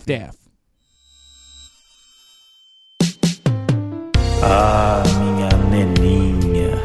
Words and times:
half-death. 0.00 0.36
Ah, 4.42 5.02
minha 5.18 5.48
neninha. 5.70 6.82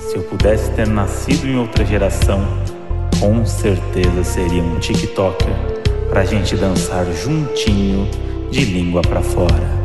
Se 0.00 0.16
eu 0.16 0.22
pudesse 0.24 0.70
ter 0.72 0.86
nascido 0.86 1.46
em 1.46 1.58
outra 1.58 1.84
geração, 1.84 2.40
com 3.20 3.44
certeza 3.44 4.24
seria 4.24 4.62
um 4.62 4.78
TikToker 4.78 5.54
pra 6.08 6.24
gente 6.24 6.56
dançar 6.56 7.04
juntinho 7.12 8.08
de 8.50 8.64
língua 8.64 9.02
pra 9.02 9.22
fora. 9.22 9.82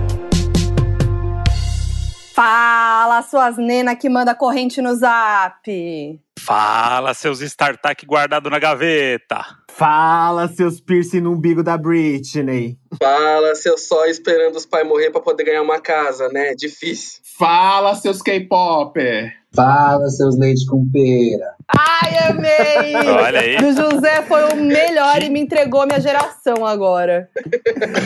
Fala, 2.33 3.23
suas 3.23 3.57
nena 3.57 3.95
que 3.95 4.07
manda 4.07 4.35
corrente 4.35 4.79
no 4.79 4.93
zap. 4.93 6.21
Fala, 6.39 7.15
seus 7.15 7.41
StarTAC 7.41 8.05
guardado 8.05 8.47
na 8.49 8.59
gaveta. 8.59 9.43
Fala, 9.77 10.47
seus 10.47 10.81
piercing 10.81 11.21
no 11.21 11.33
umbigo 11.33 11.61
da 11.61 11.77
Britney. 11.77 12.79
Fala, 12.99 13.53
seu 13.53 13.77
só 13.77 14.07
esperando 14.07 14.55
os 14.55 14.65
pais 14.65 14.87
morrer 14.87 15.11
pra 15.11 15.21
poder 15.21 15.43
ganhar 15.43 15.61
uma 15.61 15.79
casa, 15.79 16.27
né? 16.29 16.55
Difícil. 16.55 17.21
Fala, 17.37 17.93
seus 17.93 18.19
K-Popper. 18.23 19.31
Fala, 19.57 20.07
seus 20.11 20.37
leite 20.37 20.67
com 20.67 20.87
pera. 20.91 21.55
Ai, 21.75 22.29
amei! 22.29 22.95
Olha 22.95 23.39
aí. 23.39 23.57
Do 23.57 23.73
José 23.73 24.21
foi 24.21 24.53
o 24.53 24.55
melhor 24.55 25.23
e 25.23 25.31
me 25.31 25.39
entregou 25.39 25.81
a 25.81 25.87
minha 25.87 25.99
geração 25.99 26.63
agora. 26.63 27.27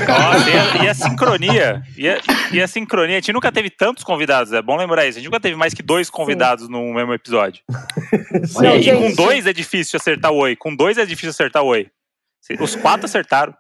Nossa, 0.08 0.50
e 0.50 0.54
a, 0.54 0.86
e 0.86 0.88
a 0.88 0.94
sincronia? 0.94 1.84
E 1.98 2.08
a, 2.08 2.18
e 2.54 2.62
a 2.62 2.68
sincronia? 2.70 3.18
A 3.18 3.20
gente 3.20 3.34
nunca 3.34 3.52
teve 3.52 3.70
tantos 3.70 4.02
convidados, 4.02 4.54
é 4.54 4.62
bom 4.62 4.78
lembrar 4.78 5.06
isso. 5.06 5.18
A 5.18 5.22
gente 5.22 5.30
nunca 5.30 5.42
teve 5.42 5.58
mais 5.58 5.74
que 5.74 5.84
dois 5.84 6.10
convidados 6.10 6.70
no 6.70 6.94
mesmo 6.94 7.14
episódio. 7.14 7.62
Não, 8.56 8.78
e, 8.78 8.90
e 8.90 8.96
com 8.96 9.14
dois 9.14 9.46
é 9.46 9.52
difícil 9.52 9.98
acertar 9.98 10.32
o 10.32 10.38
oi. 10.38 10.56
Com 10.56 10.74
dois 10.74 10.98
é 10.98 11.06
difícil 11.06 11.32
acertar 11.32 11.64
o 11.64 11.68
oi. 11.68 11.92
Os 12.62 12.78
quatro 12.78 13.08
acertaram. 13.08 13.54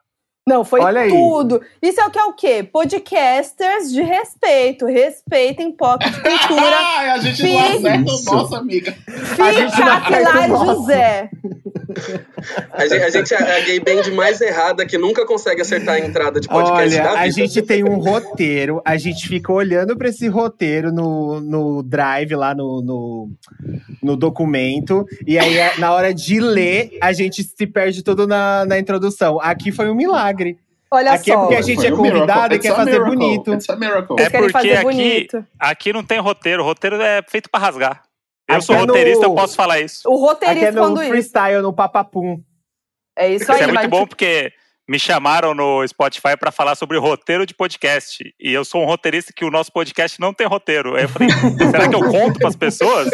Não, 0.51 0.65
foi 0.65 0.81
Olha 0.81 1.01
aí. 1.01 1.09
tudo. 1.09 1.61
Isso 1.81 2.01
é 2.01 2.05
o 2.05 2.11
que 2.11 2.19
é 2.19 2.23
o 2.25 2.33
quê? 2.33 2.61
Podcasters 2.61 3.89
de 3.89 4.01
respeito. 4.01 4.85
Respeitem 4.85 5.71
pop 5.71 6.03
de 6.03 6.11
cultura. 6.19 6.75
Ai, 6.97 7.09
a 7.11 7.17
gente 7.19 7.41
não 7.41 7.49
Fica- 7.49 7.77
acerta 7.77 8.11
o 8.11 8.23
nosso, 8.35 8.55
amiga. 8.57 8.95
A 9.07 9.51
gente 9.53 9.79
não 9.79 10.01
Fica 10.01 10.17
acerta 10.17 10.37
lá, 10.39 10.45
o 10.45 10.47
nosso. 10.49 10.81
José. 10.81 11.29
A 12.71 12.87
gente, 12.87 13.03
a 13.03 13.09
gente 13.09 13.33
é 13.33 13.57
a 13.57 13.59
gay 13.61 13.79
band 13.79 14.11
mais 14.15 14.41
errada 14.41 14.85
que 14.85 14.97
nunca 14.97 15.25
consegue 15.25 15.61
acertar 15.61 15.95
a 15.95 15.99
entrada 15.99 16.39
de 16.39 16.47
podcast 16.47 16.99
Olha, 16.99 17.03
da 17.03 17.19
a 17.19 17.29
gente 17.29 17.61
tem 17.61 17.83
um 17.83 17.97
roteiro, 17.97 18.81
a 18.85 18.97
gente 18.97 19.27
fica 19.27 19.51
olhando 19.51 19.95
pra 19.97 20.09
esse 20.09 20.27
roteiro 20.27 20.91
no, 20.91 21.39
no 21.41 21.83
drive, 21.83 22.35
lá 22.35 22.55
no, 22.55 22.81
no, 22.81 23.29
no 24.01 24.15
documento, 24.15 25.05
e 25.25 25.37
aí 25.37 25.55
na 25.77 25.93
hora 25.93 26.13
de 26.13 26.39
ler, 26.39 26.97
a 27.01 27.13
gente 27.13 27.43
se 27.43 27.67
perde 27.67 28.03
todo 28.03 28.27
na, 28.27 28.65
na 28.65 28.79
introdução. 28.79 29.39
Aqui 29.41 29.71
foi 29.71 29.89
um 29.89 29.95
milagre. 29.95 30.57
Olha 30.93 31.13
Aqui 31.13 31.31
é 31.31 31.33
só. 31.33 31.39
porque 31.41 31.55
a 31.55 31.61
gente 31.61 31.85
é 31.85 31.91
convidado 31.91 32.53
e 32.53 32.59
quer 32.59 32.75
fazer 32.75 32.99
miracle. 32.99 33.15
bonito. 33.15 33.57
É 34.19 34.29
porque 34.29 34.49
fazer 34.51 34.73
aqui, 34.73 34.83
bonito. 34.83 35.45
aqui 35.57 35.93
não 35.93 36.03
tem 36.03 36.19
roteiro. 36.19 36.63
O 36.63 36.65
roteiro 36.65 37.01
é 37.01 37.21
feito 37.25 37.49
pra 37.49 37.61
rasgar. 37.61 38.03
Eu 38.51 38.57
Aqui 38.57 38.65
sou 38.65 38.75
é 38.75 38.79
no- 38.79 38.85
roteirista, 38.87 39.25
eu 39.25 39.35
posso 39.35 39.55
falar 39.55 39.79
isso. 39.79 40.01
O 40.09 40.13
Aqui 40.13 40.23
é 40.23 40.27
roteirista 40.27 40.71
no 40.71 40.81
quando 40.81 41.01
isso. 41.01 41.09
freestyle, 41.11 41.61
no 41.61 41.73
papapum. 41.73 42.43
É 43.17 43.27
isso 43.29 43.43
Isso 43.43 43.51
aí, 43.51 43.61
é 43.61 43.67
muito 43.67 43.89
bom 43.89 44.05
porque 44.07 44.51
me 44.91 44.99
chamaram 44.99 45.53
no 45.55 45.87
Spotify 45.87 46.35
pra 46.37 46.51
falar 46.51 46.75
sobre 46.75 46.97
roteiro 46.97 47.45
de 47.45 47.53
podcast. 47.53 48.21
E 48.37 48.51
eu 48.51 48.65
sou 48.65 48.81
um 48.83 48.85
roteirista 48.85 49.31
que 49.33 49.45
o 49.45 49.49
nosso 49.49 49.71
podcast 49.71 50.19
não 50.19 50.33
tem 50.33 50.45
roteiro. 50.45 50.95
Aí 50.97 51.03
eu 51.03 51.09
falei, 51.09 51.29
será 51.71 51.87
que 51.87 51.95
eu 51.95 52.03
conto 52.09 52.37
pras 52.39 52.57
pessoas? 52.57 53.09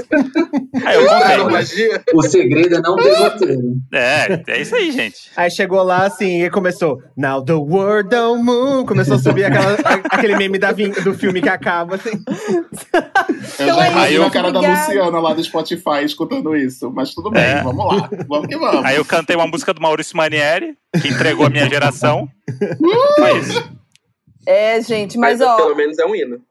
Aí 0.83 0.95
eu 0.95 1.05
Tá 1.08 1.38
contei. 1.38 1.89
O 2.16 2.22
segredo 2.23 2.78
é 2.78 2.81
não 2.81 2.95
ter 2.95 3.14
roteiro. 3.14 3.61
É, 3.94 4.44
é 4.48 4.59
isso 4.61 4.75
aí, 4.75 4.92
gente. 4.92 5.30
Aí 5.36 5.52
chegou 5.52 5.83
lá 5.83 6.08
assim 6.08 6.44
e 6.44 6.50
começou. 6.50 6.98
Now 7.16 7.45
the 7.45 7.53
world 7.53 8.09
don't 8.09 8.44
move. 8.44 8.88
Começou 8.88 9.16
a 9.16 9.20
subir 9.20 9.45
aquela, 9.45 9.73
aquele 10.09 10.36
meme 10.36 10.58
da 10.58 10.72
do 10.72 11.14
filme 11.14 11.42
que 11.42 11.50
acaba, 11.50 11.95
assim. 11.95 12.09
Eu 13.60 13.66
Então 13.66 13.76
já 13.76 13.86
é 13.87 13.92
imagino 13.92 14.26
a 14.26 14.32
cara 14.32 14.52
da 14.52 14.60
obrigada. 14.60 14.87
Luciana 14.87 15.20
lá 15.20 15.33
do 15.33 15.43
Spotify 15.43 16.04
escutando 16.04 16.55
isso. 16.55 16.92
Mas 16.92 17.14
tudo 17.14 17.30
bem, 17.30 17.43
É. 17.43 17.61
vamos 17.61 17.86
lá. 17.86 18.10
Vamos 18.27 18.48
que 18.48 18.58
vamos. 18.58 18.83
Aí 18.83 18.95
eu 18.95 19.05
cantei 19.05 19.36
uma 19.36 19.45
música 19.48 19.73
do 19.73 19.82
Maurício 19.82 20.17
Manieri, 20.17 20.76
que 21.02 21.08
entregou 21.08 21.45
a 21.45 21.49
minha 21.49 21.67
geração. 21.69 22.27
Foi 23.15 23.39
isso. 23.39 23.71
É, 24.45 24.81
gente, 24.81 25.17
mas, 25.17 25.39
Mas 25.39 25.47
ó, 25.49 25.55
pelo 25.58 25.75
menos 25.75 25.97
é 25.99 26.05
um 26.05 26.15
hino. 26.15 26.41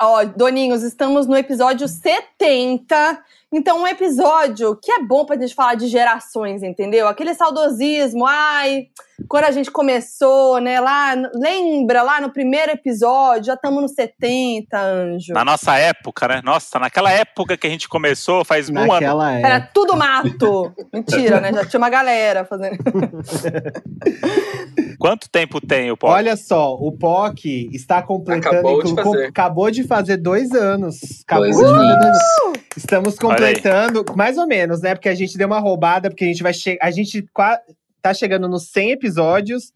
ó, 0.00 0.24
Doninhos, 0.24 0.82
estamos 0.82 1.26
no 1.26 1.36
episódio 1.36 1.86
70. 1.86 3.22
Então, 3.52 3.82
um 3.82 3.86
episódio 3.86 4.76
que 4.82 4.90
é 4.90 5.02
bom 5.02 5.24
pra 5.24 5.36
gente 5.38 5.54
falar 5.54 5.74
de 5.74 5.86
gerações, 5.86 6.62
entendeu? 6.62 7.06
Aquele 7.06 7.34
saudosismo, 7.34 8.26
ai, 8.26 8.86
quando 9.28 9.44
a 9.44 9.50
gente 9.50 9.70
começou, 9.70 10.60
né, 10.60 10.80
lá, 10.80 11.14
lembra 11.34 12.02
lá 12.02 12.20
no 12.20 12.30
primeiro 12.32 12.72
episódio, 12.72 13.44
já 13.46 13.54
estamos 13.54 13.82
no 13.82 13.88
70, 13.88 14.78
anjo. 14.80 15.32
Na 15.32 15.44
nossa 15.44 15.76
época, 15.76 16.28
né? 16.28 16.40
Nossa, 16.44 16.78
naquela 16.78 17.10
época 17.12 17.56
que 17.56 17.66
a 17.66 17.70
gente 17.70 17.88
começou, 17.88 18.44
faz 18.44 18.68
um 18.68 18.78
ano. 18.78 18.92
Naquela 18.92 19.32
Era 19.38 19.60
tudo 19.60 19.96
mato. 19.96 20.72
Mentira, 20.92 21.40
né? 21.40 21.52
Já 21.52 21.64
tinha 21.64 21.78
uma 21.78 21.90
galera 21.90 22.44
fazendo. 22.44 22.78
Quanto 24.98 25.28
tempo 25.28 25.60
tem 25.60 25.90
o 25.90 25.96
podcast? 25.96 26.28
Olha 26.28 26.36
só, 26.36 26.74
o 26.74 26.92
POC 26.92 27.70
está 27.72 28.02
completando. 28.02 28.48
Acabou 28.48 28.82
de 28.82 28.94
fazer. 28.94 29.26
acabou 29.26 29.70
de 29.70 29.84
fazer 29.84 30.16
dois 30.16 30.52
anos. 30.52 30.96
Acabou 31.26 31.44
Dois 31.50 31.56
de 31.56 31.62
fazer 31.62 31.76
dois 31.76 32.04
anos. 32.04 32.18
Estamos 32.76 33.16
Olha 33.22 33.46
aí. 33.46 33.54
completando, 33.54 34.04
mais 34.16 34.38
ou 34.38 34.46
menos, 34.46 34.80
né? 34.80 34.94
Porque 34.94 35.08
a 35.08 35.14
gente 35.14 35.36
deu 35.36 35.46
uma 35.46 35.58
roubada, 35.58 36.08
porque 36.08 36.24
a 36.24 36.28
gente 36.28 36.42
vai 36.42 36.54
chegar. 36.54 36.86
A 36.86 36.90
gente 36.90 37.22
qua- 37.32 37.58
tá 38.02 38.12
chegando 38.12 38.48
nos 38.48 38.70
100 38.70 38.90
episódios 38.90 39.72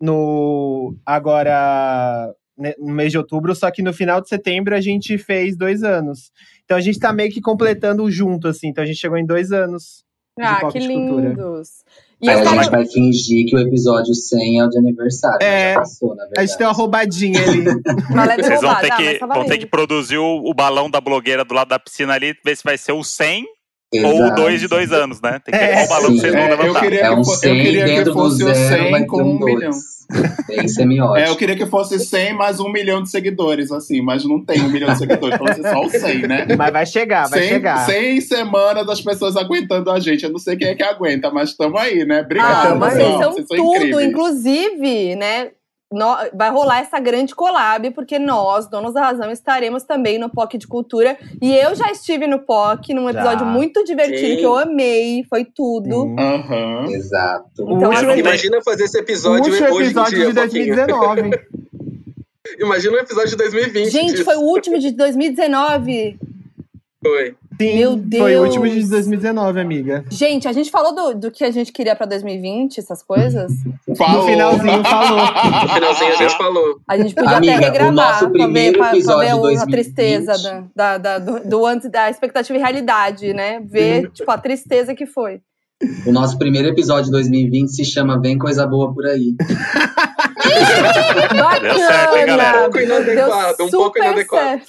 no 0.00 0.94
agora 1.06 2.34
né, 2.58 2.74
no 2.78 2.92
mês 2.92 3.12
de 3.12 3.18
outubro, 3.18 3.54
só 3.54 3.70
que 3.70 3.82
no 3.82 3.92
final 3.92 4.20
de 4.20 4.28
setembro 4.28 4.74
a 4.74 4.80
gente 4.80 5.16
fez 5.16 5.56
dois 5.56 5.82
anos. 5.82 6.30
Então 6.64 6.76
a 6.76 6.80
gente 6.80 6.98
tá 6.98 7.12
meio 7.12 7.30
que 7.30 7.40
completando 7.40 8.10
junto, 8.10 8.48
assim. 8.48 8.68
Então 8.68 8.84
a 8.84 8.86
gente 8.86 8.98
chegou 8.98 9.16
em 9.16 9.26
dois 9.26 9.52
anos. 9.52 10.04
Ah, 10.38 10.70
que 10.70 10.78
lindos. 10.78 11.84
E 12.20 12.28
Aí 12.28 12.40
a 12.40 12.44
gente 12.44 12.70
vai 12.70 12.86
fingir 12.86 13.46
que 13.46 13.56
o 13.56 13.58
episódio 13.58 14.14
100 14.14 14.60
é 14.60 14.64
o 14.64 14.68
de 14.68 14.78
aniversário. 14.78 15.38
mas 15.40 15.46
É, 15.46 15.74
já 15.74 15.80
passou, 15.80 16.10
na 16.10 16.22
verdade. 16.22 16.40
A 16.40 16.46
gente 16.46 16.56
tem 16.56 16.66
uma 16.66 16.72
roubadinha 16.72 17.42
ali. 17.42 17.64
Leve 18.28 18.42
Vocês 18.44 18.60
vão 18.60 18.74
ter, 18.76 18.96
que, 18.96 19.26
vão 19.26 19.44
ter 19.44 19.58
que 19.58 19.66
produzir 19.66 20.18
o, 20.18 20.42
o 20.44 20.54
balão 20.54 20.90
da 20.90 21.00
blogueira 21.00 21.44
do 21.44 21.52
lado 21.52 21.68
da 21.68 21.78
piscina 21.78 22.14
ali, 22.14 22.34
ver 22.44 22.56
se 22.56 22.64
vai 22.64 22.78
ser 22.78 22.92
o 22.92 23.02
100 23.02 23.44
ou 23.94 24.14
o 24.14 24.24
Exato. 24.26 24.42
2 24.42 24.60
de 24.60 24.68
dois 24.68 24.92
anos, 24.92 25.20
né? 25.20 25.38
Tem 25.44 25.52
que 25.52 25.64
É, 25.64 25.66
ver 25.68 25.74
qual 25.74 25.88
balão 25.88 26.12
que 26.14 26.20
vocês 26.20 26.32
vão 26.32 26.42
É, 26.42 26.52
eu 26.52 26.56
levantar. 26.58 26.80
queria 26.80 27.00
É 27.00 27.08
que, 27.08 27.14
um 27.14 27.24
fo- 27.24 27.32
eu 27.32 27.36
100 27.36 27.62
queria 27.62 28.04
que 28.04 28.12
fosse 28.12 28.44
o 28.44 28.54
zero, 28.54 28.82
100 28.82 28.90
vai 28.90 29.04
com 29.06 29.22
um 29.22 29.30
um 29.36 29.44
milhão. 29.44 29.70
2. 30.12 30.46
Bem 30.46 30.68
semiótico. 30.68 31.18
É, 31.18 31.28
eu 31.30 31.36
queria 31.36 31.56
que 31.56 31.64
fosse 31.66 31.98
100 31.98 32.34
mais 32.34 32.60
um 32.60 32.68
milhão 32.70 33.02
de 33.02 33.10
seguidores, 33.10 33.72
assim, 33.72 34.02
mas 34.02 34.24
não 34.26 34.44
tem 34.44 34.60
um 34.60 34.68
milhão 34.68 34.92
de 34.92 34.98
seguidores, 34.98 35.36
então 35.40 35.54
ser 35.54 35.62
só 35.70 35.80
o 35.82 35.88
100, 35.90 36.18
né? 36.28 36.46
Mas 36.58 36.70
vai 36.72 36.84
chegar, 36.84 37.28
vai 37.30 37.40
100, 37.40 37.48
chegar. 37.48 37.86
100 37.86 38.20
semanas 38.20 38.86
das 38.86 39.00
pessoas 39.00 39.36
aguentando 39.36 39.90
a 39.90 39.98
gente. 39.98 40.24
Eu 40.24 40.30
não 40.30 40.38
sei 40.38 40.54
quem 40.56 40.68
é 40.68 40.74
que 40.74 40.82
aguenta, 40.82 41.30
mas 41.30 41.50
estamos 41.50 41.80
aí, 41.80 42.04
né? 42.04 42.18
Ah, 42.18 42.22
Obrigado, 42.24 42.84
aí. 42.84 42.90
vocês 42.90 43.08
são 43.08 43.32
Vocês 43.32 43.46
são 43.48 43.56
tudo, 43.56 43.76
incríveis. 43.76 44.08
inclusive, 44.10 45.16
né? 45.16 45.48
Vai 46.34 46.50
rolar 46.50 46.80
essa 46.80 46.98
grande 46.98 47.34
collab, 47.34 47.90
porque 47.90 48.18
nós, 48.18 48.68
donos 48.68 48.94
da 48.94 49.00
razão, 49.00 49.30
estaremos 49.30 49.84
também 49.84 50.18
no 50.18 50.30
POC 50.30 50.58
de 50.58 50.66
Cultura. 50.66 51.16
E 51.40 51.54
eu 51.54 51.74
já 51.74 51.90
estive 51.90 52.26
no 52.26 52.40
POC, 52.40 52.94
num 52.94 53.08
episódio 53.08 53.40
Já. 53.40 53.44
muito 53.44 53.84
divertido, 53.84 54.18
Sim. 54.18 54.36
que 54.36 54.44
eu 54.44 54.56
amei, 54.56 55.24
foi 55.28 55.44
tudo. 55.44 56.14
Aham. 56.18 56.86
Exato. 56.90 57.50
Então, 57.54 57.90
último, 57.90 58.10
assim, 58.10 58.20
Imagina 58.20 58.62
fazer 58.62 58.84
esse 58.84 58.98
o 58.98 59.00
episódio 59.00 59.52
último 59.52 59.74
hoje 59.74 59.90
episódio 59.90 60.18
em 60.18 60.32
dia, 60.32 60.86
de 60.86 60.92
Foquinha. 60.92 61.30
2019. 61.32 61.62
Imagina 62.58 62.96
o 62.96 63.00
episódio 63.00 63.30
de 63.30 63.36
2020. 63.36 63.90
Gente, 63.90 64.10
disso. 64.12 64.24
foi 64.24 64.36
o 64.36 64.40
último 64.40 64.78
de 64.78 64.90
2019. 64.92 66.18
Foi. 67.02 67.34
Sim, 67.60 67.76
Meu 67.76 67.90
Foi 67.92 68.36
o 68.36 68.42
Deus. 68.42 68.46
último 68.56 68.68
de 68.68 68.88
2019, 68.88 69.60
amiga. 69.60 70.04
Gente, 70.10 70.46
a 70.48 70.52
gente 70.52 70.70
falou 70.70 70.94
do, 70.94 71.14
do 71.18 71.30
que 71.30 71.44
a 71.44 71.50
gente 71.50 71.72
queria 71.72 71.94
pra 71.96 72.06
2020, 72.06 72.78
essas 72.78 73.02
coisas. 73.02 73.52
Falou. 73.96 74.22
No 74.22 74.26
finalzinho 74.28 74.84
falou. 74.84 75.18
No 75.62 75.68
finalzinho 75.68 76.12
a 76.12 76.16
gente 76.16 76.36
falou. 76.36 76.80
A 76.88 76.96
gente 76.96 77.14
podia 77.14 77.36
Amiga, 77.36 77.56
até 77.56 77.64
regravar 77.66 78.30
pra 78.30 78.46
ver, 78.46 78.72
pra, 78.72 78.88
pra 78.90 78.92
ver 78.92 79.28
a 79.28 79.36
2020. 79.36 79.70
tristeza 79.70 80.32
da, 80.74 80.96
da, 80.96 80.98
da- 80.98 81.18
do, 81.18 81.48
do 81.48 81.66
antes 81.66 81.90
da 81.90 82.08
expectativa 82.08 82.56
e 82.58 82.60
realidade, 82.62 83.32
né? 83.34 83.60
Ver, 83.64 84.10
tipo, 84.12 84.30
a 84.30 84.38
tristeza 84.38 84.94
que 84.94 85.04
foi. 85.06 85.40
O 86.06 86.12
nosso 86.12 86.38
primeiro 86.38 86.68
episódio 86.68 87.06
de 87.06 87.10
2020 87.10 87.68
se 87.74 87.84
chama 87.84 88.20
Vem 88.20 88.38
Coisa 88.38 88.64
Boa 88.66 88.94
Por 88.94 89.04
Aí. 89.06 89.34
Bacana! 90.52 91.60
Deu 91.60 91.78
certo, 91.78 92.16
hein, 92.16 92.26
galera? 92.26 92.58
Um 92.58 92.62
pouco 92.62 92.80
inadequado, 92.80 93.56
Deu 93.56 93.66
um 93.66 93.70
pouco 93.70 93.98
inadequado. 93.98 94.62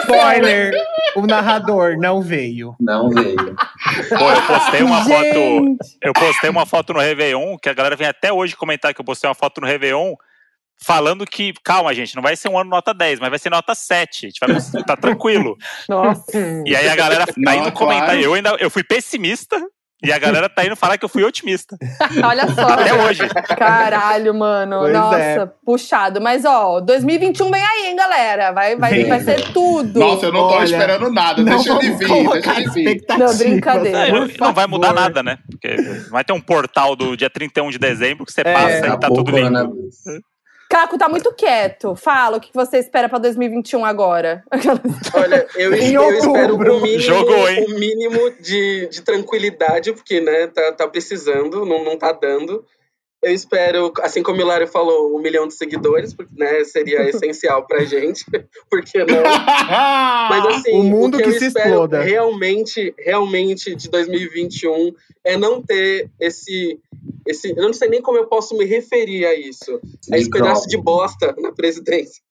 Spoiler! 0.00 0.74
O 1.16 1.26
narrador 1.26 1.96
não 1.98 2.22
veio. 2.22 2.74
Não 2.80 3.10
veio. 3.10 3.36
Pô, 3.36 4.30
eu 4.30 4.42
postei 4.46 4.82
uma 4.82 5.04
foto. 5.04 5.76
Eu 6.02 6.12
postei 6.12 6.50
uma 6.50 6.66
foto 6.66 6.92
no 6.92 7.00
Réveillon, 7.00 7.56
que 7.58 7.68
a 7.68 7.74
galera 7.74 7.96
vem 7.96 8.06
até 8.06 8.32
hoje 8.32 8.56
comentar 8.56 8.94
que 8.94 9.00
eu 9.00 9.04
postei 9.04 9.28
uma 9.28 9.34
foto 9.34 9.60
no 9.60 9.66
Réveillon. 9.66 10.14
Falando 10.82 11.26
que, 11.26 11.52
calma, 11.62 11.92
gente, 11.92 12.16
não 12.16 12.22
vai 12.22 12.34
ser 12.36 12.48
um 12.48 12.58
ano 12.58 12.70
nota 12.70 12.94
10, 12.94 13.20
mas 13.20 13.28
vai 13.28 13.38
ser 13.38 13.50
nota 13.50 13.74
7. 13.74 14.26
A 14.26 14.28
gente 14.30 14.40
vai 14.40 14.84
tá 14.84 14.96
tranquilo. 14.96 15.58
Nossa. 15.86 16.62
E 16.64 16.74
aí 16.74 16.88
a 16.88 16.96
galera 16.96 17.26
tá 17.26 17.54
indo 17.54 17.70
comentar. 17.72 18.18
Eu 18.18 18.32
ainda 18.32 18.56
eu 18.58 18.70
fui 18.70 18.82
pessimista. 18.82 19.60
E 20.02 20.10
a 20.12 20.18
galera 20.18 20.48
tá 20.48 20.64
indo 20.64 20.74
falar 20.76 20.96
que 20.96 21.04
eu 21.04 21.08
fui 21.08 21.22
otimista. 21.22 21.76
Olha 22.24 22.48
só. 22.54 22.68
Até 22.68 22.94
hoje. 22.94 23.22
Caralho, 23.56 24.34
mano. 24.34 24.78
Pois 24.80 24.92
Nossa, 24.92 25.18
é. 25.18 25.46
puxado. 25.64 26.20
Mas, 26.20 26.44
ó, 26.44 26.80
2021 26.80 27.50
vem 27.50 27.62
aí, 27.62 27.86
hein, 27.88 27.96
galera? 27.96 28.52
Vai, 28.52 28.76
vai, 28.76 29.04
vai 29.04 29.20
ser 29.20 29.52
tudo. 29.52 30.00
Nossa, 30.00 30.26
eu 30.26 30.32
não 30.32 30.48
tô 30.48 30.54
Olha, 30.54 30.64
esperando 30.64 31.12
nada. 31.12 31.42
Não 31.42 31.56
Deixa 31.56 31.72
ele 31.74 31.90
vir, 31.96 32.30
deixa 32.30 32.60
ele 32.60 32.70
vir. 32.70 33.04
Não, 33.18 33.36
brincadeira. 33.36 33.98
É, 33.98 34.10
por 34.10 34.40
não 34.40 34.52
vai 34.54 34.66
mudar 34.66 34.92
nada, 34.94 35.22
né? 35.22 35.38
Porque 35.50 35.76
vai 36.10 36.24
ter 36.24 36.32
um 36.32 36.40
portal 36.40 36.96
do 36.96 37.16
dia 37.16 37.28
31 37.28 37.70
de 37.70 37.78
dezembro 37.78 38.24
que 38.24 38.32
você 38.32 38.40
É, 38.40 38.52
passa 38.52 38.86
e 38.86 38.98
tá 38.98 39.08
tudo 39.08 39.30
limpo. 39.30 39.74
Caco 40.70 40.96
tá 40.96 41.08
muito 41.08 41.32
quieto. 41.34 41.96
Fala 41.96 42.36
o 42.36 42.40
que 42.40 42.54
você 42.54 42.78
espera 42.78 43.08
pra 43.08 43.18
2021 43.18 43.84
agora. 43.84 44.44
Olha, 45.12 45.44
eu, 45.56 45.74
Em 45.74 45.94
eu 45.94 46.10
espero 46.12 46.54
o 46.54 46.80
mínimo, 46.80 47.00
Jogou, 47.00 47.48
hein? 47.48 47.66
o 47.68 47.76
mínimo 47.76 48.30
de, 48.40 48.86
de 48.86 49.02
tranquilidade, 49.02 49.92
porque, 49.92 50.20
né, 50.20 50.46
tá, 50.46 50.70
tá 50.70 50.86
precisando, 50.86 51.66
não, 51.66 51.82
não 51.82 51.98
tá 51.98 52.12
dando. 52.12 52.64
Eu 53.22 53.34
espero, 53.34 53.92
assim 54.00 54.22
como 54.22 54.38
o 54.38 54.40
Hilário 54.40 54.66
falou, 54.66 55.14
um 55.14 55.20
milhão 55.20 55.46
de 55.46 55.52
seguidores, 55.54 56.14
porque, 56.14 56.32
né, 56.38 56.64
seria 56.64 57.02
essencial 57.10 57.66
pra 57.66 57.84
gente, 57.84 58.24
porque 58.70 58.98
não. 59.04 59.22
Mas 60.30 60.46
assim, 60.46 60.72
O 60.72 60.82
mundo 60.82 61.18
que, 61.18 61.24
que 61.24 61.28
eu 61.28 61.38
se 61.38 61.46
espero 61.48 61.68
exploda. 61.68 62.00
realmente, 62.02 62.94
realmente 62.98 63.74
de 63.74 63.88
2021 63.90 64.94
é 65.24 65.36
não 65.36 65.60
ter 65.62 66.08
esse, 66.18 66.78
esse. 67.26 67.50
Eu 67.50 67.64
não 67.64 67.72
sei 67.74 67.88
nem 67.88 68.00
como 68.00 68.16
eu 68.18 68.26
posso 68.26 68.56
me 68.56 68.64
referir 68.64 69.26
a 69.26 69.34
isso. 69.34 69.80
A 70.12 70.16
esse 70.16 70.30
pedaço 70.30 70.66
de 70.68 70.76
bosta 70.78 71.34
na 71.38 71.52
presidência. 71.52 72.22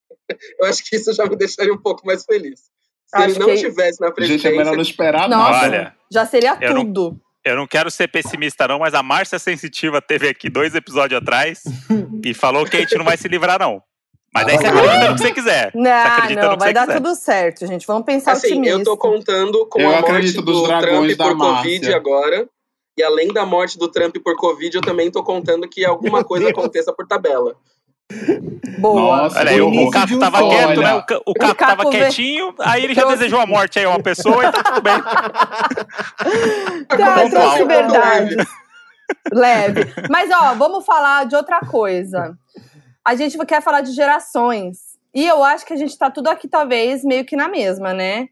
Eu 0.59 0.65
acho 0.67 0.83
que 0.87 0.95
isso 0.95 1.13
já 1.13 1.25
me 1.25 1.35
deixaria 1.35 1.73
um 1.73 1.77
pouco 1.81 2.05
mais 2.05 2.23
feliz. 2.25 2.61
Se 3.07 3.15
Acho 3.15 3.29
ele 3.29 3.39
não 3.39 3.47
que- 3.47 3.53
estivesse 3.53 3.99
na 3.99 4.07
Gente, 4.07 4.11
é 4.11 4.15
presidência. 4.15 4.51
melhor 4.51 4.75
não 4.75 4.81
esperar 4.81 5.27
Nossa. 5.29 5.51
nada. 5.51 5.65
Olha, 5.67 5.95
Já 6.11 6.25
seria 6.25 6.57
Eu 6.61 6.73
não- 6.75 6.85
tudo. 6.85 7.19
Eu 7.45 7.55
não 7.55 7.65
quero 7.67 7.89
ser 7.89 8.07
pessimista, 8.07 8.67
não, 8.67 8.79
mas 8.79 8.93
a 8.93 9.01
Márcia 9.03 9.39
Sensitiva 9.39 10.01
teve 10.01 10.27
aqui 10.27 10.49
dois 10.49 10.75
episódios 10.75 11.21
atrás 11.21 11.61
e 12.23 12.33
falou 12.33 12.65
que 12.65 12.77
a 12.77 12.79
gente 12.81 12.97
não 12.97 13.05
vai 13.05 13.17
se 13.17 13.27
livrar, 13.27 13.59
não. 13.59 13.81
Mas 14.33 14.47
aí 14.47 14.57
você 14.57 14.67
Ah, 14.67 14.69
acredita 14.69 14.97
não. 14.99 15.09
no 15.09 15.15
que 15.15 15.21
você 15.23 15.31
quiser. 15.33 15.71
você 15.71 15.77
Não, 15.79 15.91
acredita 15.91 16.41
não, 16.41 16.49
no 16.51 16.53
que 16.53 16.59
vai 16.59 16.67
você 16.69 16.73
dar 16.73 16.85
quiser. 16.87 16.97
tudo 17.01 17.15
certo, 17.15 17.65
gente. 17.65 17.87
Vamos 17.87 18.05
pensar 18.05 18.33
Assim, 18.33 18.47
otimista. 18.51 18.77
eu 18.77 18.83
tô 18.83 18.95
contando 18.97 19.65
com 19.67 19.81
Eu 19.81 19.89
a 19.89 19.91
morte 19.93 20.05
acredito 20.11 20.41
dos 20.43 20.61
do 20.61 20.67
dragões 20.67 21.15
Trump 21.15 21.17
da 21.17 21.25
por 21.25 21.35
Márcia. 21.35 21.63
Covid 21.63 21.93
agora. 21.95 22.49
E 22.97 23.01
além 23.01 23.29
da 23.33 23.45
morte 23.45 23.79
do 23.79 23.87
Trump 23.89 24.15
por 24.23 24.35
Covid, 24.35 24.75
eu 24.75 24.81
também 24.81 25.09
tô 25.09 25.23
contando 25.23 25.67
que 25.67 25.83
alguma 25.85 26.21
coisa 26.25 26.45
Deus. 26.45 26.57
aconteça 26.57 26.93
por 26.93 27.07
tabela. 27.07 27.55
Boa. 28.79 29.17
Nossa, 29.23 29.39
Olha 29.39 29.51
aí, 29.51 29.61
O 29.61 29.69
o, 29.69 29.91
Caco 29.91 30.13
um 30.15 30.19
tava 30.19 30.49
quieto, 30.49 30.81
né? 30.81 30.93
O, 30.95 30.97
o 30.97 31.03
Caco 31.03 31.33
Caco 31.35 31.57
tava 31.57 31.83
vê- 31.83 31.89
quietinho, 31.89 32.55
aí 32.59 32.83
ele 32.83 32.93
já 32.95 33.05
desejou 33.05 33.39
a 33.39 33.45
morte 33.45 33.77
aí 33.77 33.85
a 33.85 33.89
uma 33.89 34.01
pessoa 34.01 34.45
e 34.45 34.51
tá 34.51 34.63
tudo 34.63 34.81
bem. 34.81 34.93
Tá, 36.89 37.21
Pontual. 37.21 37.29
trouxe 37.29 37.65
verdade. 37.65 38.35
Leve. 39.31 39.93
Mas, 40.09 40.29
ó, 40.31 40.53
vamos 40.55 40.85
falar 40.85 41.25
de 41.25 41.35
outra 41.35 41.59
coisa. 41.61 42.35
A 43.05 43.15
gente 43.15 43.37
quer 43.45 43.61
falar 43.61 43.81
de 43.81 43.91
gerações. 43.91 44.77
E 45.13 45.25
eu 45.25 45.43
acho 45.43 45.65
que 45.65 45.73
a 45.73 45.77
gente 45.77 45.97
tá 45.97 46.09
tudo 46.09 46.27
aqui, 46.29 46.47
talvez, 46.47 47.03
meio 47.03 47.25
que 47.25 47.35
na 47.35 47.47
mesma, 47.47 47.93
né? 47.93 48.27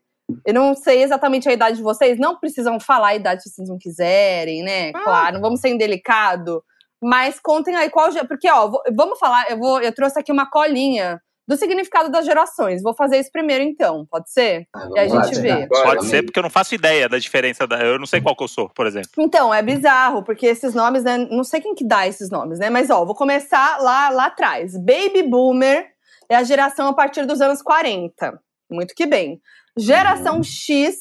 Eu 0.46 0.54
não 0.54 0.76
sei 0.76 1.04
exatamente 1.04 1.48
a 1.48 1.54
idade 1.54 1.78
de 1.78 1.84
vocês. 1.84 2.20
Não 2.20 2.38
precisam 2.38 2.80
falar 2.80 3.10
a 3.10 3.16
idade 3.16 3.44
se 3.44 3.50
vocês 3.50 3.70
não 3.70 3.78
quiserem, 3.78 4.64
né? 4.64 4.92
Claro, 4.92 5.36
não 5.36 5.42
vamos 5.42 5.60
ser 5.60 5.70
indelicado. 5.70 6.64
Mas 7.02 7.40
contem 7.40 7.76
aí 7.76 7.90
qual. 7.90 8.10
Porque, 8.28 8.50
ó, 8.50 8.72
vamos 8.96 9.20
falar. 9.20 9.50
Eu, 9.50 9.58
vou, 9.58 9.80
eu 9.82 9.94
trouxe 9.94 10.20
aqui 10.20 10.32
uma 10.32 10.50
colinha 10.50 11.22
do 11.48 11.56
significado 11.56 12.10
das 12.10 12.26
gerações. 12.26 12.82
Vou 12.82 12.94
fazer 12.94 13.20
isso 13.20 13.32
primeiro, 13.32 13.64
então. 13.64 14.06
Pode 14.10 14.32
ser? 14.32 14.68
Ah, 14.76 14.90
E 14.96 15.00
a 15.00 15.08
gente 15.08 15.40
vê. 15.40 15.68
Pode 15.68 16.06
ser, 16.06 16.24
porque 16.24 16.38
eu 16.38 16.44
não 16.44 16.50
faço 16.50 16.76
ideia 16.76 17.08
da 17.08 17.18
diferença. 17.18 17.66
Da, 17.66 17.80
eu 17.80 17.98
não 17.98 18.06
sei 18.06 18.20
qual 18.20 18.36
que 18.36 18.44
eu 18.44 18.48
sou, 18.48 18.70
por 18.70 18.86
exemplo. 18.86 19.12
Então, 19.18 19.54
é 19.54 19.62
bizarro, 19.62 20.24
porque 20.24 20.46
esses 20.46 20.74
nomes, 20.74 21.04
né? 21.04 21.18
Não 21.18 21.44
sei 21.44 21.62
quem 21.62 21.74
que 21.74 21.86
dá 21.86 22.08
esses 22.08 22.30
nomes, 22.30 22.60
né? 22.60 22.70
Mas, 22.70 22.90
ó, 22.90 23.06
vou 23.06 23.16
começar 23.16 23.82
lá, 23.82 24.10
lá 24.10 24.26
atrás. 24.26 24.76
Baby 24.76 25.24
Boomer 25.24 25.88
é 26.28 26.36
a 26.36 26.44
geração 26.44 26.88
a 26.88 26.94
partir 26.94 27.26
dos 27.26 27.40
anos 27.40 27.62
40. 27.62 28.40
Muito 28.70 28.94
que 28.94 29.06
bem. 29.06 29.40
Geração 29.78 30.44
X 30.44 30.96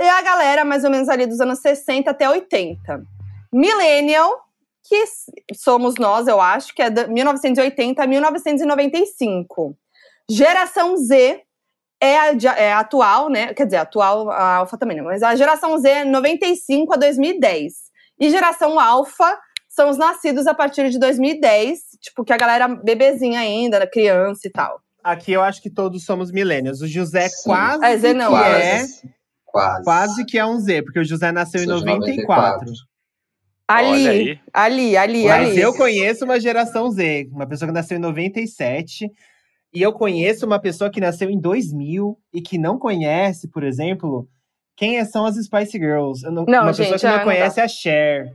é 0.00 0.08
a 0.08 0.22
galera 0.22 0.64
mais 0.64 0.82
ou 0.82 0.90
menos 0.90 1.08
ali 1.10 1.26
dos 1.26 1.40
anos 1.40 1.58
60 1.58 2.10
até 2.10 2.28
80. 2.30 3.02
Millennial, 3.52 4.32
que 4.90 5.04
somos 5.54 5.94
nós, 5.94 6.26
eu 6.26 6.40
acho, 6.40 6.74
que 6.74 6.82
é 6.82 6.90
de 6.90 7.06
1980 7.06 8.02
a 8.02 8.06
1995. 8.08 9.76
Geração 10.28 10.96
Z 10.96 11.40
é 12.02 12.18
a, 12.18 12.32
é 12.56 12.72
a 12.72 12.80
atual, 12.80 13.28
né? 13.28 13.54
Quer 13.54 13.66
dizer, 13.66 13.76
a 13.76 13.82
atual, 13.82 14.28
a 14.30 14.56
Alpha 14.56 14.76
também, 14.76 14.96
não, 14.96 15.04
mas 15.04 15.22
a 15.22 15.36
geração 15.36 15.78
Z 15.78 15.88
é 15.88 16.04
95 16.04 16.92
a 16.92 16.96
2010. 16.96 17.72
E 18.18 18.30
geração 18.30 18.80
Alpha 18.80 19.38
são 19.68 19.90
os 19.90 19.96
nascidos 19.96 20.48
a 20.48 20.54
partir 20.54 20.90
de 20.90 20.98
2010, 20.98 21.78
tipo, 22.00 22.24
que 22.24 22.32
a 22.32 22.36
galera 22.36 22.66
bebezinha 22.66 23.38
ainda, 23.38 23.76
era 23.76 23.86
criança 23.86 24.48
e 24.48 24.50
tal. 24.50 24.80
Aqui 25.04 25.32
eu 25.32 25.42
acho 25.42 25.62
que 25.62 25.70
todos 25.70 26.04
somos 26.04 26.32
milênios. 26.32 26.82
O 26.82 26.88
José 26.88 27.28
Sim. 27.28 27.44
quase 27.50 27.84
É, 27.84 27.96
Zé 27.96 28.12
não, 28.12 28.32
que 28.32 28.38
Quase. 28.38 28.60
é, 28.60 28.86
Quase. 29.46 29.84
quase 29.84 30.24
que 30.24 30.36
é 30.36 30.44
um 30.44 30.58
Z, 30.58 30.82
porque 30.82 30.98
o 30.98 31.04
José 31.04 31.30
nasceu 31.30 31.62
em 31.62 31.66
Sou 31.66 31.78
de 31.78 31.84
94. 31.86 32.72
Ali, 33.74 34.40
ali, 34.52 34.96
ali, 34.96 35.24
Mas 35.24 35.48
ali. 35.50 35.60
eu 35.60 35.74
conheço 35.74 36.24
uma 36.24 36.40
geração 36.40 36.90
Z, 36.90 37.28
uma 37.32 37.46
pessoa 37.46 37.68
que 37.68 37.74
nasceu 37.74 37.96
em 37.96 38.00
97. 38.00 39.10
E 39.72 39.80
eu 39.82 39.92
conheço 39.92 40.44
uma 40.46 40.58
pessoa 40.58 40.90
que 40.90 41.00
nasceu 41.00 41.30
em 41.30 41.38
2000 41.40 42.18
e 42.32 42.40
que 42.40 42.58
não 42.58 42.78
conhece, 42.78 43.48
por 43.48 43.62
exemplo, 43.62 44.28
quem 44.76 44.98
é- 44.98 45.04
são 45.04 45.24
as 45.24 45.36
Spice 45.36 45.78
Girls. 45.78 46.24
Eu 46.24 46.32
não- 46.32 46.44
Não, 46.48 46.62
uma 46.62 46.72
gente, 46.72 46.90
pessoa 46.90 46.98
que 46.98 47.06
ah, 47.06 47.10
não 47.10 47.16
não 47.18 47.24
conhece 47.24 47.60
a 47.60 47.68
Cher. 47.68 48.32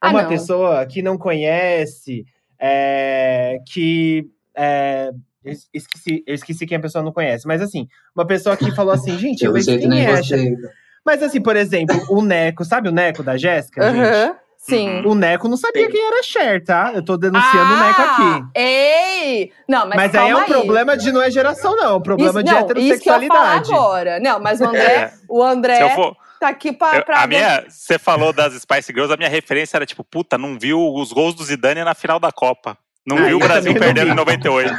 Ah, 0.00 0.10
uma 0.10 0.22
não. 0.22 0.28
pessoa 0.28 0.86
que 0.86 1.02
não 1.02 1.18
conhece, 1.18 2.24
é, 2.58 3.58
que. 3.70 4.24
é, 4.56 5.10
eu 5.44 5.52
esqueci, 5.72 6.22
eu 6.26 6.34
esqueci 6.34 6.66
quem 6.66 6.76
a 6.78 6.80
pessoa 6.80 7.02
não 7.04 7.12
conhece. 7.12 7.46
Mas 7.46 7.60
assim, 7.62 7.86
uma 8.14 8.26
pessoa 8.26 8.56
que 8.56 8.74
falou 8.74 8.92
assim, 8.92 9.16
gente, 9.18 9.40
Pelo 9.40 9.52
mas 9.54 9.64
jeito 9.64 9.80
quem 9.80 9.88
nem 9.88 10.06
é. 10.06 10.20
Mas 11.04 11.22
assim, 11.22 11.40
por 11.40 11.56
exemplo, 11.56 11.96
o 12.10 12.22
Neco, 12.22 12.64
sabe 12.64 12.88
o 12.88 12.92
Neco 12.92 13.22
da 13.22 13.36
Jéssica, 13.36 13.82
gente? 13.92 14.38
Sim. 14.60 15.02
O 15.06 15.14
Neco 15.14 15.48
não 15.48 15.56
sabia 15.56 15.86
Sim. 15.86 15.92
quem 15.92 16.06
era 16.06 16.22
Cher, 16.22 16.62
tá? 16.62 16.90
Eu 16.92 17.02
tô 17.02 17.16
denunciando 17.16 17.72
o 17.72 17.76
Neco 17.78 18.02
aqui. 18.02 18.22
Ah, 18.22 18.50
Ei! 18.54 19.52
Não, 19.68 19.86
mas, 19.86 19.96
Mas, 19.96 20.14
aí 20.14 20.30
é 20.30 20.36
um 20.36 20.44
problema 20.44 20.96
de 20.96 21.12
não 21.12 21.22
é 21.22 21.30
geração, 21.30 21.74
não. 21.76 21.84
É 21.92 21.94
um 21.94 22.00
problema 22.02 22.40
isso, 22.40 22.42
de 22.42 22.52
não, 22.52 22.60
Isso 22.60 23.00
que 23.02 23.08
eu 23.08 23.12
falar 23.14 23.22
heterossexualidade. 23.22 23.72
agora. 23.72 24.20
Não, 24.20 24.40
mas 24.40 24.60
o 24.60 24.64
André, 24.66 24.82
É. 24.94 25.12
o 25.28 25.42
André 25.42 25.76
Se 25.76 25.82
eu 25.82 25.90
for, 25.90 26.16
tá 26.40 26.48
aqui 26.48 26.72
pra. 26.72 26.96
eu- 26.96 27.04
pra 27.04 27.22
a 27.22 27.26
minha, 27.26 27.64
você 27.68 27.98
falou 27.98 28.32
das 28.32 28.52
Spice 28.54 28.92
Girls, 28.92 29.12
a 29.14 29.16
minha 29.16 29.30
referência 29.30 29.76
era 29.78 29.86
tipo, 29.86 30.02
puta, 30.04 30.36
não 30.36 30.58
viu 30.58 30.92
os 30.94 31.12
gols 31.12 31.34
do 31.34 31.44
Zidane 31.44 31.82
na 31.84 31.94
final 31.94 32.18
da 32.18 32.32
Copa. 32.32 32.76
Não 33.08 33.16
Ah, 33.16 33.22
viu 33.26 33.38
o 33.38 33.40
eu 33.40 33.46
Brasil 33.48 33.72
perdendo 33.74 34.06
vi. 34.06 34.12
em 34.12 34.14
98. 34.16 34.74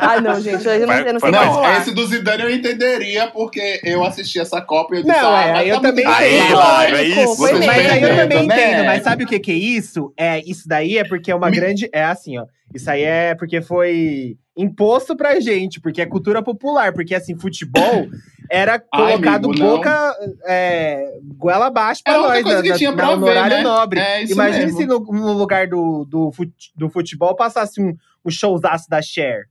Ah, 0.00 0.20
não, 0.20 0.40
gente, 0.40 0.66
eu 0.66 0.86
não, 0.86 0.94
eu 0.94 1.12
não 1.12 1.20
sei 1.20 1.30
Não, 1.30 1.76
esse 1.76 1.94
do 1.94 2.06
Zidane 2.06 2.42
eu 2.44 2.50
entenderia, 2.50 3.26
porque 3.26 3.80
eu 3.84 4.02
assisti 4.04 4.40
essa 4.40 4.60
Copa 4.62 4.94
e 4.94 4.98
eu 4.98 5.02
disse, 5.04 5.16
Não, 5.20 5.34
ah, 5.34 5.62
é, 5.62 5.70
eu 5.70 5.74
tá 5.76 5.80
também. 5.82 6.06
Aí, 6.06 6.38
entendo. 6.38 6.50
Hilário, 6.52 6.96
é 6.96 7.02
isso. 7.04 7.42
Mas 7.42 7.68
aí 7.92 8.02
eu 8.02 8.16
também 8.16 8.38
Entendo, 8.44 8.48
né? 8.48 8.70
entendo. 8.70 8.86
Mas 8.86 9.02
sabe 9.02 9.24
o 9.24 9.26
que 9.26 9.38
que 9.38 9.52
é 9.52 9.54
isso? 9.54 10.12
É, 10.16 10.38
isso 10.40 10.66
daí 10.66 10.96
é 10.96 11.04
porque 11.04 11.30
é 11.30 11.34
uma 11.34 11.50
Me- 11.50 11.56
grande. 11.56 11.88
É 11.92 12.04
assim, 12.04 12.38
ó. 12.38 12.46
Isso 12.74 12.90
aí 12.90 13.02
é 13.02 13.34
porque 13.34 13.60
foi 13.60 14.36
imposto 14.56 15.16
pra 15.16 15.40
gente, 15.40 15.80
porque 15.80 16.00
é 16.02 16.06
cultura 16.06 16.42
popular. 16.42 16.92
Porque 16.92 17.14
assim, 17.14 17.36
futebol 17.38 18.06
era 18.50 18.74
Ai, 18.92 19.12
colocado 19.16 19.46
amigo, 19.46 19.58
não. 19.64 19.76
boca. 19.76 20.14
É, 20.46 21.18
goela 21.36 21.66
abaixo 21.66 22.02
pra 22.04 22.12
Era 22.14 22.22
única 22.22 22.34
nós, 22.34 22.42
coisa 22.44 22.62
na- 22.62 22.72
que 22.72 22.78
tinha 22.78 22.90
na- 22.90 22.96
pra 22.96 23.16
no 23.16 23.24
ver, 23.24 23.30
horário 23.30 23.56
né? 23.56 23.62
nobre. 23.62 24.00
É 24.00 24.22
isso 24.22 24.32
Imagine 24.32 24.64
mesmo. 24.66 24.78
se 24.78 24.86
no, 24.86 24.98
no 25.00 25.32
lugar 25.32 25.66
do, 25.68 26.04
do, 26.04 26.30
fut- 26.32 26.52
do 26.76 26.88
futebol 26.90 27.34
passasse 27.34 27.80
um, 27.80 27.96
um 28.24 28.30
showzaço 28.30 28.88
da 28.88 29.00
Cher. 29.00 29.44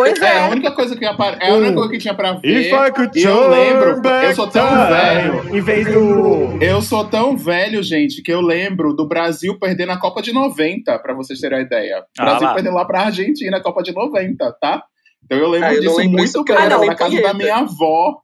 Pois 0.00 0.20
É, 0.20 0.28
a 0.28 0.46
é. 0.46 0.50
única 0.50 0.70
coisa 0.72 0.96
que 0.96 1.04
ia 1.04 1.10
apare- 1.10 1.36
é 1.40 1.50
a 1.50 1.54
única 1.54 1.74
coisa 1.74 1.90
que 1.90 1.98
tinha 1.98 2.14
pra 2.14 2.32
ver. 2.34 2.60
If 2.60 2.72
I 2.72 2.90
could 2.92 3.18
E 3.18 3.22
eu 3.22 3.48
lembro, 3.50 4.02
eu 4.08 4.34
sou 4.34 4.46
tão 4.48 4.66
time, 4.66 4.88
velho. 4.88 5.56
Em 5.56 5.60
vez 5.60 5.86
do. 5.86 6.58
Eu 6.62 6.82
sou 6.82 7.04
tão 7.04 7.36
velho, 7.36 7.82
gente, 7.82 8.22
que 8.22 8.32
eu 8.32 8.40
lembro 8.40 8.94
do 8.94 9.06
Brasil 9.06 9.58
perder 9.58 9.86
na 9.86 9.98
Copa 9.98 10.22
de 10.22 10.32
90, 10.32 10.98
pra 10.98 11.12
vocês 11.14 11.38
terem 11.40 11.58
a 11.58 11.62
ideia. 11.62 11.98
O 12.00 12.22
Ah 12.22 12.24
Brasil 12.24 12.46
lá. 12.48 12.54
perdeu 12.54 12.72
lá 12.72 12.84
pra 12.84 13.02
Argentina 13.02 13.50
na 13.50 13.60
Copa 13.62 13.82
de 13.82 13.92
90, 13.94 14.52
tá? 14.60 14.82
Então 15.24 15.38
eu 15.38 15.48
lembro 15.48 15.68
Ah, 15.68 15.74
eu 15.74 15.80
disso 15.80 15.96
lembro 15.98 16.18
muito 16.18 16.44
bem, 16.44 16.56
era 16.56 16.78
nem 16.78 16.88
na 16.88 16.94
casa 16.94 17.20
da 17.22 17.34
minha 17.34 17.56
avó. 17.56 18.18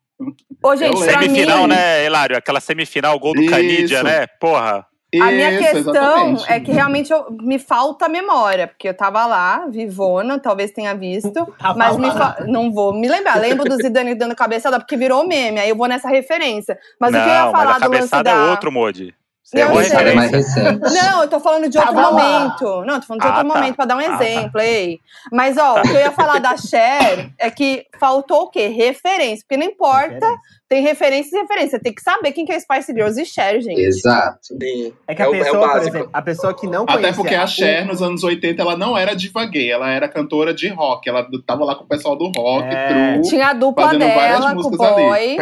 Ô, 0.64 0.74
gente, 0.76 0.98
pra 1.04 1.18
mim, 1.20 1.26
Semifinal, 1.26 1.66
né, 1.66 2.06
Hilário? 2.06 2.36
Aquela 2.36 2.58
semifinal, 2.58 3.18
gol 3.18 3.34
do 3.34 3.42
Isso. 3.42 3.50
Canidia, 3.50 4.02
né? 4.02 4.26
Porra. 4.40 4.84
A 5.14 5.26
minha 5.30 5.50
Isso, 5.52 5.72
questão 5.72 5.92
exatamente. 5.94 6.52
é 6.52 6.60
que 6.60 6.72
realmente 6.72 7.12
eu- 7.12 7.26
me 7.40 7.58
falta 7.58 8.08
memória, 8.08 8.66
porque 8.66 8.88
eu 8.88 8.94
tava 8.96 9.24
lá, 9.24 9.64
vivona, 9.68 10.38
talvez 10.38 10.72
tenha 10.72 10.94
visto, 10.94 11.32
Tava 11.58 11.78
mas 11.78 11.96
fa- 12.14 12.38
não 12.46 12.72
vou 12.72 12.92
me 12.92 13.08
lembrar. 13.08 13.40
Lembro 13.40 13.64
do 13.68 13.76
Zidane 13.76 14.14
dando 14.14 14.34
cabeçada, 14.34 14.78
porque 14.78 14.96
virou 14.96 15.26
meme, 15.26 15.60
aí 15.60 15.68
eu 15.70 15.76
vou 15.76 15.86
nessa 15.86 16.08
referência. 16.08 16.76
Mas 17.00 17.12
não, 17.12 17.20
o 17.20 17.22
que 17.22 17.28
eu 17.28 17.34
ia 17.34 17.42
mas 17.44 17.52
falar 17.52 17.62
a 17.76 17.78
do 17.78 17.84
lance 17.88 18.10
cabeçada 18.10 18.24
da... 18.24 18.30
é 18.36 18.50
outro, 18.50 18.72
Modi. 18.72 19.14
Você 19.44 19.58
sei. 19.58 19.62
Ela 19.62 19.70
é 20.10 20.14
mais 20.16 20.30
referência. 20.32 20.60
recente. 20.64 20.92
Não, 20.92 21.22
eu 21.22 21.28
tô 21.28 21.38
falando 21.38 21.68
de 21.68 21.78
outro 21.78 21.94
Tava 21.94 22.08
lá. 22.08 22.12
momento. 22.12 22.84
Não, 22.84 22.98
tô 23.00 23.06
falando 23.06 23.20
de 23.22 23.26
Ah, 23.28 23.30
outro 23.30 23.48
tá. 23.48 23.54
momento, 23.54 23.76
pra 23.76 23.84
dar 23.84 23.96
um 23.96 24.00
Ah, 24.00 24.18
tá. 24.18 24.24
exemplo, 24.24 24.60
ei. 24.60 24.98
Mas, 25.32 25.56
ó, 25.56 25.78
o 25.78 25.82
que 25.82 25.88
eu 25.90 26.00
ia 26.00 26.10
falar 26.10 26.40
da 26.40 26.56
Cher 26.56 27.30
é 27.38 27.48
que 27.48 27.86
faltou 28.00 28.42
o 28.42 28.50
quê? 28.50 28.66
Referência. 28.66 29.44
Porque 29.48 29.56
não 29.56 29.70
importa 29.72 30.26
tem 30.68 30.82
referências 30.82 31.32
e 31.32 31.36
referências. 31.36 31.70
Você 31.72 31.78
tem 31.80 31.94
que 31.94 32.02
saber 32.02 32.32
quem 32.32 32.44
que 32.44 32.52
é 32.52 32.58
Spice 32.58 32.92
Girls 32.92 33.20
e 33.20 33.24
Cher, 33.24 33.60
gente. 33.60 33.80
Exato. 33.80 34.38
Sim. 34.42 34.92
É 35.06 35.14
que 35.14 35.22
a 35.22 35.26
É 35.26 35.28
o- 35.28 35.34
é 35.34 35.40
o 35.40 35.44
pessoa, 35.44 35.68
por 35.70 35.80
exemplo, 35.80 36.10
a 36.12 36.22
pessoa 36.22 36.54
que 36.54 36.66
não 36.66 36.86
conhecia. 36.86 37.08
Até 37.08 37.16
porque 37.16 37.34
a 37.34 37.44
o- 37.44 37.48
Cher, 37.48 37.86
nos 37.86 38.02
anos 38.02 38.24
80, 38.24 38.62
ela 38.62 38.76
não 38.76 38.96
era 38.96 39.14
diva 39.14 39.44
gay, 39.46 39.70
ela 39.70 39.90
era 39.90 40.08
cantora 40.08 40.52
de 40.52 40.68
rock. 40.68 41.08
Ela 41.08 41.26
tava 41.46 41.64
lá 41.64 41.74
com 41.74 41.84
o 41.84 41.88
pessoal 41.88 42.16
do 42.16 42.30
rock, 42.36 42.66
É. 42.68 42.88
true. 43.18 43.22
Tinha 43.28 43.48
a 43.48 43.52
dupla 43.52 43.94
dela 43.96 44.54
com 44.54 44.60
o 44.60 44.70
boy. 44.76 45.36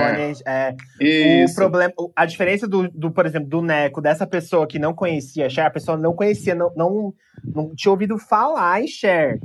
É. 0.46 0.74
É, 1.00 1.44
o 1.48 1.54
problema, 1.54 1.92
o- 1.98 2.10
a 2.14 2.26
diferença 2.26 2.66
do, 2.68 2.88
do, 2.90 3.10
por 3.10 3.26
exemplo, 3.26 3.48
do 3.48 3.62
Neco, 3.62 4.00
dessa 4.00 4.26
pessoa 4.26 4.66
que 4.66 4.78
não 4.78 4.92
conhecia 4.94 5.48
Cher, 5.48 5.66
a 5.66 5.70
pessoa 5.70 5.96
não 5.96 6.14
conhecia, 6.14 6.54
não, 6.54 6.70
não, 6.76 7.12
não 7.42 7.74
tinha 7.74 7.90
ouvido 7.92 8.18
falar 8.18 8.82
em 8.82 8.86
Cher. 8.86 9.38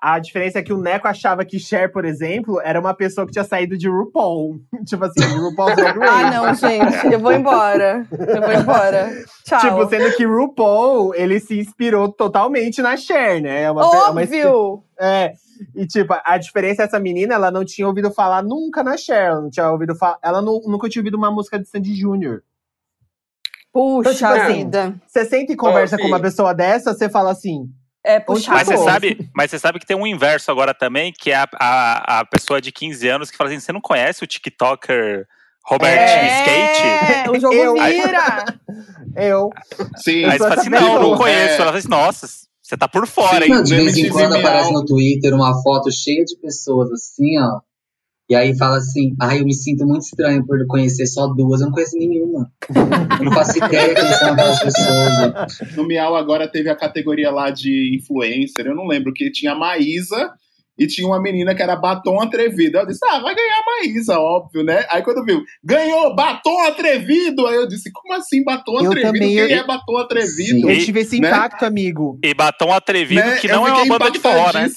A 0.00 0.18
diferença 0.18 0.58
é 0.58 0.62
que 0.62 0.72
o 0.72 0.76
Neco 0.80 1.08
achava 1.08 1.44
que 1.46 1.58
Cher, 1.58 1.90
por 1.90 2.04
exemplo, 2.04 2.60
era 2.62 2.78
uma 2.78 2.92
pessoa 2.94 3.26
que 3.26 3.32
tinha 3.32 3.44
saído 3.44 3.76
de 3.78 3.88
RuPaul. 3.88 4.56
tipo 4.86 5.02
assim, 5.04 5.23
RuPaul's 5.32 5.76
Drag 5.76 5.98
Race. 5.98 6.12
Ah, 6.12 6.30
não, 6.30 6.54
gente. 6.54 7.12
Eu 7.12 7.18
vou 7.18 7.32
embora. 7.32 8.06
Eu 8.10 8.40
vou 8.42 8.52
embora. 8.52 9.10
Tchau. 9.44 9.60
Tipo, 9.60 9.88
sendo 9.88 10.16
que 10.16 10.24
RuPaul, 10.24 11.14
ele 11.14 11.40
se 11.40 11.58
inspirou 11.58 12.10
totalmente 12.10 12.80
na 12.82 12.96
Cher, 12.96 13.40
né? 13.40 13.62
É 13.62 13.70
uma, 13.70 13.82
é 13.82 13.84
uma 13.84 14.08
Óbvio! 14.22 14.82
É. 14.98 15.32
E, 15.74 15.86
tipo, 15.86 16.14
a 16.24 16.36
diferença 16.38 16.82
é 16.82 16.84
essa 16.84 16.98
menina, 16.98 17.34
ela 17.34 17.50
não 17.50 17.64
tinha 17.64 17.86
ouvido 17.86 18.10
falar 18.10 18.42
nunca 18.42 18.82
na 18.82 18.96
Cher. 18.96 19.26
Ela 19.28 19.40
não 19.40 19.50
tinha 19.50 19.70
ouvido 19.70 19.94
falar. 19.94 20.18
Ela 20.22 20.42
nu- 20.42 20.62
nunca 20.66 20.88
tinha 20.88 21.00
ouvido 21.00 21.16
uma 21.16 21.30
música 21.30 21.58
de 21.58 21.68
Sandy 21.68 21.94
Júnior. 21.94 22.42
Puxa 23.72 24.10
Então, 24.12 24.14
tipo 24.14 24.42
assim, 24.42 24.54
vida. 24.64 24.94
Você 25.06 25.24
senta 25.24 25.52
e 25.52 25.56
conversa 25.56 25.96
Ó, 25.96 25.98
com 25.98 26.06
uma 26.06 26.20
pessoa 26.20 26.54
dessa, 26.54 26.94
você 26.94 27.08
fala 27.08 27.30
assim. 27.32 27.68
É 28.04 28.20
puxar 28.20 28.52
Mas 28.52 28.68
você, 28.68 28.76
sabe, 28.76 29.30
mas 29.34 29.50
você 29.50 29.58
sabe 29.58 29.78
que 29.78 29.86
tem 29.86 29.96
um 29.96 30.06
inverso 30.06 30.50
agora 30.50 30.74
também, 30.74 31.10
que 31.10 31.30
é 31.30 31.36
a, 31.36 31.48
a, 31.58 32.20
a 32.20 32.24
pessoa 32.26 32.60
de 32.60 32.70
15 32.70 33.08
anos 33.08 33.30
que 33.30 33.36
fala 33.36 33.48
assim: 33.48 33.58
você 33.58 33.72
não 33.72 33.80
conhece 33.80 34.22
o 34.22 34.26
TikToker 34.26 35.26
Robertinho 35.64 36.26
Skate? 36.26 36.82
É, 37.26 37.30
o 37.30 37.40
jogo 37.40 37.54
Eu- 37.54 37.74
vira. 37.74 38.44
Eu. 39.16 39.50
Sim. 39.96 40.24
Aí 40.24 40.32
você 40.32 40.38
fala 40.38 40.60
assim: 40.60 40.68
não, 40.68 40.80
não 40.80 40.98
pessoa. 40.98 41.16
conheço. 41.16 41.52
É. 41.52 41.54
Ela 41.54 41.64
fala 41.64 41.78
assim: 41.78 41.88
nossa, 41.88 42.26
você 42.62 42.76
tá 42.76 42.86
por 42.86 43.06
fora, 43.06 43.46
Sim, 43.46 43.52
hein? 43.52 43.62
De 43.62 43.74
vez 43.74 43.96
em 43.96 44.08
quando 44.10 44.36
aparece 44.36 44.72
no 44.72 44.84
Twitter 44.84 45.32
uma 45.34 45.62
foto 45.62 45.90
cheia 45.90 46.24
de 46.24 46.36
pessoas 46.36 46.90
assim, 46.92 47.38
ó. 47.40 47.60
E 48.28 48.34
aí 48.34 48.56
fala 48.56 48.78
assim, 48.78 49.14
ai, 49.20 49.40
eu 49.40 49.44
me 49.44 49.54
sinto 49.54 49.86
muito 49.86 50.04
estranho 50.04 50.46
por 50.46 50.58
conhecer 50.66 51.06
só 51.06 51.26
duas, 51.26 51.60
eu 51.60 51.66
não 51.66 51.72
conheço 51.72 51.98
nenhuma. 51.98 52.50
Eu 53.18 53.24
não 53.26 53.32
faço 53.32 53.58
ideia 53.58 53.94
quem 53.94 54.12
são 54.12 54.32
aquelas 54.32 54.62
pessoas. 54.62 55.58
gente. 55.58 55.76
No 55.76 55.86
Miau 55.86 56.16
agora 56.16 56.48
teve 56.48 56.70
a 56.70 56.76
categoria 56.76 57.30
lá 57.30 57.50
de 57.50 57.94
influencer, 57.94 58.66
eu 58.66 58.74
não 58.74 58.86
lembro, 58.86 59.12
que 59.12 59.30
tinha 59.30 59.52
a 59.52 59.58
Maísa 59.58 60.32
e 60.78 60.86
tinha 60.86 61.06
uma 61.06 61.20
menina 61.20 61.54
que 61.54 61.62
era 61.62 61.76
Batom 61.76 62.20
Atrevido. 62.20 62.78
Eu 62.78 62.86
disse, 62.86 63.00
ah, 63.08 63.20
vai 63.20 63.34
ganhar 63.34 63.58
a 63.58 63.64
Maísa, 63.82 64.18
óbvio, 64.18 64.62
né? 64.64 64.84
Aí 64.90 65.02
quando 65.02 65.24
viu, 65.24 65.42
ganhou 65.62 66.14
Batom 66.14 66.60
Atrevido! 66.66 67.46
Aí 67.46 67.56
eu 67.56 67.68
disse, 67.68 67.90
como 67.92 68.12
assim 68.14 68.42
Batom 68.44 68.72
Eu 68.80 68.86
Atrevido? 68.86 69.12
também, 69.12 69.28
Quem 69.34 69.38
eu- 69.50 69.58
é 69.58 69.64
Batom 69.66 69.96
Atrevido? 69.98 70.34
Sim. 70.66 70.70
Eu 70.70 70.84
tive 70.84 71.00
esse 71.00 71.20
Né? 71.20 71.28
impacto, 71.28 71.64
amigo. 71.64 72.18
E 72.22 72.34
batom 72.34 72.72
atrevido, 72.72 73.20
Né? 73.20 73.36
que 73.36 73.48
não 73.48 73.66
é 73.66 73.72
uma 73.72 73.86
banda 73.98 74.10
de 74.10 74.18
forró, 74.18 74.50
né? 74.52 74.66
né? 74.68 74.70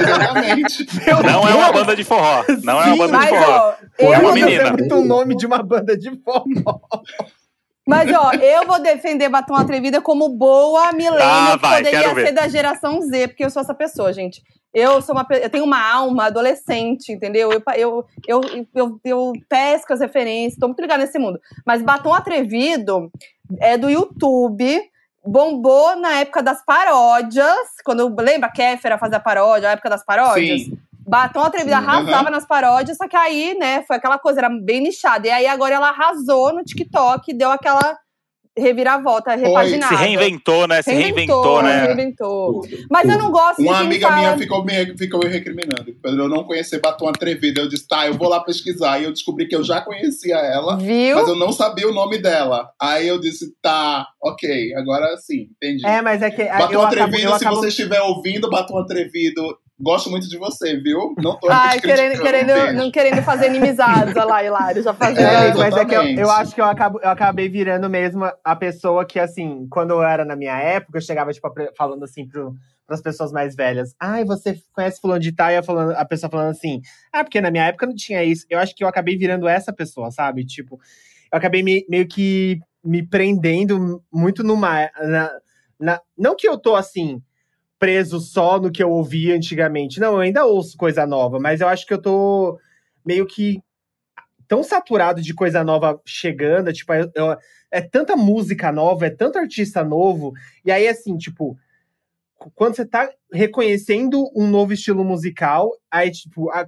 Exatamente. 0.00 0.86
Não 1.24 1.48
é 1.48 1.54
uma 1.54 1.72
banda 1.72 1.96
de 1.96 2.04
forró. 2.04 2.44
Não 2.62 2.80
é 2.82 2.86
uma 2.86 2.92
Sim, 2.92 2.98
banda 2.98 3.12
de 3.12 3.18
Mas, 3.18 3.28
forró. 3.28 3.56
ó, 3.58 3.74
É 3.98 4.04
eu 4.16 4.20
uma 4.20 4.32
menina. 4.32 4.70
muito 4.72 4.94
o 4.94 5.04
nome 5.04 5.36
de 5.36 5.46
uma 5.46 5.62
banda 5.62 5.96
de 5.96 6.10
forró. 6.24 6.44
Mas, 7.86 8.10
ó, 8.12 8.32
eu 8.40 8.66
vou 8.66 8.80
defender 8.80 9.28
Batom 9.28 9.54
Atrevida 9.54 10.00
como 10.00 10.28
boa 10.28 10.92
milênio 10.92 11.22
Ah, 11.22 11.56
vai, 11.56 11.82
que 11.82 11.90
poderia 11.90 12.14
ser 12.14 12.32
da 12.32 12.48
geração 12.48 13.00
Z, 13.02 13.28
porque 13.28 13.44
eu 13.44 13.50
sou 13.50 13.62
essa 13.62 13.74
pessoa, 13.74 14.12
gente. 14.12 14.42
Eu 14.72 15.00
sou 15.00 15.14
uma 15.14 15.26
eu 15.30 15.48
tenho 15.48 15.64
uma 15.64 15.80
alma 15.80 16.24
adolescente, 16.24 17.12
entendeu? 17.12 17.52
Eu, 17.52 17.62
eu, 17.76 18.04
eu, 18.26 18.40
eu, 18.74 19.00
eu 19.04 19.32
pesco 19.48 19.92
as 19.92 20.00
referências, 20.00 20.58
tô 20.58 20.66
muito 20.66 20.80
ligada 20.80 21.04
nesse 21.04 21.18
mundo. 21.18 21.38
Mas 21.64 21.80
Batom 21.80 22.12
Atrevido 22.12 23.10
é 23.60 23.78
do 23.78 23.88
YouTube, 23.88 24.82
bombou 25.24 25.94
na 25.96 26.20
época 26.20 26.42
das 26.42 26.64
paródias, 26.64 27.68
quando 27.84 28.12
lembra 28.20 28.48
a 28.48 28.52
Kéfera 28.52 28.98
fazia 28.98 29.20
paródia, 29.20 29.68
a 29.68 29.72
época 29.72 29.90
das 29.90 30.04
paródias? 30.04 30.62
Sim. 30.62 30.78
Batom 31.06 31.42
Atrevida 31.42 31.78
Sim, 31.78 31.84
arrasava 31.84 32.30
nas 32.30 32.46
paródias, 32.46 32.96
só 32.96 33.06
que 33.06 33.16
aí, 33.16 33.56
né, 33.58 33.82
foi 33.86 33.96
aquela 33.96 34.18
coisa, 34.18 34.40
era 34.40 34.48
bem 34.48 34.80
nichada. 34.80 35.26
E 35.26 35.30
aí 35.30 35.46
agora 35.46 35.74
ela 35.74 35.90
arrasou 35.90 36.54
no 36.54 36.64
TikTok, 36.64 37.32
deu 37.34 37.50
aquela 37.50 37.98
reviravolta, 38.56 39.34
repaginada. 39.34 39.96
Se 39.96 40.02
reinventou, 40.02 40.68
né? 40.68 40.80
Se 40.80 40.92
reinventou, 40.92 41.62
né? 41.62 41.86
Reinventou. 41.86 42.62
Mas 42.88 43.08
eu 43.08 43.18
não 43.18 43.30
gosto 43.30 43.60
de 43.60 43.68
Uma 43.68 43.80
amiga 43.80 44.08
fala... 44.08 44.20
minha 44.20 44.38
ficou 44.38 44.64
me, 44.64 44.96
ficou 44.96 45.20
me 45.20 45.28
recriminando. 45.28 45.92
Por 46.00 46.10
eu 46.10 46.28
não 46.28 46.44
conhecer 46.44 46.80
Batom 46.80 47.08
Atrevido. 47.08 47.60
Eu 47.60 47.68
disse, 47.68 47.88
tá, 47.88 48.06
eu 48.06 48.14
vou 48.14 48.28
lá 48.28 48.40
pesquisar. 48.40 49.00
E 49.00 49.04
eu 49.04 49.12
descobri 49.12 49.48
que 49.48 49.56
eu 49.56 49.64
já 49.64 49.80
conhecia 49.80 50.36
ela, 50.36 50.76
Viu? 50.76 51.16
mas 51.16 51.28
eu 51.28 51.36
não 51.36 51.52
sabia 51.52 51.88
o 51.88 51.94
nome 51.94 52.18
dela. 52.18 52.70
Aí 52.80 53.08
eu 53.08 53.18
disse, 53.18 53.52
tá, 53.60 54.06
ok, 54.22 54.74
agora 54.76 55.16
sim, 55.16 55.48
entendi. 55.56 55.84
É, 55.84 56.00
mas 56.00 56.22
é 56.22 56.30
que 56.30 56.44
Batom 56.44 56.72
eu 56.72 56.80
acabo, 56.80 56.86
Atrevido, 56.86 57.22
eu 57.22 57.38
se 57.38 57.44
acabo 57.44 57.56
você 57.56 57.68
estiver 57.68 58.00
ouvindo, 58.02 58.48
Batom 58.48 58.78
Atrevido, 58.78 59.42
gosto 59.78 60.10
muito 60.10 60.28
de 60.28 60.38
você, 60.38 60.76
viu? 60.76 61.14
Não 61.18 61.38
tô 61.38 61.50
Ai, 61.50 61.80
querendo, 61.80 62.20
querendo, 62.20 62.72
não 62.74 62.90
querendo 62.90 63.22
fazer 63.22 63.46
inimizades, 63.46 64.14
olha 64.16 64.24
lá, 64.24 64.44
Hilário, 64.44 64.82
já 64.82 64.94
fazendo. 64.94 65.20
É, 65.26 65.48
É, 65.48 65.54
mas 65.54 65.76
é 65.76 65.84
que 65.84 65.94
eu, 65.94 66.02
eu 66.02 66.30
acho 66.30 66.54
que 66.54 66.60
eu, 66.60 66.64
acabo, 66.64 67.00
eu 67.02 67.10
acabei 67.10 67.48
virando 67.48 67.88
mesmo 67.90 68.24
a 68.42 68.56
pessoa 68.56 69.04
que, 69.04 69.18
assim, 69.18 69.66
quando 69.70 69.90
eu 69.90 70.02
era 70.02 70.24
na 70.24 70.36
minha 70.36 70.56
época, 70.58 70.98
eu 70.98 71.02
chegava, 71.02 71.32
tipo, 71.32 71.48
falando 71.76 72.04
assim 72.04 72.26
pro, 72.26 72.54
pras 72.86 73.02
pessoas 73.02 73.32
mais 73.32 73.54
velhas. 73.56 73.94
Ai, 74.00 74.24
você 74.24 74.58
conhece 74.72 75.00
fulano 75.00 75.20
de 75.20 75.32
tal? 75.32 75.50
E 75.50 75.56
a 75.56 76.04
pessoa 76.04 76.30
falando 76.30 76.50
assim, 76.50 76.80
ah, 77.12 77.24
porque 77.24 77.40
na 77.40 77.50
minha 77.50 77.66
época 77.66 77.86
não 77.86 77.94
tinha 77.94 78.22
isso. 78.22 78.46
Eu 78.48 78.58
acho 78.58 78.74
que 78.74 78.84
eu 78.84 78.88
acabei 78.88 79.16
virando 79.16 79.48
essa 79.48 79.72
pessoa, 79.72 80.10
sabe? 80.10 80.44
Tipo, 80.44 80.78
eu 81.32 81.38
acabei 81.38 81.62
me- 81.62 81.84
meio 81.88 82.06
que 82.06 82.60
me 82.84 83.02
prendendo 83.06 84.02
muito 84.12 84.44
numa. 84.44 84.90
na- 85.02 85.32
na- 85.80 86.00
não 86.16 86.36
que 86.36 86.46
eu 86.48 86.58
tô 86.58 86.76
assim. 86.76 87.20
Preso 87.84 88.18
só 88.18 88.58
no 88.58 88.72
que 88.72 88.82
eu 88.82 88.90
ouvia 88.90 89.36
antigamente. 89.36 90.00
Não, 90.00 90.14
eu 90.14 90.20
ainda 90.20 90.46
ouço 90.46 90.74
coisa 90.74 91.06
nova, 91.06 91.38
mas 91.38 91.60
eu 91.60 91.68
acho 91.68 91.86
que 91.86 91.92
eu 91.92 92.00
tô 92.00 92.58
meio 93.04 93.26
que 93.26 93.60
tão 94.48 94.62
saturado 94.62 95.20
de 95.20 95.34
coisa 95.34 95.62
nova 95.62 96.00
chegando, 96.06 96.72
tipo, 96.72 96.94
eu- 96.94 97.36
é 97.70 97.82
tanta 97.82 98.16
música 98.16 98.72
nova, 98.72 99.06
é 99.06 99.10
tanto 99.10 99.38
artista 99.38 99.84
novo, 99.84 100.32
e 100.64 100.72
aí, 100.72 100.88
assim, 100.88 101.18
tipo, 101.18 101.58
qu- 102.38 102.50
quando 102.54 102.76
você 102.76 102.86
tá 102.86 103.10
reconhecendo 103.32 104.30
um 104.34 104.48
novo 104.48 104.72
estilo 104.72 105.04
musical, 105.04 105.70
aí, 105.90 106.10
tipo, 106.10 106.50
a, 106.52 106.66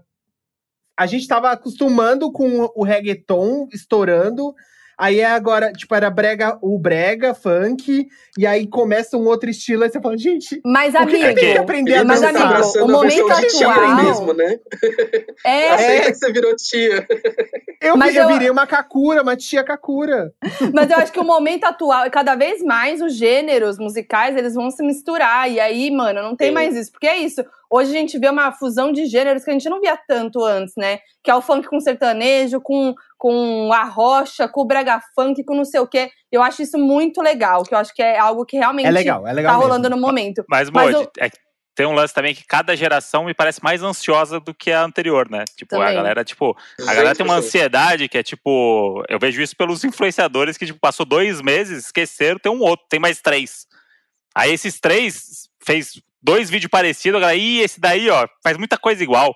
a 0.98 1.06
gente 1.06 1.26
tava 1.28 1.50
acostumando 1.50 2.32
com 2.32 2.70
o 2.74 2.84
reggaeton 2.84 3.68
estourando, 3.72 4.54
aí 4.98 5.20
é 5.20 5.26
agora, 5.26 5.72
tipo, 5.72 5.94
era 5.94 6.08
brega, 6.10 6.58
o 6.62 6.78
brega, 6.78 7.34
funk, 7.34 8.06
e 8.38 8.46
aí 8.46 8.66
começa 8.66 9.16
um 9.16 9.24
outro 9.26 9.48
estilo, 9.50 9.84
aí 9.84 9.90
você 9.90 10.00
fala, 10.00 10.16
gente, 10.16 10.60
Mas, 10.64 10.94
o 10.94 10.98
que, 11.06 11.18
que 11.18 11.24
amigo, 11.24 11.40
tenho 11.40 11.52
que 11.52 11.58
aprender 11.58 11.94
a 11.96 12.04
Mas, 12.04 12.20
dançar? 12.20 12.52
amigo, 12.56 12.78
o 12.84 12.88
momento 12.88 13.32
atual- 13.32 13.96
mesmo, 14.04 14.32
né? 14.32 14.58
é, 15.44 15.70
Aceita 15.70 16.12
que 16.12 16.18
você 16.18 16.32
virou 16.32 16.56
tia. 16.56 17.06
Eu, 17.80 17.96
Mas 17.96 18.12
vi- 18.12 18.18
eu 18.18 18.22
eu- 18.24 18.28
virei 18.28 18.50
uma 18.50 18.66
Kakura, 18.66 19.22
uma 19.22 19.36
tia 19.36 19.62
Kakura. 19.62 20.32
Mas 20.74 20.90
eu 20.90 20.96
acho 20.96 21.12
que 21.12 21.20
o 21.20 21.24
momento 21.24 21.64
atual, 21.64 22.10
cada 22.10 22.34
vez 22.34 22.62
mais 22.62 23.00
os 23.02 23.14
gêneros 23.14 23.78
musicais, 23.78 24.36
eles 24.36 24.54
vão 24.54 24.70
se 24.70 24.82
misturar. 24.82 25.50
E 25.50 25.60
aí, 25.60 25.90
mano, 25.90 26.22
não 26.22 26.34
tem 26.36 26.48
Sim. 26.48 26.54
mais 26.54 26.74
isso. 26.76 26.90
Porque 26.90 27.06
é 27.06 27.18
isso. 27.18 27.44
Hoje 27.70 27.90
a 27.90 27.94
gente 27.98 28.18
vê 28.18 28.28
uma 28.28 28.52
fusão 28.52 28.92
de 28.92 29.06
gêneros 29.06 29.44
que 29.44 29.50
a 29.50 29.52
gente 29.52 29.68
não 29.68 29.80
via 29.80 29.96
tanto 30.08 30.42
antes, 30.44 30.74
né? 30.76 30.98
Que 31.22 31.30
é 31.30 31.34
o 31.34 31.42
funk 31.42 31.68
com 31.68 31.80
sertanejo, 31.80 32.60
com, 32.60 32.94
com 33.18 33.72
a 33.72 33.84
rocha, 33.84 34.48
com 34.48 34.60
o 34.62 34.66
brega 34.66 35.00
funk, 35.14 35.44
com 35.44 35.54
não 35.54 35.64
sei 35.64 35.80
o 35.80 35.86
quê. 35.86 36.10
Eu 36.30 36.42
acho 36.42 36.62
isso 36.62 36.78
muito 36.78 37.20
legal. 37.22 37.62
Que 37.64 37.74
eu 37.74 37.78
acho 37.78 37.92
que 37.94 38.02
é 38.02 38.18
algo 38.18 38.44
que 38.44 38.56
realmente 38.56 38.86
É 38.86 38.90
legal, 38.90 39.26
é 39.26 39.32
legal. 39.32 39.52
tá 39.52 39.58
mesmo. 39.58 39.68
rolando 39.72 39.90
no 39.90 39.96
momento. 40.00 40.44
Mas, 40.48 40.70
Mas 40.70 40.92
Modi, 40.94 41.04
eu- 41.18 41.24
é 41.24 41.30
tem 41.74 41.84
um 41.86 41.92
lance 41.92 42.14
também 42.14 42.34
que 42.34 42.42
cada 42.46 42.74
geração 42.74 43.24
me 43.26 43.34
parece 43.34 43.62
mais 43.62 43.82
ansiosa 43.82 44.40
do 44.40 44.54
que 44.54 44.72
a 44.72 44.82
anterior, 44.82 45.28
né? 45.30 45.44
Tipo, 45.58 45.74
a 45.76 45.78
Também. 45.80 45.94
galera, 45.94 46.24
tipo, 46.24 46.56
a 46.80 46.94
galera 46.94 47.14
tem 47.14 47.22
uma 47.26 47.34
100%. 47.34 47.44
ansiedade 47.44 48.08
que 48.08 48.16
é 48.16 48.22
tipo. 48.22 49.04
Eu 49.10 49.18
vejo 49.18 49.42
isso 49.42 49.54
pelos 49.54 49.84
influenciadores 49.84 50.56
que, 50.56 50.64
tipo, 50.64 50.78
passou 50.80 51.04
dois 51.04 51.42
meses, 51.42 51.84
esqueceram, 51.84 52.38
tem 52.38 52.50
um 52.50 52.60
outro, 52.62 52.86
tem 52.88 52.98
mais 52.98 53.20
três. 53.20 53.66
Aí 54.34 54.52
esses 54.54 54.80
três 54.80 55.50
fez 55.62 56.00
dois 56.26 56.50
vídeos 56.50 56.68
parecidos, 56.68 57.18
a 57.18 57.20
galera, 57.20 57.38
ih, 57.38 57.60
esse 57.60 57.80
daí, 57.80 58.10
ó, 58.10 58.26
faz 58.42 58.56
muita 58.58 58.76
coisa 58.76 59.02
igual. 59.02 59.32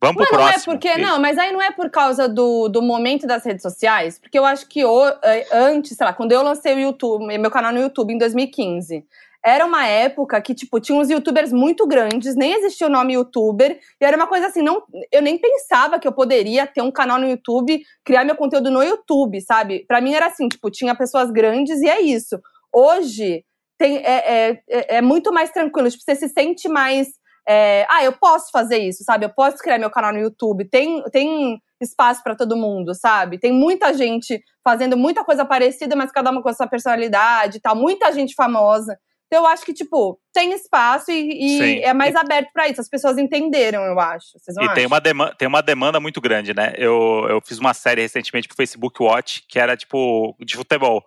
Vamos 0.00 0.16
pro 0.16 0.26
Mas 0.30 0.40
não 0.40 0.48
é 0.48 0.52
próximo. 0.52 0.72
porque. 0.74 0.88
E- 0.88 0.98
Não, 0.98 1.18
mas 1.18 1.36
aí 1.38 1.50
não 1.52 1.60
é 1.60 1.70
por 1.72 1.90
causa 1.90 2.28
do, 2.28 2.68
do 2.68 2.80
momento 2.82 3.26
das 3.26 3.44
redes 3.44 3.62
sociais. 3.62 4.18
Porque 4.18 4.38
eu 4.38 4.44
acho 4.44 4.68
que 4.68 4.84
o- 4.84 5.08
eh, 5.22 5.46
antes, 5.52 5.96
sei 5.96 6.06
lá, 6.06 6.12
quando 6.12 6.32
eu 6.32 6.42
lancei 6.42 6.74
o 6.74 6.78
YouTube, 6.78 7.26
meu 7.38 7.50
canal 7.50 7.72
no 7.72 7.80
YouTube 7.80 8.12
em 8.12 8.18
2015, 8.18 9.04
era 9.42 9.64
uma 9.66 9.86
época 9.86 10.40
que, 10.40 10.54
tipo, 10.54 10.78
tinha 10.78 10.98
uns 10.98 11.10
youtubers 11.10 11.52
muito 11.52 11.86
grandes, 11.86 12.34
nem 12.36 12.52
existia 12.54 12.86
o 12.86 12.90
nome 12.90 13.14
youtuber, 13.14 13.78
e 14.00 14.04
era 14.04 14.16
uma 14.16 14.26
coisa 14.26 14.46
assim, 14.46 14.62
não, 14.62 14.82
eu 15.12 15.20
nem 15.20 15.36
pensava 15.38 15.98
que 15.98 16.06
eu 16.08 16.12
poderia 16.12 16.66
ter 16.66 16.80
um 16.82 16.90
canal 16.90 17.18
no 17.18 17.28
YouTube, 17.28 17.82
criar 18.04 18.24
meu 18.24 18.36
conteúdo 18.36 18.70
no 18.70 18.82
YouTube, 18.82 19.40
sabe? 19.40 19.84
Pra 19.88 20.00
mim 20.00 20.14
era 20.14 20.26
assim, 20.26 20.48
tipo, 20.48 20.70
tinha 20.70 20.94
pessoas 20.94 21.30
grandes 21.30 21.80
e 21.82 21.88
é 21.88 22.00
isso. 22.00 22.38
Hoje 22.72 23.44
tem, 23.78 23.98
é, 23.98 24.48
é, 24.50 24.62
é- 24.68 24.96
é 24.96 25.02
muito 25.02 25.32
mais 25.32 25.50
tranquilo, 25.50 25.90
tipo, 25.90 26.02
você 26.02 26.14
se 26.14 26.28
sente 26.28 26.68
mais 26.68 27.08
é, 27.46 27.86
ah, 27.90 28.02
eu 28.02 28.12
posso 28.12 28.50
fazer 28.50 28.78
isso, 28.78 29.04
sabe? 29.04 29.26
Eu 29.26 29.30
posso 29.30 29.58
criar 29.58 29.78
meu 29.78 29.90
canal 29.90 30.12
no 30.12 30.18
YouTube. 30.18 30.66
Tem, 30.68 31.02
tem 31.12 31.60
espaço 31.78 32.22
para 32.22 32.34
todo 32.34 32.56
mundo, 32.56 32.94
sabe? 32.94 33.38
Tem 33.38 33.52
muita 33.52 33.92
gente 33.92 34.42
fazendo 34.62 34.96
muita 34.96 35.22
coisa 35.22 35.44
parecida, 35.44 35.94
mas 35.94 36.10
cada 36.10 36.30
uma 36.30 36.42
com 36.42 36.48
a 36.48 36.54
sua 36.54 36.66
personalidade 36.66 37.58
e 37.58 37.60
tal. 37.60 37.76
Muita 37.76 38.10
gente 38.12 38.34
famosa. 38.34 38.98
Então 39.26 39.42
eu 39.42 39.46
acho 39.46 39.64
que, 39.64 39.74
tipo, 39.74 40.18
tem 40.32 40.52
espaço 40.52 41.10
e, 41.10 41.58
e 41.58 41.82
é 41.82 41.92
mais 41.92 42.14
aberto 42.16 42.50
para 42.52 42.68
isso. 42.68 42.80
As 42.80 42.88
pessoas 42.88 43.18
entenderam, 43.18 43.82
eu 43.82 43.98
acho. 44.00 44.38
Vocês 44.38 44.56
não 44.56 44.62
E 44.62 44.66
acham? 44.66 44.76
tem 44.76 44.86
uma, 44.86 45.00
demanda, 45.00 45.34
tem 45.36 45.48
uma 45.48 45.62
demanda 45.62 46.00
muito 46.00 46.20
grande, 46.22 46.54
né? 46.54 46.72
Eu, 46.78 47.26
eu 47.28 47.40
fiz 47.44 47.58
uma 47.58 47.74
série 47.74 48.00
recentemente 48.00 48.48
pro 48.48 48.56
Facebook 48.56 49.02
Watch, 49.02 49.44
que 49.48 49.58
era 49.58 49.76
tipo 49.76 50.34
de 50.40 50.56
futebol. 50.56 51.04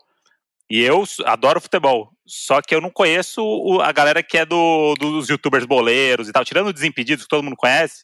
E 0.69 0.81
eu 0.83 1.03
adoro 1.25 1.61
futebol. 1.61 2.11
Só 2.27 2.61
que 2.61 2.75
eu 2.75 2.81
não 2.81 2.89
conheço 2.89 3.41
o- 3.43 3.81
a 3.81 3.91
galera 3.91 4.21
que 4.21 4.37
é 4.37 4.45
do, 4.45 4.93
dos 4.99 5.29
youtubers 5.29 5.65
boleiros 5.65 6.27
e 6.27 6.31
tal, 6.31 6.43
tirando 6.43 6.67
o 6.67 6.73
Desimpedidos, 6.73 7.23
que 7.23 7.29
todo 7.29 7.43
mundo 7.43 7.55
conhece. 7.55 8.03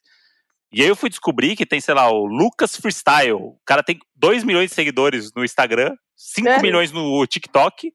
E 0.72 0.82
aí 0.82 0.88
eu 0.88 0.96
fui 0.96 1.10
descobrir 1.10 1.56
que 1.56 1.66
tem, 1.66 1.80
sei 1.82 1.94
lá, 1.94 2.10
o 2.10 2.26
Lucas 2.26 2.76
Freestyle. 2.76 3.34
O 3.34 3.60
cara 3.66 3.84
tem 3.84 4.00
2 4.16 4.44
milhões 4.44 4.70
de 4.70 4.76
seguidores 4.76 5.32
no 5.36 5.44
Instagram, 5.44 5.94
5 6.16 6.48
Sério? 6.48 6.62
milhões 6.64 6.92
no 6.92 7.28
TikTok. 7.28 7.92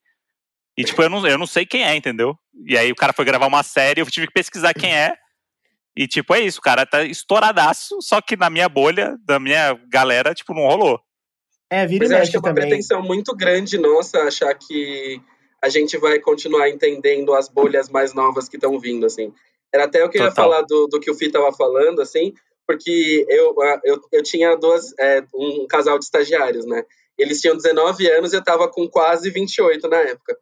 E, 0.77 0.85
tipo, 0.85 1.03
eu 1.03 1.09
não, 1.11 1.27
eu 1.27 1.37
não 1.39 1.47
sei 1.47 1.67
quem 1.67 1.83
é, 1.83 1.97
entendeu? 1.97 2.39
E 2.67 2.79
aí 2.79 2.93
o 2.93 2.97
cara 2.97 3.13
foi 3.13 3.25
gravar 3.25 3.47
uma 3.49 3.65
série, 3.65 4.01
eu 4.01 4.07
tive 4.07 4.29
que 4.29 4.33
pesquisar 4.33 4.73
quem 4.75 4.95
é. 4.95 5.17
E, 5.97 6.07
tipo, 6.07 6.33
é 6.33 6.41
isso, 6.41 6.61
o 6.61 6.63
cara 6.63 6.87
tá 6.87 7.03
estouradaço, 7.03 8.01
só 8.01 8.21
que 8.21 8.37
na 8.37 8.49
minha 8.49 8.69
bolha, 8.69 9.17
da 9.25 9.41
minha 9.41 9.75
galera, 9.89 10.33
tipo, 10.33 10.55
não 10.55 10.63
rolou. 10.63 11.01
É, 11.69 11.85
vira 11.85 12.05
Mas 12.05 12.13
eu 12.13 12.19
acho 12.19 12.31
que 12.31 12.37
é 12.37 12.41
uma 12.41 12.49
também. 12.49 12.69
pretensão 12.69 13.03
muito 13.03 13.35
grande 13.35 13.77
nossa 13.77 14.21
achar 14.23 14.55
que 14.55 15.21
a 15.63 15.69
gente 15.69 15.97
vai 15.99 16.19
continuar 16.21 16.69
entendendo 16.69 17.35
as 17.35 17.49
bolhas 17.49 17.89
mais 17.89 18.15
novas 18.15 18.49
que 18.49 18.57
estão 18.57 18.79
vindo, 18.79 19.07
assim. 19.07 19.33
Era 19.73 19.85
até 19.85 20.03
eu 20.03 20.09
queria 20.09 20.29
Total. 20.29 20.45
falar 20.45 20.63
do, 20.63 20.87
do 20.87 21.01
que 21.01 21.11
o 21.11 21.15
Fih 21.15 21.27
estava 21.27 21.53
falando, 21.53 22.01
assim, 22.01 22.33
porque 22.67 23.27
eu, 23.29 23.55
eu, 23.85 24.01
eu 24.13 24.23
tinha 24.23 24.55
duas, 24.57 24.93
é, 24.99 25.25
um 25.35 25.67
casal 25.67 25.99
de 25.99 26.05
estagiários, 26.05 26.67
né? 26.67 26.85
Eles 27.19 27.41
tinham 27.41 27.57
19 27.57 28.07
anos 28.11 28.33
e 28.33 28.37
eu 28.37 28.45
tava 28.45 28.69
com 28.69 28.89
quase 28.89 29.31
28 29.31 29.89
na 29.89 29.99
época. 29.99 30.39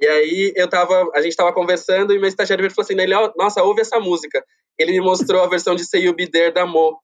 E 0.00 0.06
aí 0.06 0.52
eu 0.56 0.68
tava, 0.68 1.10
a 1.14 1.20
gente 1.20 1.36
tava 1.36 1.52
conversando 1.52 2.12
e 2.12 2.18
meu 2.18 2.28
estagiário 2.28 2.68
falou 2.70 2.84
assim, 2.84 3.00
ele, 3.00 3.14
"Ó, 3.14 3.32
nossa, 3.36 3.62
ouve 3.62 3.80
essa 3.80 3.98
música. 4.00 4.44
Ele 4.78 4.92
me 4.92 5.00
mostrou 5.00 5.42
a 5.42 5.48
versão 5.48 5.74
de 5.74 5.84
Say 5.84 6.02
You 6.02 6.14
Be 6.14 6.30
There 6.30 6.52
da 6.52 6.66
Mo. 6.66 6.98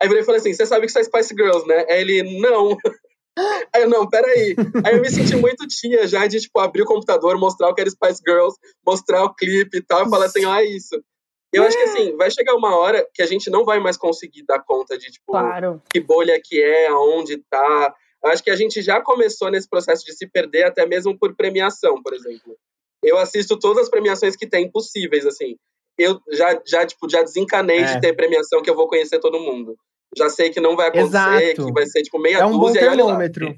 Aí 0.00 0.08
eu 0.08 0.24
falei 0.24 0.40
assim, 0.40 0.52
você 0.52 0.66
sabe 0.66 0.82
que 0.82 0.86
isso 0.86 0.98
é 0.98 1.04
Spice 1.04 1.34
Girls, 1.34 1.66
né? 1.66 1.84
Aí 1.88 2.00
ele, 2.00 2.40
não. 2.40 2.76
Aí 3.74 3.82
eu, 3.82 3.88
não, 3.90 4.08
peraí. 4.08 4.54
Aí 4.84 4.94
eu 4.96 5.00
me 5.02 5.10
senti 5.10 5.36
muito 5.36 5.66
tia 5.66 6.06
já 6.06 6.26
de, 6.26 6.40
tipo, 6.40 6.58
abrir 6.58 6.82
o 6.82 6.86
computador, 6.86 7.38
mostrar 7.38 7.68
o 7.68 7.74
que 7.74 7.80
era 7.82 7.90
Spice 7.90 8.22
Girls, 8.26 8.56
mostrar 8.86 9.24
o 9.24 9.34
clipe 9.34 9.78
e 9.78 9.82
tal, 9.82 10.06
e 10.06 10.10
falar 10.10 10.26
assim, 10.26 10.44
ó, 10.44 10.54
é 10.56 10.64
isso. 10.64 10.98
Eu 11.52 11.62
acho 11.62 11.76
que, 11.76 11.84
assim, 11.84 12.16
vai 12.16 12.30
chegar 12.30 12.54
uma 12.54 12.76
hora 12.76 13.06
que 13.14 13.22
a 13.22 13.26
gente 13.26 13.48
não 13.50 13.64
vai 13.64 13.78
mais 13.78 13.96
conseguir 13.96 14.44
dar 14.46 14.62
conta 14.62 14.96
de, 14.98 15.10
tipo, 15.10 15.32
Claro. 15.32 15.80
que 15.90 16.00
bolha 16.00 16.40
que 16.42 16.60
é, 16.60 16.88
aonde 16.88 17.38
tá. 17.50 17.94
Eu 18.24 18.30
acho 18.30 18.42
que 18.42 18.50
a 18.50 18.56
gente 18.56 18.82
já 18.82 19.00
começou 19.00 19.50
nesse 19.50 19.68
processo 19.68 20.04
de 20.04 20.12
se 20.14 20.26
perder 20.26 20.64
até 20.64 20.84
mesmo 20.86 21.16
por 21.18 21.34
premiação, 21.36 22.02
por 22.02 22.14
exemplo. 22.14 22.56
Eu 23.02 23.16
assisto 23.18 23.58
todas 23.58 23.84
as 23.84 23.88
premiações 23.90 24.34
que 24.36 24.46
tem 24.46 24.70
possíveis, 24.70 25.24
assim. 25.26 25.56
Eu 25.98 26.20
já, 26.32 26.60
já, 26.66 26.84
tipo, 26.84 27.08
já 27.08 27.22
desencanei 27.22 27.80
É. 27.80 27.94
de 27.94 28.00
ter 28.00 28.14
premiação 28.14 28.60
que 28.62 28.68
eu 28.68 28.74
vou 28.74 28.88
conhecer 28.88 29.18
todo 29.20 29.38
mundo. 29.40 29.78
Já 30.16 30.30
sei 30.30 30.50
que 30.50 30.60
não 30.60 30.74
vai 30.76 30.88
acontecer, 30.88 31.06
Exato. 31.52 31.66
que 31.66 31.72
vai 31.72 31.86
ser, 31.86 32.02
tipo, 32.02 32.18
meia 32.18 32.38
É 32.38 32.44
um 32.44 32.52
bom 32.58 32.66
dúzia 32.66 32.84
lá. 32.86 32.96
termômetro. 32.96 33.56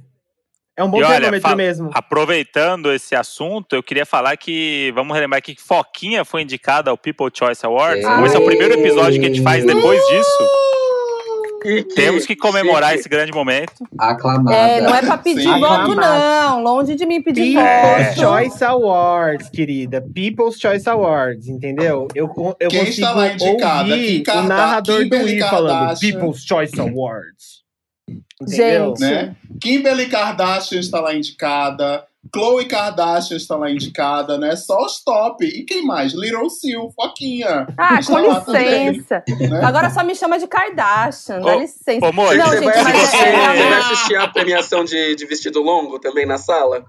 É 0.76 0.84
um 0.84 0.90
bom 0.90 1.00
E 1.00 1.02
olha, 1.04 1.14
termômetro 1.20 1.56
mesmo. 1.56 1.90
Aproveitando 1.92 2.92
esse 2.92 3.14
assunto, 3.14 3.74
eu 3.74 3.82
queria 3.82 4.06
falar 4.06 4.36
que, 4.36 4.92
vamos 4.94 5.14
relembrar 5.14 5.38
aqui 5.38 5.54
que 5.54 5.62
Foquinha 5.62 6.24
foi 6.24 6.42
indicada 6.42 6.90
ao 6.90 6.96
People 6.96 7.30
Choice 7.32 7.64
Awards. 7.66 8.04
Ei. 8.04 8.24
Esse 8.26 8.36
é 8.36 8.38
o 8.38 8.44
primeiro 8.44 8.74
episódio 8.74 9.18
que 9.20 9.26
a 9.26 9.28
gente 9.28 9.42
faz 9.42 9.64
depois 9.64 10.00
disso. 10.06 10.48
Que 11.60 11.82
Temos 11.94 12.24
que 12.24 12.36
comemorar 12.36 12.90
chique. 12.90 13.00
esse 13.00 13.08
grande 13.08 13.32
momento. 13.32 13.72
Aclamada. 13.98 14.56
É, 14.56 14.80
não 14.80 14.94
é 14.94 15.00
pra 15.00 15.18
pedir 15.18 15.42
Sim. 15.42 15.60
voto, 15.60 15.94
não. 15.94 16.62
Longe 16.62 16.94
de 16.94 17.04
mim 17.04 17.20
pedir 17.20 17.54
People's 17.54 18.06
voto. 18.16 18.20
Choice 18.20 18.64
Awards, 18.64 19.48
querida. 19.50 20.00
People's 20.14 20.58
Choice 20.58 20.88
Awards, 20.88 21.48
entendeu? 21.48 22.06
Eu, 22.14 22.26
eu 22.60 22.68
Quem 22.68 22.80
consigo 22.80 23.06
está 23.06 23.12
lá 23.12 23.32
indicada? 23.32 23.90
ouvir 23.90 24.22
Kim 24.22 24.30
o 24.38 24.42
narrador 24.44 25.08
do 25.08 25.16
I 25.28 25.40
falando. 25.40 25.98
People's 25.98 26.44
Choice 26.44 26.80
Awards. 26.80 27.58
Entendeu? 28.40 28.94
Gente. 28.96 29.00
né? 29.00 29.36
Kimberly 29.60 30.06
Kardashian 30.06 30.78
está 30.80 31.00
lá 31.00 31.12
indicada. 31.14 32.04
Chloe 32.34 32.66
Kardashian 32.66 33.36
está 33.36 33.56
lá 33.56 33.70
indicada, 33.70 34.36
né? 34.38 34.54
Só 34.56 34.84
os 34.84 35.02
top. 35.02 35.44
E 35.44 35.64
quem 35.64 35.84
mais? 35.84 36.12
Little 36.12 36.48
Sil, 36.50 36.90
Foquinha. 36.94 37.66
Ah, 37.76 37.98
com 38.04 38.40
também, 38.44 38.90
licença. 38.90 39.22
né? 39.28 39.60
Agora 39.64 39.90
só 39.90 40.02
me 40.04 40.14
chama 40.14 40.38
de 40.38 40.46
Kardashian, 40.46 41.40
dá 41.40 41.56
Ô, 41.56 41.60
licença. 41.60 42.06
Ô, 42.06 42.12
Modi, 42.12 42.38
Não, 42.38 42.46
você, 42.46 42.58
gente, 42.60 42.64
vai 42.64 42.76
é- 42.76 42.80
é 42.80 43.06
você 43.06 43.16
vai 43.16 43.30
realmente- 43.56 43.74
assistir 43.92 44.16
a 44.16 44.28
premiação 44.28 44.84
de, 44.84 45.14
de 45.16 45.26
vestido 45.26 45.60
longo 45.62 45.98
também 45.98 46.26
na 46.26 46.38
sala? 46.38 46.84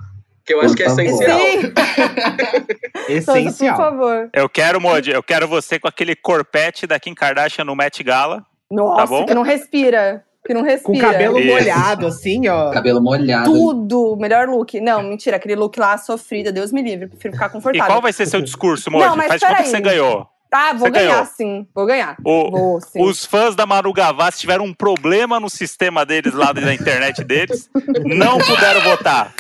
Que 0.46 0.54
eu 0.56 0.62
acho 0.62 0.74
que 0.76 0.82
é 0.84 0.88
essencial. 0.88 1.38
Sim, 1.40 1.62
Souza, 3.22 3.26
por 3.26 3.38
Essencial. 3.38 3.78
favor. 3.78 4.30
eu 4.34 4.50
quero, 4.50 4.82
Modi, 4.82 5.12
eu 5.12 5.22
quero 5.22 5.48
você 5.48 5.80
com 5.80 5.88
aquele 5.88 6.16
corpete 6.16 6.88
da 6.88 7.00
Kim 7.00 7.14
Kardashian 7.14 7.64
no 7.66 7.76
Met 7.76 8.02
Gala. 8.04 8.44
Nossa, 8.72 9.06
bom? 9.08 9.26
que 9.26 9.34
não 9.34 9.42
respira. 9.44 10.24
Que 10.46 10.54
não 10.54 10.62
respira. 10.64 10.84
Com 10.84 10.94
o 10.94 11.00
cabelo 11.12 11.40
Isso. 11.40 11.48
molhado, 11.52 12.08
assim, 12.08 12.48
ó. 12.48 12.72
Cabelo 12.72 13.02
molhado. 13.02 13.52
Tudo, 13.52 14.16
melhor 14.18 14.48
look. 14.48 14.80
Não, 14.80 15.04
mentira, 15.04 15.36
aquele 15.38 15.56
look 15.56 15.78
lá 15.78 15.98
sofrida, 15.98 16.52
Deus 16.52 16.72
me 16.72 16.82
livre, 16.82 17.08
prefiro 17.08 17.34
ficar 17.34 17.48
E 17.48 17.50
confortável. 17.52 17.88
qual 17.88 18.02
vai 18.02 18.14
ser 18.14 18.26
seu 18.26 18.42
discurso, 18.42 18.90
mas 18.90 19.04
Faz 19.04 19.16
de 19.16 19.18
conta 19.18 19.38
que 19.40 19.56
peraí. 19.56 19.66
você 19.70 19.82
ganhou. 19.82 20.28
Ah, 20.52 20.72
vou 20.74 20.88
Você 20.88 20.92
ganhar 20.92 21.12
ganhou. 21.12 21.26
sim, 21.26 21.68
vou 21.76 21.86
ganhar. 21.86 22.16
O- 22.26 22.50
Vou, 22.50 22.82
sim. 22.82 23.00
Os 23.04 23.24
fãs 23.24 23.56
da 23.56 23.68
Manu 23.68 23.94
Gavassi 23.94 24.40
tiveram 24.40 24.66
um 24.66 24.74
problema 24.74 25.40
no 25.40 25.48
sistema 25.48 26.04
deles 26.04 26.34
lá 26.34 26.52
na 26.54 26.74
internet 26.74 27.24
deles. 27.24 27.70
Não 28.04 28.40
puderam 28.40 28.82
votar. 28.82 29.32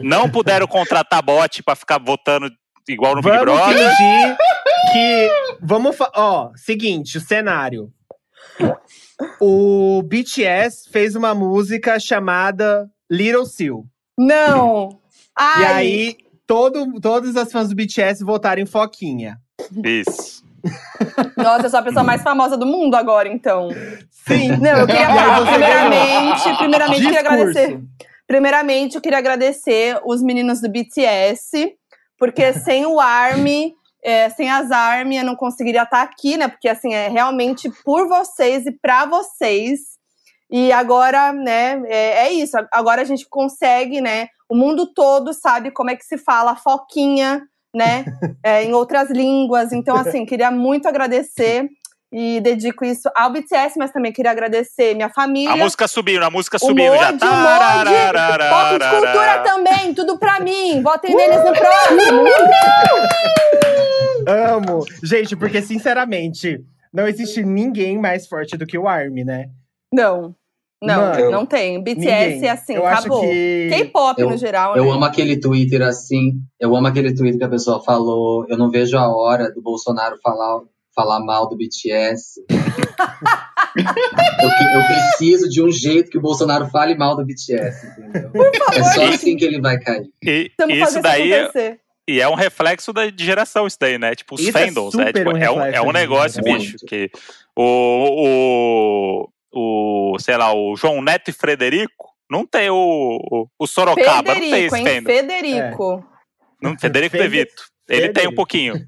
Não 0.00 0.28
puderam 0.28 0.66
contratar 0.66 1.22
bot 1.22 1.62
pra 1.62 1.76
ficar 1.76 2.00
votando 2.00 2.50
igual 2.88 3.14
no 3.14 3.22
Big 3.22 3.30
Vamos 3.30 3.44
Brother. 3.44 3.76
fingir 3.96 4.36
que. 4.92 5.30
Vamos. 5.62 5.96
Ó, 6.16 6.50
seguinte, 6.56 7.18
o 7.18 7.20
cenário. 7.20 7.92
O 9.40 10.02
BTS 10.02 10.90
fez 10.90 11.14
uma 11.16 11.34
música 11.34 11.98
chamada 11.98 12.90
Little 13.10 13.46
Seal. 13.46 13.84
Não! 14.18 14.98
Ai, 15.38 15.62
E 15.62 15.66
aí, 15.66 16.16
todo, 16.46 17.00
todas 17.00 17.36
as 17.36 17.50
fãs 17.50 17.68
do 17.68 17.74
BTS 17.74 18.24
votaram 18.24 18.62
em 18.62 18.66
Foquinha. 18.66 19.38
Isso. 19.84 20.44
Nossa, 21.36 21.66
eu 21.66 21.70
sou 21.70 21.80
a 21.80 21.82
pessoa 21.82 22.02
mais 22.02 22.22
famosa 22.22 22.56
do 22.56 22.66
mundo 22.66 22.94
agora, 22.94 23.28
então. 23.28 23.68
Sim. 24.10 24.56
Não, 24.56 24.78
eu 24.78 24.86
queria 24.86 25.06
falar, 25.06 25.46
primeiramente, 25.46 26.56
primeiramente, 26.58 27.02
eu 27.02 27.04
queria 27.04 27.20
agradecer. 27.20 27.80
Primeiramente, 28.26 28.94
eu 28.96 29.00
queria 29.00 29.18
agradecer 29.18 30.00
os 30.04 30.22
meninos 30.22 30.60
do 30.60 30.68
BTS, 30.68 31.74
porque 32.18 32.52
sem 32.54 32.84
o 32.84 32.98
ARMY, 32.98 33.72
é, 34.02 34.28
sem 34.30 34.50
as 34.50 34.70
ARMY, 34.70 35.16
eu 35.16 35.24
não 35.24 35.36
conseguiria 35.36 35.82
estar 35.82 36.02
aqui, 36.02 36.36
né? 36.36 36.48
Porque, 36.48 36.68
assim, 36.68 36.94
é 36.94 37.08
realmente 37.08 37.70
por 37.84 38.08
vocês 38.08 38.66
e 38.66 38.72
pra 38.72 39.04
vocês. 39.04 39.80
E 40.50 40.70
agora, 40.72 41.32
né, 41.32 41.82
é, 41.86 42.26
é 42.26 42.32
isso. 42.32 42.56
Agora 42.72 43.02
a 43.02 43.04
gente 43.04 43.26
consegue, 43.28 44.00
né? 44.00 44.28
O 44.48 44.54
mundo 44.54 44.92
todo 44.94 45.32
sabe 45.32 45.72
como 45.72 45.90
é 45.90 45.96
que 45.96 46.04
se 46.04 46.16
fala 46.16 46.54
foquinha, 46.54 47.42
né? 47.74 48.04
é, 48.44 48.62
em 48.62 48.72
outras 48.72 49.10
línguas. 49.10 49.72
Então, 49.72 49.96
assim, 49.96 50.24
queria 50.24 50.50
muito 50.50 50.86
agradecer 50.86 51.68
e 52.12 52.40
dedico 52.40 52.84
isso 52.84 53.10
ao 53.16 53.30
BTS, 53.30 53.76
mas 53.78 53.90
também 53.90 54.12
queria 54.12 54.30
agradecer 54.30 54.94
minha 54.94 55.10
família. 55.10 55.52
A 55.52 55.56
música 55.56 55.88
subiu, 55.88 56.22
a 56.24 56.30
música 56.30 56.58
subiu 56.58 56.94
já. 56.96 57.12
Modi, 57.12 57.20
Foco 58.48 58.78
de 58.78 58.90
cultura 58.90 59.38
também, 59.44 59.94
tudo 59.94 60.18
pra 60.18 60.40
mim. 60.40 60.82
Votem 60.82 61.14
neles 61.14 61.44
no 61.44 61.52
próximo. 61.52 62.26
Amo. 64.28 64.84
Gente, 65.02 65.36
porque, 65.36 65.62
sinceramente, 65.62 66.60
não 66.92 67.06
existe 67.06 67.42
ninguém 67.42 67.98
mais 67.98 68.26
forte 68.26 68.56
do 68.56 68.66
que 68.66 68.78
o 68.78 68.88
ARMY, 68.88 69.24
né? 69.24 69.46
Não, 69.92 70.34
não, 70.82 71.00
Mano, 71.12 71.30
não 71.30 71.46
tem. 71.46 71.82
BTS 71.82 72.34
Ninguém. 72.34 72.48
é 72.48 72.50
assim, 72.50 72.74
Eu 72.74 72.86
acabou. 72.86 73.20
que. 73.20 73.68
K-pop 73.70 74.22
no 74.22 74.36
geral, 74.36 74.76
Eu 74.76 74.84
né? 74.84 74.90
amo 74.90 75.04
aquele 75.04 75.38
Twitter 75.40 75.82
assim. 75.82 76.32
Eu 76.60 76.74
amo 76.76 76.86
aquele 76.86 77.14
Twitter 77.14 77.38
que 77.38 77.44
a 77.44 77.48
pessoa 77.48 77.82
falou. 77.82 78.44
Eu 78.48 78.58
não 78.58 78.70
vejo 78.70 78.96
a 78.98 79.08
hora 79.08 79.50
do 79.52 79.62
Bolsonaro 79.62 80.18
falar, 80.22 80.60
falar 80.96 81.20
mal 81.20 81.48
do 81.48 81.56
BTS. 81.56 82.40
eu, 82.48 84.80
eu 84.80 84.86
preciso 84.86 85.48
de 85.48 85.62
um 85.62 85.70
jeito 85.70 86.10
que 86.10 86.18
o 86.18 86.22
Bolsonaro 86.22 86.66
fale 86.70 86.96
mal 86.96 87.14
do 87.14 87.24
BTS, 87.24 87.86
entendeu? 87.86 88.30
é 88.72 88.82
só 88.82 89.04
assim 89.06 89.36
que 89.36 89.44
ele 89.44 89.60
vai 89.60 89.78
cair. 89.78 90.08
E 90.22 90.50
isso 90.70 91.00
daí 91.02 91.34
acontecer. 91.34 91.78
e 92.08 92.20
é 92.20 92.28
um 92.28 92.34
reflexo 92.34 92.92
da, 92.92 93.10
de 93.10 93.24
geração, 93.24 93.66
isso 93.66 93.76
daí, 93.78 93.98
né? 93.98 94.14
Tipo, 94.14 94.36
os 94.36 94.40
Isso 94.40 94.56
é 94.56 94.66
fandoms, 94.66 94.94
né? 94.94 95.06
super 95.08 95.24
Tipo, 95.24 95.36
um 95.36 95.36
é, 95.36 95.50
um, 95.50 95.62
é 95.62 95.80
um 95.82 95.86
de 95.88 95.92
negócio, 95.92 96.42
bicho. 96.42 96.76
Que 96.88 97.10
o, 97.54 99.28
o, 99.52 100.14
o, 100.14 100.18
sei 100.18 100.36
lá, 100.36 100.54
o 100.54 100.74
João 100.76 101.02
Neto 101.02 101.28
e 101.28 101.32
Frederico 101.32 102.06
não 102.30 102.46
tem 102.46 102.70
o, 102.70 103.18
o, 103.30 103.46
o 103.58 103.66
Sorocaba, 103.66 104.34
não 104.34 104.40
tem 104.40 104.50
Federico, 104.50 104.76
esse 104.76 104.88
hein? 104.88 105.02
fandom. 105.02 105.06
Federico. 105.12 106.04
Não, 106.62 106.78
Federico 106.78 107.16
Fede- 107.16 107.28
De 107.28 107.38
Vito. 107.38 107.62
Ele 107.88 108.00
tem 108.00 108.08
um 108.08 108.12
Federico. 108.14 108.34
pouquinho. 108.34 108.74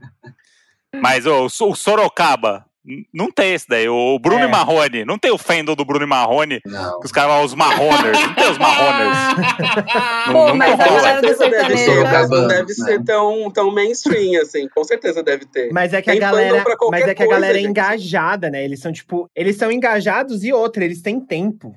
Mas 0.97 1.27
o, 1.27 1.47
o 1.47 1.75
Sorocaba, 1.75 2.65
não 3.13 3.31
tem 3.31 3.53
esse 3.53 3.69
daí. 3.69 3.89
O 3.89 4.19
Bruno 4.19 4.45
É. 4.45 4.49
Marrone, 4.49 5.05
não 5.05 5.19
tem 5.19 5.31
o 5.31 5.37
fandom 5.37 5.75
do 5.75 5.85
Bruno 5.85 6.07
Marrone, 6.07 6.61
Não. 6.65 7.01
que 7.01 7.07
os 7.07 7.13
caras 7.13 7.31
falam 7.31 7.45
os 7.45 7.55
Marroners. 7.55 8.19
Não 8.19 8.35
tem 8.35 8.51
os 8.51 8.59
Marroners. 8.59 9.19
Não, 10.27 10.33
Pô, 10.33 10.49
não 10.49 10.57
mas 10.57 10.73
a 10.81 10.85
galera 10.89 11.21
do 11.23 11.37
sertanejo, 11.37 12.05
não 12.31 12.49
deve 12.49 12.73
ser 12.75 13.03
tão, 13.05 13.51
tão 13.51 13.71
mainstream, 13.75 14.41
assim. 14.41 14.69
Com 14.69 14.85
certeza 14.85 15.23
deve 15.23 15.45
ter. 15.47 15.71
Mas 15.73 15.93
é 15.93 16.01
que 16.03 16.11
a 16.11 16.13
Tem 16.15 16.21
fandom 16.23 16.37
galera, 16.37 16.65
mas 16.91 17.03
é 17.03 17.15
que 17.15 17.23
a 17.23 17.27
coisa, 17.27 17.41
galera 17.41 17.59
é 17.59 17.61
gente. 17.61 17.71
engajada, 17.71 18.51
né? 18.51 18.65
Eles 18.65 18.81
são 18.81 18.93
tipo, 18.93 19.29
eles 19.35 19.57
são 19.57 19.71
engajados 19.73 20.43
e 20.45 20.53
outra, 20.53 20.85
eles 20.85 21.01
têm 21.03 21.21
tempo, 21.21 21.75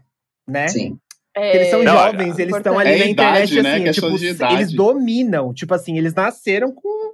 né? 0.47 0.67
Sim. 0.69 0.97
É, 1.35 1.55
Eles 1.55 1.69
são 1.69 1.81
Não, 1.81 1.93
jovens, 1.93 2.37
eles 2.39 2.53
estão 2.57 2.77
ali 2.77 2.91
É 2.91 2.97
na 2.97 3.05
idade, 3.05 3.51
internet 3.53 3.61
né? 3.83 3.89
assim, 3.89 4.01
tipo, 4.01 4.53
eles 4.53 4.73
dominam, 4.73 5.53
tipo 5.53 5.73
assim, 5.73 5.97
eles 5.97 6.13
nasceram 6.13 6.73
com 6.73 7.13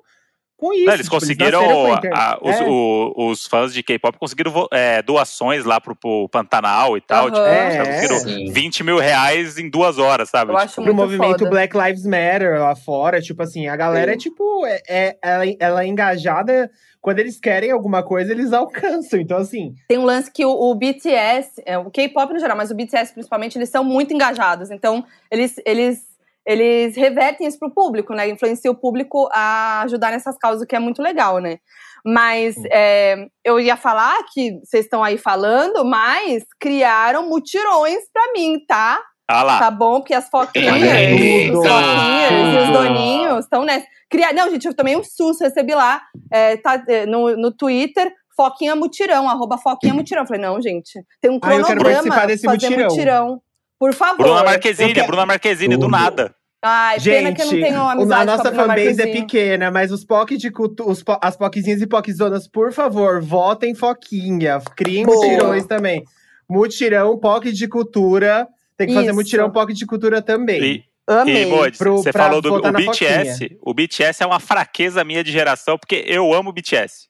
com 0.57 0.73
isso. 0.73 0.85
Não, 0.85 0.93
eles 0.93 1.05
tipo, 1.05 1.15
conseguiram. 1.15 1.61
com 1.63 1.93
a 2.13 2.39
os, 2.41 2.55
É. 2.55 2.63
o- 2.67 3.13
os 3.15 3.45
fãs 3.45 3.73
de 3.73 3.83
K-pop 3.83 4.17
conseguiram 4.17 4.67
é, 4.73 5.01
doações 5.01 5.63
lá 5.65 5.79
pro, 5.79 5.95
pro 5.95 6.27
Pantanal 6.29 6.97
e 6.97 7.01
tal. 7.01 7.27
Aham. 7.27 7.31
Tipo, 7.31 7.45
É. 7.45 7.77
conseguiram 7.85 8.19
Sim. 8.19 8.51
20 8.51 8.83
mil 8.83 8.97
reais 8.97 9.57
em 9.57 9.69
duas 9.69 9.97
horas, 9.99 10.29
sabe? 10.29 10.51
Eu 10.51 10.55
Tipo, 10.55 10.65
acho 10.65 10.75
pro 10.75 10.83
muito 10.85 10.95
movimento 10.97 11.39
foda. 11.39 11.49
Black 11.49 11.77
Lives 11.77 12.05
Matter 12.05 12.59
lá 12.59 12.75
fora, 12.75 13.21
tipo 13.21 13.41
assim, 13.43 13.67
a 13.67 13.75
galera 13.75 14.13
é 14.13 14.17
tipo, 14.17 14.65
é, 14.65 14.81
é- 14.89 15.17
ela, 15.21 15.43
ela 15.59 15.83
é 15.83 15.87
engajada, 15.87 16.69
quando 16.99 17.19
eles 17.19 17.39
querem 17.39 17.71
alguma 17.71 18.01
coisa, 18.03 18.31
eles 18.31 18.51
alcançam. 18.51 19.19
Então, 19.19 19.37
assim, 19.37 19.73
Tem 19.87 19.97
um 19.97 20.03
lance 20.05 20.31
que 20.31 20.43
o, 20.45 20.49
o 20.51 20.73
BTS, 20.75 21.61
é, 21.65 21.77
o 21.77 21.89
K-pop 21.91 22.33
no 22.33 22.39
geral, 22.39 22.57
mas 22.57 22.71
o 22.71 22.75
BTS 22.75 23.13
principalmente, 23.13 23.57
eles 23.57 23.69
são 23.69 23.83
muito 23.83 24.13
engajados. 24.13 24.71
Então, 24.71 25.05
eles, 25.31 25.55
eles, 25.65 25.99
eles 26.47 26.95
revertem 26.95 27.45
isso 27.45 27.59
pro 27.59 27.73
público, 27.73 28.13
né? 28.13 28.29
Influenciam 28.29 28.73
o 28.73 28.79
público 28.79 29.27
a 29.33 29.81
ajudar 29.81 30.11
nessas 30.11 30.37
causas, 30.37 30.61
o 30.61 30.65
que 30.65 30.75
é 30.75 30.79
muito 30.79 31.01
legal, 31.01 31.39
né? 31.39 31.57
Mas 32.05 32.55
é, 32.71 33.27
eu 33.43 33.59
ia 33.59 33.75
falar 33.75 34.17
que 34.33 34.53
vocês 34.63 34.85
estão 34.85 35.03
aí 35.03 35.17
falando, 35.17 35.83
mas 35.83 36.45
criaram 36.57 37.27
mutirões 37.27 37.99
pra 38.13 38.31
mim, 38.33 38.63
tá? 38.65 38.97
ah 39.27 39.43
lá. 39.43 39.59
Tá 39.59 39.69
bom? 39.69 39.99
Porque 39.99 40.13
as 40.13 40.29
foquinhas, 40.29 40.73
os 40.73 41.67
foquinhas 41.67 42.55
e 42.55 42.57
os 42.63 42.69
doninhos 42.69 43.39
estão 43.43 43.65
nessa. 43.65 43.85
Cria... 44.09 44.31
Não, 44.31 44.49
gente, 44.49 44.65
eu 44.65 44.73
tomei 44.73 44.95
um 44.95 45.03
susto, 45.03 45.43
recebi 45.43 45.75
lá 45.75 46.01
é, 46.31 46.55
tá, 46.55 46.81
é, 46.87 47.05
no, 47.05 47.35
no 47.35 47.51
Twitter, 47.51 48.09
Foquinha 48.37 48.73
Mutirão, 48.73 49.27
arroba 49.29 49.57
Foquinha 49.57 49.93
Mutirão. 49.93 50.25
Falei, 50.25 50.41
não, 50.41 50.61
gente, 50.61 50.91
tem 51.19 51.29
um 51.29 51.39
Ah, 51.41 51.55
eu 51.55 51.65
quero 51.65 51.81
cronograma 51.81 52.15
participar 52.15 52.25
desse 52.27 52.45
fazer 52.45 52.69
mutirão. 52.69 52.89
mutirão. 52.89 53.41
Por 53.79 53.93
favor. 53.93 54.23
Bruna 54.23 54.43
Marquezine, 54.43 54.93
quero- 54.93 55.07
Bruna 55.07 55.25
Marquezine, 55.25 55.75
do 55.77 55.89
nada. 55.89 56.33
Ai, 56.63 56.99
pena 56.99 57.33
que 57.33 57.41
eu 57.41 57.45
não 57.45 57.51
gente, 57.53 57.63
tenho 57.63 57.81
amizade 57.87 58.21
a 58.21 58.25
nossa 58.25 58.51
fanbase 58.51 59.01
é 59.01 59.07
pequena, 59.07 59.69
mas 59.69 59.91
os 59.91 60.03
POC 60.03 60.37
de 60.37 60.49
cultu 60.51 60.89
os 60.89 61.03
po- 61.03 61.19
as 61.21 61.35
POCzinhas 61.37 61.81
e 61.81 61.87
POCzonas, 61.87 62.47
por 62.47 62.73
favor, 62.73 63.21
votem 63.21 63.75
Foquinha. 63.75 64.59
Criem 64.75 65.05
Boa. 65.05 65.17
mutirões 65.23 65.65
também. 65.65 66.03
Mutirão, 66.49 67.17
POC 67.19 67.51
de 67.51 67.67
cultura. 67.67 68.47
Tem 68.75 68.87
que 68.87 68.93
fazer 68.93 69.07
Isso. 69.07 69.15
mutirão 69.15 69.51
POC 69.51 69.73
de 69.73 69.85
cultura 69.85 70.21
também. 70.21 70.61
E, 70.63 70.83
Amei. 71.07 71.43
e 71.43 71.45
Modes, 71.45 71.79
você 71.79 72.11
pra 72.11 72.25
falou 72.25 72.41
do 72.41 72.53
o 72.55 72.71
BTS. 72.71 73.57
O 73.61 73.73
BTS 73.73 74.23
é 74.23 74.25
uma 74.25 74.39
fraqueza 74.39 75.03
minha 75.03 75.23
de 75.23 75.31
geração, 75.31 75.77
porque 75.77 76.03
eu 76.07 76.33
amo 76.33 76.51
BTS. 76.51 77.07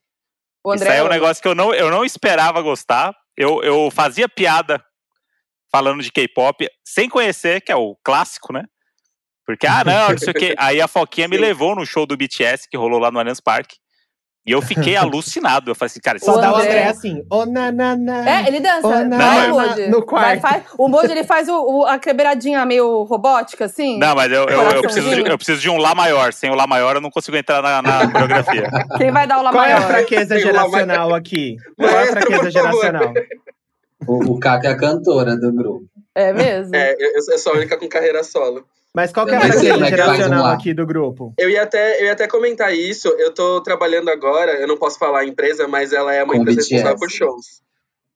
o 0.63 0.73
Isso 0.73 0.83
André 0.83 0.93
aí 0.95 0.99
é 0.99 1.03
um 1.03 1.07
negócio 1.09 1.41
que 1.41 1.47
eu 1.47 1.55
não, 1.55 1.73
eu 1.73 1.89
não 1.89 2.03
esperava 2.03 2.61
gostar. 2.61 3.15
Eu, 3.35 3.61
eu 3.63 3.89
fazia 3.91 4.27
piada 4.27 4.83
falando 5.71 6.01
de 6.03 6.11
K-pop 6.11 6.67
sem 6.83 7.07
conhecer, 7.07 7.61
que 7.61 7.71
é 7.71 7.75
o 7.75 7.95
clássico, 8.03 8.51
né? 8.51 8.65
Porque, 9.47 9.65
ah, 9.65 9.81
não, 9.85 10.09
não 10.09 10.17
sei 10.17 10.29
o 10.31 10.33
quê. 10.33 10.53
Aí 10.59 10.81
a 10.81 10.87
Foquinha 10.89 11.27
me 11.27 11.37
levou 11.37 11.73
no 11.73 11.85
show 11.85 12.05
do 12.05 12.17
BTS, 12.17 12.67
que 12.69 12.75
rolou 12.77 12.99
lá 12.99 13.09
no 13.09 13.17
Allianz 13.17 13.39
Parque. 13.39 13.77
E 14.45 14.51
eu 14.51 14.61
fiquei 14.61 14.95
alucinado. 14.97 15.71
Eu 15.71 15.75
falei 15.75 15.87
assim, 15.87 15.99
cara, 16.01 16.19
Só 16.19 16.35
O 16.35 16.41
dá 16.41 16.51
o 16.51 16.55
André- 16.55 16.67
André 16.69 16.83
assim, 16.87 17.23
ô 17.29 17.45
nanana. 17.45 18.29
É, 18.29 18.47
ele 18.47 18.59
dança. 18.59 18.81
Vai, 18.87 19.03
na- 19.05 19.47
Moji. 19.47 19.87
no 19.87 20.05
quarto. 20.05 20.25
Vai, 20.25 20.39
faz, 20.39 20.63
o 20.77 20.87
Moji, 20.89 21.11
ele 21.11 21.23
faz 21.23 21.47
o, 21.49 21.53
o- 21.55 21.85
a 21.85 21.97
quebradinha 21.97 22.65
meio 22.65 23.03
robótica, 23.03 23.65
assim. 23.65 23.97
Não, 23.97 24.13
mas 24.15 24.31
eu, 24.31 24.43
eu, 24.45 24.61
eu 24.71 24.81
preciso 24.81 25.15
de, 25.15 25.29
eu 25.29 25.37
preciso 25.37 25.61
de 25.61 25.69
um 25.69 25.77
Lá 25.77 25.95
maior. 25.95 26.33
Sem 26.33 26.49
o 26.51 26.55
Lá 26.55 26.67
maior, 26.67 26.95
eu 26.95 27.01
não 27.01 27.09
consigo 27.09 27.35
entrar 27.37 27.61
na, 27.61 27.81
na 27.81 28.07
coreografia. 28.11 28.69
Quem 28.97 29.11
vai 29.11 29.25
dar 29.27 29.39
o 29.39 29.43
lá 29.43 29.51
Qual 29.51 29.63
é 29.65 29.71
a 29.71 29.79
maior? 29.79 29.87
fraqueza 29.91 30.35
Tem 30.35 30.43
lá 30.45 30.51
geracional 30.63 31.13
aqui? 31.15 31.55
Qual 31.77 31.89
é 31.89 32.03
a 32.03 32.07
fraqueza 32.07 32.51
geracional? 32.51 33.13
O, 34.05 34.33
o 34.33 34.39
Caco 34.39 34.65
é 34.67 34.69
a 34.69 34.77
cantora 34.77 35.35
do 35.35 35.51
grupo. 35.53 35.85
É 36.15 36.31
mesmo? 36.31 36.75
É, 36.75 36.93
eu, 36.99 37.11
eu 37.31 37.37
sou 37.37 37.53
a 37.53 37.55
única 37.57 37.77
com 37.77 37.87
carreira 37.89 38.23
solo. 38.23 38.65
Mas 38.97 39.13
qual 39.13 39.27
que 39.27 39.33
é 39.33 39.37
a 39.37 39.41
Eu 39.41 39.47
não 39.49 39.59
sei 39.59 39.69
fraqueza 39.69 39.85
é 39.85 39.89
geracional 39.89 40.43
lá. 40.45 40.53
aqui 40.53 40.73
do 40.73 40.83
grupo? 40.83 41.31
Eu 41.37 41.51
ia, 41.51 41.61
até, 41.61 42.01
eu 42.01 42.05
ia 42.07 42.13
até 42.13 42.27
comentar 42.27 42.73
isso. 42.73 43.07
Eu 43.09 43.31
tô 43.31 43.61
trabalhando 43.61 44.09
agora, 44.09 44.53
eu 44.53 44.67
não 44.67 44.75
posso 44.75 44.97
falar 44.97 45.19
a 45.19 45.25
empresa, 45.25 45.67
mas 45.67 45.93
ela 45.93 46.11
é 46.11 46.23
uma 46.23 46.33
Com 46.33 46.39
empresa 46.41 46.61
BTS. 46.61 46.73
responsável 46.73 46.97
por 46.99 47.11
shows. 47.11 47.45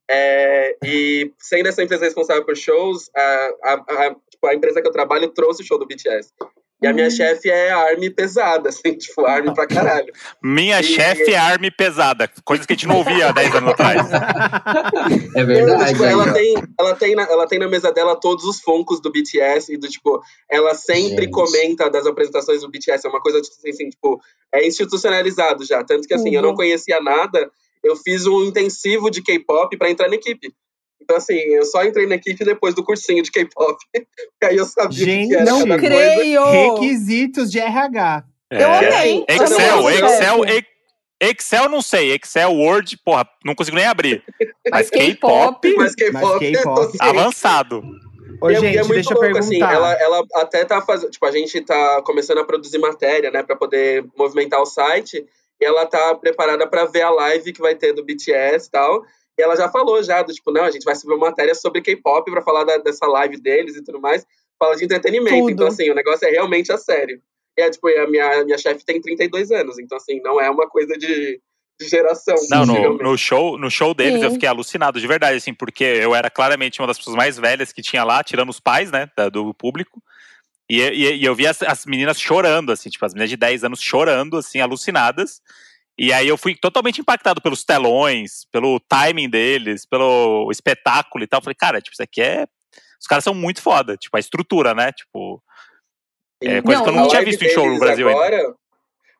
É, 0.09 0.75
e 0.83 1.31
sendo 1.37 1.69
essa 1.69 1.83
empresa 1.83 2.03
responsável 2.05 2.43
por 2.43 2.57
shows, 2.57 3.11
a, 3.15 3.49
a, 3.63 3.73
a, 3.73 4.15
tipo, 4.27 4.47
a 4.47 4.55
empresa 4.55 4.81
que 4.81 4.87
eu 4.87 4.91
trabalho 4.91 5.27
trouxe 5.29 5.61
o 5.61 5.65
show 5.65 5.77
do 5.77 5.85
BTS. 5.85 6.31
E 6.81 6.87
a 6.87 6.93
minha 6.93 7.07
Hum. 7.07 7.11
chefe 7.11 7.47
é 7.49 7.69
a 7.69 7.77
Army 7.77 8.09
pesada, 8.09 8.69
assim, 8.69 8.93
tipo, 8.97 9.23
Army 9.25 9.53
pra 9.53 9.67
caralho. 9.67 10.11
Minha 10.41 10.79
E- 10.79 10.83
chefe 10.83 11.31
é 11.33 11.37
arme 11.37 11.69
pesada. 11.69 12.27
Coisas 12.43 12.65
que 12.65 12.73
a 12.73 12.75
gente 12.75 12.87
não 12.87 12.97
ouvia 12.97 13.29
há 13.29 13.31
10 13.31 13.53
anos 13.55 13.71
atrás. 13.71 14.01
É 15.35 15.43
verdade. 15.43 15.91
Tipo, 15.91 16.03
aí, 16.03 16.11
ela, 16.11 16.33
tem, 16.33 16.53
ela, 16.79 16.95
tem 16.95 17.15
na, 17.15 17.23
ela 17.23 17.47
tem 17.47 17.59
na 17.59 17.67
mesa 17.67 17.91
dela 17.91 18.15
todos 18.19 18.43
os 18.45 18.59
foncos 18.61 18.99
do 19.01 19.11
BTS 19.11 19.73
e 19.73 19.77
do 19.77 19.87
tipo, 19.87 20.21
ela 20.49 20.73
sempre 20.75 21.25
Gente. 21.25 21.31
comenta 21.31 21.89
das 21.89 22.05
apresentações 22.05 22.61
do 22.61 22.69
BTS, 22.69 23.05
é 23.05 23.09
uma 23.09 23.21
coisa 23.21 23.41
tipo, 23.41 23.55
assim, 23.67 23.89
tipo, 23.89 24.21
é 24.53 24.65
institucionalizado 24.67 25.63
já. 25.65 25.83
Tanto 25.83 26.07
que 26.07 26.13
assim, 26.13 26.35
eu 26.35 26.41
não 26.41 26.49
Uhum. 26.49 26.55
conhecia 26.55 26.99
nada, 27.01 27.49
eu 27.83 27.95
fiz 27.95 28.25
um 28.27 28.43
intensivo 28.43 29.09
de 29.09 29.21
K-pop 29.21 29.75
pra 29.77 29.89
entrar 29.89 30.09
na 30.09 30.15
equipe. 30.15 30.53
Então, 31.01 31.17
assim, 31.17 31.35
eu 31.35 31.65
só 31.65 31.83
entrei 31.83 32.05
na 32.07 32.15
equipe 32.15 32.43
depois 32.45 32.73
do 32.75 32.83
cursinho 32.83 33.23
de 33.23 33.31
K-pop. 33.31 33.77
Porque 33.93 34.45
aí 34.45 34.55
eu 34.57 34.65
sabia 34.65 35.05
Gente, 35.05 35.29
que 35.29 35.35
era 35.35 35.45
não 35.45 35.59
cada 35.67 35.79
coisa. 35.79 35.95
Creio! 36.15 36.45
Requisitos 36.75 37.51
de 37.51 37.59
RH. 37.59 38.23
Eu 38.51 38.59
É. 38.59 38.87
amei. 38.87 39.25
Excel, 39.27 39.89
Excel, 39.89 39.89
é 39.89 39.93
Excel, 39.95 40.45
Excel 41.21 41.69
não 41.69 41.81
sei. 41.81 42.13
Excel, 42.13 42.51
Word, 42.53 42.97
porra, 43.03 43.27
não 43.45 43.53
consigo 43.55 43.77
nem 43.77 43.85
abrir. 43.85 44.23
Mas 44.71 44.89
K-pop. 44.89 45.75
Mas 45.75 45.95
K-pop, 45.95 46.39
ciente. 46.39 46.57
avançado. 46.99 47.81
Ô, 48.41 48.49
E 48.49 48.55
é- 48.55 48.57
e 48.57 48.61
gente, 48.61 48.77
é 48.77 48.81
muito 48.81 48.93
deixa 48.95 49.09
eu 49.13 49.21
louco, 49.21 49.21
perguntar. 49.33 49.45
assim, 49.45 49.61
ela, 49.61 49.93
ela 50.01 50.23
até 50.35 50.65
tá 50.65 50.81
fazendo, 50.81 51.11
tipo, 51.11 51.25
a 51.25 51.31
gente 51.31 51.61
tá 51.61 52.01
começando 52.03 52.39
a 52.39 52.43
produzir 52.45 52.79
matéria, 52.79 53.29
né, 53.29 53.43
pra 53.43 53.55
poder 53.55 54.03
movimentar 54.17 54.59
o 54.59 54.65
site, 54.65 55.23
e 55.61 55.63
ela 55.65 55.85
tá 55.85 56.15
preparada 56.15 56.65
pra 56.65 56.85
ver 56.85 57.03
a 57.03 57.11
live 57.11 57.53
que 57.53 57.61
vai 57.61 57.75
ter 57.75 57.93
do 57.93 58.03
BTS 58.03 58.67
e 58.67 58.71
tal, 58.71 59.03
e 59.41 59.43
ela 59.43 59.55
já 59.55 59.67
falou 59.69 60.01
já, 60.03 60.21
do 60.21 60.31
tipo, 60.31 60.51
não, 60.51 60.63
a 60.63 60.69
gente 60.71 60.83
vai 60.83 60.95
subir 60.95 61.13
uma 61.15 61.29
matéria 61.29 61.55
sobre 61.55 61.81
K-pop 61.81 62.29
pra 62.29 62.43
falar 62.43 62.63
da- 62.63 62.77
dessa 62.77 63.07
live 63.07 63.37
deles 63.41 63.75
e 63.75 63.83
tudo 63.83 63.99
mais, 63.99 64.23
fala 64.59 64.75
de 64.75 64.85
entretenimento, 64.85 65.35
Tudo. 65.37 65.49
então 65.51 65.67
assim, 65.67 65.89
o 65.89 65.95
negócio 65.95 66.27
é 66.27 66.31
realmente 66.31 66.71
a 66.71 66.77
sério. 66.77 67.19
E 67.57 67.61
é, 67.63 67.69
tipo, 67.71 67.87
a 67.87 68.07
minha, 68.07 68.43
minha 68.45 68.57
chefe 68.59 68.85
tem 68.85 69.01
32 69.01 69.51
anos, 69.51 69.79
então 69.79 69.97
assim, 69.97 70.21
não 70.21 70.39
é 70.39 70.47
uma 70.49 70.67
coisa 70.69 70.95
de, 70.97 71.41
de 71.79 71.89
geração. 71.89 72.35
Não, 72.51 72.65
no, 72.65 72.97
no 72.99 73.17
show, 73.17 73.57
no 73.57 73.71
show 73.71 73.93
deles 73.95 74.19
Sim. 74.19 74.25
eu 74.27 74.31
fiquei 74.31 74.47
alucinado, 74.47 74.99
de 75.01 75.07
verdade, 75.07 75.37
assim, 75.37 75.53
porque 75.53 75.83
eu 75.83 76.13
era 76.13 76.29
claramente 76.29 76.79
uma 76.79 76.87
das 76.87 76.97
pessoas 76.99 77.15
mais 77.15 77.37
velhas 77.39 77.73
que 77.73 77.81
tinha 77.81 78.03
lá, 78.03 78.23
tirando 78.23 78.49
os 78.49 78.59
pais, 78.59 78.91
né, 78.91 79.09
da- 79.17 79.29
do 79.29 79.51
público. 79.55 80.01
E, 80.69 80.79
e- 80.79 81.15
e 81.17 81.25
eu 81.25 81.33
vi 81.35 81.47
as, 81.47 81.61
as 81.63 81.85
meninas 81.85 82.19
chorando, 82.21 82.71
assim, 82.71 82.89
tipo, 82.89 83.05
as 83.05 83.13
meninas 83.13 83.29
de 83.31 83.35
10 83.37 83.63
anos 83.63 83.81
chorando, 83.81 84.37
assim, 84.37 84.59
alucinadas. 84.61 85.41
E 86.03 86.11
aí 86.11 86.27
eu 86.27 86.35
fui 86.35 86.55
totalmente 86.55 86.99
impactado 86.99 87.39
pelos 87.39 87.63
telões, 87.63 88.47
pelo 88.51 88.79
timing 88.79 89.29
deles, 89.29 89.85
pelo 89.85 90.49
espetáculo 90.51 91.23
e 91.23 91.27
tal. 91.27 91.43
Falei, 91.43 91.53
cara, 91.53 91.79
tipo, 91.79 91.93
isso 91.93 92.01
aqui 92.01 92.19
é. 92.23 92.47
Os 92.99 93.05
caras 93.05 93.23
são 93.23 93.35
muito 93.35 93.61
foda, 93.61 93.95
tipo, 93.95 94.17
a 94.17 94.19
estrutura, 94.19 94.73
né? 94.73 94.91
Tipo. 94.91 95.43
É 96.41 96.59
coisa 96.59 96.79
Não, 96.79 96.83
que 96.83 96.89
eu 96.89 96.93
não 96.95 97.07
tinha 97.07 97.23
visto 97.23 97.43
em 97.43 97.49
show 97.49 97.69
no 97.69 97.77
Brasil 97.77 98.07
ainda. 98.07 98.19
agora, 98.19 98.55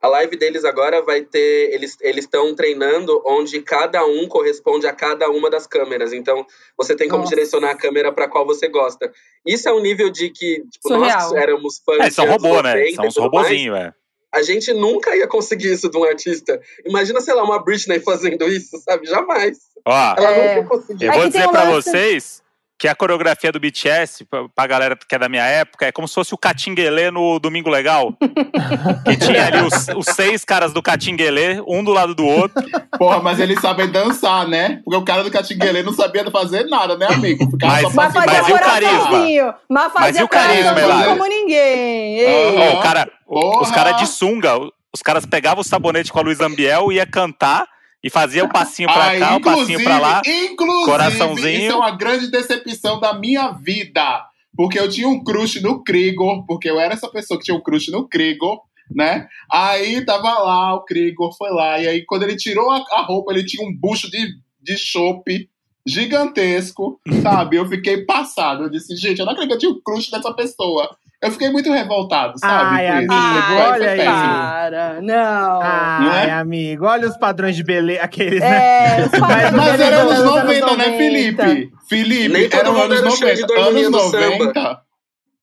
A 0.02 0.08
live 0.08 0.36
deles 0.36 0.66
agora 0.66 1.04
vai 1.04 1.22
ter. 1.22 1.72
Eles 1.72 2.00
estão 2.02 2.56
treinando 2.56 3.22
onde 3.28 3.62
cada 3.62 4.04
um 4.04 4.28
corresponde 4.28 4.88
a 4.88 4.94
cada 4.94 5.30
uma 5.30 5.52
das 5.52 5.68
câmeras. 5.68 6.14
Então, 6.14 6.44
você 6.76 6.96
tem 6.96 7.08
como 7.08 7.22
Nossa. 7.22 7.36
direcionar 7.36 7.70
a 7.70 7.78
câmera 7.78 8.12
para 8.12 8.28
qual 8.28 8.44
você 8.44 8.68
gosta. 8.68 9.14
Isso 9.46 9.70
é 9.70 9.72
um 9.72 9.82
nível 9.82 10.10
de 10.10 10.32
que, 10.32 10.64
tipo, 10.72 10.90
nós 10.90 11.12
Surreal. 11.12 11.30
que 11.30 11.38
éramos 11.38 11.80
fãs. 11.86 12.00
É, 12.00 12.10
são 12.10 12.26
de 12.26 12.32
anos 12.32 12.44
robô, 12.44 12.62
né? 12.64 12.74
90 12.74 12.96
São 12.96 13.06
uns 13.06 13.18
robozinhos, 13.18 13.78
é. 13.78 13.94
A 14.34 14.42
gente 14.44 14.74
nunca 14.74 15.16
ia 15.16 15.28
conseguir 15.28 15.74
isso 15.74 15.90
de 15.90 15.98
um 15.98 16.04
artista. 16.04 16.60
Imagina, 16.86 17.20
sei 17.22 17.34
lá, 17.34 17.44
uma 17.44 17.62
Britney 17.64 18.00
fazendo 18.00 18.48
isso, 18.48 18.78
sabe? 18.80 19.06
Jamais. 19.08 19.58
Ó, 19.86 19.92
Ela 20.18 20.32
É. 20.32 20.56
nunca 20.56 20.70
conseguiu. 20.70 21.08
eu 21.08 21.14
É 21.14 21.18
vou 21.18 21.28
dizer 21.28 21.48
um 21.48 21.52
pra 21.52 21.64
lance- 21.64 21.90
vocês 21.92 22.42
que 22.82 22.88
a 22.88 22.96
coreografia 22.96 23.52
do 23.52 23.60
BTS, 23.60 24.26
pra, 24.26 24.50
pra 24.50 24.66
galera 24.66 24.98
que 25.08 25.14
é 25.14 25.20
da 25.20 25.30
minha 25.30 25.46
época, 25.46 25.86
é 25.86 25.92
como 25.92 26.08
se 26.08 26.16
fosse 26.16 26.34
o 26.34 26.38
Catinguelê 26.38 27.12
no 27.12 27.38
Domingo 27.38 27.70
Legal. 27.70 28.12
que 29.06 29.18
tinha 29.18 29.46
ali 29.46 29.62
os, 29.62 29.88
os 29.96 30.16
seis 30.16 30.44
caras 30.44 30.74
do 30.74 30.82
Catinguelê, 30.82 31.62
um 31.68 31.84
do 31.84 31.94
lado 31.94 32.16
do 32.16 32.26
outro. 32.26 32.60
Porra, 32.98 33.22
mas 33.22 33.40
eles 33.40 33.62
sabem 33.62 33.88
dançar, 33.88 34.48
né? 34.48 34.82
Porque 34.84 34.98
o 34.98 35.06
cara 35.06 35.24
do 35.24 35.30
Catinguelê 35.30 35.84
não 35.84 35.94
sabia 35.94 36.28
fazer 36.32 36.64
nada, 36.64 36.98
né, 36.98 37.06
amigo? 37.06 37.52
Ficava 37.52 37.72
Mas- 37.74 37.82
só 37.84 37.90
Mas 37.94 38.14
Mas 38.16 38.26
fazia 38.26 38.56
e 38.56 38.58
o 38.58 38.60
carisma? 38.60 39.60
Mas 39.70 39.92
Mas 39.94 39.94
e 39.94 40.00
fazia 40.00 40.26
o 40.26 40.28
carisma, 40.28 40.82
Elaine? 40.82 41.06
como 41.06 41.26
ninguém. 41.28 42.26
Aham. 42.26 42.62
Ó, 42.62 42.80
o 42.80 42.82
cara, 42.82 43.12
os 43.28 43.70
caras 43.70 43.98
de 43.98 44.08
sunga, 44.08 44.58
os 44.92 45.04
caras 45.04 45.24
pegavam 45.24 45.62
o 45.62 45.64
sabonete 45.64 46.12
com 46.12 46.18
a 46.18 46.24
Luiz 46.24 46.40
Ambiel 46.40 46.92
e 46.92 46.96
ia 46.96 47.06
cantar 47.06 47.68
e 48.04 48.10
fazia 48.10 48.44
o 48.44 48.50
passinho 48.50 48.88
pra 48.92 49.04
Ai, 49.04 49.20
cá, 49.20 49.36
o 49.36 49.42
passinho 49.42 49.84
pra 49.84 50.00
lá. 50.00 50.22
Inclusive, 50.26 50.86
coraçãozinho. 50.86 51.62
isso 51.62 51.72
é 51.72 51.76
uma 51.76 51.92
grande 51.92 52.32
decepção 52.32 53.00
da 53.00 53.14
minha 53.14 53.52
vida. 53.52 54.26
Porque 54.56 54.80
eu 54.80 54.90
tinha 54.90 55.08
um 55.08 55.24
crush 55.24 55.62
no 55.62 55.84
Krigor, 55.84 56.46
porque 56.46 56.70
eu 56.70 56.80
era 56.80 56.94
essa 56.94 57.10
pessoa 57.10 57.38
que 57.38 57.46
tinha 57.46 57.56
um 57.56 57.62
crush 57.62 57.90
no 57.90 58.08
Krigor, 58.08 58.62
né? 58.94 59.28
Aí 59.52 60.04
tava 60.04 60.40
lá, 60.40 60.76
o 60.76 60.84
Krigor 60.84 61.36
foi 61.38 61.52
lá, 61.52 61.80
e 61.80 61.88
aí 61.88 62.06
quando 62.06 62.24
ele 62.24 62.36
tirou 62.36 62.70
a, 62.70 62.84
a 62.92 63.02
roupa, 63.04 63.32
ele 63.32 63.46
tinha 63.46 63.66
um 63.66 63.74
bucho 63.74 64.10
de, 64.10 64.36
de 64.62 64.78
chope 64.78 65.50
gigantesco, 65.86 67.00
sabe? 67.22 67.58
Eu 67.58 67.68
fiquei 67.68 68.06
passado. 68.06 68.64
Eu 68.64 68.70
disse, 68.70 68.96
gente, 68.96 69.20
eu 69.20 69.26
não 69.26 69.34
acredito 69.34 69.58
que 69.58 69.66
eu 69.66 69.70
tinha 69.70 69.72
um 69.72 69.82
crush 69.82 70.12
nessa 70.12 70.34
pessoa. 70.34 70.96
Eu 71.24 71.32
fiquei 71.32 71.52
muito 71.52 71.72
revoltado, 71.72 72.34
sabe? 72.40 72.76
Ai, 72.78 72.88
amigo, 72.88 73.14
Foi- 73.14 73.42
foi 73.42 73.72
olha 73.72 73.92
aí. 73.92 74.06
Para, 74.06 75.02
não. 75.02 75.60
Ai, 75.62 76.26
Né? 76.28 76.32
amigo, 76.34 76.86
olha 76.86 77.08
os 77.08 77.16
padrões 77.16 77.56
de 77.56 77.64
beleza. 77.64 78.02
Aqueles, 78.02 78.40
né? 78.40 78.98
É, 79.02 79.06
os 79.06 79.12
padrões 79.20 79.52
Mas 79.52 79.78
de 79.78 79.84
era 79.84 79.98
anos 79.98 80.16
dos 80.16 80.26
90, 80.26 80.66
né, 80.78 80.86
90. 80.88 80.98
Felipe? 80.98 81.72
Felipe, 81.88 82.28
Nem 82.30 82.50
eram 82.52 82.82
anos 82.82 82.98
era 83.00 83.12
cheio 83.12 83.36
de 83.36 83.42
90. 83.44 83.54
Anos 83.54 83.66
dorminha 83.66 83.92
do 83.92 84.00
samba. 84.10 84.30
90. 84.46 84.82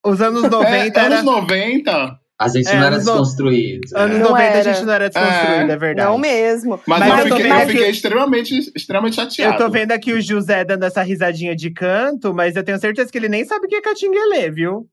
Os 0.05 0.21
anos 0.23 0.43
90 0.51 1.01
É, 1.01 1.05
era. 1.05 1.15
anos 1.21 1.25
90. 1.25 2.19
A 2.41 2.47
gente 2.47 2.69
É, 2.69 2.75
não 2.77 2.85
era 2.85 2.95
anos 2.95 3.05
no- 3.07 3.13
desconstruído. 3.13 3.81
Anos 3.97 4.17
né? 4.19 4.23
Não 4.23 4.31
90 4.31 4.45
a 4.45 4.47
era. 4.59 4.73
gente 4.75 4.85
não 4.87 4.93
era 4.93 5.09
desconstruído, 5.11 5.73
é, 5.73 5.77
verdade. 5.77 6.09
Não 6.09 6.19
mesmo. 6.19 6.81
Mas, 6.87 6.99
Mas 7.01 7.09
eu, 7.09 7.17
eu 7.17 7.37
fiquei, 7.37 7.51
eu 7.53 7.57
que- 7.59 7.67
fiquei 7.73 7.91
extremamente, 7.91 8.73
extremamente 8.77 9.17
chateado. 9.17 9.55
Eu 9.55 9.59
tô 9.67 9.69
vendo 9.73 9.91
aqui 9.91 10.13
o 10.13 10.21
José 10.21 10.65
dando 10.65 10.85
essa 10.85 11.03
risadinha 11.03 11.57
de 11.57 11.69
canto, 11.73 12.33
mas 12.33 12.55
eu 12.55 12.63
tenho 12.63 12.79
certeza 12.79 13.11
que 13.11 13.19
ele 13.19 13.29
nem 13.29 13.45
sabe 13.45 13.67
o 13.67 13.69
que 13.69 13.75
é 13.75 13.81
catinguelê, 13.81 14.51
viu? 14.53 14.87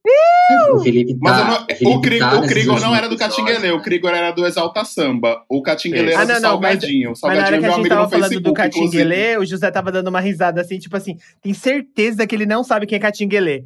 O 0.74 0.80
Felipe 0.80 1.16
Mas 1.22 1.34
tá, 1.38 1.40
eu 1.40 1.46
não- 1.46 1.56
o 1.56 1.66
Felipe 1.76 1.86
o, 1.98 2.02
Cri- 2.02 2.20
tá 2.20 2.36
o 2.40 2.48
Krigor 2.48 2.82
não 2.82 2.96
era 2.96 3.08
do 3.08 3.16
Catinguelê, 3.18 3.72
o 3.72 3.78
né? 3.78 3.84
Krigor 3.84 4.12
era 4.12 4.32
do 4.32 4.46
Exalta 4.46 4.84
Samba. 4.84 5.44
O 5.48 5.62
Catinguelê 5.62 6.10
Isso. 6.14 6.20
era 6.20 6.24
Ah, 6.24 6.26
não, 6.26 6.36
do 6.36 6.42
não, 6.42 6.62
mas- 6.62 6.72
Salgadinho. 6.82 7.10
O 7.10 7.12
Mas 7.12 7.22
na 7.22 7.28
Salgadinho 7.28 7.46
hora 7.46 7.56
é 7.56 7.60
que 7.60 7.66
a 7.66 7.70
gente 7.78 7.90
tava 7.90 8.10
falando 8.10 8.40
do 8.42 8.54
catinguelê, 8.54 9.38
o 9.38 9.46
José 9.46 9.70
tava 9.70 9.92
dando 9.92 10.08
uma 10.08 10.20
risada 10.20 10.62
assim, 10.62 10.80
tipo 10.80 10.98
assim, 10.98 11.16
tem 11.44 11.54
certeza 11.54 12.26
que 12.26 12.34
ele 12.36 12.48
não 12.48 12.64
sabe 12.64 12.88
quem 12.88 12.96
é 12.96 13.00
catinguelê. 13.00 13.60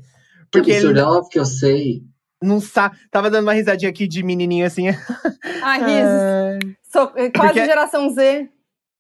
Que 0.52 0.60
Porque 0.60 0.72
ele 0.72 1.00
é 1.00 1.04
óbvio 1.04 1.30
que 1.30 1.40
eu 1.40 1.46
sei. 1.46 2.02
Não 2.42 2.60
sabe. 2.60 2.98
Tava 3.12 3.30
dando 3.30 3.44
uma 3.44 3.54
risadinha 3.54 3.90
aqui 3.90 4.08
de 4.08 4.24
menininho 4.24 4.66
assim. 4.66 4.86
Ah, 5.62 5.76
risos. 5.78 6.76
Sou 6.92 7.12
eh, 7.16 7.30
quase 7.30 7.54
Porque- 7.54 7.66
geração 7.66 8.10
Z. 8.14 8.50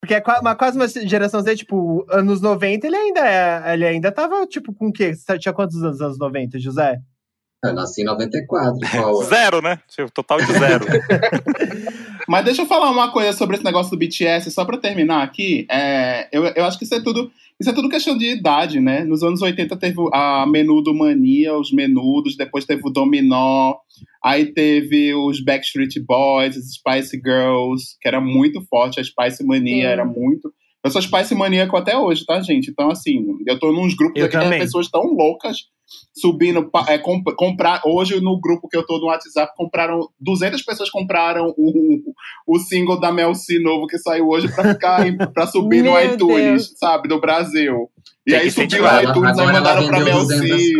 Porque 0.02 0.14
é 0.14 0.24
uma, 0.40 0.56
quase 0.56 0.78
uma 0.78 0.88
geração 0.88 1.42
Z, 1.42 1.56
tipo, 1.58 2.06
anos 2.10 2.40
90, 2.42 2.88
ele 2.88 2.96
ainda 2.96 3.20
é, 3.20 3.74
ele 3.74 3.86
ainda 3.86 4.12
tava, 4.12 4.48
tipo, 4.48 4.74
com 4.74 4.88
o 4.88 4.94
quê? 4.94 5.14
Você 5.14 5.38
tinha 5.38 5.54
quantos 5.54 5.82
anos, 5.84 6.00
anos 6.02 6.18
90, 6.18 6.58
José? 6.58 7.00
Eu 7.64 7.74
nasci 7.74 8.02
em 8.02 8.06
94. 8.06 8.80
Qual 8.92 9.20
ano? 9.20 9.28
Zero, 9.30 9.62
né? 9.62 9.78
Tipo, 9.90 10.10
Total 10.12 10.38
de 10.40 10.54
zero. 10.54 10.86
Mas 12.28 12.46
deixa 12.46 12.62
eu 12.62 12.66
falar 12.66 12.90
uma 12.92 13.12
coisa 13.12 13.34
sobre 13.38 13.56
esse 13.56 13.66
negócio 13.66 13.92
do 13.92 13.98
BTS, 13.98 14.50
só 14.52 14.64
pra 14.64 14.78
terminar 14.78 15.24
aqui. 15.24 15.66
É, 15.70 16.30
eu, 16.32 16.46
eu 16.46 16.64
acho 16.66 16.78
que 16.78 16.86
isso 16.86 16.96
é 16.96 17.02
tudo. 17.04 17.30
Isso 17.60 17.70
é 17.70 17.74
tudo 17.74 17.90
questão 17.90 18.18
de 18.18 18.26
idade, 18.26 18.80
né? 18.80 19.04
Nos 19.04 19.22
anos 19.22 19.42
80 19.42 19.76
teve 19.76 19.98
a 20.14 20.46
Menudo 20.48 20.96
Mania, 20.96 21.58
os 21.58 21.74
Menudos, 21.74 22.38
depois 22.38 22.66
teve 22.66 22.82
o 22.86 22.90
Dominó, 22.90 23.76
aí 24.24 24.46
teve 24.46 25.14
os 25.14 25.44
Backstreet 25.44 26.00
Boys, 26.00 26.56
as 26.56 26.74
Spice 26.74 27.18
Girls, 27.18 27.98
que 28.00 28.08
era 28.08 28.22
muito 28.22 28.62
forte, 28.70 29.02
a 29.02 29.04
Spice 29.04 29.46
Mania 29.46 29.88
Sim. 29.88 29.92
era 29.92 30.06
muito. 30.06 30.54
Eu 30.84 30.92
sou 30.92 31.02
Spice 31.02 31.36
maníaco 31.36 31.76
até 31.76 31.98
hoje, 31.98 32.26
tá, 32.26 32.40
gente? 32.42 32.72
Então, 32.72 32.90
assim, 32.90 33.26
eu 33.46 33.60
tô 33.60 33.72
nos 33.74 33.94
grupos 33.96 34.20
Eu 34.20 34.26
aqui 34.28 34.38
que 34.40 34.58
pessoas 34.60 34.90
tão 34.90 35.02
loucas 35.14 35.58
subindo, 36.16 36.70
é, 36.88 36.98
comp- 37.00 37.34
comprar, 37.36 37.82
hoje 37.86 38.22
no 38.22 38.40
grupo 38.40 38.68
que 38.70 38.78
eu 38.78 38.86
tô 38.86 39.00
no 39.00 39.08
WhatsApp, 39.08 39.52
compraram, 39.58 40.08
200 40.20 40.62
pessoas 40.62 40.90
compraram 40.90 41.54
o, 41.58 42.14
o 42.48 42.60
single 42.60 43.00
da 43.00 43.12
Mel 43.12 43.34
C 43.34 43.60
novo 43.60 43.88
que 43.88 43.98
saiu 43.98 44.28
hoje 44.28 44.48
pra 44.54 44.72
ficar, 44.74 45.04
pra 45.34 45.48
subir 45.48 45.84
no 45.84 45.94
Meu 45.94 46.14
iTunes, 46.14 46.68
Deus. 46.68 46.74
sabe, 46.78 47.08
do 47.10 47.20
Brasil. 47.20 47.90
E 48.26 48.32
Tem 48.32 48.40
aí 48.42 48.52
subiu 48.52 48.84
no 48.84 49.02
iTunes, 49.02 49.32
agora 49.40 49.42
ela 49.42 49.52
mandaram 49.54 49.88
pra 49.88 50.00
Mel 50.00 50.20
200 50.20 50.48
C, 50.62 50.74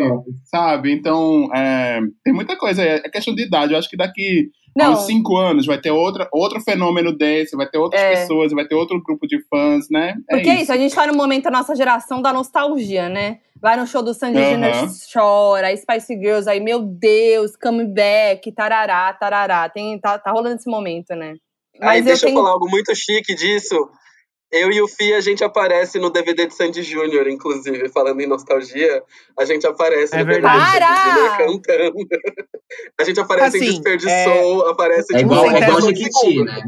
sabe? 0.46 0.92
Então, 0.94 1.50
é, 1.56 2.00
tem 2.24 2.34
muita 2.34 2.56
coisa, 2.56 2.84
é 2.84 2.98
é 3.04 3.10
questão 3.10 3.34
de 3.34 3.44
idade. 3.44 3.74
Eu 3.74 3.80
acho 3.80 3.90
que 3.90 3.98
daqui 3.98 4.50
Não. 4.76 4.94
uns 4.94 5.06
cinco 5.06 5.36
anos 5.36 5.66
vai 5.66 5.80
ter 5.80 5.92
outra, 5.92 6.28
outro 6.32 6.62
fenômeno 6.62 7.12
desse, 7.16 7.56
vai 7.56 7.68
ter 7.70 7.78
outras 7.78 8.02
É. 8.02 8.12
pessoas, 8.12 8.52
vai 8.52 8.66
ter 8.66 8.76
outro 8.76 9.02
grupo 9.04 9.28
de 9.28 9.42
fãs, 9.48 9.88
né? 9.90 10.16
É 10.30 10.36
Porque 10.36 10.50
é 10.50 10.62
isso, 10.62 10.72
a 10.72 10.78
gente 10.78 10.94
tá 10.96 11.08
no 11.08 11.14
momento 11.16 11.46
da 11.46 11.52
nossa 11.52 11.76
geração 11.76 12.22
da 12.22 12.32
nostalgia, 12.32 13.10
né? 13.10 13.40
Vai 13.62 13.76
no 13.76 13.86
show 13.86 14.02
do 14.02 14.14
Sandy 14.14 14.38
Aham. 14.40 14.52
Junior, 14.52 14.88
chora, 15.12 15.68
aí 15.68 15.78
Spice 15.78 16.14
Girls, 16.18 16.50
aí, 16.50 16.60
meu 16.60 16.82
Deus, 16.82 17.58
comeback, 17.58 18.52
tarará, 18.54 19.12
tarará. 19.14 19.68
Tem, 19.70 20.00
tá, 20.00 20.18
tá 20.18 20.32
rolando 20.32 20.56
esse 20.56 20.70
momento, 20.70 21.14
né? 21.16 21.36
Aí 21.82 21.98
Mas 22.00 22.06
deixa 22.06 22.26
eu, 22.26 22.30
eu 22.30 22.34
tenho. 22.34 22.44
falar 22.44 22.54
algo 22.54 22.70
muito 22.70 22.94
chique 22.96 23.36
disso. 23.36 23.76
Eu 24.52 24.72
e 24.72 24.82
o 24.82 24.88
Fih, 24.88 25.14
a 25.14 25.22
gente 25.22 25.44
aparece 25.44 26.00
no 26.00 26.10
DVD 26.10 26.48
de 26.48 26.56
Sandy 26.56 26.82
Júnior, 26.82 27.28
inclusive, 27.28 27.88
falando 27.90 28.20
em 28.20 28.28
nostalgia, 28.28 29.04
a 29.38 29.46
gente 29.46 29.68
aparece 29.68 30.16
É 30.16 30.20
no 30.20 30.26
DVD 30.26 30.42
verdade. 30.42 30.72
de 30.72 30.80
Sandy! 30.80 31.10
Júnior 31.14 31.38
cantando. 31.38 32.08
A 33.00 33.04
gente 33.04 33.20
aparece 33.20 33.58
em 33.58 33.62
Assim, 33.62 33.70
Desperdiçou, 33.82 34.70
aparece 34.70 35.14
É 35.16 35.20
tipo, 35.20 35.34
igual, 35.34 35.52
é 35.52 35.60
igual 35.60 35.82
Jequiti, 35.82 36.44
né? 36.44 36.62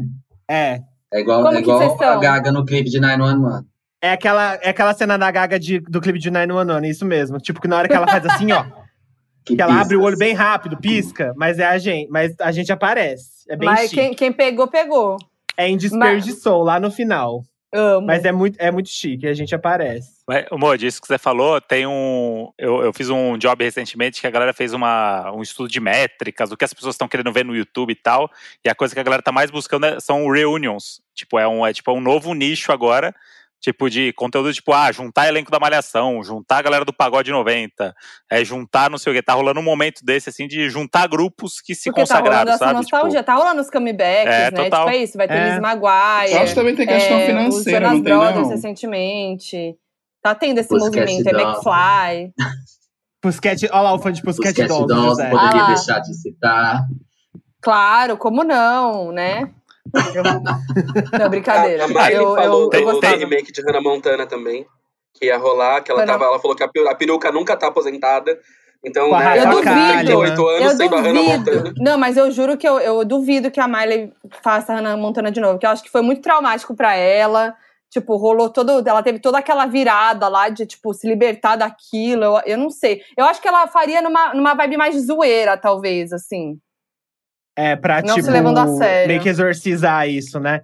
É. 0.48 0.80
É 1.12 1.20
igual, 1.20 1.42
Como 1.42 1.56
é 1.56 1.60
igual 1.60 1.98
a? 2.00 2.16
Gaga 2.16 2.52
no 2.52 2.64
clipe 2.64 2.88
de 2.88 3.00
911. 3.00 3.66
É 4.00 4.12
aquela, 4.12 4.54
é 4.62 4.70
aquela 4.70 4.94
cena 4.94 5.16
da 5.18 5.30
Gaga 5.30 5.58
de- 5.58 5.80
do 5.80 6.00
clipe 6.00 6.18
de 6.18 6.30
911, 6.30 6.88
isso 6.88 7.04
mesmo. 7.04 7.38
Tipo, 7.38 7.60
que 7.60 7.68
na 7.68 7.78
hora 7.78 7.88
que 7.88 7.94
ela 7.94 8.06
faz 8.08 8.24
assim, 8.26 8.50
ó, 8.52 8.64
Que, 9.44 9.56
que 9.56 9.62
ela 9.62 9.80
abre 9.80 9.96
o 9.96 10.02
olho 10.02 10.16
bem 10.16 10.34
rápido, 10.34 10.76
pisca, 10.76 11.34
mas 11.36 11.58
é 11.58 11.66
a 11.66 11.76
gente, 11.76 12.08
mas 12.08 12.32
a 12.40 12.52
gente 12.52 12.70
aparece. 12.72 13.42
É 13.48 13.56
bem 13.56 13.68
Mas 13.68 13.80
chique. 13.90 13.96
quem, 13.96 14.14
quem 14.14 14.32
pegou, 14.32 14.68
pegou. 14.68 15.16
É 15.56 15.68
em 15.68 15.76
desperdiçou 15.76 16.62
lá 16.62 16.78
no 16.78 16.92
final. 16.92 17.42
Amo. 17.72 18.06
Mas 18.06 18.24
é 18.24 18.32
muito, 18.32 18.56
é 18.60 18.70
muito 18.70 18.90
chique, 18.90 19.26
a 19.26 19.32
gente 19.32 19.54
aparece. 19.54 20.20
Mas, 20.28 20.44
Mod, 20.52 20.86
isso 20.86 21.00
que 21.00 21.08
você 21.08 21.16
falou, 21.16 21.58
tem 21.60 21.86
um. 21.86 22.52
Eu, 22.58 22.82
eu 22.82 22.92
fiz 22.92 23.08
um 23.08 23.38
job 23.38 23.64
recentemente 23.64 24.20
que 24.20 24.26
a 24.26 24.30
galera 24.30 24.52
fez 24.52 24.74
uma, 24.74 25.32
um 25.32 25.40
estudo 25.40 25.70
de 25.70 25.80
métricas, 25.80 26.52
o 26.52 26.56
que 26.56 26.64
as 26.64 26.74
pessoas 26.74 26.94
estão 26.94 27.08
querendo 27.08 27.32
ver 27.32 27.44
no 27.44 27.56
YouTube 27.56 27.90
e 27.90 27.96
tal. 27.96 28.30
E 28.62 28.68
a 28.68 28.74
coisa 28.74 28.94
que 28.94 29.00
a 29.00 29.02
galera 29.02 29.22
tá 29.22 29.32
mais 29.32 29.50
buscando 29.50 29.86
é- 29.86 30.00
são 30.00 30.28
reunions. 30.28 31.00
Tipo, 31.14 31.38
é 31.38 31.48
um, 31.48 31.66
é 31.66 31.72
tipo 31.72 31.90
um 31.92 32.00
novo 32.00 32.34
nicho 32.34 32.72
agora. 32.72 33.14
Tipo, 33.62 33.88
de 33.88 34.12
conteúdo, 34.14 34.52
tipo, 34.52 34.72
ah, 34.72 34.90
juntar 34.90 35.28
elenco 35.28 35.48
da 35.48 35.60
Malhação, 35.60 36.20
juntar 36.24 36.56
a 36.58 36.62
galera 36.62 36.84
do 36.84 36.92
Pagode 36.92 37.30
90, 37.30 37.94
é, 38.28 38.44
juntar 38.44 38.90
não 38.90 38.98
sei 38.98 39.12
o 39.12 39.14
quê. 39.14 39.22
Tá 39.22 39.34
rolando 39.34 39.60
um 39.60 39.62
momento 39.62 40.04
desse, 40.04 40.28
assim, 40.28 40.48
de 40.48 40.68
juntar 40.68 41.06
grupos 41.06 41.60
que 41.60 41.72
se 41.72 41.88
Porque 41.88 42.04
tá 42.04 42.14
rolando 42.14 42.24
consagraram, 42.24 42.50
essa 42.50 42.58
sabe? 42.58 42.72
nostalgia, 42.74 43.10
Tipo, 43.20 43.24
tá 43.24 43.34
rolando 43.36 43.60
os 43.60 43.70
comebacks, 43.70 44.34
É, 44.34 44.50
né? 44.50 44.50
total. 44.50 44.86
Tipo, 44.86 44.96
é 44.98 45.02
isso, 45.04 45.16
vai 45.16 45.28
ter 45.28 45.34
É. 45.34 45.50
Liz 45.50 45.60
Maguire. 45.60 46.32
Eu 46.32 46.38
acho 46.40 46.48
que 46.48 46.54
também 46.56 46.74
tem 46.74 46.86
questão 46.88 47.16
é, 47.18 47.26
financeira, 47.26 47.86
os 47.86 47.92
não 47.94 48.02
tem 48.02 48.12
Brothers 48.12 48.42
não? 48.42 48.48
recentemente. 48.48 49.76
Tá 50.20 50.34
tendo 50.34 50.58
esse 50.58 50.74
movimento, 50.76 51.28
é. 51.28 51.30
McFly. 51.30 52.32
Pusquete, 53.20 53.68
olha 53.70 53.80
lá 53.82 53.94
o 53.94 53.98
fã 54.00 54.10
de 54.12 54.22
Pusquete 54.22 54.66
Dolls, 54.66 54.88
Dolls, 54.88 55.22
poderia 55.30 55.62
Ah 55.62 55.66
deixar 55.68 56.00
de 56.00 56.14
citar. 56.14 56.84
Claro, 57.60 58.16
como 58.16 58.42
não, 58.42 59.12
né? 59.12 59.52
Eu- 60.14 61.18
Não, 61.18 61.28
brincadeira. 61.28 61.82
A, 61.82 61.86
a 61.86 61.88
Miley 61.88 62.14
eu, 62.14 62.34
falou 62.34 62.62
eu, 62.64 62.70
do, 62.70 62.76
eu 62.76 62.84
gostava. 62.84 63.16
remake 63.16 63.52
de 63.52 63.62
Hannah 63.62 63.80
Montana 63.80 64.26
também, 64.26 64.66
que 65.14 65.26
ia 65.26 65.36
rolar, 65.36 65.82
que 65.82 65.90
ela, 65.90 66.00
Hannah- 66.00 66.12
tava, 66.12 66.24
ela 66.26 66.38
falou 66.38 66.56
que 66.56 66.62
a, 66.62 66.68
peru- 66.68 66.88
a 66.88 66.94
peruca 66.94 67.32
nunca 67.32 67.56
tá 67.56 67.66
aposentada. 67.68 68.38
Então, 68.84 69.10
Com 69.10 69.14
a 69.14 69.20
né, 69.20 69.36
Kalimann. 69.44 69.62
38 69.62 70.48
anos 70.48 70.62
Eu 70.72 70.76
sendo 70.76 70.94
a 70.96 71.00
Hannah 71.00 71.22
Montana. 71.22 71.60
duvido. 71.62 71.74
Não, 71.78 71.98
mas 71.98 72.16
eu 72.16 72.30
juro 72.32 72.56
que 72.56 72.68
eu, 72.68 72.80
eu 72.80 73.04
duvido 73.04 73.50
que 73.50 73.60
a 73.60 73.68
Miley 73.68 74.12
faça 74.42 74.72
a 74.72 74.76
Hannah 74.76 74.96
Montana 74.96 75.30
de 75.30 75.40
novo, 75.40 75.54
porque 75.54 75.66
eu 75.66 75.70
acho 75.70 75.82
que 75.84 75.90
foi 75.90 76.02
muito 76.02 76.20
traumático 76.22 76.74
pra 76.74 76.94
ela. 76.96 77.54
Tipo, 77.90 78.16
rolou 78.16 78.48
todo. 78.48 78.82
Ela 78.88 79.02
teve 79.02 79.18
toda 79.20 79.38
aquela 79.38 79.66
virada 79.66 80.26
lá 80.26 80.48
de, 80.48 80.64
tipo, 80.66 80.94
se 80.94 81.06
libertar 81.06 81.56
daquilo. 81.56 82.24
Eu, 82.24 82.40
eu 82.46 82.58
não 82.58 82.70
sei. 82.70 83.02
Eu 83.16 83.24
acho 83.26 83.40
que 83.40 83.46
ela 83.46 83.66
faria 83.68 84.00
numa, 84.00 84.32
numa 84.34 84.54
vibe 84.54 84.78
mais 84.78 84.96
zoeira, 85.06 85.56
talvez, 85.58 86.10
assim. 86.12 86.56
É, 87.54 87.76
pra, 87.76 88.00
Não 88.02 88.14
se 88.14 88.20
tipo, 88.20 88.30
levando 88.30 88.58
a 88.58 88.66
sério. 88.76 89.08
meio 89.08 89.20
que 89.20 89.28
exorcizar 89.28 90.08
isso, 90.08 90.40
né? 90.40 90.62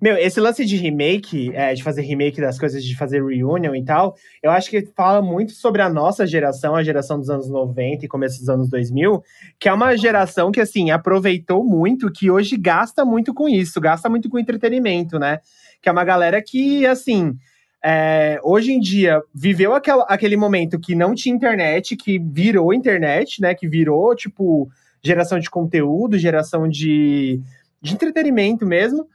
Meu, 0.00 0.16
esse 0.18 0.38
lance 0.40 0.64
de 0.64 0.76
remake, 0.76 1.50
é, 1.54 1.72
de 1.72 1.82
fazer 1.82 2.02
remake 2.02 2.40
das 2.40 2.58
coisas, 2.58 2.84
de 2.84 2.96
fazer 2.96 3.24
reunion 3.24 3.74
e 3.74 3.84
tal, 3.84 4.14
eu 4.42 4.50
acho 4.50 4.68
que 4.68 4.86
fala 4.94 5.22
muito 5.22 5.52
sobre 5.52 5.80
a 5.80 5.88
nossa 5.88 6.26
geração, 6.26 6.74
a 6.74 6.82
geração 6.82 7.18
dos 7.18 7.30
anos 7.30 7.48
90 7.48 8.04
e 8.04 8.08
começo 8.08 8.38
dos 8.38 8.48
anos 8.48 8.68
2000, 8.68 9.22
que 9.58 9.68
é 9.68 9.72
uma 9.72 9.96
geração 9.96 10.52
que, 10.52 10.60
assim, 10.60 10.90
aproveitou 10.90 11.64
muito, 11.64 12.12
que 12.12 12.30
hoje 12.30 12.56
gasta 12.56 13.04
muito 13.04 13.32
com 13.32 13.48
isso, 13.48 13.80
gasta 13.80 14.08
muito 14.08 14.28
com 14.28 14.38
entretenimento, 14.38 15.18
né? 15.18 15.40
Que 15.80 15.88
é 15.88 15.92
uma 15.92 16.04
galera 16.04 16.42
que, 16.42 16.84
assim, 16.84 17.34
é, 17.82 18.38
hoje 18.42 18.72
em 18.72 18.80
dia 18.80 19.22
viveu 19.34 19.74
aquela, 19.74 20.04
aquele 20.08 20.36
momento 20.36 20.78
que 20.78 20.94
não 20.94 21.14
tinha 21.14 21.34
internet, 21.34 21.96
que 21.96 22.18
virou 22.18 22.74
internet, 22.74 23.40
né? 23.40 23.54
Que 23.54 23.66
virou, 23.66 24.14
tipo, 24.14 24.68
geração 25.06 25.38
de 25.38 25.48
conteúdo, 25.48 26.18
geração 26.18 26.68
de, 26.68 27.40
de 27.80 27.94
entretenimento 27.94 28.66
mesmo, 28.66 29.08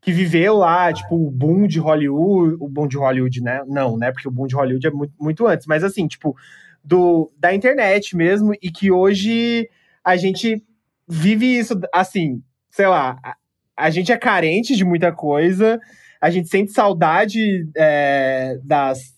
que 0.00 0.12
viveu 0.12 0.56
lá, 0.56 0.92
tipo, 0.92 1.16
o 1.16 1.30
boom 1.30 1.66
de 1.66 1.78
Hollywood, 1.78 2.56
o 2.60 2.68
boom 2.68 2.86
de 2.86 2.96
Hollywood, 2.96 3.42
né? 3.42 3.62
Não, 3.66 3.96
né? 3.96 4.12
Porque 4.12 4.28
o 4.28 4.30
boom 4.30 4.46
de 4.46 4.54
Hollywood 4.54 4.86
é 4.86 4.90
muito, 4.90 5.14
muito 5.18 5.46
antes, 5.46 5.66
mas 5.66 5.82
assim, 5.82 6.06
tipo, 6.06 6.36
do, 6.84 7.32
da 7.38 7.54
internet 7.54 8.14
mesmo, 8.16 8.52
e 8.62 8.70
que 8.70 8.90
hoje 8.90 9.68
a 10.04 10.16
gente 10.16 10.62
vive 11.08 11.58
isso, 11.58 11.80
assim, 11.92 12.42
sei 12.70 12.86
lá, 12.86 13.18
a, 13.22 13.36
a 13.76 13.90
gente 13.90 14.12
é 14.12 14.18
carente 14.18 14.76
de 14.76 14.84
muita 14.84 15.10
coisa, 15.10 15.80
a 16.20 16.30
gente 16.30 16.48
sente 16.48 16.72
saudade 16.72 17.66
é, 17.76 18.58
das, 18.62 19.14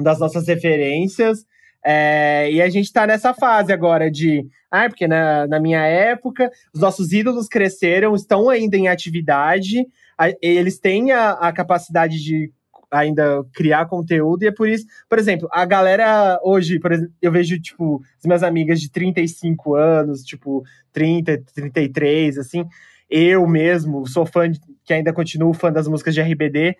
das 0.00 0.18
nossas 0.18 0.46
referências. 0.46 1.46
É, 1.84 2.50
e 2.50 2.60
a 2.60 2.68
gente 2.68 2.92
tá 2.92 3.06
nessa 3.06 3.32
fase 3.32 3.72
agora 3.72 4.10
de. 4.10 4.46
Ah, 4.70 4.88
porque 4.88 5.06
na, 5.06 5.46
na 5.46 5.60
minha 5.60 5.80
época, 5.80 6.50
os 6.74 6.80
nossos 6.80 7.12
ídolos 7.12 7.48
cresceram, 7.48 8.14
estão 8.14 8.50
ainda 8.50 8.76
em 8.76 8.88
atividade, 8.88 9.86
a, 10.18 10.30
eles 10.42 10.78
têm 10.78 11.12
a, 11.12 11.30
a 11.32 11.52
capacidade 11.52 12.22
de 12.22 12.52
ainda 12.90 13.44
criar 13.54 13.86
conteúdo, 13.86 14.42
e 14.42 14.46
é 14.46 14.50
por 14.50 14.68
isso, 14.68 14.86
por 15.08 15.18
exemplo, 15.18 15.48
a 15.52 15.64
galera 15.64 16.38
hoje, 16.42 16.78
por 16.78 16.92
exemplo, 16.92 17.12
eu 17.20 17.30
vejo, 17.30 17.60
tipo, 17.60 18.02
as 18.18 18.24
minhas 18.24 18.42
amigas 18.42 18.80
de 18.80 18.90
35 18.90 19.74
anos, 19.74 20.22
tipo, 20.22 20.64
30, 20.92 21.42
33, 21.54 22.38
assim, 22.38 22.64
eu 23.10 23.46
mesmo 23.46 24.06
sou 24.06 24.26
fã, 24.26 24.50
de, 24.50 24.60
que 24.84 24.92
ainda 24.92 25.12
continuo 25.12 25.52
fã 25.52 25.72
das 25.72 25.86
músicas 25.86 26.14
de 26.14 26.20
RBD, 26.20 26.76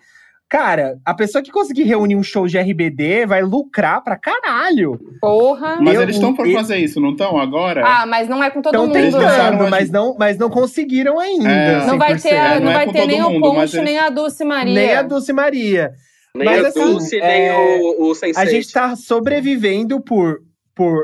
Cara, 0.49 0.97
a 1.05 1.13
pessoa 1.13 1.43
que 1.43 1.51
conseguir 1.51 1.83
reunir 1.83 2.15
um 2.15 2.23
show 2.23 2.47
de 2.47 2.57
RBD 2.57 3.27
vai 3.27 3.43
lucrar 3.43 4.03
pra 4.03 4.17
caralho. 4.17 4.99
Porra. 5.21 5.77
Mas 5.79 5.93
Eu- 5.95 6.01
eles 6.01 6.15
estão 6.15 6.33
por 6.33 6.47
eu- 6.47 6.53
fazer 6.55 6.77
isso, 6.77 6.99
não 6.99 7.11
estão 7.11 7.37
agora? 7.39 7.85
Ah, 7.85 8.05
mas 8.07 8.27
não 8.27 8.43
é 8.43 8.49
com 8.49 8.59
todo 8.59 8.73
Estão 8.73 8.87
mundo, 8.87 9.15
lançaram 9.15 9.51
tentando, 9.57 9.69
mas 9.69 9.91
não, 9.91 10.15
mas 10.17 10.37
não 10.39 10.49
conseguiram 10.49 11.19
ainda. 11.19 11.47
É. 11.51 11.85
Não 11.85 11.99
vai 11.99 12.13
ter, 12.17 12.29
100%. 12.29 12.55
não 12.55 12.61
não 12.65 12.71
é 12.71 12.73
vai 12.73 12.91
ter 12.91 13.05
nem 13.05 13.21
o 13.21 13.29
mundo, 13.29 13.41
Ponte, 13.41 13.75
eles- 13.75 13.85
nem 13.85 13.99
a 13.99 14.09
Dulce 14.09 14.43
Maria. 14.43 14.73
Nem 14.73 14.93
a 14.95 15.01
Dulce 15.03 15.31
Maria. 15.33 15.91
Nem 16.35 16.45
Mas, 16.45 16.65
a 16.65 16.67
assim, 16.69 16.79
Dulce, 16.79 17.19
nem 17.19 17.47
é, 17.47 17.79
o, 17.81 18.05
o 18.09 18.11
Sense8. 18.15 18.37
A 18.37 18.45
gente 18.45 18.71
tá 18.71 18.95
sobrevivendo 18.95 20.01
por, 20.01 20.39
por, 20.75 21.03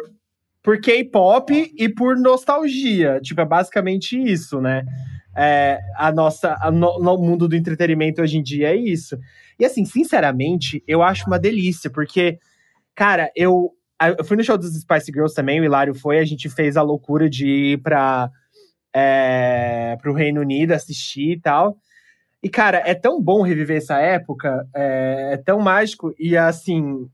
por 0.63 0.79
K-pop 0.81 1.71
e 1.77 1.88
por 1.89 2.17
nostalgia. 2.17 3.19
Tipo, 3.21 3.41
é 3.41 3.45
basicamente 3.45 4.17
isso, 4.19 4.60
né? 4.60 4.84
É, 5.36 5.80
a 5.98 6.12
nossa, 6.12 6.56
a 6.62 6.71
no, 6.71 7.00
no 7.00 7.17
mundo 7.17 7.48
do 7.48 7.56
entretenimento 7.56 8.21
hoje 8.21 8.38
em 8.38 8.43
dia 8.43 8.69
é 8.69 8.76
isso. 8.76 9.17
E 9.60 9.65
assim, 9.65 9.86
sinceramente, 9.86 10.84
eu 10.88 11.02
acho 11.04 11.28
uma 11.28 11.39
delícia, 11.39 11.89
porque, 11.89 12.39
cara, 12.95 13.32
eu, 13.36 13.74
eu 14.17 14.26
fui 14.26 14.38
no 14.38 14.43
show 14.43 14.58
dos 14.58 14.74
Spice 14.80 15.12
Girls 15.13 15.36
também, 15.36 15.62
o 15.62 15.65
Hilário 15.65 15.95
foi, 15.95 16.19
a 16.19 16.26
gente 16.26 16.50
fez 16.50 16.78
a 16.78 16.82
loucura 16.84 17.30
de 17.30 17.48
ir 17.74 17.78
pra, 17.82 18.32
é, 18.95 19.98
pro 20.02 20.13
Reino 20.13 20.41
Unido 20.41 20.74
assistir 20.74 21.32
e 21.34 21.39
tal. 21.41 21.78
E, 22.43 22.50
cara, 22.50 22.84
é 22.86 22.93
tão 22.95 23.21
bom 23.21 23.41
reviver 23.41 23.78
essa 23.78 24.00
época, 24.00 24.67
é, 24.76 25.32
é 25.34 25.38
tão 25.38 25.60
mágico, 25.60 26.13
e 26.19 26.38
assim, 26.38 27.10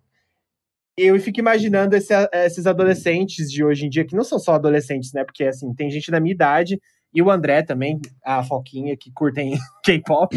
eu 0.98 1.20
fico 1.20 1.40
imaginando 1.40 1.96
esse- 1.96 2.14
esses 2.34 2.68
adolescentes 2.68 3.50
de 3.52 3.64
hoje 3.64 3.86
em 3.86 3.90
dia, 3.90 4.06
que 4.06 4.16
não 4.16 4.24
são 4.24 4.38
só 4.40 4.54
adolescentes, 4.56 5.14
né? 5.14 5.24
Porque, 5.24 5.44
assim, 5.46 5.74
tem 5.74 5.90
gente 5.90 6.12
da 6.12 6.20
minha 6.20 6.34
idade, 6.34 6.80
e 7.14 7.22
o 7.22 7.30
André 7.32 7.62
também, 7.64 8.00
a 8.24 8.44
Foquinha, 8.44 8.96
que 8.98 9.12
curtem 9.12 9.58
K-pop. 9.84 10.36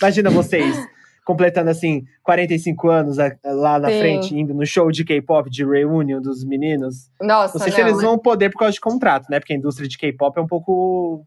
Imagina 0.00 0.30
vocês 0.30 0.76
completando, 1.24 1.70
assim, 1.70 2.04
45 2.22 2.88
anos 2.88 3.18
a- 3.18 3.36
lá 3.44 3.78
na 3.80 3.90
Sim. 3.90 3.98
frente, 3.98 4.38
indo 4.38 4.54
no 4.54 4.64
show 4.64 4.90
de 4.92 5.04
K-pop, 5.04 5.50
de 5.50 5.64
reunion 5.64 6.20
dos 6.20 6.44
meninos. 6.44 7.10
Nossa, 7.20 7.58
Não 7.58 7.64
sei 7.64 7.70
não, 7.70 7.74
se 7.76 7.80
eles 7.80 7.96
né? 7.96 8.02
vão 8.04 8.18
poder 8.18 8.50
por 8.50 8.58
causa 8.60 8.72
de 8.74 8.80
contrato, 8.80 9.26
né? 9.28 9.40
Porque 9.40 9.52
a 9.52 9.56
indústria 9.56 9.88
de 9.88 9.98
K-pop 9.98 10.38
é 10.38 10.40
um 10.42 10.46
pouco. 10.46 11.26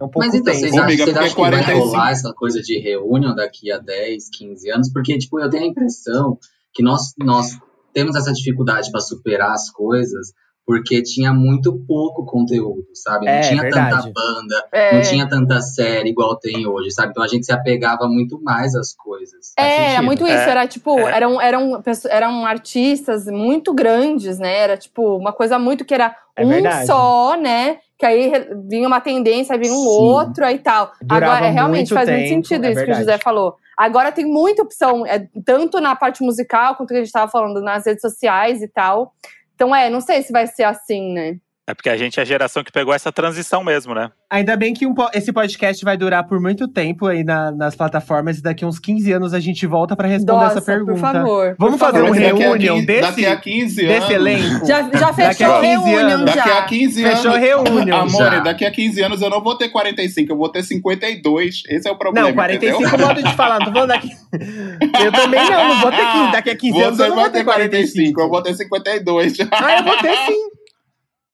É 0.00 0.04
um 0.04 0.08
pouco 0.08 0.26
Mas 0.26 0.34
então, 0.34 0.52
vocês 0.52 0.72
Ô, 0.72 0.76
acham, 0.76 0.84
amiga, 0.84 1.04
vocês 1.04 1.16
acham 1.16 1.28
que 1.34 1.40
vai 1.42 1.50
45 1.50 1.86
rolar 1.86 2.10
essa 2.10 2.32
coisa 2.32 2.60
de 2.60 2.78
reunião 2.80 3.34
daqui 3.34 3.70
a 3.70 3.78
10, 3.78 4.30
15 4.30 4.70
anos? 4.70 4.92
Porque, 4.92 5.16
tipo, 5.18 5.38
eu 5.38 5.48
tenho 5.50 5.64
a 5.64 5.66
impressão 5.68 6.38
que 6.72 6.82
nós, 6.82 7.12
nós 7.18 7.56
temos 7.92 8.16
essa 8.16 8.32
dificuldade 8.32 8.90
para 8.90 9.00
superar 9.00 9.52
as 9.52 9.70
coisas 9.70 10.32
porque 10.70 11.02
tinha 11.02 11.32
muito 11.32 11.76
pouco 11.84 12.24
conteúdo, 12.24 12.86
sabe? 12.94 13.26
Não 13.26 13.32
É, 13.32 13.40
tinha 13.40 13.60
verdade. 13.60 13.90
tanta 13.90 14.12
banda, 14.12 14.64
É. 14.72 14.94
não 14.94 15.02
tinha 15.02 15.28
tanta 15.28 15.60
série 15.60 16.10
igual 16.10 16.36
tem 16.38 16.64
hoje, 16.64 16.92
sabe? 16.92 17.10
Então 17.10 17.24
a 17.24 17.26
gente 17.26 17.44
se 17.44 17.50
apegava 17.52 18.06
muito 18.06 18.40
mais 18.40 18.72
às 18.76 18.94
coisas. 18.94 19.52
É, 19.58 19.94
era 19.94 20.02
muito 20.02 20.22
isso. 20.24 20.32
É, 20.32 20.50
Era 20.50 20.68
tipo, 20.68 20.96
é. 20.96 21.16
eram, 21.16 21.40
eram, 21.40 21.82
eram 22.08 22.46
artistas 22.46 23.26
muito 23.26 23.74
grandes, 23.74 24.38
né? 24.38 24.58
Era 24.58 24.76
tipo 24.76 25.16
uma 25.16 25.32
coisa 25.32 25.58
muito 25.58 25.84
que 25.84 25.92
era 25.92 26.14
É 26.36 26.46
um 26.46 26.48
verdade. 26.48 26.86
só, 26.86 27.34
né? 27.36 27.78
Que 27.98 28.06
aí 28.06 28.32
vinha 28.68 28.86
uma 28.86 29.00
tendência, 29.00 29.58
vinha 29.58 29.72
um 29.72 29.76
Sim. 29.76 29.88
outro 29.88 30.44
aí 30.44 30.60
tal. 30.60 30.92
Durava 31.02 31.32
Agora, 31.32 31.46
é, 31.46 31.50
realmente 31.50 31.92
muito 31.92 31.94
faz 31.94 32.08
muito 32.08 32.20
tempo, 32.22 32.46
sentido 32.46 32.64
é 32.64 32.68
isso 32.68 32.76
que 32.76 32.82
o 32.84 32.86
verdade. 32.86 33.00
José 33.00 33.18
falou. 33.18 33.56
Agora 33.76 34.12
tem 34.12 34.24
muita 34.26 34.62
opção, 34.62 35.04
é, 35.04 35.26
tanto 35.44 35.80
na 35.80 35.96
parte 35.96 36.22
musical 36.22 36.76
quanto 36.76 36.90
que 36.90 36.94
a 36.94 36.98
gente 36.98 37.06
estava 37.06 37.28
falando 37.30 37.60
nas 37.60 37.86
redes 37.86 38.02
sociais 38.02 38.62
e 38.62 38.68
tal. 38.68 39.12
Então, 39.60 39.76
é, 39.76 39.90
não 39.90 40.00
sei 40.00 40.22
se 40.22 40.32
vai 40.32 40.46
ser 40.46 40.62
assim, 40.62 41.12
né? 41.12 41.38
É 41.70 41.74
porque 41.74 41.88
a 41.88 41.96
gente 41.96 42.18
é 42.18 42.22
a 42.22 42.26
geração 42.26 42.64
que 42.64 42.72
pegou 42.72 42.92
essa 42.92 43.12
transição 43.12 43.62
mesmo, 43.62 43.94
né? 43.94 44.10
Ainda 44.28 44.56
bem 44.56 44.74
que 44.74 44.86
um 44.86 44.94
esse 45.14 45.32
podcast 45.32 45.84
vai 45.84 45.96
durar 45.96 46.26
por 46.26 46.40
muito 46.40 46.66
tempo 46.66 47.06
aí 47.06 47.22
na- 47.22 47.52
nas 47.52 47.76
plataformas 47.76 48.38
e 48.38 48.42
daqui 48.42 48.64
uns 48.64 48.78
15 48.80 49.12
anos 49.12 49.32
a 49.32 49.38
gente 49.40 49.66
volta 49.66 49.94
pra 49.94 50.08
responder 50.08 50.32
Nossa, 50.32 50.58
essa 50.58 50.62
pergunta. 50.62 50.92
por 50.92 50.98
favor. 51.00 51.54
Vamos 51.58 51.78
por 51.78 51.86
fazer 51.86 51.98
favor. 52.00 52.16
um 52.16 52.58
15 52.58 52.86
desse- 52.86 53.00
Daqui 53.02 53.26
a 53.26 53.36
15 53.36 53.86
anos. 53.86 54.00
Desse 54.00 54.12
elenco. 54.12 54.66
Já, 54.66 54.82
já 54.82 54.88
Daqui 54.88 55.04
a 55.04 55.12
fechou 55.12 55.60
15 55.60 55.84
reunião 55.90 56.10
anos. 56.18 56.24
Daqui 56.34 56.48
já. 56.48 56.58
a 56.58 56.62
15 56.64 57.04
anos. 57.04 57.16
Fechou 57.22 57.38
reunion. 57.38 57.96
Amore, 57.96 58.24
Já. 58.36 58.40
daqui 58.40 58.64
a 58.64 58.70
15 58.70 59.02
anos 59.02 59.22
eu 59.22 59.30
não 59.30 59.40
vou 59.42 59.56
ter 59.56 59.68
45, 59.68 60.32
eu 60.32 60.36
vou 60.36 60.48
ter 60.48 60.62
52. 60.64 61.62
Esse 61.68 61.88
é 61.88 61.92
o 61.92 61.96
problema. 61.96 62.28
Não, 62.28 62.34
45 62.34 62.82
entendeu? 62.84 63.06
modo 63.06 63.22
de 63.22 63.34
falar, 63.36 63.58
não 63.60 63.66
tô 63.66 63.72
falando 63.72 63.88
daqui. 63.88 64.10
Eu 65.04 65.12
também 65.12 65.40
não, 65.50 65.68
não 65.68 65.80
vou 65.80 65.90
ter 65.90 66.12
15. 66.12 66.32
Daqui 66.32 66.50
a 66.50 66.56
15 66.56 66.82
anos 66.82 66.96
Você 66.96 67.04
eu 67.04 67.08
não 67.10 67.16
vou 67.16 67.24
ter 67.24 67.38
ter 67.38 67.44
45, 67.44 68.20
eu 68.20 68.28
vou 68.28 68.42
ter 68.42 68.54
52. 68.54 69.36
Ah, 69.52 69.76
eu 69.78 69.84
vou 69.84 69.96
ter 69.98 70.16
sim. 70.26 70.36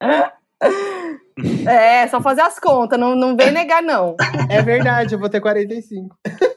É, 1.68 2.08
só 2.08 2.20
fazer 2.20 2.40
as 2.40 2.58
contas, 2.58 2.98
não, 2.98 3.14
não 3.14 3.36
vem 3.36 3.50
negar, 3.50 3.82
não. 3.82 4.16
É 4.48 4.62
verdade, 4.62 5.14
eu 5.14 5.18
vou 5.18 5.28
ter 5.28 5.40
45. 5.40 6.16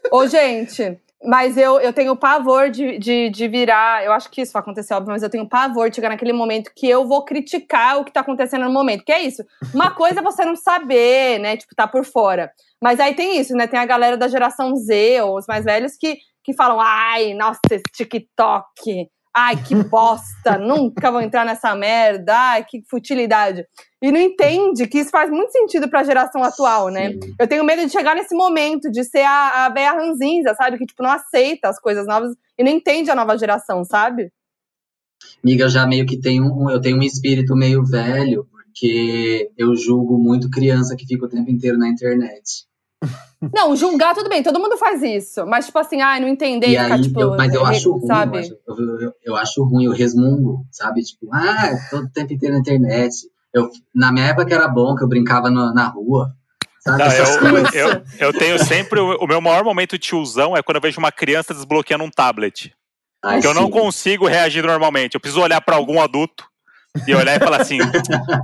Ô, 0.10 0.26
gente, 0.26 0.98
mas 1.24 1.58
eu, 1.58 1.80
eu 1.82 1.92
tenho 1.92 2.16
pavor 2.16 2.70
de, 2.70 2.98
de, 2.98 3.30
de 3.30 3.48
virar. 3.48 4.06
Eu 4.06 4.14
acho 4.14 4.30
que 4.30 4.42
isso 4.42 4.54
vai 4.54 4.62
acontecer, 4.62 4.94
óbvio, 4.94 5.12
mas 5.12 5.22
eu 5.22 5.30
tenho 5.30 5.50
pavor 5.50 5.90
de 5.90 5.98
chegar 5.98 6.10
naquele 6.10 6.32
momento 6.32 6.72
que 6.74 6.88
eu 6.88 7.06
vou 7.06 7.26
criticar 7.26 8.00
o 8.00 8.06
que 8.06 8.14
tá 8.14 8.22
acontecendo 8.22 8.64
no 8.64 8.72
momento. 8.72 9.04
Que 9.04 9.12
é 9.12 9.22
isso. 9.22 9.44
Uma 9.74 9.92
coisa 9.92 10.22
é 10.22 10.24
você 10.24 10.46
não 10.46 10.56
saber, 10.56 11.40
né? 11.40 11.58
Tipo, 11.58 11.76
tá 11.76 11.86
por 11.88 12.06
fora. 12.06 12.50
Mas 12.82 13.00
aí 13.02 13.14
tem 13.14 13.38
isso, 13.38 13.54
né? 13.54 13.68
Tem 13.68 13.80
a 13.80 13.86
galera 13.86 14.16
da 14.16 14.30
geração 14.30 14.74
Z, 14.78 15.22
ou 15.24 15.38
os 15.38 15.46
mais 15.46 15.66
velhos, 15.66 15.98
que, 15.98 16.18
que 16.42 16.54
falam: 16.54 16.80
ai, 16.80 17.34
nossa, 17.34 17.60
esse 17.70 17.84
TikTok. 17.92 19.10
Ai, 19.42 19.56
que 19.64 19.74
bosta, 19.74 20.58
nunca 20.58 21.10
vou 21.10 21.22
entrar 21.22 21.46
nessa 21.46 21.74
merda, 21.74 22.36
ai, 22.36 22.66
que 22.66 22.84
futilidade. 22.90 23.66
E 24.02 24.12
não 24.12 24.20
entende 24.20 24.86
que 24.86 25.00
isso 25.00 25.10
faz 25.10 25.30
muito 25.30 25.54
sentido 25.54 25.90
pra 25.90 26.04
geração 26.04 26.44
atual, 26.44 26.90
né? 26.90 27.14
Sim. 27.14 27.20
Eu 27.40 27.48
tenho 27.48 27.64
medo 27.64 27.86
de 27.86 27.90
chegar 27.90 28.16
nesse 28.16 28.36
momento, 28.36 28.92
de 28.92 29.02
ser 29.06 29.24
a, 29.24 29.66
a 29.66 29.70
Bea 29.70 29.94
Ranzinza, 29.94 30.54
sabe? 30.56 30.78
Que, 30.78 30.86
tipo, 30.86 31.02
não 31.02 31.10
aceita 31.10 31.70
as 31.70 31.80
coisas 31.80 32.06
novas 32.06 32.36
e 32.58 32.64
não 32.66 32.72
entende 32.72 33.10
a 33.10 33.16
nova 33.16 33.38
geração, 33.38 33.86
sabe? 33.86 34.30
Amiga, 35.42 35.64
eu 35.64 35.70
já 35.70 35.88
meio 35.88 36.06
que 36.06 36.20
tenho 36.20 36.44
um, 36.44 36.70
eu 36.70 36.82
tenho 36.82 36.98
um 36.98 37.04
espírito 37.04 37.56
meio 37.56 37.82
velho, 37.86 38.46
porque 38.52 39.50
eu 39.58 39.74
julgo 39.74 40.18
muito 40.18 40.50
criança 40.50 40.98
que 40.98 41.06
fica 41.06 41.26
o 41.26 41.30
tempo 41.30 41.50
inteiro 41.50 41.78
na 41.78 41.88
internet. 41.88 42.68
Não, 43.54 43.76
julgar, 43.76 44.14
tudo 44.14 44.28
bem, 44.30 44.44
todo 44.44 44.60
mundo 44.60 44.78
faz 44.78 45.02
isso. 45.02 45.46
Mas, 45.46 45.66
tipo 45.68 45.80
assim, 45.80 46.02
ai, 46.02 46.20
não 46.20 46.28
entender 46.28 46.68
E 46.68 46.76
e 46.76 46.78
ficar, 46.80 46.96
aí, 46.96 47.02
tipo, 47.02 47.22
eu- 47.22 47.38
mas 47.38 47.54
eu 47.54 47.66
acho 47.66 47.92
ruim, 47.94 48.06
sabe? 48.08 48.38
eu 48.38 48.42
acho, 48.42 48.58
eu, 48.68 49.00
eu- 49.00 49.14
eu 49.24 49.36
acho 49.36 49.64
ruim, 49.64 49.86
eu 49.86 49.92
resmungo, 49.94 50.66
sabe? 50.72 51.02
Tipo, 51.02 51.28
ah, 51.34 51.72
todo 51.90 52.10
tempo 52.10 52.34
inteiro 52.34 52.56
na 52.56 52.60
internet. 52.62 53.16
Eu, 53.54 53.70
na 53.96 54.12
minha 54.12 54.26
época 54.28 54.54
era 54.54 54.68
bom 54.68 54.94
que 54.96 55.04
eu 55.04 55.08
brincava 55.08 55.50
no- 55.50 55.74
na 55.74 55.88
rua, 55.88 56.34
sabe? 56.82 56.98
Não, 57.00 57.06
Essas 57.06 57.36
eu, 57.36 57.40
coisas. 57.50 57.74
eu, 57.74 58.02
eu 58.20 58.34
tenho 58.34 58.60
sempre. 58.60 59.00
O, 59.00 59.24
o 59.24 59.28
meu 59.28 59.40
maior 59.40 59.64
momento 59.64 59.98
tiozão 59.98 60.56
é 60.56 60.62
quando 60.62 60.76
eu 60.76 60.82
vejo 60.82 61.00
uma 61.00 61.12
criança 61.12 61.54
desbloqueando 61.54 62.04
um 62.04 62.12
tablet. 62.12 62.74
Ai, 63.24 63.40
Que 63.42 63.48
eu 63.48 63.54
não 63.54 63.70
consigo 63.70 64.28
reagir 64.28 64.64
normalmente. 64.66 65.16
Eu 65.16 65.20
preciso 65.22 65.42
olhar 65.42 65.62
pra 65.62 65.76
algum 65.78 66.02
adulto 66.02 66.46
e 67.08 67.14
olhar 67.16 67.36
e 67.36 67.40
falar 67.40 67.62
assim: 67.62 67.78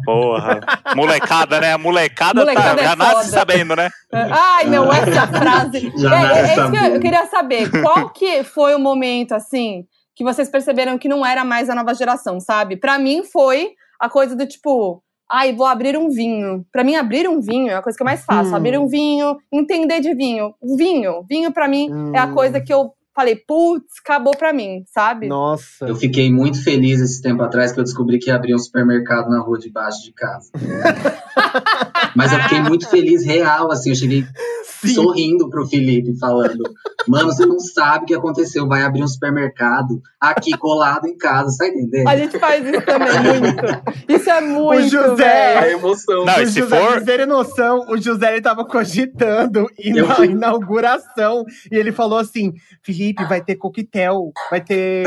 porra, 0.06 0.60
molecada, 0.96 1.60
né? 1.60 1.74
A 1.74 1.78
molecada, 1.78 2.42
Molecada 2.42 2.76
tá, 2.76 2.82
é 2.82 2.84
já 2.86 2.96
nasce 2.96 3.14
foda. 3.16 3.28
sabendo, 3.28 3.76
né? 3.76 3.90
Ai, 4.14 4.66
não, 4.68 4.92
essa 4.92 5.28
frase. 5.28 5.92
Já 5.98 6.10
é, 6.10 6.24
é, 6.24 6.26
é 6.26 6.42
nasce 6.42 6.60
isso 6.62 6.72
que 6.72 6.78
eu, 6.78 6.84
eu 6.96 7.00
queria 7.00 7.26
saber. 7.26 7.70
Qual 7.82 8.10
que 8.10 8.44
foi 8.44 8.76
o 8.76 8.80
momento, 8.80 9.34
assim, 9.34 9.86
que 10.16 10.24
vocês 10.24 10.50
perceberam 10.50 10.98
que 10.98 11.08
não 11.10 11.26
era 11.26 11.44
mais 11.44 11.70
a 11.70 11.76
nova 11.76 11.94
geração, 11.94 12.40
sabe? 12.40 12.78
Pra 12.78 13.00
mim 13.00 13.24
foi 13.24 13.72
a 14.00 14.10
coisa 14.10 14.36
do 14.36 14.46
tipo. 14.46 15.02
Ai, 15.30 15.54
vou 15.54 15.66
abrir 15.66 15.98
um 15.98 16.08
vinho. 16.10 16.64
Pra 16.72 16.84
mim, 16.84 16.96
abrir 16.96 17.28
um 17.28 17.42
vinho 17.42 17.72
é 17.72 17.74
a 17.76 17.82
coisa 17.82 17.98
que 17.98 18.04
eu 18.04 18.06
mais 18.06 18.24
faço. 18.24 18.52
Hum. 18.52 18.56
Abrir 18.56 18.78
um 18.78 18.88
vinho, 18.88 19.36
entender 19.52 20.00
de 20.00 20.14
vinho. 20.14 20.54
Vinho. 20.78 21.26
Vinho, 21.28 21.52
pra 21.52 21.68
mim, 21.68 21.90
é 22.14 22.20
a 22.20 22.28
Hum. 22.28 22.34
coisa 22.36 22.62
que 22.62 22.72
eu 22.72 22.92
falei, 23.16 23.36
putz, 23.38 23.94
acabou 24.04 24.36
pra 24.36 24.52
mim, 24.52 24.84
sabe? 24.94 25.28
Nossa. 25.28 25.86
Eu 25.86 25.96
fiquei 25.96 26.30
muito 26.32 26.62
feliz 26.62 27.00
esse 27.00 27.22
tempo 27.22 27.42
atrás 27.42 27.72
que 27.72 27.80
eu 27.80 27.84
descobri 27.84 28.20
que 28.20 28.30
abria 28.30 28.56
um 28.56 28.60
supermercado 28.60 29.30
na 29.30 29.40
rua 29.40 29.58
de 29.58 29.72
baixo 29.72 30.04
de 30.04 30.12
casa. 30.12 30.52
Mas 32.14 32.34
eu 32.34 32.40
fiquei 32.42 32.62
muito 32.62 32.90
feliz, 32.90 33.26
real, 33.26 33.72
assim. 33.72 33.92
Eu 33.92 33.96
cheguei 33.96 34.26
Sim. 34.64 34.90
sorrindo 34.90 35.50
pro 35.50 35.66
Felipe, 35.66 36.18
falando: 36.20 36.64
Mano, 37.08 37.28
você 37.34 37.46
não 37.46 37.60
sabe 37.60 38.04
o 38.04 38.08
que 38.08 38.16
aconteceu. 38.16 38.68
Vai 38.68 38.82
abrir 38.84 39.04
um 39.04 39.08
supermercado 39.08 40.02
aqui 40.20 40.58
colado 40.58 41.08
em 41.08 41.18
casa, 41.18 41.56
tá 41.58 41.68
entendendo? 41.68 42.08
A 42.08 42.18
gente 42.18 42.40
faz 42.40 42.66
isso 42.66 42.82
também, 42.82 43.10
muito. 43.42 43.64
Isso 44.08 44.30
é 44.30 44.42
muito, 44.42 44.90
José- 44.90 45.58
A 45.58 45.62
velho. 45.62 45.78
emoção. 45.80 46.26
Não, 46.26 46.36
o 46.38 46.42
e 46.42 46.48
se 46.48 46.60
José, 46.60 46.80
for- 46.80 47.04
terem 47.04 47.26
noção, 47.26 47.86
o 47.90 47.98
José 47.98 48.34
ele 48.34 48.42
tava 48.42 48.66
cogitando 48.66 49.68
ir 49.78 49.98
Eu 49.98 50.08
na 50.08 50.26
inauguração. 50.26 51.46
E 51.72 51.76
ele 51.76 51.92
falou 51.92 52.18
assim: 52.20 52.54
Felipe, 52.84 53.24
vai 53.26 53.42
ter 53.42 53.56
coquetel, 53.56 54.32
vai 54.50 54.62
ter. 54.62 55.06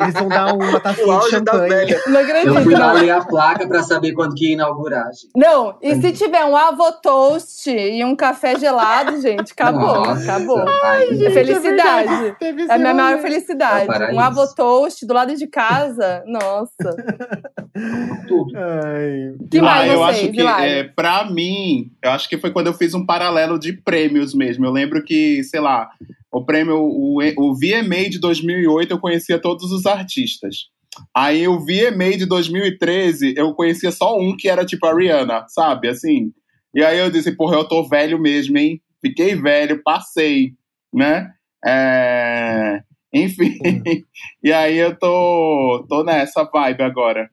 Eles 0.00 0.14
vão 0.14 0.28
dar 0.28 0.54
uma 0.54 0.76
O 0.76 0.80
tacinha 0.80 1.18
de 1.20 1.30
champanhe. 1.30 1.96
Não 2.06 2.20
Eu 2.20 2.54
fui 2.62 2.74
acredito, 2.74 2.78
lá 2.78 2.94
não. 2.94 3.00
ler 3.00 3.10
a 3.10 3.24
placa 3.24 3.66
pra 3.66 3.82
saber 3.82 4.12
quando 4.12 4.34
que 4.34 4.48
ia 4.48 4.54
inaugurar, 4.54 5.06
gente. 5.12 5.30
Não, 5.36 5.76
e 5.82 5.94
se 6.00 6.12
tiver 6.12 6.44
um 6.44 6.56
avô 6.56 6.92
toast 6.92 7.70
e 7.70 8.04
um 8.04 8.14
café 8.16 8.58
gelado, 8.58 9.20
gente, 9.20 9.52
acabou, 9.52 9.80
Nossa, 10.04 10.22
acabou. 10.22 10.64
Aí- 10.82 11.24
É 11.26 11.30
felicidade. 11.30 12.36
Teve 12.38 12.62
É 12.62 12.64
esse 12.64 12.72
a 12.72 12.78
minha 12.78 12.94
maior 12.94 13.20
felicidade. 13.20 14.02
É. 14.02 14.12
Um 14.12 14.20
avô 14.20 14.46
toast 14.46 15.06
do 15.06 15.14
lado 15.14 15.34
de 15.34 15.46
casa, 15.46 16.22
nossa. 16.26 16.68
tudo. 18.28 18.52
Ai. 18.56 19.34
Que 19.50 19.60
mais 19.60 19.90
ah, 19.90 19.94
eu 19.94 19.98
vocês, 19.98 20.24
acho 20.24 20.32
que, 20.32 20.40
é, 20.40 20.84
pra 20.84 21.30
mim, 21.30 21.90
eu 22.02 22.10
acho 22.10 22.28
que 22.28 22.38
foi 22.38 22.50
quando 22.50 22.68
eu 22.68 22.74
fiz 22.74 22.94
um 22.94 23.04
paralelo 23.04 23.58
de 23.58 23.72
prêmios 23.72 24.34
mesmo. 24.34 24.64
Eu 24.64 24.72
lembro 24.72 25.02
que, 25.04 25.42
sei 25.44 25.60
lá, 25.60 25.88
o 26.32 26.44
prêmio, 26.44 26.76
o, 26.76 27.18
o 27.20 27.54
VMA 27.54 28.08
de 28.10 28.18
2008, 28.20 28.90
eu 28.92 28.98
conhecia 28.98 29.38
todos 29.38 29.72
os 29.72 29.86
artistas. 29.86 30.68
Aí 31.14 31.46
o 31.46 31.60
VMA 31.60 32.16
de 32.16 32.26
2013, 32.26 33.34
eu 33.36 33.54
conhecia 33.54 33.90
só 33.90 34.18
um, 34.18 34.36
que 34.36 34.48
era 34.48 34.64
tipo 34.64 34.86
a 34.86 34.94
Rihanna, 34.94 35.44
sabe? 35.48 35.88
Assim. 35.88 36.32
E 36.74 36.82
aí 36.82 36.98
eu 36.98 37.10
disse, 37.10 37.32
porra, 37.32 37.56
eu 37.56 37.64
tô 37.64 37.88
velho 37.88 38.18
mesmo, 38.18 38.58
hein? 38.58 38.80
Fiquei 39.00 39.34
velho, 39.34 39.80
passei, 39.82 40.52
né? 40.92 41.32
É, 41.64 42.80
Enfim. 43.12 43.58
e 44.42 44.52
aí 44.52 44.76
eu 44.78 44.96
tô, 44.98 45.84
tô 45.88 46.04
nessa 46.04 46.44
vibe 46.44 46.82
agora. 46.82 47.30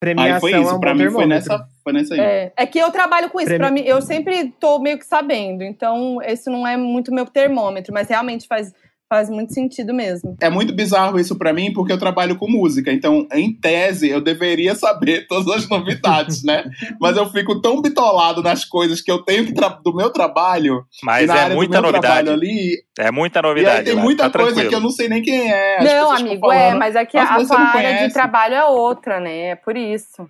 Premiação 0.00 0.34
Aí 0.34 0.40
foi 0.40 0.52
é 0.52 0.60
isso, 0.60 0.76
um 0.76 0.80
pra 0.80 0.94
mim 0.94 1.10
foi 1.10 1.24
nessa, 1.26 1.66
foi 1.82 1.92
nessa 1.92 2.14
aí. 2.14 2.20
É, 2.20 2.52
é 2.58 2.66
que 2.66 2.78
eu 2.78 2.90
trabalho 2.90 3.30
com 3.30 3.38
isso. 3.40 3.46
Prêmio- 3.46 3.66
Pra 3.66 3.70
mim, 3.70 3.82
eu 3.86 4.02
sempre 4.02 4.50
tô 4.60 4.78
meio 4.78 4.98
que 4.98 5.06
sabendo. 5.06 5.62
Então, 5.62 6.20
esse 6.22 6.50
não 6.50 6.66
é 6.66 6.76
muito 6.76 7.12
meu 7.14 7.24
termômetro, 7.24 7.92
mas 7.94 8.08
realmente 8.08 8.46
faz, 8.46 8.74
faz 9.14 9.30
muito 9.30 9.54
sentido 9.54 9.94
mesmo. 9.94 10.36
É 10.40 10.50
muito 10.50 10.74
bizarro 10.74 11.20
isso 11.20 11.36
pra 11.36 11.52
mim, 11.52 11.72
porque 11.72 11.92
eu 11.92 11.98
trabalho 11.98 12.36
com 12.36 12.50
música. 12.50 12.92
Então, 12.92 13.26
em 13.32 13.52
tese, 13.52 14.08
eu 14.08 14.20
deveria 14.20 14.74
saber 14.74 15.26
todas 15.28 15.46
as 15.56 15.68
novidades, 15.68 16.42
né? 16.42 16.64
Mas 17.00 17.16
eu 17.16 17.30
fico 17.30 17.60
tão 17.60 17.80
bitolado 17.80 18.42
nas 18.42 18.64
coisas 18.64 19.00
que 19.00 19.10
eu 19.10 19.22
tenho 19.22 19.46
que 19.46 19.52
do 19.52 19.94
meu 19.94 20.10
trabalho. 20.10 20.84
e 21.02 21.06
Mas 21.06 21.28
na 21.28 21.36
é 21.36 21.40
área 21.44 21.56
muita 21.56 21.76
do 21.78 21.82
meu 21.82 21.92
novidade. 21.92 22.28
ali. 22.28 22.82
É 22.98 23.10
muita 23.12 23.38
E 23.38 23.42
novidade. 23.42 23.78
aí 23.78 23.84
tem 23.84 23.94
lá, 23.94 24.02
muita 24.02 24.30
tá 24.30 24.38
coisa 24.38 24.46
tranquilo. 24.54 24.68
que 24.70 24.74
eu 24.74 24.80
não 24.80 24.90
sei 24.90 25.08
nem 25.08 25.22
quem 25.22 25.52
é. 25.52 25.78
As 25.78 25.84
não, 25.84 26.10
amigo, 26.12 26.52
é, 26.52 26.58
falando. 26.64 26.78
mas 26.78 26.96
é 26.96 27.04
que 27.04 27.16
a 27.16 27.44
sua 27.44 27.60
área 27.60 28.06
de 28.08 28.12
trabalho 28.12 28.54
é 28.54 28.64
outra, 28.64 29.20
né? 29.20 29.50
É 29.50 29.54
por 29.56 29.76
isso. 29.76 30.28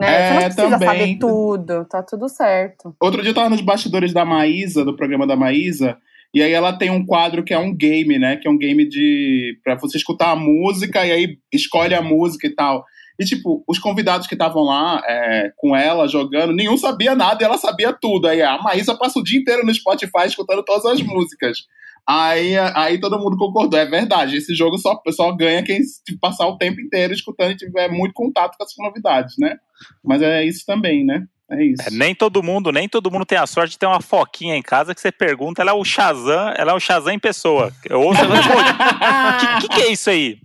Né? 0.00 0.08
É, 0.08 0.26
Você 0.28 0.32
não 0.34 0.40
precisa 0.42 0.70
também. 0.70 0.88
saber 0.88 1.18
tudo, 1.18 1.84
tá 1.84 2.02
tudo 2.02 2.28
certo. 2.28 2.94
Outro 3.00 3.22
dia 3.22 3.30
eu 3.30 3.34
tava 3.34 3.50
nos 3.50 3.60
bastidores 3.60 4.12
da 4.12 4.24
Maísa, 4.24 4.84
do 4.84 4.96
programa 4.96 5.26
da 5.26 5.36
Maísa, 5.36 5.96
e 6.34 6.42
aí 6.42 6.52
ela 6.52 6.72
tem 6.72 6.90
um 6.90 7.04
quadro 7.04 7.44
que 7.44 7.52
é 7.52 7.58
um 7.58 7.74
game, 7.74 8.18
né? 8.18 8.36
Que 8.36 8.48
é 8.48 8.50
um 8.50 8.56
game 8.56 8.88
de. 8.88 9.58
pra 9.62 9.74
você 9.74 9.98
escutar 9.98 10.30
a 10.30 10.36
música 10.36 11.04
e 11.06 11.12
aí 11.12 11.38
escolhe 11.52 11.94
a 11.94 12.00
música 12.02 12.46
e 12.46 12.54
tal. 12.54 12.84
E, 13.20 13.24
tipo, 13.24 13.62
os 13.68 13.78
convidados 13.78 14.26
que 14.26 14.34
estavam 14.34 14.62
lá 14.62 15.02
é, 15.06 15.52
com 15.56 15.76
ela 15.76 16.08
jogando, 16.08 16.54
nenhum 16.54 16.78
sabia 16.78 17.14
nada 17.14 17.42
e 17.42 17.44
ela 17.44 17.58
sabia 17.58 17.92
tudo. 17.92 18.26
Aí 18.26 18.40
a 18.40 18.58
Maísa 18.58 18.96
passa 18.96 19.18
o 19.18 19.22
dia 19.22 19.38
inteiro 19.38 19.64
no 19.64 19.74
Spotify 19.74 20.26
escutando 20.26 20.64
todas 20.64 20.86
as 20.86 21.02
músicas. 21.02 21.58
Aí, 22.06 22.56
aí 22.74 22.98
todo 22.98 23.18
mundo 23.18 23.36
concordou, 23.36 23.78
é 23.78 23.86
verdade. 23.86 24.36
Esse 24.36 24.54
jogo 24.54 24.78
só, 24.78 25.00
só 25.10 25.30
ganha 25.32 25.62
quem 25.62 25.80
passar 26.20 26.48
o 26.48 26.56
tempo 26.56 26.80
inteiro 26.80 27.12
escutando 27.12 27.52
e 27.52 27.56
tiver 27.56 27.88
muito 27.90 28.12
contato 28.14 28.56
com 28.56 28.64
essas 28.64 28.76
novidades, 28.78 29.36
né? 29.38 29.56
Mas 30.02 30.20
é 30.22 30.44
isso 30.44 30.64
também, 30.66 31.04
né? 31.04 31.26
É 31.52 31.64
isso. 31.64 31.82
É, 31.86 31.90
nem 31.90 32.14
todo 32.14 32.42
mundo, 32.42 32.72
nem 32.72 32.88
todo 32.88 33.10
mundo 33.10 33.26
tem 33.26 33.38
a 33.38 33.46
sorte 33.46 33.72
de 33.72 33.78
ter 33.78 33.86
uma 33.86 34.00
foquinha 34.00 34.56
em 34.56 34.62
casa 34.62 34.94
que 34.94 35.00
você 35.00 35.12
pergunta, 35.12 35.60
ela 35.60 35.72
é 35.72 35.74
o 35.74 35.84
Shazam, 35.84 36.54
ela 36.56 36.72
é 36.72 36.74
o 36.74 36.80
Shazam 36.80 37.12
em 37.12 37.18
pessoa. 37.18 37.72
Eu 37.88 38.00
ouço 38.00 38.20
e 38.22 38.26
falo, 38.26 38.40
o 38.40 39.60
que, 39.60 39.68
que, 39.68 39.74
que 39.74 39.82
é 39.82 39.92
isso 39.92 40.08
aí? 40.08 40.38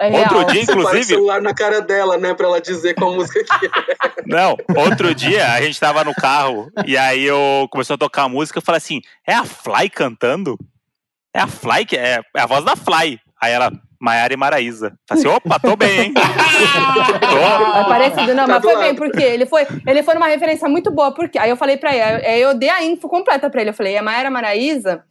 É 0.00 0.08
Outro 0.08 0.38
real. 0.38 0.50
dia, 0.50 0.64
Você 0.64 0.72
para 0.72 0.76
o 0.76 0.80
inclusive, 0.80 1.04
celular 1.04 1.40
na 1.40 1.54
cara 1.54 1.80
dela, 1.80 2.18
né? 2.18 2.34
Pra 2.34 2.46
ela 2.46 2.60
dizer 2.60 2.94
qual 2.94 3.14
música 3.14 3.42
que 3.44 3.66
é. 3.66 3.70
Não, 4.26 4.56
outro 4.76 5.14
dia 5.14 5.52
a 5.52 5.62
gente 5.62 5.78
tava 5.78 6.02
no 6.02 6.14
carro 6.14 6.70
e 6.84 6.96
aí 6.96 7.24
eu 7.24 7.68
começou 7.70 7.94
a 7.94 7.98
tocar 7.98 8.24
a 8.24 8.28
música, 8.28 8.58
eu 8.58 8.62
falei 8.62 8.78
assim: 8.78 9.00
é 9.26 9.34
a 9.34 9.44
Fly 9.44 9.88
cantando? 9.90 10.58
É 11.32 11.40
a 11.40 11.46
Fly 11.46 11.86
que 11.86 11.96
é, 11.96 12.20
é 12.36 12.40
a 12.40 12.46
voz 12.46 12.64
da 12.64 12.74
Fly. 12.74 13.20
Aí 13.40 13.52
ela, 13.52 13.70
Maiara 14.00 14.32
e 14.34 14.36
Maraísa. 14.36 14.92
Falei 15.08 15.24
assim, 15.24 15.34
opa, 15.36 15.58
tô 15.58 15.76
bem, 15.76 16.00
hein? 16.00 16.14
tô. 17.20 17.78
É 17.78 17.84
parecido, 17.84 18.34
não, 18.34 18.46
Tá 18.46 18.54
mas 18.54 18.62
foi 18.62 18.76
bem, 18.76 18.86
lado. 18.88 18.96
porque 18.96 19.22
ele 19.22 19.46
foi, 19.46 19.66
ele 19.86 20.02
foi 20.02 20.14
numa 20.14 20.26
referência 20.26 20.68
muito 20.68 20.90
boa, 20.90 21.12
porque 21.12 21.38
aí 21.38 21.50
eu 21.50 21.56
falei 21.56 21.76
pra 21.76 21.92
ele, 21.94 22.26
aí 22.26 22.40
eu 22.42 22.54
dei 22.54 22.68
a 22.70 22.82
info 22.84 23.08
completa 23.08 23.48
pra 23.50 23.60
ele, 23.60 23.70
eu 23.70 23.74
falei, 23.74 23.94
é 23.96 24.02
Maera 24.02 24.30
Maraíza, 24.30 25.02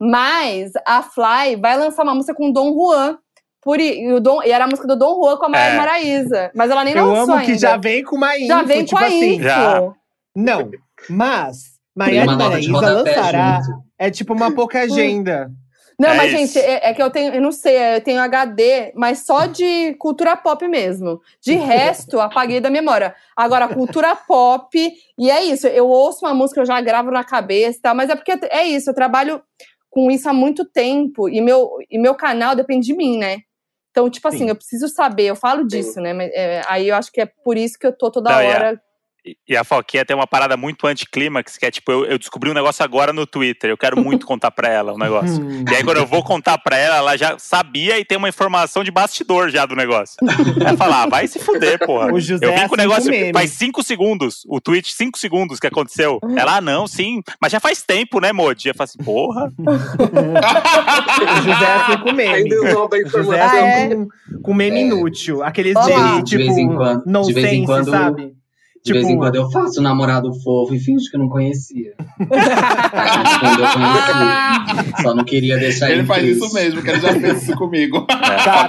mas 0.00 0.72
a 0.86 1.02
Fly 1.02 1.56
vai 1.60 1.76
lançar 1.76 2.02
uma 2.02 2.14
música 2.14 2.34
com 2.34 2.50
o 2.50 2.52
Dom 2.52 2.72
Juan, 2.72 3.18
por, 3.62 3.78
e, 3.78 4.10
o 4.12 4.20
Dom, 4.20 4.42
e 4.42 4.50
era 4.50 4.64
a 4.64 4.68
música 4.68 4.88
do 4.88 4.96
Dom 4.96 5.22
Juan 5.22 5.36
com 5.36 5.46
a 5.46 5.48
Maera 5.50 5.74
É. 5.74 5.76
Maraíza, 5.76 6.50
mas 6.54 6.70
ela 6.70 6.82
nem 6.84 6.94
Eu 6.96 7.06
lançou 7.06 7.34
amo 7.34 7.44
que 7.44 7.58
já 7.58 7.76
vem 7.76 8.02
com 8.02 8.16
uma 8.16 8.36
info, 8.38 8.46
Já 8.48 8.62
vem 8.62 8.84
tipo 8.84 8.98
com 8.98 9.04
a 9.04 9.06
assim. 9.06 9.34
info. 9.34 9.42
Já. 9.42 9.82
Não, 10.34 10.70
mas 11.10 11.56
Maiara 11.94 12.32
rodapé 12.32 12.60
lançará. 12.70 13.60
junto. 13.60 13.80
É 13.98 14.10
tipo 14.10 14.32
uma 14.32 14.50
pouca 14.54 14.80
agenda. 14.80 15.50
Não, 16.00 16.10
É 16.10 16.14
mas, 16.16 16.32
isso. 16.32 16.54
gente, 16.54 16.58
é, 16.66 16.88
é 16.90 16.94
que 16.94 17.02
eu 17.02 17.10
tenho, 17.10 17.34
eu 17.34 17.42
não 17.42 17.52
sei, 17.52 17.96
eu 17.96 18.00
tenho 18.00 18.20
HD, 18.22 18.90
mas 18.94 19.18
só 19.26 19.44
de 19.44 19.92
cultura 19.98 20.34
pop 20.34 20.66
mesmo. 20.66 21.20
De 21.42 21.54
resto, 21.60 22.18
apaguei 22.18 22.58
da 22.58 22.70
memória. 22.70 23.14
Agora, 23.36 23.68
cultura 23.68 24.16
pop, 24.16 24.70
e 25.18 25.30
é 25.30 25.44
isso, 25.44 25.66
eu 25.66 25.86
ouço 25.86 26.24
uma 26.24 26.32
música, 26.32 26.60
eu 26.62 26.66
já 26.66 26.80
gravo 26.80 27.10
na 27.10 27.22
cabeça 27.22 27.78
e 27.78 27.82
tal, 27.82 27.94
mas 27.94 28.08
é 28.08 28.16
porque 28.16 28.32
é 28.50 28.64
isso, 28.64 28.88
eu 28.88 28.94
trabalho 28.94 29.42
com 29.90 30.10
isso 30.10 30.26
há 30.26 30.32
muito 30.32 30.64
tempo, 30.64 31.28
e 31.28 31.40
meu, 31.40 31.68
e 31.90 31.98
meu 31.98 32.14
canal 32.14 32.54
depende 32.56 32.86
de 32.86 32.94
mim, 32.96 33.18
né? 33.18 33.38
Então, 33.90 34.08
tipo 34.08 34.26
assim, 34.28 34.38
Sim. 34.44 34.48
eu 34.48 34.54
preciso 34.56 34.88
saber, 34.88 35.24
eu 35.24 35.36
falo 35.36 35.66
disso, 35.66 36.00
né? 36.00 36.14
Mas, 36.14 36.30
é, 36.32 36.62
aí 36.66 36.88
eu 36.88 36.94
acho 36.94 37.12
que 37.12 37.20
é 37.20 37.26
por 37.26 37.58
isso 37.58 37.76
que 37.78 37.86
eu 37.86 37.92
tô 37.92 38.10
toda 38.10 38.30
Não, 38.30 38.38
a- 38.38 38.44
hora. 38.44 38.82
E- 39.48 39.56
a 39.56 39.62
Foquinha 39.64 40.04
tem 40.04 40.16
uma 40.16 40.26
parada 40.26 40.56
muito 40.56 40.86
anticlímax, 40.86 41.58
que 41.58 41.66
é 41.66 41.70
tipo, 41.70 41.92
eu, 41.92 42.04
eu 42.06 42.18
descobri 42.18 42.48
um 42.50 42.54
negócio 42.54 42.82
agora 42.82 43.12
no 43.12 43.26
Twitter, 43.26 43.68
eu 43.70 43.76
quero 43.76 43.98
muito 44.00 44.24
contar 44.26 44.50
pra 44.50 44.68
ela 44.68 44.92
o 44.94 44.98
negócio. 44.98 45.42
Hum. 45.44 45.64
E 45.70 45.74
aí, 45.74 45.84
quando 45.84 45.98
eu 45.98 46.06
vou 46.06 46.22
contar 46.24 46.56
pra 46.58 46.76
ela, 46.76 46.96
ela 46.96 47.16
já 47.16 47.38
sabia 47.38 47.98
e 47.98 48.04
tem 48.04 48.16
uma 48.16 48.28
informação 48.28 48.82
de 48.82 48.90
bastidor 48.90 49.50
já 49.50 49.66
do 49.66 49.76
negócio. 49.76 50.16
Ela 50.60 50.76
fala, 50.76 51.02
ah, 51.02 51.06
vai 51.06 51.26
se 51.26 51.38
fuder, 51.38 51.78
porra. 51.84 52.12
O 52.12 52.18
José 52.20 52.46
Eu 52.46 52.52
vim 52.54 52.60
é 52.60 52.68
com 52.68 52.74
o 52.74 52.78
assim 52.78 52.88
negócio 52.88 53.10
meme. 53.10 53.32
faz 53.32 53.50
cinco 53.50 53.82
segundos, 53.82 54.42
o 54.48 54.60
tweet, 54.60 54.92
cinco 54.92 55.18
segundos 55.18 55.58
que 55.60 55.66
aconteceu. 55.66 56.18
Ela, 56.36 56.56
ah, 56.56 56.60
não, 56.60 56.86
sim, 56.86 57.20
mas 57.40 57.52
já 57.52 57.60
faz 57.60 57.82
tempo, 57.82 58.20
né, 58.20 58.32
Modi? 58.32 58.68
Eu 58.68 58.74
falo 58.74 58.84
assim, 58.88 58.98
porra. 59.04 59.52
O 61.20 61.42
José 61.42 61.64
é 61.64 61.74
assim 61.76 61.98
com 62.02 62.12
meme. 62.12 62.54
O 62.54 62.64
José 62.64 62.96
é 62.96 63.02
informação. 63.02 63.34
É? 63.34 63.84
assim 63.84 63.94
com, 63.96 64.42
com 64.42 64.54
meme 64.54 64.78
É. 64.78 64.82
inútil. 64.82 65.42
Aqueles 65.42 65.76
Olha 65.76 65.96
lá. 65.98 66.08
meme, 66.12 66.22
De 66.24 66.30
tipo, 66.30 66.44
vez 66.44 66.56
em 66.58 66.68
quando- 66.74 67.22
de 67.26 67.32
vez 67.32 67.52
em 67.52 67.64
quando- 67.64 67.90
sabe? 67.90 68.32
De 68.82 68.92
vez 68.94 69.04
em 69.04 69.08
Tipo- 69.10 69.20
quando 69.20 69.34
eu 69.36 69.50
faço 69.50 69.78
um 69.80 69.82
namorado 69.82 70.32
fofo 70.42 70.74
e 70.74 70.78
finjo 70.80 71.10
que 71.10 71.16
eu 71.16 71.20
não 71.20 71.28
conhecia. 71.28 71.94
Quando 73.40 73.62
eu 73.62 73.72
conheci, 73.72 75.02
só 75.02 75.14
não 75.14 75.24
queria 75.24 75.58
deixar 75.58 75.90
Ele 75.90 76.04
faz 76.04 76.22
triste. 76.22 76.44
isso 76.44 76.54
mesmo, 76.54 76.82
que 76.82 76.90
ele 76.90 77.00
já 77.00 77.12
fez 77.20 77.42
isso 77.42 77.56
comigo. 77.56 78.06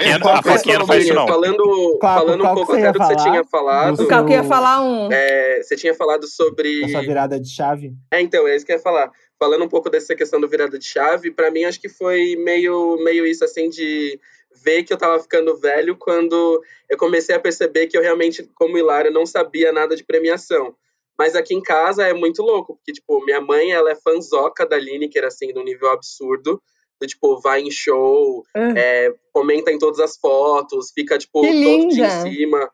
É, 0.01 0.09
é 0.12 0.20
Foquinha 0.20 0.80
não 0.80 0.88
faz 0.88 1.03
isso, 1.05 1.14
não. 1.14 1.28
Falando, 1.28 1.97
Qual- 1.99 2.20
falando 2.20 2.43
um 2.45 2.53
pouco 2.53 2.74
até 2.74 2.91
do 2.91 2.99
que 2.99 3.05
você 3.05 3.16
tinha 3.18 3.43
falado. 3.45 3.97
Do 3.97 4.03
O 4.03 4.07
Caco 4.07 4.30
ia 4.30 4.43
falar 4.43 4.82
um. 4.82 5.09
é, 5.12 5.62
você 5.62 5.76
tinha 5.76 5.93
falado 5.93 6.28
sobre. 6.28 6.84
Essa 6.84 7.01
virada 7.01 7.39
de 7.39 7.49
chave. 7.49 7.93
É, 8.12 8.20
então, 8.22 8.47
é 8.47 8.55
isso 8.55 8.66
que 8.66 8.72
eu 8.72 8.78
ia 8.78 8.82
falar. 8.82 9.09
Falando 9.39 9.64
um 9.64 9.68
pouco 9.70 9.89
dessa 9.89 10.16
questão 10.16 10.39
do 10.41 10.47
virada 10.47 10.78
de 10.78 10.86
chave, 10.86 11.32
pra 11.32 11.49
mim 11.51 11.64
acho 11.64 11.80
que 11.80 11.89
foi 11.89 12.36
meio, 12.38 12.97
meio 13.03 13.26
isso, 13.26 13.43
assim, 13.45 13.70
de 13.70 14.20
ver 14.64 14.84
que 14.84 14.93
eu 14.93 14.97
tava 14.97 15.22
ficando 15.22 15.57
velho 15.57 15.95
quando 15.97 16.62
eu 16.89 16.97
comecei 16.97 17.36
a 17.36 17.39
perceber 17.39 17.88
que 17.88 17.97
eu 17.97 18.01
realmente, 18.01 18.49
como 18.55 18.78
Hilário, 18.78 19.12
não 19.12 19.26
sabia 19.26 19.72
nada 19.72 19.95
de 19.95 20.03
premiação. 20.03 20.76
Mas 21.18 21.36
aqui 21.36 21.53
em 21.53 21.62
casa 21.62 22.07
é 22.07 22.14
muito 22.14 22.41
louco, 22.41 22.76
porque, 22.76 22.93
tipo, 22.93 23.24
minha 23.24 23.39
mãe, 23.41 23.72
ela 23.72 23.91
é 23.91 23.95
fanzoca 23.95 24.66
da 24.66 24.78
Lineker, 24.78 25.24
assim, 25.26 25.53
do 25.53 25.64
nível 25.64 25.89
absurdo. 25.89 26.62
Do, 26.99 27.07
tipo, 27.07 27.39
vai 27.39 27.62
em 27.62 27.72
show, 27.72 28.43
Ah. 28.55 28.74
é, 28.78 29.14
comenta 29.34 29.72
em 29.72 29.78
todas 29.80 29.99
as 29.99 30.18
fotos, 30.18 30.91
fica, 30.93 31.18
tipo, 31.18 31.41
todo 31.41 31.51
em 31.53 31.91
cima. 32.22 32.70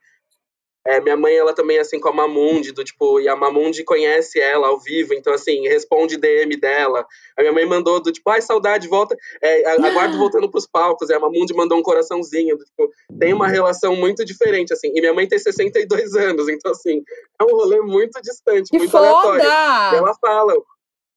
É, 0.88 1.02
minha 1.02 1.18
mãe, 1.18 1.36
ela 1.36 1.54
também 1.54 1.78
é 1.78 1.82
assim 1.82 2.00
com 2.00 2.08
a 2.08 2.14
Mamundi, 2.14 2.72
do 2.72 2.82
tipo, 2.84 3.20
e 3.20 3.28
a 3.28 3.36
Mamundi 3.36 3.84
conhece 3.84 4.40
ela 4.40 4.68
ao 4.70 4.80
vivo, 4.80 5.14
então 5.14 5.34
assim, 5.34 5.68
responde 5.68 6.16
DM 6.16 6.56
dela. 6.56 7.06
A 7.38 7.42
minha 7.42 7.52
mãe 7.52 7.66
mandou 7.66 8.02
do 8.02 8.10
tipo, 8.10 8.30
ai, 8.30 8.42
saudade, 8.42 8.88
volta, 8.88 9.16
é, 9.42 9.66
aguardo 10.08 10.18
voltando 10.18 10.50
pros 10.50 10.66
palcos. 10.66 11.10
E 11.10 11.14
a 11.14 11.20
Mamundi 11.20 11.54
mandou 11.54 11.78
um 11.78 11.84
coraçãozinho, 11.84 12.58
do, 12.58 12.64
tipo, 12.64 12.90
tem 13.20 13.34
uma 13.34 13.50
relação 13.50 13.96
muito 13.98 14.24
diferente, 14.24 14.72
assim. 14.72 14.90
E 14.96 15.02
minha 15.02 15.14
mãe 15.14 15.28
tem 15.28 15.38
62 15.38 16.16
anos, 16.16 16.48
então 16.48 16.72
assim, 16.72 17.04
é 17.40 17.44
um 17.44 17.52
rolê 17.52 17.82
muito 17.82 18.22
distante, 18.22 18.70
Que 18.70 18.78
muito 18.78 18.96
aleatório. 18.98 19.42
E 19.42 19.44
foda! 19.44 19.98
ela 19.98 20.14
fala. 20.22 20.54
Eu 20.54 20.66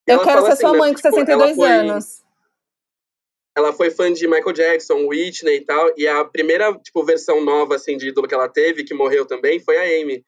ela 0.06 0.24
quero 0.24 0.36
fala 0.38 0.46
ser 0.46 0.52
assim, 0.54 0.60
sua 0.62 0.72
né, 0.72 0.78
mãe 0.78 0.92
com 0.92 0.96
tipo, 0.96 1.08
ela 1.08 1.16
62 1.26 1.56
foi- 1.56 1.68
anos. 1.68 2.30
Ela 3.61 3.72
foi 3.72 3.90
fã 3.90 4.12
de 4.12 4.26
Michael 4.26 4.52
Jackson, 4.52 5.06
Whitney 5.06 5.56
e 5.56 5.64
tal, 5.64 5.92
e 5.96 6.06
a 6.06 6.24
primeira, 6.24 6.72
tipo, 6.74 7.04
versão 7.04 7.40
nova, 7.40 7.76
assim, 7.76 7.96
de 7.96 8.08
ídolo 8.08 8.26
que 8.26 8.34
ela 8.34 8.48
teve, 8.48 8.84
que 8.84 8.94
morreu 8.94 9.24
também, 9.26 9.61
foi 9.61 9.76
a 9.76 10.02
Amy. 10.02 10.24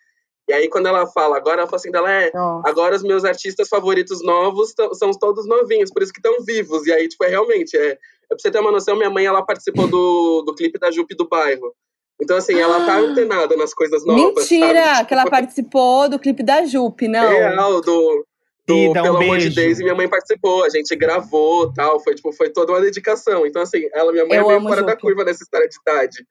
E 0.49 0.53
aí, 0.53 0.69
quando 0.69 0.87
ela 0.87 1.07
fala, 1.07 1.37
agora 1.37 1.61
ela 1.61 1.67
fala 1.67 1.77
assim, 1.77 1.91
dela 1.91 2.11
é, 2.11 2.31
Nossa. 2.35 2.69
agora 2.69 2.97
os 2.97 3.03
meus 3.03 3.25
artistas 3.25 3.69
favoritos 3.69 4.25
novos 4.25 4.75
são 4.95 5.13
todos 5.13 5.47
novinhos, 5.47 5.91
por 5.91 6.03
isso 6.03 6.13
que 6.13 6.19
estão 6.19 6.45
vivos. 6.45 6.87
E 6.87 6.93
aí, 6.93 7.09
tipo, 7.09 7.25
é 7.25 7.29
realmente, 7.29 7.77
é, 7.77 7.93
é 7.93 7.97
pra 8.29 8.39
você 8.39 8.51
ter 8.51 8.59
uma 8.59 8.73
noção, 8.73 8.97
minha 8.97 9.11
mãe, 9.11 9.25
ela 9.25 9.45
participou 9.45 9.87
do, 9.89 10.43
do 10.43 10.55
clipe 10.55 10.79
da 10.79 10.91
Jupe 10.91 11.15
do 11.15 11.29
Bairro. 11.29 11.73
Então, 12.21 12.37
assim, 12.37 12.59
ela 12.59 12.85
tá 12.85 12.99
antenada 12.99 13.57
nas 13.57 13.73
coisas 13.73 14.05
novas, 14.05 14.49
Mentira! 14.51 14.85
sabe? 14.95 15.09
Que 15.09 15.15
ela 15.15 15.25
participou 15.31 16.09
do 16.09 16.19
clipe 16.19 16.43
da 16.43 16.65
Jupe, 16.65 17.09
não. 17.09 17.29
Real, 17.29 17.81
do, 17.81 18.25
do 18.67 18.77
Ida, 18.77 19.01
um 19.01 19.05
Pelo 19.05 19.17
Amor 19.19 19.39
de. 19.39 19.51
Deus, 19.51 19.79
e 19.79 19.83
minha 19.83 19.95
mãe 19.95 20.09
participou, 20.09 20.65
a 20.65 20.69
gente 20.69 20.95
gravou 20.97 21.73
tal, 21.73 22.01
foi, 22.01 22.15
tipo, 22.15 22.33
foi 22.33 22.51
toda 22.51 22.73
uma 22.73 22.81
dedicação. 22.81 23.47
Então, 23.47 23.63
assim, 23.63 23.89
ela, 23.93 24.13
minha 24.13 24.27
mãe 24.27 24.39
Eu 24.39 24.51
é 24.51 24.59
meio 24.59 24.69
fora 24.69 24.83
da 24.83 24.97
curva 24.97 25.25
nessa 25.25 25.43
história 25.43 25.69
de 25.69 25.77
idade. 25.81 26.25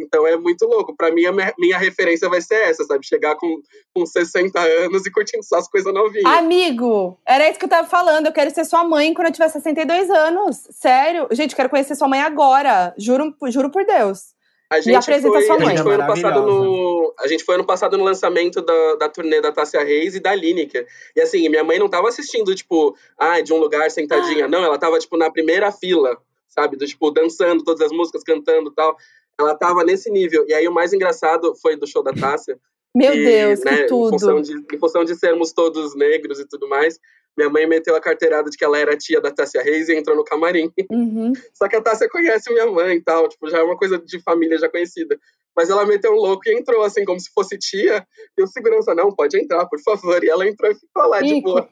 Então 0.00 0.26
é 0.26 0.36
muito 0.36 0.64
louco. 0.64 0.94
Pra 0.96 1.10
mim, 1.12 1.24
a 1.26 1.32
minha, 1.32 1.52
minha 1.58 1.78
referência 1.78 2.28
vai 2.28 2.40
ser 2.40 2.54
essa, 2.54 2.84
sabe? 2.84 3.06
Chegar 3.06 3.36
com, 3.36 3.60
com 3.94 4.06
60 4.06 4.58
anos 4.60 5.06
e 5.06 5.10
curtindo 5.10 5.42
só 5.42 5.56
as 5.56 5.68
coisas 5.68 5.92
novinhas. 5.92 6.24
Amigo, 6.24 7.18
era 7.26 7.48
isso 7.48 7.58
que 7.58 7.64
eu 7.64 7.70
tava 7.70 7.88
falando. 7.88 8.26
Eu 8.26 8.32
quero 8.32 8.50
ser 8.50 8.64
sua 8.64 8.84
mãe 8.84 9.12
quando 9.12 9.28
eu 9.28 9.32
tiver 9.32 9.48
62 9.48 10.10
anos. 10.10 10.68
Sério. 10.70 11.26
Gente, 11.32 11.52
eu 11.52 11.56
quero 11.56 11.70
conhecer 11.70 11.94
sua 11.94 12.08
mãe 12.08 12.20
agora. 12.20 12.94
Juro, 12.96 13.34
juro 13.48 13.70
por 13.70 13.84
Deus. 13.84 14.37
A 14.70 14.80
gente 14.80 14.96
apresenta 14.96 15.32
foi, 15.32 15.42
sua 15.42 15.56
A 15.56 15.64
gente, 15.64 15.82
foi 15.82 15.94
ano 15.94 16.06
passado 16.06 16.42
no, 16.42 17.14
a 17.18 17.26
gente 17.26 17.44
foi 17.44 17.54
ano 17.54 17.64
passado 17.64 17.96
no 17.96 18.04
lançamento 18.04 18.60
da, 18.60 18.96
da 18.96 19.08
turnê 19.08 19.40
da 19.40 19.50
Tássia 19.50 19.82
Reis 19.82 20.14
e 20.14 20.20
da 20.20 20.34
Lineker. 20.34 20.86
E 21.16 21.20
assim, 21.20 21.48
minha 21.48 21.64
mãe 21.64 21.78
não 21.78 21.88
tava 21.88 22.08
assistindo, 22.08 22.54
tipo, 22.54 22.94
ah, 23.18 23.40
de 23.40 23.52
um 23.52 23.58
lugar 23.58 23.90
sentadinha. 23.90 24.46
Não, 24.46 24.62
ela 24.62 24.78
tava, 24.78 24.98
tipo, 24.98 25.16
na 25.16 25.30
primeira 25.30 25.72
fila, 25.72 26.18
sabe? 26.48 26.76
Do, 26.76 26.86
tipo, 26.86 27.10
dançando 27.10 27.64
todas 27.64 27.80
as 27.80 27.92
músicas, 27.92 28.22
cantando 28.22 28.70
e 28.70 28.74
tal. 28.74 28.94
Ela 29.40 29.54
tava 29.54 29.84
nesse 29.84 30.10
nível. 30.10 30.44
E 30.46 30.52
aí 30.52 30.68
o 30.68 30.72
mais 30.72 30.92
engraçado 30.92 31.54
foi 31.56 31.74
do 31.74 31.86
show 31.86 32.02
da 32.02 32.12
Tássia. 32.12 32.58
Meu 32.94 33.12
que, 33.12 33.24
Deus, 33.24 33.60
né, 33.64 33.76
que 33.76 33.84
Em 33.84 33.88
função, 33.88 34.42
tudo. 34.42 34.42
de, 34.42 34.76
em 34.76 34.78
função 34.78 35.04
de 35.04 35.14
sermos 35.14 35.52
todos 35.52 35.94
negros 35.94 36.40
e 36.40 36.46
tudo 36.46 36.68
mais, 36.68 36.98
minha 37.38 37.48
mãe 37.48 37.66
meteu 37.68 37.94
a 37.94 38.00
carteirada 38.00 38.50
de 38.50 38.56
que 38.56 38.64
ela 38.64 38.76
era 38.76 38.96
tia 38.96 39.20
da 39.20 39.30
Tássia 39.30 39.62
Reis 39.62 39.88
e 39.88 39.94
entrou 39.94 40.16
no 40.16 40.24
camarim. 40.24 40.70
Uhum. 40.90 41.32
Só 41.54 41.68
que 41.68 41.76
a 41.76 41.80
Tássia 41.80 42.08
conhece 42.10 42.52
minha 42.52 42.66
mãe 42.66 42.96
e 42.96 43.00
tal, 43.00 43.28
tipo, 43.28 43.48
já 43.48 43.58
é 43.58 43.62
uma 43.62 43.76
coisa 43.76 43.96
de 43.96 44.20
família 44.20 44.58
já 44.58 44.68
conhecida. 44.68 45.16
Mas 45.56 45.70
ela 45.70 45.86
meteu 45.86 46.12
um 46.12 46.16
louco 46.16 46.42
e 46.48 46.52
entrou, 46.58 46.82
assim, 46.82 47.04
como 47.04 47.18
se 47.20 47.30
fosse 47.32 47.56
tia. 47.56 48.04
E 48.36 48.42
o 48.42 48.46
segurança, 48.48 48.92
não, 48.94 49.12
pode 49.12 49.38
entrar, 49.40 49.64
por 49.66 49.80
favor. 49.80 50.22
E 50.24 50.28
ela 50.28 50.46
entrou 50.48 50.70
e 50.70 50.74
ficou 50.74 51.06
lá, 51.08 51.20
de 51.20 51.40
boa, 51.40 51.68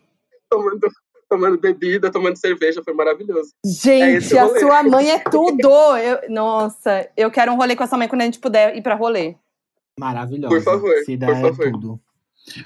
tomando, 0.49 0.89
tomando 1.29 1.59
bebida, 1.59 2.11
tomando 2.13 2.37
cerveja, 2.37 2.83
foi 2.85 2.95
maravilhoso. 2.95 3.51
É 3.65 3.69
Gente, 3.69 4.17
esse 4.19 4.39
a 4.39 4.49
sua 4.61 4.83
mãe 4.85 5.11
é 5.11 5.19
tudo. 5.19 5.69
Eu- 5.99 6.31
nossa, 6.31 7.09
eu 7.17 7.29
quero 7.31 7.51
um 7.53 7.57
rolê 7.57 7.75
com 7.75 7.83
a 7.83 7.87
sua 7.89 7.99
mãe 7.99 8.09
quando 8.09 8.23
a 8.23 8.25
gente 8.25 8.39
puder 8.39 8.77
ir 8.77 8.83
pra 8.83 8.95
rolê. 8.95 9.35
Maravilhosa. 9.99 10.55
Por 10.55 10.63
favor, 10.63 10.95
Cida 11.05 11.27
por 11.27 11.37
é 11.37 11.41
favor. 11.41 11.71
tudo. 11.73 12.01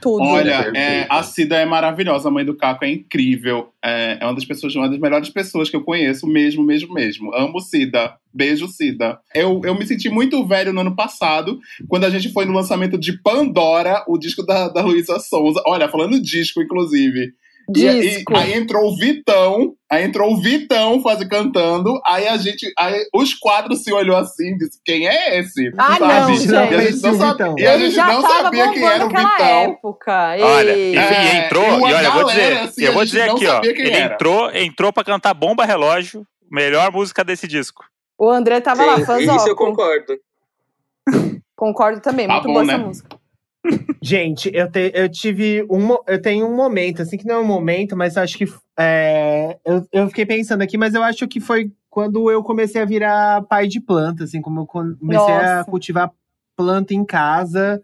Tudo. 0.01 0.23
Olha, 0.23 0.71
é, 0.75 1.07
a 1.09 1.23
Cida 1.23 1.57
é 1.57 1.65
maravilhosa, 1.65 2.29
a 2.29 2.31
mãe 2.31 2.45
do 2.45 2.57
Caco 2.57 2.85
é 2.85 2.91
incrível. 2.91 3.73
É, 3.83 4.19
é 4.21 4.25
uma 4.25 4.35
das 4.35 4.45
pessoas, 4.45 4.75
uma 4.75 4.89
das 4.89 4.99
melhores 4.99 5.31
pessoas 5.31 5.71
que 5.71 5.77
eu 5.77 5.83
conheço, 5.83 6.27
mesmo, 6.27 6.63
mesmo, 6.63 6.93
mesmo. 6.93 7.35
Amo 7.35 7.61
Cida. 7.61 8.15
Beijo, 8.33 8.69
Cida. 8.69 9.19
Eu, 9.35 9.61
eu 9.65 9.75
me 9.75 9.87
senti 9.87 10.09
muito 10.09 10.47
velho 10.47 10.73
no 10.73 10.83
ano 10.83 10.95
passado, 10.95 11.59
quando 11.89 12.05
a 12.05 12.11
gente 12.11 12.33
foi 12.33 12.45
no 12.45 12.53
lançamento 12.53 12.99
de 12.99 13.21
Pandora, 13.21 14.05
o 14.07 14.19
disco 14.19 14.45
da, 14.45 14.69
da 14.69 14.83
Luísa 14.83 15.19
Sonza. 15.19 15.63
Olha, 15.67 15.89
falando 15.89 16.21
disco, 16.21 16.61
inclusive. 16.61 17.33
E- 17.77 17.87
e- 17.87 18.01
Disco. 18.01 18.37
aí 18.37 18.53
entrou 18.55 18.89
o 18.91 18.97
Vitão, 18.97 19.75
aí 19.91 20.05
entrou 20.05 20.33
o 20.33 20.41
Vitão 20.41 21.01
faz, 21.03 21.23
cantando, 21.29 22.01
aí 22.07 22.27
a 22.27 22.37
gente, 22.37 22.73
aí 22.79 23.07
os 23.15 23.35
quatro 23.35 23.75
se 23.77 23.93
olhou 23.93 24.17
assim, 24.17 24.57
disse, 24.57 24.81
quem 24.85 25.07
é 25.07 25.39
esse? 25.39 25.71
Ah, 25.79 25.97
Sabe? 25.99 26.01
não, 26.01 26.09
E 26.11 26.15
a 26.15 26.27
gente. 26.27 27.03
não 27.03 27.13
Vitão. 27.31 27.55
E 27.59 27.67
a 27.67 27.75
Ele 27.75 27.85
gente 27.85 27.95
já 27.95 28.07
não 28.07 28.23
sabia 28.23 28.73
quem 28.73 28.85
era 28.85 29.05
o 29.07 29.09
naquela 29.13 29.31
Vitão. 29.33 29.47
época. 29.73 30.13
Olha, 30.41 30.77
e, 30.77 30.97
É, 30.97 31.35
e 31.35 31.37
entrou, 31.47 31.65
e 31.65 31.91
e 31.91 31.95
olha, 31.95 32.07
eu 32.07 32.13
vou 32.13 32.25
dizer, 32.25 32.59
assim, 32.59 32.85
eu 32.85 32.93
vou 32.93 33.05
gente 33.05 33.13
dizer 33.13 33.31
aqui, 33.31 33.47
ó. 33.47 33.55
sabia 33.55 33.71
Ele 33.71 33.91
era. 33.91 34.15
entrou, 34.15 34.51
entrou 34.55 34.93
pra 34.93 35.05
cantar 35.05 35.35
Bomba 35.35 35.65
Relógio, 35.65 36.27
melhor 36.51 36.91
música 36.91 37.23
desse 37.23 37.47
disco. 37.47 37.85
O 38.19 38.29
André 38.31 38.61
tava 38.61 38.85
lá, 38.85 38.97
Sim, 38.97 39.37
isso 39.37 39.49
eu 39.49 39.57
concordo. 39.57 40.15
Concordo 41.57 42.01
também, 42.01 42.27
Tá 42.27 42.35
muito 42.35 42.47
bom, 42.47 42.53
boa 42.55 42.65
né? 42.65 42.75
essa 42.75 42.83
música. 42.83 43.20
Gente, 44.03 44.51
eu, 44.55 44.71
te- 44.71 44.93
eu 44.95 45.09
tive 45.11 45.63
um, 45.71 45.97
eu 46.07 46.21
tenho 46.21 46.47
um 46.47 46.57
momento, 46.57 47.03
assim 47.03 47.19
que 47.19 47.27
não 47.27 47.35
é 47.37 47.39
um 47.41 47.47
momento, 47.47 47.97
mas 47.97 48.17
acho 48.17 48.39
que 48.39 48.47
é, 48.79 49.59
eu, 49.65 49.87
eu 49.93 50.09
fiquei 50.09 50.25
pensando 50.25 50.63
aqui, 50.63 50.79
mas 50.79 50.95
eu 50.95 51.03
acho 51.03 51.29
que 51.29 51.39
foi 51.39 51.71
quando 51.91 52.31
eu 52.31 52.43
comecei 52.43 52.81
a 52.81 52.87
virar 52.87 53.43
pai 53.43 53.67
de 53.67 53.81
planta, 53.81 54.25
assim, 54.25 54.41
como 54.41 54.61
eu 54.61 54.67
comecei 54.67 55.35
a 55.35 55.57
Nossa. 55.59 55.71
cultivar 55.71 56.11
planta 56.57 56.95
em 56.95 57.05
casa 57.05 57.83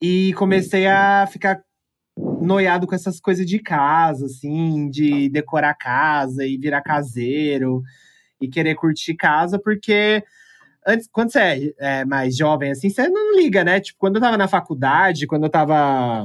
e 0.00 0.32
comecei 0.34 0.86
a 0.86 1.26
ficar 1.30 1.60
noiado 2.40 2.86
com 2.86 2.94
essas 2.94 3.20
coisas 3.20 3.46
de 3.46 3.58
casa, 3.58 4.26
assim, 4.26 4.88
de 4.88 5.28
decorar 5.28 5.70
a 5.70 5.74
casa 5.74 6.46
e 6.46 6.56
virar 6.56 6.80
caseiro 6.82 7.82
e 8.40 8.48
querer 8.48 8.76
curtir 8.76 9.14
casa, 9.14 9.58
porque 9.58 10.22
antes, 10.86 11.08
quando 11.10 11.30
você 11.32 11.74
é, 11.78 12.00
é, 12.00 12.04
mais 12.04 12.36
jovem, 12.36 12.70
assim, 12.72 12.90
você 12.90 13.08
não 13.08 13.36
liga, 13.36 13.64
né? 13.64 13.80
Tipo, 13.80 13.98
quando 13.98 14.16
eu 14.16 14.20
tava 14.22 14.36
na 14.36 14.48
faculdade, 14.48 15.26
quando 15.26 15.44
eu 15.44 15.50
tava. 15.50 16.24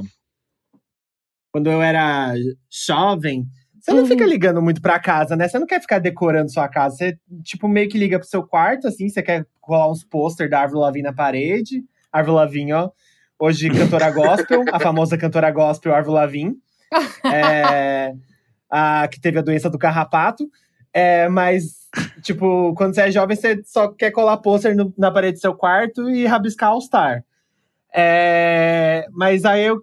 Quando 1.52 1.68
eu 1.70 1.82
era 1.82 2.32
jovem, 2.70 3.44
você 3.80 3.90
não 3.92 4.00
Uhum. 4.00 4.06
fica 4.06 4.24
ligando 4.24 4.62
muito 4.62 4.80
pra 4.80 5.00
casa, 5.00 5.34
né? 5.34 5.48
Você 5.48 5.58
não 5.58 5.66
quer 5.66 5.80
ficar 5.80 5.98
decorando 5.98 6.50
sua 6.52 6.68
casa. 6.68 6.96
Você, 6.96 7.18
tipo, 7.42 7.66
meio 7.66 7.88
que 7.88 7.98
liga 7.98 8.18
pro 8.18 8.28
seu 8.28 8.42
quarto, 8.46 8.86
assim, 8.86 9.08
você 9.08 9.22
quer 9.22 9.44
colar 9.60 9.90
uns 9.90 10.04
pôster 10.04 10.48
da 10.48 10.60
Árvore 10.60 10.80
Lavigne 10.80 11.08
na 11.08 11.12
parede. 11.12 11.82
Árvore 12.12 12.36
Lavigne, 12.36 12.72
ó. 12.72 12.90
Hoje, 13.38 13.70
cantora 13.70 14.10
gospel, 14.12 14.64
a 14.72 14.78
famosa 14.78 15.16
cantora 15.18 15.50
gospel 15.50 15.94
Árvore 15.94 16.14
Lavigne. 16.16 16.54
É, 17.32 18.12
a, 18.68 19.06
que 19.08 19.20
teve 19.20 19.38
a 19.38 19.42
doença 19.42 19.70
do 19.70 19.78
carrapato. 19.78 20.48
É, 20.92 21.28
mas, 21.28 21.88
tipo, 22.22 22.74
quando 22.74 22.94
você 22.94 23.02
é 23.02 23.10
jovem, 23.10 23.36
você 23.36 23.62
só 23.64 23.88
quer 23.88 24.10
colar 24.10 24.38
pôster 24.38 24.74
na 24.96 25.10
parede 25.10 25.38
do 25.38 25.40
seu 25.40 25.54
quarto 25.54 26.08
e 26.10 26.26
rabiscar 26.26 26.70
All 26.70 26.80
Star. 26.80 27.24
É, 27.94 29.06
mas 29.12 29.44
aí 29.44 29.64
eu 29.64 29.80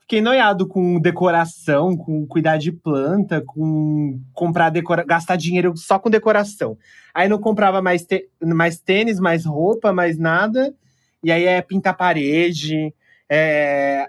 fiquei 0.00 0.22
noiado 0.22 0.66
com 0.66 0.98
decoração, 0.98 1.94
com 1.94 2.26
cuidar 2.26 2.56
de 2.56 2.72
planta, 2.72 3.42
com 3.46 4.18
comprar 4.32 4.70
decora 4.70 5.04
gastar 5.04 5.36
dinheiro 5.36 5.76
só 5.76 5.98
com 5.98 6.08
decoração. 6.08 6.78
Aí 7.14 7.28
não 7.28 7.38
comprava 7.38 7.82
mais, 7.82 8.06
mais 8.42 8.80
tênis, 8.80 9.20
mais 9.20 9.44
roupa, 9.44 9.92
mais 9.92 10.18
nada. 10.18 10.74
E 11.22 11.30
aí 11.30 11.44
é 11.44 11.60
pintar 11.60 11.96
parede, 11.96 12.94
é, 13.28 14.08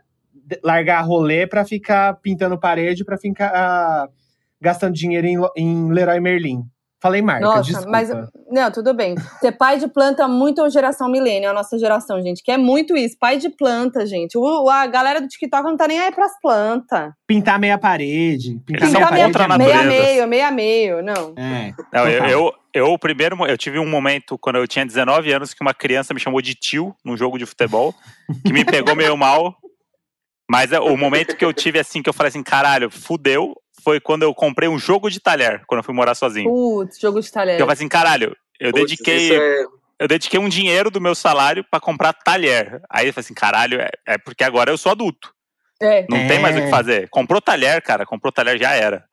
largar 0.64 1.02
rolê 1.02 1.46
pra 1.46 1.66
ficar 1.66 2.14
pintando 2.22 2.58
parede, 2.58 3.04
pra 3.04 3.18
ficar 3.18 4.08
gastando 4.62 4.94
dinheiro 4.94 5.28
em, 5.28 5.38
em 5.56 5.92
Leroy 5.92 6.20
Merlin. 6.20 6.64
Falei 7.02 7.22
marca, 7.22 7.46
Nossa, 7.46 7.64
desculpa. 7.64 7.90
mas 7.90 8.10
não, 8.52 8.70
tudo 8.72 8.94
bem. 8.94 9.16
Ser 9.40 9.54
pai 9.54 9.80
de 9.80 9.88
planta 9.88 10.24
é 10.24 10.28
muito 10.28 10.70
geração 10.70 11.10
milênio, 11.10 11.50
a 11.50 11.54
nossa 11.54 11.80
geração, 11.80 12.22
gente, 12.22 12.44
que 12.44 12.52
é 12.52 12.58
muito 12.58 12.98
isso, 12.98 13.16
pai 13.18 13.38
de 13.38 13.50
planta, 13.50 14.06
gente. 14.06 14.38
O, 14.38 14.70
a 14.70 14.86
galera 14.86 15.22
do 15.22 15.28
TikTok 15.28 15.64
não 15.64 15.78
tá 15.78 15.88
nem 15.88 15.98
aí 15.98 16.12
pras 16.12 16.34
plantas. 16.42 17.14
Pintar 17.26 17.58
meia 17.58 17.78
parede. 17.78 18.60
Pintar 18.66 18.90
Eles 18.90 18.94
meia 18.94 19.12
meia, 19.12 19.26
contra 19.28 19.46
a 19.46 19.48
parede. 19.48 19.70
meia 19.72 19.84
meio, 19.86 20.28
meia 20.28 20.52
meio, 20.52 21.02
não. 21.02 21.34
É. 21.38 21.74
Não, 21.94 22.06
eu, 22.06 22.26
eu, 22.26 22.54
eu, 22.74 22.88
o 22.88 23.00
primeiro, 23.00 23.38
eu 23.46 23.58
tive 23.58 23.80
um 23.80 23.88
momento 23.88 24.38
quando 24.38 24.58
eu 24.58 24.68
tinha 24.68 24.86
19 24.86 25.32
anos 25.32 25.54
que 25.54 25.62
uma 25.62 25.74
criança 25.74 26.14
me 26.14 26.20
chamou 26.20 26.42
de 26.42 26.54
tio 26.54 26.94
num 27.06 27.16
jogo 27.16 27.38
de 27.38 27.46
futebol, 27.46 27.96
que 28.46 28.52
me 28.52 28.66
pegou 28.66 28.94
meio 28.94 29.16
mal. 29.16 29.56
Mas 30.52 30.74
é, 30.74 30.80
o 30.80 30.98
momento 30.98 31.38
que 31.38 31.46
eu 31.46 31.54
tive 31.54 31.80
assim, 31.80 32.02
que 32.02 32.10
eu 32.10 32.14
falei 32.14 32.30
assim, 32.30 32.42
caralho, 32.42 32.90
fudeu, 32.90 33.56
foi 33.84 34.00
quando 34.00 34.24
eu 34.24 34.34
comprei 34.34 34.68
um 34.70 34.78
jogo 34.80 35.10
de 35.10 35.20
talher, 35.20 35.64
quando 35.68 35.80
eu 35.80 35.84
fui 35.84 35.94
morar 35.94 36.16
sozinho. 36.16 36.50
Putz, 36.50 37.00
jogo 37.00 37.20
de 37.22 37.32
talher. 37.32 37.56
Eu 37.56 37.60
falei 37.66 37.74
assim, 37.74 37.88
caralho, 37.90 38.36
eu 38.60 38.72
Putz, 38.72 38.82
dediquei. 38.90 39.18
isso 39.18 39.34
é- 39.34 39.66
Eu 40.02 40.08
dediquei 40.08 40.40
um 40.40 40.48
dinheiro 40.48 40.90
do 40.90 41.02
meu 41.02 41.14
salário 41.14 41.62
pra 41.70 41.78
comprar 41.80 42.14
talher. 42.14 42.82
Aí 42.90 43.08
eu 43.08 43.14
falei 43.14 43.26
assim, 43.26 43.34
caralho, 43.34 43.82
é, 43.82 43.90
é 44.08 44.18
porque 44.18 44.46
agora 44.46 44.72
eu 44.72 44.78
sou 44.78 44.92
adulto. 44.94 45.34
É, 45.82 46.06
Não 46.10 46.26
tem 46.28 46.40
mais 46.40 46.56
o 46.56 46.60
que 46.60 46.68
É. 46.68 46.70
fazer. 46.70 47.10
Comprou 47.10 47.42
talher, 47.42 47.82
cara, 47.82 48.06
comprou 48.06 48.32
talher, 48.32 48.58
já 48.58 48.72
era. 48.74 49.04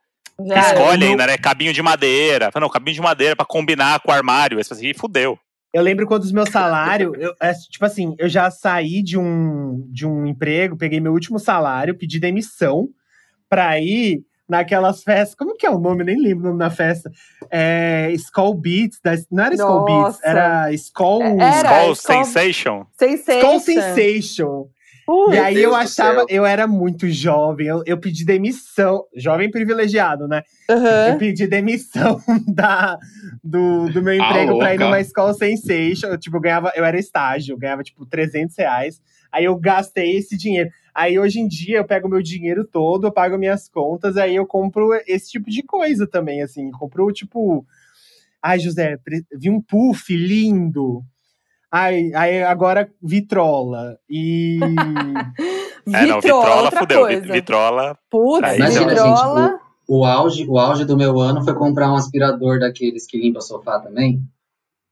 já 0.46 0.60
Escolhe 0.60 1.04
eu- 1.04 1.10
ainda, 1.10 1.26
né? 1.26 1.36
Cabinho 1.38 1.72
de 1.72 1.82
madeira. 1.82 2.52
Falei, 2.52 2.64
Não, 2.66 2.72
cabinho 2.72 2.94
de 2.94 3.00
madeira 3.00 3.34
pra 3.34 3.44
combinar 3.44 3.98
com 4.00 4.10
o 4.12 4.14
armário. 4.14 4.58
Aí 4.58 4.62
você 4.64 4.68
fala 4.68 4.80
assim, 4.80 4.88
"Ih, 4.90 4.94
fudeu. 4.94 5.36
Eu 5.72 5.82
lembro 5.82 6.06
quando 6.06 6.22
os 6.22 6.30
meus 6.32 6.50
salários, 6.50 7.12
eu, 7.18 7.34
é, 7.42 7.52
tipo 7.52 7.84
assim, 7.84 8.14
eu 8.18 8.28
já 8.28 8.48
saí 8.50 9.02
de 9.02 9.18
um, 9.18 9.84
de 9.90 10.06
um 10.06 10.24
emprego, 10.26 10.76
peguei 10.76 11.00
meu 11.00 11.12
último 11.12 11.38
salário, 11.40 11.96
pedi 11.98 12.20
demissão 12.20 12.88
pra 13.48 13.78
ir 13.80 14.20
naquelas 14.48 15.02
festas. 15.02 15.34
Como 15.34 15.56
que 15.56 15.66
é 15.66 15.70
o 15.70 15.78
nome? 15.78 16.04
Nem 16.04 16.20
lembro 16.20 16.44
o 16.44 16.48
nome 16.48 16.58
da 16.58 16.70
festa. 16.70 17.10
É, 17.50 18.10
Skull 18.12 18.54
Beats. 18.54 18.98
Da, 19.02 19.12
não 19.30 19.44
era 19.44 19.54
Skull 19.54 19.84
Beats, 19.84 20.18
era 20.22 20.72
Skull. 20.72 21.22
É, 21.22 21.58
Era, 21.58 21.86
Skull 21.88 21.92
Skull- 21.92 22.24
Sensation. 22.24 22.86
Skull 23.00 23.60
Sensation. 23.60 23.94
Sensation. 23.94 24.68
Ui, 25.08 25.36
E 25.36 25.38
aí 25.38 25.54
Deus 25.54 25.66
eu 25.66 25.74
achava, 25.76 26.16
céu. 26.18 26.26
eu 26.28 26.44
era 26.44 26.66
muito 26.66 27.08
jovem, 27.08 27.68
eu, 27.68 27.80
eu 27.86 27.96
pedi 27.96 28.24
demissão, 28.24 29.04
jovem 29.14 29.48
privilegiado, 29.48 30.26
né? 30.26 30.42
Eu 30.68 30.76
aham. 30.76 31.16
pedi 31.18 31.46
demissão 31.46 32.20
da, 32.48 32.98
do, 33.42 33.88
do 33.88 34.02
meu 34.02 34.14
Ah, 34.14 34.16
emprego 34.28 34.58
pra 34.58 34.74
ir 34.74 34.80
numa 34.80 34.98
escola 34.98 35.32
sensation. 35.32 36.08
Eu, 36.08 36.18
tipo, 36.18 36.36
eu 36.36 36.40
ganhava, 36.40 36.72
eu 36.74 36.84
era 36.84 36.98
estágio, 36.98 37.52
eu 37.54 37.58
ganhava, 37.58 37.84
tipo, 37.84 38.04
300 38.04 38.56
reais. 38.58 39.00
Aí 39.36 39.44
eu 39.44 39.54
gastei 39.54 40.16
esse 40.16 40.34
dinheiro. 40.34 40.70
Aí 40.94 41.18
hoje 41.18 41.40
em 41.40 41.46
dia 41.46 41.76
eu 41.76 41.84
pego 41.84 42.08
meu 42.08 42.22
dinheiro 42.22 42.64
todo, 42.64 43.06
eu 43.06 43.12
pago 43.12 43.36
minhas 43.36 43.68
contas, 43.68 44.16
aí 44.16 44.34
eu 44.34 44.46
compro 44.46 44.94
esse 45.06 45.30
tipo 45.30 45.50
de 45.50 45.62
coisa 45.62 46.06
também, 46.06 46.40
assim. 46.40 46.70
Compro, 46.70 47.12
tipo. 47.12 47.66
Ai, 48.42 48.58
José, 48.58 48.98
vi 49.38 49.50
um 49.50 49.60
puff 49.60 50.16
lindo. 50.16 51.02
Ai, 51.70 52.10
aí 52.14 52.42
agora 52.42 52.90
vitrola. 53.02 53.98
E. 54.08 54.58
É, 55.88 56.04
não, 56.04 56.20
Vitrola, 56.20 56.64
Vitrola 56.64 56.70
fudeu. 56.72 57.00
Coisa. 57.02 57.32
Vitrola. 57.32 57.98
Putz, 58.10 58.42
Aí, 58.42 58.58
Imagina, 58.58 58.88
vitrola. 58.88 59.48
gente, 59.50 59.60
o, 59.86 59.98
o, 60.00 60.04
auge, 60.04 60.44
o 60.48 60.58
auge 60.58 60.84
do 60.84 60.96
meu 60.96 61.20
ano 61.20 61.44
foi 61.44 61.54
comprar 61.54 61.92
um 61.92 61.94
aspirador 61.94 62.58
daqueles 62.58 63.06
que 63.06 63.16
limpa 63.16 63.40
sofá 63.40 63.78
também. 63.78 64.20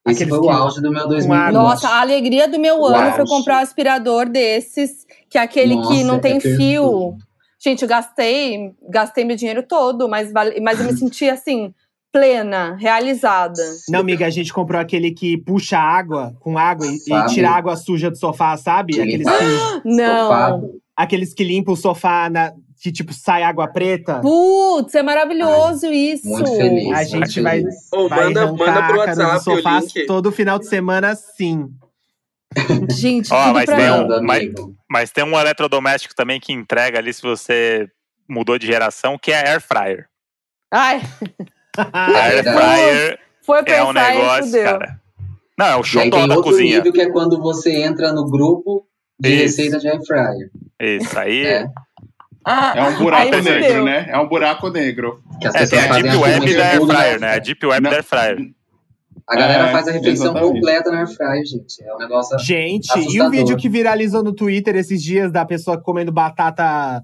Esse 0.07 0.23
Aqueles 0.23 0.29
foi 0.29 0.39
o 0.39 0.43
que- 0.43 0.49
auge 0.57 0.81
do 0.83 0.91
meu 0.91 1.01
água. 1.01 1.09
2020. 1.15 1.53
Nossa, 1.55 1.89
a 1.89 2.01
alegria 2.01 2.47
do 2.49 2.59
meu 2.59 2.85
ano 2.85 3.11
foi 3.13 3.25
Uau. 3.25 3.27
comprar 3.27 3.59
um 3.59 3.63
aspirador 3.63 4.29
desses, 4.29 5.07
que 5.31 5.39
é 5.39 5.41
aquele 5.41 5.75
que 5.77 5.83
Nossa, 5.83 6.05
não 6.05 6.19
tem 6.19 6.37
é 6.37 6.41
fio. 6.41 7.17
Gente, 7.59 7.83
eu 7.83 7.89
gastei, 7.89 8.73
gastei 8.91 9.25
meu 9.25 9.37
dinheiro 9.37 9.63
todo, 9.63 10.07
mas, 10.09 10.31
vale- 10.31 10.61
mas 10.61 10.79
eu 10.79 10.85
me 10.87 10.93
senti 10.99 11.29
assim, 11.31 11.73
plena, 12.13 12.77
realizada. 12.79 13.63
Não, 13.89 14.01
amiga, 14.01 14.27
a 14.27 14.31
gente 14.31 14.53
comprou 14.53 14.79
aquele 14.81 15.11
que 15.11 15.39
puxa 15.39 15.79
água 15.79 16.35
com 16.41 16.59
água 16.59 16.87
e, 16.87 16.97
e 16.97 17.27
tira 17.29 17.51
água 17.51 17.75
suja 17.75 18.11
do 18.11 18.17
sofá, 18.19 18.57
sabe? 18.59 18.93
Que 18.93 19.01
Aqueles 19.01 19.27
que, 19.27 19.81
Não. 19.89 20.29
Sofá. 20.29 20.61
aqueles 20.95 21.33
que 21.35 21.43
limpam 21.43 21.73
o 21.73 21.77
sofá 21.77 22.29
na, 22.31 22.53
que, 22.85 22.93
tipo, 22.93 23.15
sai 23.15 23.43
água 23.43 23.67
preta. 23.67 24.21
Putz, 24.21 24.95
é 24.95 25.03
maravilhoso 25.03 25.87
isso. 25.87 26.29
Muito 26.29 26.55
feliz. 26.55 26.93
A 26.93 27.03
gente 27.03 27.41
vai- 27.41 27.61
feliz. 27.63 27.75
Ô, 27.91 28.09
Vai 28.11 28.25
manda, 28.25 28.47
pro 28.55 28.99
WhatsApp 28.99 29.37
o 29.37 29.41
sofás 29.41 29.85
link. 29.95 30.07
todo 30.07 30.31
final 30.31 30.59
de 30.59 30.67
semana, 30.67 31.15
sim. 31.15 31.71
Gente, 32.91 33.33
Ó, 33.33 33.43
tudo 33.45 33.55
mas 33.55 33.65
tem 33.65 33.91
um- 33.91 34.23
mas-. 34.23 34.53
Mas 34.91 35.11
tem 35.11 35.25
um 35.25 35.39
eletrodoméstico 35.41 36.15
também 36.15 36.39
que 36.39 36.53
entrega 36.53 36.99
ali 36.99 37.15
se 37.15 37.23
você 37.23 37.89
mudou 38.29 38.59
de 38.59 38.67
geração, 38.67 39.17
que 39.19 39.33
é 39.33 39.39
a 39.49 39.53
Air 39.53 39.63
Fryer. 39.63 40.07
Ai, 40.71 41.01
A 41.91 42.11
É 42.11 42.37
Air. 42.37 42.45
Fryer 42.45 43.19
foi 43.47 43.63
é 43.67 43.83
um 43.83 43.93
negócio, 43.95 44.63
cara. 44.63 45.01
Não, 45.59 45.67
é 45.67 45.77
o 45.77 45.83
show 45.83 46.11
da 46.11 46.35
cozinha. 46.43 46.77
nível 46.77 46.93
que 46.93 47.01
é 47.01 47.11
quando 47.11 47.41
você 47.41 47.73
entra 47.83 48.13
no 48.13 48.29
grupo 48.29 48.87
de 49.19 49.31
Isso. 49.31 49.43
receita 49.43 49.79
de 49.79 49.89
air 49.89 50.05
fryer. 50.05 50.51
Isso, 50.79 51.19
aí. 51.19 51.47
É. 51.47 51.67
É 52.47 52.83
um 52.83 52.99
buraco 52.99 53.23
Aí 53.23 53.33
fudeu. 53.43 53.61
negro, 53.61 53.85
né? 53.85 54.07
É 54.09 54.19
um 54.19 54.29
buraco 54.29 54.69
negro. 54.71 55.23
Que 55.41 55.47
as 55.49 55.55
É, 55.55 55.67
tem 55.67 55.79
a 55.79 55.93
Deep 56.01 56.17
Web 56.17 56.55
da 56.57 56.67
Air 56.67 56.81
Fryer, 56.87 57.01
air 57.01 57.21
né? 57.21 57.35
A. 57.35 57.39
Deep 57.39 57.67
Web 57.67 57.83
Não. 57.83 57.91
da 57.91 57.97
Air 57.97 58.05
Fryer. 58.05 58.37
A 59.27 59.37
galera 59.37 59.69
É, 59.69 59.73
faz 59.73 59.89
a 59.89 59.93
refeição 59.93 60.27
exatamente. 60.27 60.53
completa 60.53 60.91
na 60.91 60.99
air 60.99 61.09
fryer, 61.09 61.45
gente. 61.47 61.83
É 61.83 61.95
um 61.95 61.99
negócio. 61.99 62.39
Gente, 62.41 62.87
e 62.89 62.99
o 62.99 63.01
Assustador. 63.01 63.31
vídeo 63.31 63.57
que 63.57 63.71
viralizou 63.71 64.23
no 64.23 64.35
Twitter 64.35 64.77
esses 64.77 65.03
dias 65.03 65.33
da 65.33 65.47
pessoa 65.47 65.81
comendo 65.81 66.13
batata 66.13 67.03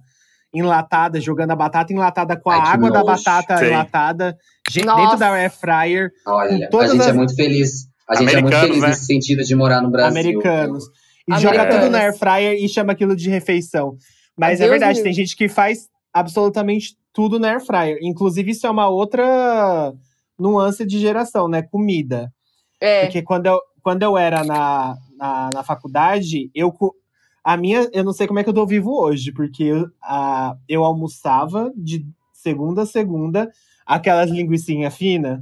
enlatada, 0.52 1.18
jogando 1.20 1.52
a 1.52 1.56
batata 1.56 1.92
enlatada 1.94 2.38
com 2.38 2.50
a 2.50 2.56
Ai, 2.56 2.72
água 2.74 2.90
da 2.90 3.00
nojo. 3.02 3.06
batata 3.24 3.56
Sim. 3.56 3.66
enlatada 3.66 4.36
dentro 4.74 5.16
da 5.16 5.30
air 5.32 5.50
fryer, 5.50 6.10
Olha, 6.26 6.68
a 6.68 6.86
gente 6.88 7.02
é 7.02 7.10
as- 7.10 7.16
muito 7.16 7.34
feliz. 7.34 7.70
A 8.08 8.16
gente 8.16 8.34
é 8.36 8.40
muito 8.42 8.54
Americanos, 8.54 8.66
feliz 8.66 8.82
né? 8.82 8.88
nesse 8.88 9.06
sentido 9.06 9.42
de 9.42 9.54
morar 9.54 9.80
no 9.80 9.90
Brasil. 9.90 10.10
americanos. 10.20 10.84
E 11.28 11.32
Americanos. 11.32 11.40
joga 11.42 11.70
tudo 11.78 11.90
na 11.90 11.98
air 12.00 12.12
fryer 12.18 12.54
e 12.62 12.68
chama 12.68 12.92
aquilo 12.92 13.14
de 13.16 13.30
refeição. 13.30 13.94
Mas 14.36 14.60
é 14.60 14.64
Deus 14.64 14.70
verdade, 14.70 14.98
me 14.98 15.04
tem 15.04 15.12
gente 15.12 15.36
que 15.36 15.48
faz 15.48 15.88
absolutamente 16.12 16.96
tudo 17.12 17.38
na 17.38 17.48
air 17.48 17.64
fryer. 17.64 17.98
Inclusive, 18.02 18.50
isso 18.52 18.66
é 18.66 18.70
uma 18.70 18.88
outra 18.88 19.92
nuance 20.38 20.84
de 20.86 20.98
geração, 20.98 21.48
né? 21.48 21.62
Comida. 21.62 22.32
É. 22.80 23.02
Porque 23.04 23.22
quando 23.22 23.46
eu, 23.46 23.60
quando 23.82 24.02
eu 24.02 24.16
era 24.16 24.42
na, 24.44 24.96
na, 25.16 25.50
na 25.52 25.62
faculdade, 25.62 26.50
eu. 26.54 26.72
A 27.42 27.56
minha, 27.56 27.88
eu 27.92 28.04
não 28.04 28.12
sei 28.12 28.26
como 28.26 28.38
é 28.38 28.44
que 28.44 28.50
eu 28.50 28.54
tô 28.54 28.66
vivo 28.66 28.92
hoje, 29.00 29.32
porque 29.32 29.64
eu, 29.64 29.88
a, 30.02 30.54
eu 30.68 30.84
almoçava 30.84 31.72
de 31.74 32.06
segunda 32.34 32.82
a 32.82 32.86
segunda 32.86 33.50
aquelas 33.86 34.30
linguiçinhas 34.30 34.94
finas, 34.94 35.40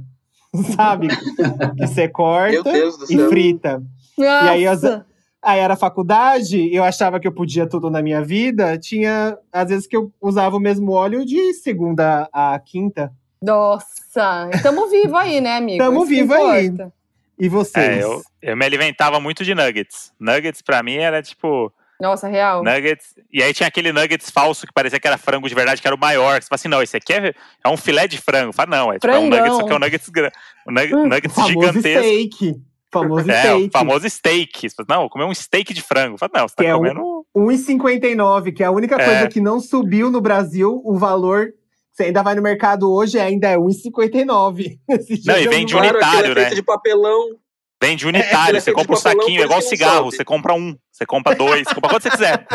sabe? 0.75 1.07
que 1.77 1.87
você 1.87 2.03
Meu 2.03 2.11
corta 2.13 2.71
Deus 2.71 2.97
do 2.97 3.11
e 3.11 3.27
frita. 3.27 3.83
Nossa. 4.17 4.49
aí 4.51 4.65
as- 4.67 4.81
Aí 5.41 5.59
era 5.59 5.75
faculdade, 5.77 6.73
eu 6.73 6.83
achava 6.83 7.19
que 7.19 7.27
eu 7.27 7.31
podia 7.31 7.65
tudo 7.67 7.89
na 7.89 8.01
minha 8.01 8.21
vida. 8.21 8.77
Tinha, 8.77 9.37
às 9.53 9.69
vezes, 9.69 9.87
que 9.87 9.95
eu 9.95 10.11
usava 10.21 10.57
o 10.57 10.59
mesmo 10.59 10.91
óleo 10.91 11.25
de 11.25 11.53
segunda 11.53 12.27
a 12.33 12.59
quinta. 12.59 13.11
Nossa, 13.41 14.49
tamo 14.61 14.87
vivo 14.89 15.15
aí, 15.15 15.39
né, 15.39 15.57
amigo? 15.57 15.77
Que 16.05 16.05
vivo 16.05 16.33
aí. 16.33 16.71
E 17.39 17.47
vocês? 17.47 17.99
É, 17.99 18.03
eu, 18.03 18.21
eu 18.41 18.57
me 18.57 18.65
alimentava 18.65 19.19
muito 19.21 19.45
de 19.45 19.55
nuggets. 19.55 20.11
Nuggets 20.19 20.61
pra 20.61 20.83
mim 20.83 20.95
era 20.97 21.21
tipo. 21.21 21.71
Nossa, 22.01 22.27
real. 22.27 22.63
Nuggets. 22.63 23.13
E 23.31 23.41
aí 23.43 23.53
tinha 23.53 23.67
aquele 23.67 23.91
nuggets 23.93 24.29
falso 24.29 24.65
que 24.67 24.73
parecia 24.73 24.99
que 24.99 25.07
era 25.07 25.17
frango 25.17 25.47
de 25.47 25.55
verdade, 25.55 25.81
que 25.81 25.87
era 25.87 25.95
o 25.95 25.99
maior. 25.99 26.41
Você 26.41 26.47
fala 26.47 26.55
assim, 26.55 26.67
não, 26.69 26.81
esse 26.81 26.95
aqui 26.97 27.13
é, 27.13 27.33
é 27.65 27.69
um 27.69 27.75
filé 27.77 28.07
de 28.07 28.17
frango. 28.17 28.51
Fala, 28.53 28.69
não, 28.69 28.91
é, 28.91 28.95
tipo, 28.95 29.07
é 29.07 29.19
um 29.19 29.29
nuggets, 29.29 29.55
só 29.57 29.63
que 29.65 29.71
é 29.71 29.75
um 29.75 29.79
nuggets, 29.79 30.09
um 30.67 30.71
nugget- 30.71 30.93
Hum, 30.95 31.07
nuggets 31.07 31.35
gigantesco. 31.47 31.79
steak. 32.03 32.61
Famoso 32.91 33.29
É, 33.29 33.39
steak. 33.41 33.67
o 33.67 33.71
famoso 33.71 34.09
steak. 34.09 34.67
Não, 34.87 35.01
vou 35.01 35.09
comer 35.09 35.25
um 35.25 35.33
steak 35.33 35.73
de 35.73 35.81
frango. 35.81 36.17
Não, 36.33 36.47
você 36.47 36.55
tá 36.55 36.63
Que 36.63 36.69
é 36.69 36.75
um- 36.75 36.79
comendo. 36.79 37.25
1,59, 37.35 38.51
que 38.51 38.63
é 38.63 38.65
a 38.65 38.71
única 38.71 38.95
É. 38.99 39.05
coisa 39.05 39.27
que 39.27 39.39
não 39.39 39.59
subiu 39.59 40.09
no 40.09 40.19
Brasil, 40.21 40.81
o 40.83 40.97
valor. 40.97 41.49
Você 41.93 42.05
ainda 42.05 42.23
vai 42.23 42.33
no 42.33 42.41
mercado 42.41 42.91
hoje, 42.91 43.19
ainda 43.19 43.47
é 43.49 43.57
1,59. 43.57 44.79
Esse 44.89 45.19
dia 45.19 45.33
Não, 45.33 45.39
e 45.39 45.43
Claro, 45.45 45.57
aquilo 45.63 45.79
unitário, 45.81 46.31
é 46.31 46.35
feito 46.35 46.49
né? 46.49 46.55
de 46.55 46.63
papelão. 46.63 47.27
Vende 47.81 48.05
É, 48.05 48.07
unitário. 48.09 48.57
é 48.57 48.59
você 48.59 48.71
compra 48.73 48.93
um 48.93 48.95
de 48.95 49.01
saquinho, 49.01 49.41
é 49.41 49.45
igual 49.45 49.61
cigarro. 49.61 50.11
Você 50.11 50.25
compra 50.25 50.53
um, 50.53 50.75
você 50.91 51.05
compra 51.05 51.35
dois, 51.35 51.67
você 51.67 51.75
compra 51.75 51.89
quanto 51.91 52.03
você 52.03 52.09
quiser. 52.09 52.45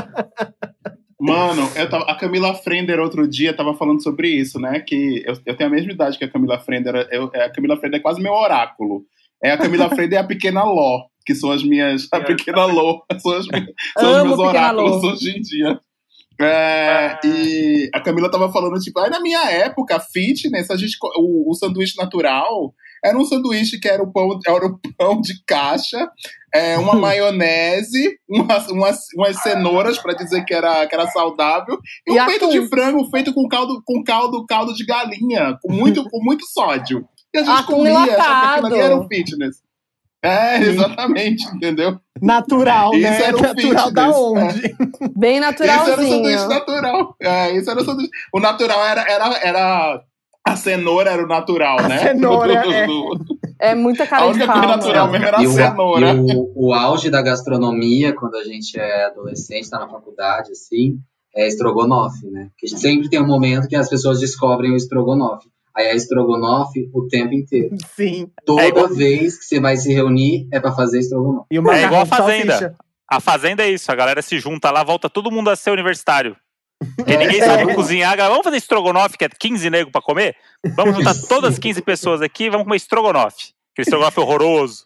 Mano, 1.20 1.70
eu 1.76 1.88
tava, 1.88 2.04
a 2.04 2.14
Camila 2.16 2.54
Frender 2.54 2.98
outro 3.00 3.26
dia 3.26 3.54
tava 3.56 3.72
falando 3.74 4.02
sobre 4.02 4.28
isso, 4.28 4.58
né? 4.58 4.80
Que 4.80 5.22
eu, 5.26 5.34
eu 5.46 5.56
tenho 5.56 5.70
a 5.70 5.72
mesma 5.72 5.92
idade 5.92 6.18
que 6.18 6.24
a 6.24 6.30
Camila 6.30 6.58
Frender. 6.58 7.08
Eu, 7.10 7.30
a 7.34 7.48
Camila 7.50 7.76
Frender 7.78 8.00
é 8.00 8.02
quase 8.02 8.20
meu 8.20 8.32
oráculo. 8.32 9.04
É 9.42 9.50
a 9.52 9.58
Camila 9.58 9.88
Frender 9.94 10.18
e 10.18 10.22
a 10.22 10.24
Pequena 10.26 10.62
Ló, 10.64 11.02
que 11.26 11.34
são 11.34 11.50
as 11.50 11.62
minhas. 11.62 12.06
A 12.12 12.20
Pequena 12.20 12.64
Ló 12.66 13.00
são, 13.20 13.32
as, 13.32 13.46
minhas- 13.46 13.68
são 13.98 14.10
os 14.10 14.22
meus 14.24 14.38
oráculos 14.38 15.04
hoje 15.04 15.30
em 15.36 15.40
dia. 15.40 15.80
É, 16.40 17.16
e 17.24 17.88
a 17.94 18.00
Camila 18.00 18.28
tava 18.30 18.50
falando, 18.52 18.78
tipo, 18.80 18.98
aí 18.98 19.08
na 19.08 19.20
minha 19.20 19.48
época, 19.50 20.00
fitness, 20.00 20.68
a 20.70 20.76
gente, 20.76 20.96
o, 21.16 21.50
o 21.50 21.54
sanduíche 21.54 21.96
natural 21.96 22.74
era 23.04 23.16
um 23.16 23.24
sanduíche 23.24 23.78
que 23.78 23.86
era 23.86 24.02
o 24.02 24.10
pão, 24.12 24.38
era 24.44 24.66
o 24.66 24.78
pão 24.98 25.20
de 25.20 25.34
caixa, 25.46 26.08
é, 26.52 26.76
uma 26.78 26.94
maionese, 26.94 28.16
umas, 28.28 28.68
umas, 28.68 28.98
umas 29.16 29.36
cenouras 29.42 29.98
para 29.98 30.14
dizer 30.14 30.44
que 30.44 30.52
era, 30.54 30.84
que 30.86 30.94
era 30.94 31.06
saudável, 31.08 31.78
e 32.06 32.12
um 32.12 32.16
E 32.16 32.26
peito 32.26 32.46
atum. 32.46 32.52
de 32.60 32.68
frango 32.68 33.08
feito 33.10 33.32
com 33.32 33.46
caldo, 33.46 33.80
com 33.84 34.02
caldo, 34.02 34.44
caldo 34.46 34.74
de 34.74 34.84
galinha, 34.84 35.56
com 35.62 35.72
muito, 35.72 36.02
com 36.08 36.24
muito 36.24 36.44
sódio. 36.46 37.06
E 37.34 37.38
a 37.38 37.42
gente 37.42 37.50
Atum 37.62 37.72
comia, 37.74 37.98
achava 37.98 38.58
enlatado. 38.58 38.74
era 38.76 38.96
um 38.96 39.08
fitness. 39.08 39.56
É, 40.22 40.58
exatamente, 40.62 41.44
entendeu? 41.54 41.98
Natural, 42.22 42.94
Isso 42.94 43.02
né? 43.02 43.22
era 43.24 43.36
o 43.36 43.42
Natural 43.42 43.90
da 43.90 44.04
fitness, 44.12 44.16
onde? 44.16 44.76
Bem 45.16 45.36
Esse 45.38 45.62
era 45.68 45.82
o 45.82 45.86
sanduíche 45.86 46.14
naturalzinho. 46.14 46.48
natural. 46.48 47.16
É, 47.20 47.54
esse 47.56 47.68
era 47.70 47.80
o 47.80 47.84
sanduíche. 47.84 48.10
O 48.32 48.40
natural 48.40 48.84
era, 48.86 49.02
era, 49.02 49.38
era. 49.42 50.02
A 50.46 50.56
cenoura 50.56 51.10
era 51.10 51.22
o 51.24 51.26
natural, 51.26 51.78
A 51.78 51.88
né? 51.88 51.98
cenoura, 51.98 52.62
Do- 52.62 52.68
do- 52.68 52.72
é. 52.74 52.86
do- 52.86 53.18
É 53.58 53.74
muita 53.74 54.06
cara 54.06 54.24
A 54.24 54.26
de 54.26 54.32
única 54.32 54.46
pau. 54.46 54.56
coisa 54.60 54.76
natural 54.76 55.06
mano. 55.06 55.12
mesmo 55.12 55.26
era 55.26 55.38
a 55.38 55.42
E 55.42 55.46
o, 55.46 55.50
cenoura. 55.52 56.10
e 56.12 56.36
o, 56.36 56.52
o 56.68 56.72
auge 56.74 57.08
da 57.10 57.22
gastronomia, 57.22 58.14
quando 58.14 58.36
a 58.36 58.44
gente 58.44 58.78
é 58.78 59.06
adolescente, 59.06 59.68
tá 59.70 59.78
na 59.78 59.88
faculdade, 59.88 60.52
assim, 60.52 60.98
é 61.34 61.46
estrogonofe, 61.48 62.26
né? 62.30 62.48
Porque 62.50 62.68
sempre 62.76 63.08
tem 63.08 63.20
um 63.22 63.26
momento 63.26 63.68
que 63.68 63.76
as 63.76 63.88
pessoas 63.88 64.20
descobrem 64.20 64.70
o 64.72 64.76
estrogonofe. 64.76 65.48
Aí 65.76 65.86
é 65.86 65.96
estrogonofe 65.96 66.88
o 66.94 67.08
tempo 67.08 67.34
inteiro. 67.34 67.76
Sim. 67.96 68.30
Toda 68.46 68.62
É 68.62 68.68
igual- 68.68 68.88
vez 68.88 69.36
que 69.38 69.44
você 69.44 69.58
vai 69.60 69.76
se 69.76 69.92
reunir, 69.92 70.46
é 70.52 70.60
pra 70.60 70.72
fazer 70.72 71.00
estrogonofe. 71.00 71.46
E 71.50 71.56
É 71.56 71.82
igual 71.84 72.02
a 72.02 72.06
Fazenda. 72.06 72.52
salsicha. 72.52 72.74
A 73.10 73.20
fazenda 73.20 73.62
é 73.62 73.70
isso, 73.70 73.92
a 73.92 73.94
galera 73.94 74.22
se 74.22 74.38
junta 74.38 74.70
lá, 74.70 74.82
volta 74.82 75.10
todo 75.10 75.30
mundo 75.30 75.50
a 75.50 75.56
ser 75.56 75.70
universitário. 75.70 76.36
Porque 76.96 77.16
ninguém 77.16 77.40
sabe 77.40 77.74
cozinhar. 77.74 78.12
a 78.12 78.16
galera, 78.16 78.30
Vamos 78.32 78.44
fazer 78.44 78.56
estrogonofe, 78.56 79.16
que 79.18 79.24
é 79.24 79.28
15 79.28 79.68
nego 79.70 79.90
pra 79.90 80.00
comer? 80.00 80.34
Vamos 80.76 80.96
juntar 80.96 81.14
todas 81.28 81.52
as 81.54 81.58
15 81.58 81.82
pessoas 81.82 82.22
aqui 82.22 82.44
e 82.44 82.50
vamos 82.50 82.64
comer 82.64 82.76
estrogonofe. 82.76 83.52
Aquele 83.72 83.84
estrogonofe 83.86 84.20
horroroso. 84.20 84.84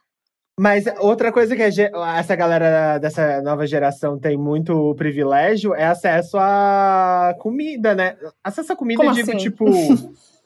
Mas 0.60 0.84
outra 0.98 1.30
coisa 1.30 1.54
que 1.54 1.62
essa 1.62 2.34
galera 2.34 2.98
dessa 2.98 3.40
nova 3.42 3.64
geração 3.66 4.18
tem 4.18 4.36
muito 4.36 4.92
privilégio 4.96 5.72
é 5.74 5.86
acesso 5.86 6.36
à 6.36 7.32
comida, 7.38 7.94
né? 7.94 8.16
Acesso 8.42 8.72
à 8.72 8.76
comida, 8.76 9.00
Como 9.02 9.14
digo, 9.14 9.30
assim? 9.30 9.38
tipo. 9.38 9.64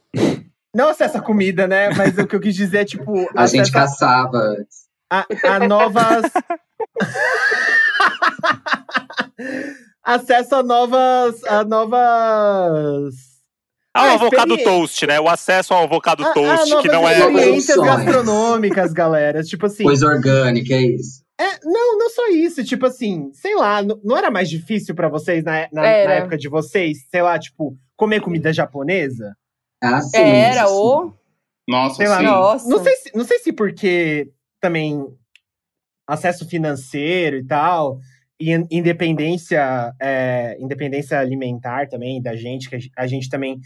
Não 0.74 0.88
acesso 0.88 1.18
à 1.18 1.20
comida, 1.20 1.66
né? 1.66 1.90
Mas 1.94 2.16
o 2.18 2.26
que 2.26 2.34
eu 2.36 2.40
quis 2.40 2.54
dizer 2.54 2.78
é, 2.78 2.84
tipo, 2.84 3.28
A 3.36 3.46
gente 3.46 3.70
caçava 3.70 4.38
antes. 4.38 4.86
a, 5.10 5.26
a 5.56 5.68
novas. 5.68 6.22
Acesso 10.02 10.56
a 10.56 10.62
novas. 10.62 11.42
A 11.44 11.64
novas. 11.64 13.14
Ah, 13.94 14.04
o 14.04 14.06
Ah, 14.06 14.14
avocado 14.14 14.56
toast, 14.58 15.06
né? 15.06 15.20
O 15.20 15.28
acesso 15.28 15.74
ao 15.74 15.84
avocado 15.84 16.24
a- 16.24 16.30
a 16.30 16.32
toast, 16.32 16.76
que 16.80 16.88
não 16.88 17.06
é. 17.06 17.18
experiências 17.18 17.76
gastronômicas, 17.76 18.92
galera. 18.92 19.42
Tipo 19.42 19.66
assim. 19.66 19.84
Coisa 19.84 20.06
orgânica, 20.06 20.74
é 20.74 20.82
isso. 20.82 21.22
É, 21.38 21.58
não, 21.64 21.98
não 21.98 22.08
só 22.10 22.28
isso. 22.28 22.64
Tipo 22.64 22.86
assim, 22.86 23.30
sei 23.34 23.54
lá, 23.54 23.82
n- 23.82 23.98
não 24.02 24.16
era 24.16 24.30
mais 24.30 24.48
difícil 24.48 24.94
pra 24.94 25.08
vocês 25.08 25.44
na, 25.44 25.68
na- 25.72 25.82
na 25.82 25.88
época 25.88 26.38
de 26.38 26.48
vocês, 26.48 26.98
sei 27.10 27.20
lá, 27.22 27.38
tipo, 27.38 27.76
comer 27.96 28.20
comida 28.20 28.52
japonesa? 28.52 29.36
Ah, 29.82 30.00
sim, 30.00 30.18
Era 30.18 30.66
sim. 30.66 30.72
o. 30.74 31.12
Nossa, 31.68 31.96
Sei 31.96 32.08
lá, 32.08 32.18
sim. 32.18 32.24
Nossa. 32.24 32.68
Não 32.68 32.82
sei, 32.82 32.96
se, 32.96 33.10
não 33.16 33.24
sei 33.24 33.38
se 33.38 33.52
porque 33.52 34.30
também 34.60 35.06
acesso 36.06 36.48
financeiro 36.48 37.36
e 37.36 37.44
tal, 37.44 37.98
e 38.38 38.52
in- 38.52 38.66
independência, 38.70 39.94
é, 40.00 40.56
independência 40.60 41.18
alimentar 41.18 41.88
também 41.88 42.20
da 42.20 42.34
gente, 42.36 42.68
que 42.68 42.76
a 42.76 42.78
gen- 42.78 42.90
a 42.96 43.06
gente 43.06 43.28
também 43.28 43.60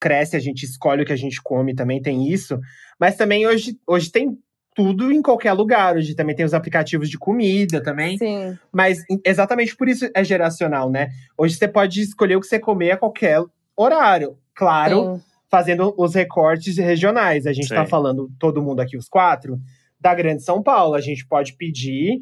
cresce, 0.00 0.36
a 0.36 0.40
gente 0.40 0.64
escolhe 0.64 1.02
o 1.02 1.06
que 1.06 1.12
a 1.12 1.16
gente 1.16 1.40
come, 1.42 1.74
também 1.74 2.00
tem 2.02 2.28
isso. 2.28 2.58
Mas 2.98 3.16
também 3.16 3.46
hoje, 3.46 3.78
hoje 3.86 4.10
tem 4.10 4.36
tudo 4.74 5.12
em 5.12 5.20
qualquer 5.22 5.52
lugar. 5.52 5.96
Hoje 5.96 6.14
também 6.14 6.34
tem 6.34 6.44
os 6.46 6.54
aplicativos 6.54 7.08
de 7.10 7.18
comida 7.18 7.80
também. 7.82 8.16
Sim. 8.18 8.58
Mas 8.72 9.02
exatamente 9.24 9.76
por 9.76 9.88
isso 9.88 10.08
é 10.14 10.24
geracional, 10.24 10.90
né? 10.90 11.10
Hoje 11.36 11.54
você 11.56 11.68
pode 11.68 12.00
escolher 12.00 12.36
o 12.36 12.40
que 12.40 12.46
você 12.46 12.58
comer 12.58 12.92
a 12.92 12.96
qualquer 12.96 13.40
horário. 13.76 14.38
Claro, 14.54 15.16
sim. 15.16 15.22
fazendo 15.50 15.94
os 15.96 16.14
recortes 16.14 16.76
regionais. 16.76 17.46
A 17.46 17.52
gente 17.52 17.68
Sim. 17.68 17.74
tá 17.74 17.86
falando, 17.86 18.30
todo 18.38 18.62
mundo 18.62 18.80
aqui, 18.80 18.96
os 18.96 19.08
quatro, 19.08 19.58
da 20.00 20.14
Grande 20.14 20.42
São 20.42 20.62
Paulo. 20.62 20.94
A 20.94 21.00
gente 21.00 21.26
pode 21.26 21.54
pedir 21.54 22.20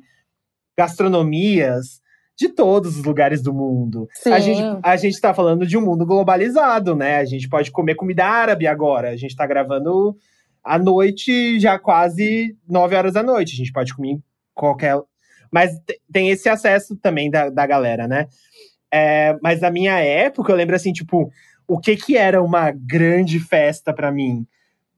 gastronomias 0.77 2.01
de 2.37 2.49
todos 2.49 2.97
os 2.97 3.05
lugares 3.05 3.43
do 3.43 3.53
mundo. 3.53 4.09
Sim. 4.15 4.33
A 4.33 4.39
gente, 4.41 4.63
a 4.83 4.97
gente 4.97 5.21
tá 5.21 5.35
falando 5.35 5.67
de 5.67 5.77
um 5.77 5.83
mundo 5.85 6.07
globalizado, 6.07 6.97
né? 6.97 7.17
A 7.19 7.25
gente 7.25 7.49
pode 7.49 7.71
comer 7.71 7.95
comida 7.95 8.25
árabe 8.25 8.67
agora. 8.67 9.11
A 9.11 9.17
gente 9.17 9.37
tá 9.37 9.47
gravando 9.47 10.17
à 10.65 10.79
noite, 10.79 11.61
já 11.61 11.79
quase 11.79 12.57
nove 12.67 12.97
horas 12.97 13.13
da 13.13 13.23
noite. 13.23 13.53
A 13.53 13.57
gente 13.57 13.73
pode 13.73 13.95
comer 13.95 14.13
em 14.13 14.23
qualquer. 14.55 14.99
Mas 15.53 15.73
te- 15.81 16.01
tem 16.11 16.31
esse 16.31 16.49
acesso 16.49 16.97
também 16.97 17.31
da, 17.31 17.51
da 17.51 17.67
galera, 17.67 18.09
né? 18.09 18.27
É, 18.93 19.37
mas 19.43 19.61
na 19.61 19.71
minha 19.71 19.99
época, 20.01 20.51
eu 20.51 20.57
lembro 20.57 20.75
assim, 20.75 20.93
tipo, 20.93 21.31
o 21.73 21.79
que 21.79 21.97
que 21.97 22.17
era 22.17 22.43
uma 22.43 22.73
grande 22.73 23.39
festa 23.39 23.93
pra 23.95 24.11
mim, 24.11 24.45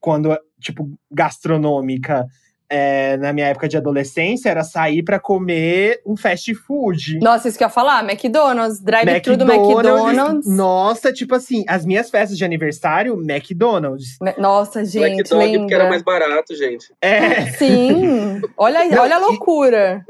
quando, 0.00 0.34
tipo, 0.58 0.88
gastronômica, 1.10 2.26
é, 2.68 3.18
na 3.18 3.30
minha 3.34 3.48
época 3.48 3.68
de 3.68 3.76
adolescência, 3.76 4.48
era 4.48 4.64
sair 4.64 5.02
pra 5.02 5.20
comer 5.20 6.00
um 6.06 6.16
fast 6.16 6.54
food. 6.54 7.18
Nossa, 7.20 7.46
isso 7.46 7.58
que 7.58 7.62
eu 7.64 7.66
ia 7.68 7.70
falar. 7.72 8.02
McDonald's, 8.02 8.80
drive-thru 8.80 9.36
do 9.36 9.44
McDonald's. 9.44 10.46
Nossa, 10.48 11.12
tipo 11.12 11.34
assim, 11.34 11.62
as 11.68 11.84
minhas 11.84 12.08
festas 12.08 12.38
de 12.38 12.44
aniversário, 12.46 13.20
McDonald's. 13.20 14.16
Me- 14.22 14.34
Nossa, 14.38 14.82
gente, 14.86 15.00
Black 15.00 15.28
Dog, 15.28 15.58
porque 15.58 15.74
era 15.74 15.84
lembra? 15.84 15.88
mais 15.90 16.02
barato, 16.02 16.56
gente. 16.56 16.86
É. 17.02 17.46
Sim. 17.52 18.40
Olha, 18.56 18.86
Não, 18.86 19.02
olha 19.02 19.16
a 19.16 19.18
loucura. 19.18 20.02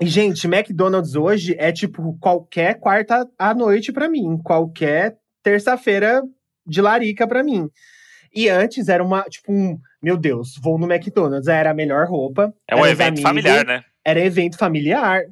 E, 0.00 0.06
gente, 0.06 0.46
McDonald's 0.46 1.16
hoje 1.16 1.56
é 1.58 1.72
tipo 1.72 2.16
qualquer 2.20 2.78
quarta 2.78 3.28
à 3.36 3.52
noite 3.52 3.92
pra 3.92 4.08
mim, 4.08 4.38
qualquer 4.44 5.16
terça-feira 5.48 6.22
de 6.66 6.82
larica 6.82 7.26
pra 7.26 7.42
mim. 7.42 7.70
E 8.34 8.50
antes 8.50 8.88
era 8.88 9.02
uma, 9.02 9.22
tipo, 9.22 9.50
um, 9.50 9.78
meu 10.02 10.18
Deus, 10.18 10.58
vou 10.62 10.78
no 10.78 10.90
McDonald's, 10.90 11.48
era 11.48 11.70
a 11.70 11.74
melhor 11.74 12.06
roupa. 12.06 12.52
É 12.68 12.76
um 12.76 12.84
evento 12.84 13.08
amigos, 13.08 13.22
familiar, 13.22 13.64
né? 13.64 13.82
Era 14.04 14.20
evento 14.20 14.58
familiar. 14.58 15.22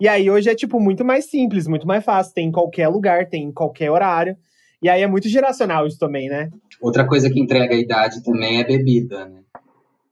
E 0.00 0.08
aí 0.08 0.30
hoje 0.30 0.48
é, 0.48 0.54
tipo, 0.54 0.80
muito 0.80 1.04
mais 1.04 1.26
simples, 1.26 1.66
muito 1.66 1.86
mais 1.86 2.02
fácil. 2.02 2.32
Tem 2.32 2.48
em 2.48 2.52
qualquer 2.52 2.88
lugar, 2.88 3.28
tem 3.28 3.44
em 3.44 3.52
qualquer 3.52 3.90
horário. 3.90 4.36
E 4.80 4.88
aí 4.88 5.02
é 5.02 5.06
muito 5.06 5.28
geracional 5.28 5.86
isso 5.86 5.98
também, 5.98 6.30
né? 6.30 6.48
Outra 6.80 7.06
coisa 7.06 7.30
que 7.30 7.38
entrega 7.38 7.74
a 7.74 7.78
idade 7.78 8.24
também 8.24 8.58
é 8.58 8.64
bebida, 8.64 9.26
né? 9.26 9.42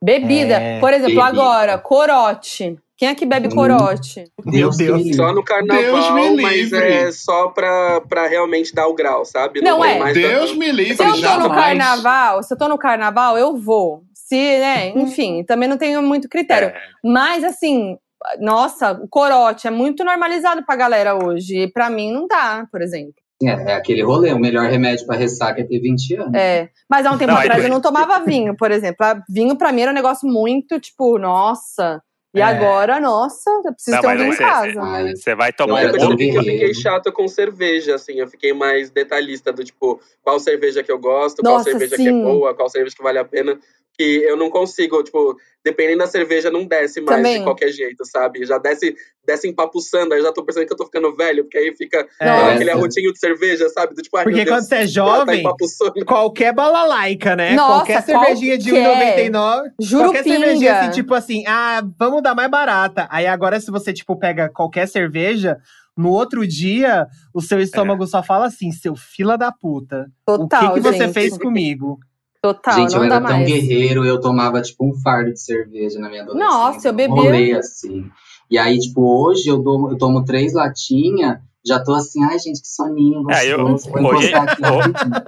Bebida. 0.03 0.55
É, 0.55 0.81
Por 0.81 0.93
exemplo, 0.93 1.17
bebida. 1.17 1.27
agora, 1.27 1.79
corote. 1.79 2.77
Quem 3.01 3.09
é 3.09 3.15
que 3.15 3.25
bebe 3.25 3.49
Hum. 3.49 3.53
corote? 3.55 4.25
Meu 4.45 4.69
Deus. 4.69 5.03
me. 5.03 5.15
Só 5.15 5.29
no 5.29 5.37
Deus 5.37 5.45
carnaval, 5.47 6.15
me 6.15 6.43
mas 6.43 6.55
livre. 6.57 6.79
é 6.93 7.11
só 7.11 7.49
pra, 7.49 8.03
pra 8.03 8.27
realmente 8.27 8.75
dar 8.75 8.87
o 8.89 8.95
grau, 8.95 9.25
sabe? 9.25 9.63
Não 9.63 9.81
tem 9.81 9.93
é. 9.93 9.99
mais 9.99 10.13
Deus 10.15 10.51
da- 10.51 10.57
me 10.59 10.71
livre, 10.71 10.97
Se 10.97 11.03
eu 11.03 11.07
tô 11.09 11.17
no 11.17 11.19
jamais. 11.23 11.51
carnaval, 11.79 12.43
se 12.43 12.53
eu 12.53 12.59
tô 12.59 12.69
no 12.69 12.77
carnaval, 12.77 13.39
eu 13.39 13.57
vou. 13.57 14.03
Se, 14.15 14.37
né, 14.37 14.91
enfim, 14.91 15.43
também 15.45 15.67
não 15.67 15.79
tenho 15.79 16.03
muito 16.03 16.29
critério. 16.29 16.69
É. 16.69 16.75
Mas, 17.03 17.43
assim, 17.43 17.97
nossa, 18.39 18.93
o 18.93 19.09
corote 19.09 19.67
é 19.67 19.71
muito 19.71 20.05
normalizado 20.05 20.63
pra 20.67 20.77
galera 20.77 21.15
hoje. 21.17 21.63
E 21.63 21.73
pra 21.73 21.89
mim 21.89 22.13
não 22.13 22.27
dá, 22.29 22.67
por 22.71 22.83
exemplo. 22.83 23.15
É, 23.43 23.73
é 23.73 23.75
aquele 23.77 24.03
rolê. 24.03 24.31
O 24.35 24.39
melhor 24.39 24.67
remédio 24.69 25.07
pra 25.07 25.17
ressaca 25.17 25.63
é 25.63 25.65
ter 25.65 25.81
20 25.81 26.15
anos. 26.17 26.35
É. 26.35 26.69
Mas 26.89 27.07
há 27.07 27.11
um 27.13 27.17
tempo 27.17 27.33
Não, 27.33 27.39
aí 27.39 27.47
atrás 27.47 27.63
tu- 27.63 27.67
eu 27.69 27.73
não 27.73 27.81
tomava 27.81 28.23
vinho, 28.23 28.55
por 28.55 28.71
exemplo. 28.71 29.07
Vinho 29.27 29.57
pra 29.57 29.73
mim 29.73 29.81
era 29.81 29.91
um 29.91 29.95
negócio 29.95 30.29
muito, 30.29 30.79
tipo, 30.79 31.19
nossa. 31.19 32.03
E 32.33 32.41
É. 32.41 32.45
agora, 32.45 33.01
nossa, 33.01 33.51
eu 33.65 33.73
preciso 33.73 33.97
Não, 33.97 34.03
ter 34.03 34.09
um 34.21 34.23
em 34.23 34.33
você- 34.33 34.45
casa. 34.45 34.81
Você 35.17 35.35
vai 35.35 35.49
Eu 35.51 35.53
tomar 35.55 35.83
Eu 35.85 35.91
um 35.93 36.11
eu 36.13 36.19
fiquei 36.19 36.75
chato 36.75 37.13
com 37.13 37.27
cerveja, 37.27 37.97
assim. 37.97 38.21
Eu 38.21 38.29
fiquei 38.29 38.53
mais 38.53 38.89
detalhista 38.91 39.53
do 39.53 39.65
tipo, 39.65 40.01
qual 40.23 40.39
cerveja 40.39 40.83
que 40.83 40.93
eu 40.93 40.99
gosto, 40.99 41.43
Nossa, 41.43 41.55
qual 41.55 41.65
cerveja 41.65 41.97
que 41.97 42.09
é 42.09 42.13
sim. 42.13 42.23
boa, 42.23 42.55
qual 42.55 42.69
cerveja 42.71 42.95
que 42.95 43.03
vale 43.03 43.19
a 43.19 43.25
pena. 43.25 43.59
Que 44.01 44.23
eu 44.25 44.35
não 44.35 44.49
consigo, 44.49 45.03
tipo, 45.03 45.37
dependendo 45.63 45.99
da 45.99 46.07
cerveja, 46.07 46.51
não 46.51 46.65
desce 46.65 47.03
mais 47.03 47.19
Também. 47.19 47.39
de 47.39 47.45
qualquer 47.45 47.69
jeito, 47.71 48.03
sabe? 48.07 48.47
Já 48.47 48.57
desce, 48.57 48.95
desce 49.27 49.47
empapuçando, 49.47 50.15
aí 50.15 50.21
eu 50.21 50.25
já 50.25 50.33
tô 50.33 50.43
percebendo 50.43 50.69
que 50.69 50.73
eu 50.73 50.77
tô 50.79 50.87
ficando 50.87 51.15
velho, 51.15 51.45
porque 51.45 51.59
aí 51.59 51.77
fica 51.77 52.07
É. 52.19 52.31
aquele 52.31 52.71
arrotinho 52.71 53.13
de 53.13 53.19
cerveja, 53.19 53.69
sabe? 53.69 53.95
Do 53.95 54.01
tipo, 54.01 54.17
ai, 54.17 54.25
Porque 54.25 54.43
Deus, 54.43 54.57
quando 54.57 54.63
você 54.67 54.75
é 54.77 54.79
tá 54.81 54.87
jovem, 54.87 55.41
empapuçando. 55.41 56.05
qualquer 56.07 56.55
balalaica, 56.55 57.37
né? 57.37 57.53
Nossa, 57.55 57.75
qualquer 57.75 58.03
cervejinha 58.03 58.57
de 58.57 58.71
qualquer. 58.71 59.31
1,99. 59.31 59.63
Qualquer 59.91 60.25
cervejinha 60.25 60.81
assim, 60.81 60.91
tipo 60.93 61.13
assim, 61.15 61.45
ah, 61.47 61.83
vamos 61.99 62.23
dar 62.23 62.35
mais 62.35 62.51
barata. 62.51 63.07
Aí 63.11 63.27
agora, 63.27 63.61
se 63.61 63.71
você, 63.71 63.93
tipo, 63.93 64.19
pega 64.19 64.49
qualquer 64.49 64.89
cerveja, 64.89 65.59
no 65.95 66.09
outro 66.09 66.47
dia, 66.47 67.07
o 67.35 67.43
seu 67.43 67.61
estômago 67.61 68.07
só 68.07 68.23
fala 68.23 68.47
assim, 68.47 68.73
seu 68.73 68.97
fila 68.97 69.37
da 69.37 69.53
puta. 69.53 70.07
Total, 70.25 70.65
o 70.65 70.69
que, 70.69 70.75
que 70.77 70.81
você 70.81 71.05
gente. 71.05 71.13
fez 71.13 71.37
comigo? 71.37 71.99
Total, 72.43 72.75
Gente, 72.75 72.95
eu 72.95 73.01
dá 73.01 73.17
era 73.17 73.21
tão 73.27 73.37
mais. 73.37 73.47
guerreiro, 73.47 74.05
eu 74.05 74.19
tomava, 74.21 74.63
tipo, 74.63 74.89
um 74.89 74.95
fardo 75.03 75.33
de 75.33 75.41
cerveja 75.41 75.99
na 75.99 76.09
minha 76.09 76.23
adolescência. 76.23 76.57
Nossa, 76.57 76.89
eu 76.89 76.93
bebia- 76.93 77.15
rolê, 77.23 77.53
assim. 77.53 78.07
E 78.51 78.57
aí, 78.59 78.79
tipo, 78.79 79.03
hoje 79.03 79.49
eu, 79.49 79.59
dou, 79.63 79.91
eu 79.91 79.99
tomo 79.99 80.25
três 80.25 80.55
latinhas, 80.55 81.39
já 81.67 81.79
tô 81.79 81.93
assim, 81.95 82.25
ai, 82.25 82.39
gente, 82.39 82.63
que 82.63 82.67
soninho 82.69 83.31
É, 83.31 83.47
eu- 83.53 83.63
gostoso. 83.69 83.95
Hoje-. 84.07 84.33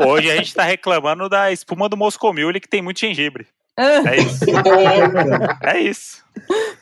Hoje 0.08 0.30
a 0.30 0.36
gente 0.36 0.54
tá 0.54 0.62
reclamando 0.62 1.28
da 1.28 1.52
espuma 1.52 1.88
do 1.88 1.96
Moscow 1.98 2.32
Mule, 2.32 2.58
que 2.60 2.68
tem 2.68 2.80
muito 2.80 2.98
gengibre. 3.00 3.46
Ah, 3.76 4.02
É 4.10 4.16
isso. 4.16 4.44
É 5.62 5.80
isso. 5.80 6.22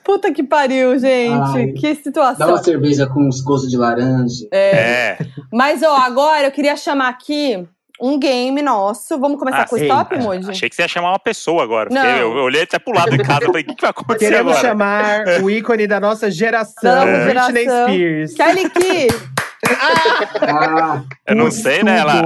Puta 0.04 0.32
que 0.32 0.42
pariu, 0.42 0.98
gente. 0.98 1.56
Ai. 1.56 1.72
Que 1.72 1.94
Dá 1.94 2.02
situação. 2.02 2.48
uma 2.48 2.62
cerveja 2.62 3.06
com 3.06 3.26
uns 3.28 3.40
gostos 3.40 3.68
de 3.70 3.76
laranja. 3.76 4.46
É. 4.52 5.18
Mas, 5.52 5.82
ó, 5.82 5.96
agora 5.96 6.46
eu 6.46 6.52
queria 6.52 6.76
chamar 6.76 7.08
aqui 7.08 7.66
um 8.01 8.18
game 8.18 8.62
nosso. 8.62 9.18
Vamos 9.18 9.38
começar 9.38 9.62
Ah, 9.62 9.68
com 9.68 9.76
o 9.76 9.78
stop, 9.78 10.16
Moody? 10.18 10.51
Achei 10.51 10.68
que 10.68 10.74
você 10.76 10.82
ia 10.82 10.88
chamar 10.88 11.11
uma 11.11 11.18
pessoa 11.18 11.62
agora. 11.62 11.88
Não. 11.90 12.05
Eu, 12.05 12.36
eu 12.36 12.42
olhei 12.44 12.62
até 12.62 12.78
pro 12.78 12.92
lado 12.94 13.11
de 13.11 13.18
casa 13.22 13.42
e 13.44 13.46
falei, 13.46 13.62
o 13.62 13.66
que, 13.66 13.74
que 13.74 13.80
vai 13.82 13.90
acontecer 13.90 14.18
Queremos 14.30 14.53
agora? 14.53 14.68
chamar 14.68 15.24
o 15.42 15.51
ícone 15.51 15.86
da 15.86 16.01
nossa 16.01 16.30
geração, 16.30 16.74
Da 16.82 17.05
nossa 17.05 17.24
Britney 17.24 17.64
geração. 17.64 17.88
Spears. 17.88 18.34
Kelly 18.34 18.70
Key. 18.70 19.09
Ah, 20.42 21.03
Eu 21.26 21.36
não 21.36 21.51
sei, 21.51 21.82
né? 21.82 21.98
Ela. 21.98 22.22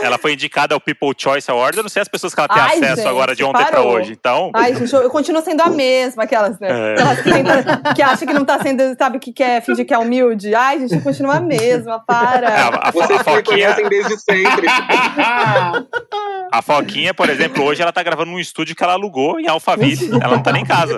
Ela 0.00 0.16
foi 0.18 0.32
indicada 0.32 0.74
ao 0.74 0.80
People 0.80 1.12
Choice 1.16 1.50
Award. 1.50 1.76
Eu 1.76 1.82
não 1.82 1.90
sei 1.90 2.02
as 2.02 2.08
pessoas 2.08 2.34
que 2.34 2.40
ela 2.40 2.48
tem 2.48 2.62
Ai, 2.62 2.76
acesso 2.78 2.96
gente, 2.96 3.08
agora 3.08 3.34
de 3.34 3.44
ontem 3.44 3.62
pra 3.64 3.72
parou. 3.72 3.92
hoje. 3.92 4.12
Então, 4.12 4.50
Ai, 4.54 4.74
gente, 4.74 4.92
eu, 4.92 5.02
eu 5.02 5.10
continuo 5.10 5.42
sendo 5.42 5.60
a 5.60 5.68
mesma, 5.70 6.22
aquelas, 6.24 6.58
né? 6.58 6.68
É. 6.70 6.92
Aquelas 6.94 7.20
que, 7.20 7.30
tenta, 7.32 7.94
que 7.94 8.02
acha 8.02 8.26
que 8.26 8.32
não 8.32 8.44
tá 8.44 8.58
sendo, 8.60 8.96
sabe, 8.96 9.18
que 9.18 9.32
quer 9.32 9.60
fingir 9.62 9.84
que 9.86 9.92
é 9.92 9.98
humilde. 9.98 10.54
Ai, 10.54 10.80
gente, 10.80 10.94
eu 10.94 11.02
continuo 11.02 11.30
a 11.32 11.40
mesma, 11.42 11.92
é, 11.92 11.94
a, 11.94 11.98
para. 11.98 12.48
a, 12.82 12.90
Vocês 12.90 13.10
a 13.10 13.18
me 13.18 13.24
Foquinha, 13.24 13.42
conhecem 13.74 13.88
desde 13.88 14.18
sempre. 14.18 14.66
a 16.52 16.62
Foquinha, 16.62 17.14
por 17.14 17.28
exemplo, 17.28 17.64
hoje 17.64 17.82
ela 17.82 17.92
tá 17.92 18.02
gravando 18.02 18.30
num 18.30 18.38
estúdio 18.38 18.74
que 18.74 18.82
ela 18.82 18.94
alugou 18.94 19.38
em 19.40 19.48
Alphaville. 19.48 20.10
Ela 20.22 20.36
não 20.36 20.42
tá 20.42 20.52
nem 20.52 20.62
em 20.62 20.66
casa. 20.66 20.96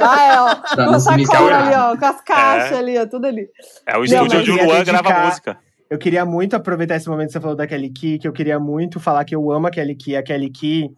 Ah, 0.00 0.22
é, 0.24 0.40
ó. 0.40 0.54
Pra 0.74 0.86
Com 0.86 0.94
a 0.94 1.00
sacola 1.00 1.56
ali, 1.58 1.74
ó. 1.74 1.96
Com 1.96 2.06
as 2.06 2.20
caixas 2.22 2.72
É. 2.72 2.78
ali, 2.78 2.98
ó. 2.98 3.06
Tudo 3.06 3.26
ali. 3.26 3.48
É 3.86 3.96
o 3.98 4.04
estúdio 4.04 4.40
onde 4.40 4.50
o 4.50 4.64
Luan 4.64 4.84
grava 4.84 5.10
música. 5.26 5.58
Eu 5.90 5.98
queria 5.98 6.24
muito 6.24 6.54
aproveitar 6.54 6.94
esse 6.94 7.08
momento 7.08 7.26
que 7.26 7.32
você 7.32 7.40
falou 7.40 7.56
da 7.56 7.66
Kelly 7.66 7.90
Key, 7.90 8.20
que 8.20 8.28
eu 8.28 8.32
queria 8.32 8.60
muito 8.60 9.00
falar 9.00 9.24
que 9.24 9.34
eu 9.34 9.50
amo 9.50 9.66
a 9.66 9.70
Kelly 9.72 9.96
Key. 9.96 10.14
A 10.14 10.22
Kelly 10.22 10.48
Key, 10.48 10.88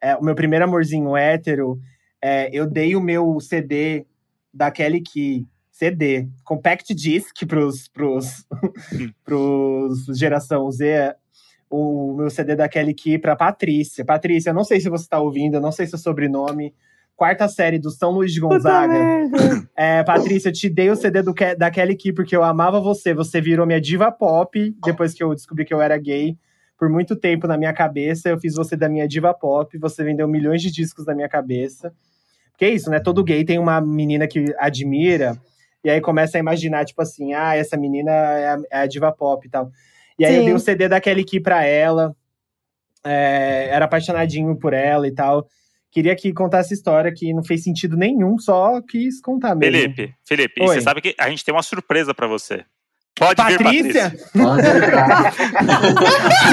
é, 0.00 0.16
o 0.16 0.24
meu 0.24 0.34
primeiro 0.34 0.64
amorzinho 0.64 1.14
hétero, 1.14 1.78
é, 2.20 2.48
eu 2.50 2.66
dei 2.66 2.96
o 2.96 3.00
meu 3.00 3.38
CD 3.40 4.06
da 4.52 4.70
Kelly 4.70 5.02
Key. 5.02 5.46
CD, 5.70 6.26
Compact 6.42 6.92
Disc 6.94 7.46
pros, 7.46 7.88
pros, 7.88 8.46
pros 9.22 10.06
geração 10.18 10.68
Z. 10.72 11.14
O 11.68 12.14
meu 12.14 12.30
CD 12.30 12.56
da 12.56 12.70
Kelly 12.70 12.94
Key 12.94 13.18
pra 13.18 13.36
Patrícia. 13.36 14.02
Patrícia, 14.02 14.48
eu 14.48 14.54
não 14.54 14.64
sei 14.64 14.80
se 14.80 14.88
você 14.88 15.06
tá 15.06 15.20
ouvindo, 15.20 15.56
eu 15.56 15.60
não 15.60 15.70
sei 15.70 15.86
seu 15.86 15.98
sobrenome. 15.98 16.74
Quarta 17.18 17.48
série 17.48 17.80
do 17.80 17.90
São 17.90 18.12
Luís 18.12 18.32
de 18.32 18.40
Gonzaga. 18.40 18.94
É, 19.76 20.04
Patrícia, 20.04 20.48
eu 20.48 20.52
te 20.52 20.70
dei 20.70 20.88
o 20.88 20.96
CD 20.96 21.20
do 21.20 21.34
da 21.56 21.70
Kelly 21.70 21.96
Key 21.96 22.12
porque 22.12 22.34
eu 22.34 22.44
amava 22.44 22.80
você. 22.80 23.12
Você 23.12 23.40
virou 23.40 23.66
minha 23.66 23.80
diva 23.80 24.10
pop 24.10 24.74
depois 24.84 25.12
que 25.12 25.22
eu 25.22 25.34
descobri 25.34 25.64
que 25.64 25.74
eu 25.74 25.82
era 25.82 25.98
gay. 25.98 26.38
Por 26.78 26.88
muito 26.88 27.16
tempo 27.16 27.48
na 27.48 27.58
minha 27.58 27.72
cabeça, 27.72 28.28
eu 28.28 28.38
fiz 28.38 28.54
você 28.54 28.76
da 28.76 28.88
minha 28.88 29.06
diva 29.06 29.34
pop. 29.34 29.76
Você 29.78 30.04
vendeu 30.04 30.28
milhões 30.28 30.62
de 30.62 30.70
discos 30.70 31.06
na 31.06 31.14
minha 31.14 31.28
cabeça. 31.28 31.92
Porque 32.52 32.64
é 32.64 32.70
isso, 32.70 32.88
né? 32.88 33.00
Todo 33.00 33.24
gay 33.24 33.44
tem 33.44 33.58
uma 33.58 33.80
menina 33.80 34.28
que 34.28 34.54
admira. 34.56 35.36
E 35.84 35.90
aí 35.90 36.00
começa 36.00 36.38
a 36.38 36.40
imaginar, 36.40 36.84
tipo 36.84 37.02
assim, 37.02 37.34
ah, 37.34 37.56
essa 37.56 37.76
menina 37.76 38.12
é 38.12 38.48
a, 38.48 38.58
é 38.70 38.78
a 38.82 38.86
diva 38.86 39.10
pop 39.12 39.44
e 39.44 39.50
tal. 39.50 39.70
E 40.18 40.24
aí 40.24 40.34
eu 40.34 40.40
Sim. 40.40 40.46
dei 40.46 40.54
o 40.54 40.60
CD 40.60 40.88
da 40.88 41.00
Kelly 41.00 41.24
Key 41.24 41.40
pra 41.40 41.64
ela. 41.64 42.14
É, 43.04 43.68
era 43.70 43.86
apaixonadinho 43.86 44.56
por 44.56 44.72
ela 44.72 45.06
e 45.06 45.12
tal. 45.12 45.48
Queria 45.90 46.14
que 46.14 46.32
contasse 46.32 46.74
história 46.74 47.10
que 47.14 47.32
não 47.32 47.42
fez 47.42 47.62
sentido 47.64 47.96
nenhum, 47.96 48.38
só 48.38 48.80
quis 48.82 49.20
contar 49.20 49.54
mesmo. 49.54 49.72
Felipe, 49.74 50.14
Felipe, 50.26 50.62
e 50.62 50.66
você 50.66 50.80
sabe 50.82 51.00
que 51.00 51.14
a 51.18 51.28
gente 51.30 51.44
tem 51.44 51.54
uma 51.54 51.62
surpresa 51.62 52.12
pra 52.14 52.26
você. 52.26 52.64
Pode 53.18 53.42
vir, 53.46 53.58
Patrícia? 53.58 54.10
Patrícia. 54.10 54.30
Pode 54.32 54.66
entrar. 54.68 55.32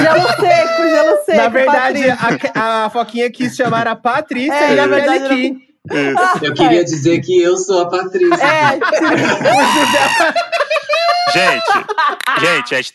Gelo 0.00 0.28
seco, 0.40 0.82
gelo 0.82 1.16
seco. 1.24 1.36
Na 1.38 1.48
verdade, 1.48 2.08
Patrícia. 2.16 2.52
a, 2.54 2.84
a 2.86 2.90
Foquinha 2.90 3.30
quis 3.30 3.54
chamar 3.54 3.86
a 3.86 3.94
Patrícia 3.94 4.52
É, 4.54 4.72
e 4.72 4.76
na 4.76 4.84
a 4.84 4.86
verdade, 4.88 5.28
Key. 5.28 5.66
Eu 6.42 6.52
queria 6.54 6.82
dizer 6.84 7.20
que 7.20 7.40
eu 7.40 7.56
sou 7.56 7.82
a 7.82 7.88
Patrícia. 7.88 8.34
É, 8.34 8.78
Gente, 11.32 12.40
gente, 12.40 12.74
a 12.74 12.78
gente- 12.78 12.94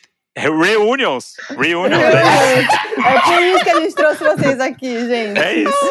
reunions, 0.49 1.33
reunions, 1.57 2.01
é 2.01 2.61
isso. 2.61 3.07
é 3.07 3.21
por 3.21 3.41
isso 3.43 3.63
que 3.63 3.69
a 3.69 3.79
gente 3.81 3.95
trouxe 3.95 4.23
vocês 4.23 4.59
aqui, 4.59 4.99
gente. 5.07 5.39
É 5.39 5.53
isso. 5.55 5.85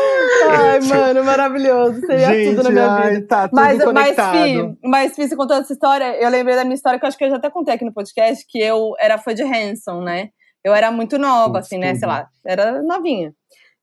Ai, 0.50 0.80
mano, 0.80 1.24
maravilhoso. 1.24 2.00
Seria 2.06 2.26
Gente, 2.32 2.56
tudo 2.56 2.62
na 2.64 2.70
minha 2.70 2.90
ai, 2.92 3.14
vida. 3.14 3.26
tá 3.26 3.48
tudo 3.48 3.56
Mas, 3.56 3.76
mas, 3.78 3.84
conectado. 3.84 4.32
Fi, 4.38 4.78
mas, 4.84 5.14
Fi, 5.14 5.28
você 5.28 5.36
contando 5.36 5.62
essa 5.62 5.72
história, 5.72 6.16
eu 6.20 6.28
lembrei 6.30 6.56
da 6.56 6.64
minha 6.64 6.74
história, 6.74 6.98
que 6.98 7.04
eu 7.04 7.08
acho 7.08 7.18
que 7.18 7.24
eu 7.24 7.30
já 7.30 7.36
até 7.36 7.50
contei 7.50 7.74
aqui 7.74 7.84
no 7.84 7.92
podcast, 7.92 8.44
que 8.48 8.58
eu 8.58 8.94
era 8.98 9.18
fã 9.18 9.34
de 9.34 9.42
Hanson, 9.42 10.00
né? 10.02 10.28
Eu 10.64 10.74
era 10.74 10.90
muito 10.90 11.18
nova, 11.18 11.54
Putz, 11.54 11.66
assim, 11.66 11.78
né? 11.78 11.88
tudo. 11.90 11.98
Sei 12.00 12.08
lá, 12.08 12.26
era 12.46 12.82
novinha. 12.82 13.32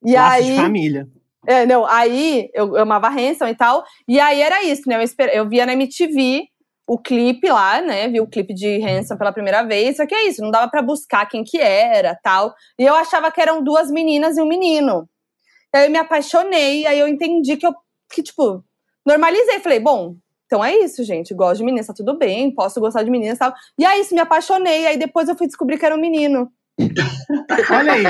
E 0.05 0.13
Laço 0.13 0.35
aí. 0.37 0.43
de 0.45 0.55
família. 0.55 1.07
É, 1.45 1.65
não, 1.65 1.85
aí 1.85 2.49
eu, 2.53 2.75
eu 2.75 2.81
amava 2.83 3.07
Hanson 3.09 3.47
e 3.47 3.55
tal. 3.55 3.83
E 4.07 4.19
aí 4.19 4.41
era 4.41 4.63
isso, 4.63 4.83
né? 4.87 4.95
Eu, 4.97 5.01
esper- 5.01 5.31
eu 5.33 5.47
via 5.47 5.65
na 5.65 5.73
MTV 5.73 6.43
o 6.87 6.97
clipe 6.97 7.49
lá, 7.49 7.81
né? 7.81 8.07
Vi 8.07 8.21
o 8.21 8.27
clipe 8.27 8.53
de 8.53 8.81
Hanson 8.81 9.17
pela 9.17 9.33
primeira 9.33 9.61
vez. 9.63 9.97
Só 9.97 10.07
que 10.07 10.15
é 10.15 10.27
isso, 10.27 10.41
não 10.41 10.49
dava 10.49 10.71
pra 10.71 10.81
buscar 10.81 11.25
quem 11.25 11.43
que 11.43 11.59
era 11.59 12.15
tal. 12.23 12.55
E 12.79 12.83
eu 12.83 12.95
achava 12.95 13.29
que 13.29 13.41
eram 13.41 13.61
duas 13.61 13.91
meninas 13.91 14.37
e 14.37 14.41
um 14.41 14.47
menino. 14.47 15.07
Aí 15.75 15.85
eu 15.85 15.91
me 15.91 15.97
apaixonei, 15.97 16.87
aí 16.87 16.97
eu 16.97 17.07
entendi 17.07 17.57
que 17.57 17.67
eu, 17.67 17.75
que, 18.09 18.23
tipo, 18.23 18.63
normalizei. 19.05 19.59
Falei, 19.59 19.79
bom, 19.81 20.15
então 20.45 20.63
é 20.63 20.75
isso, 20.77 21.03
gente. 21.03 21.33
Gosto 21.33 21.57
de 21.59 21.65
meninas, 21.65 21.87
tá 21.87 21.93
tudo 21.93 22.17
bem, 22.17 22.53
posso 22.55 22.79
gostar 22.79 23.03
de 23.03 23.11
meninas 23.11 23.35
e 23.35 23.39
tal. 23.39 23.53
E 23.77 23.85
aí 23.85 23.99
isso, 23.99 24.15
me 24.15 24.21
apaixonei. 24.21 24.87
Aí 24.87 24.97
depois 24.97 25.27
eu 25.27 25.37
fui 25.37 25.45
descobrir 25.45 25.77
que 25.77 25.85
era 25.85 25.95
um 25.95 25.99
menino. 25.99 26.49
Olha 26.79 27.93
aí. 27.93 28.03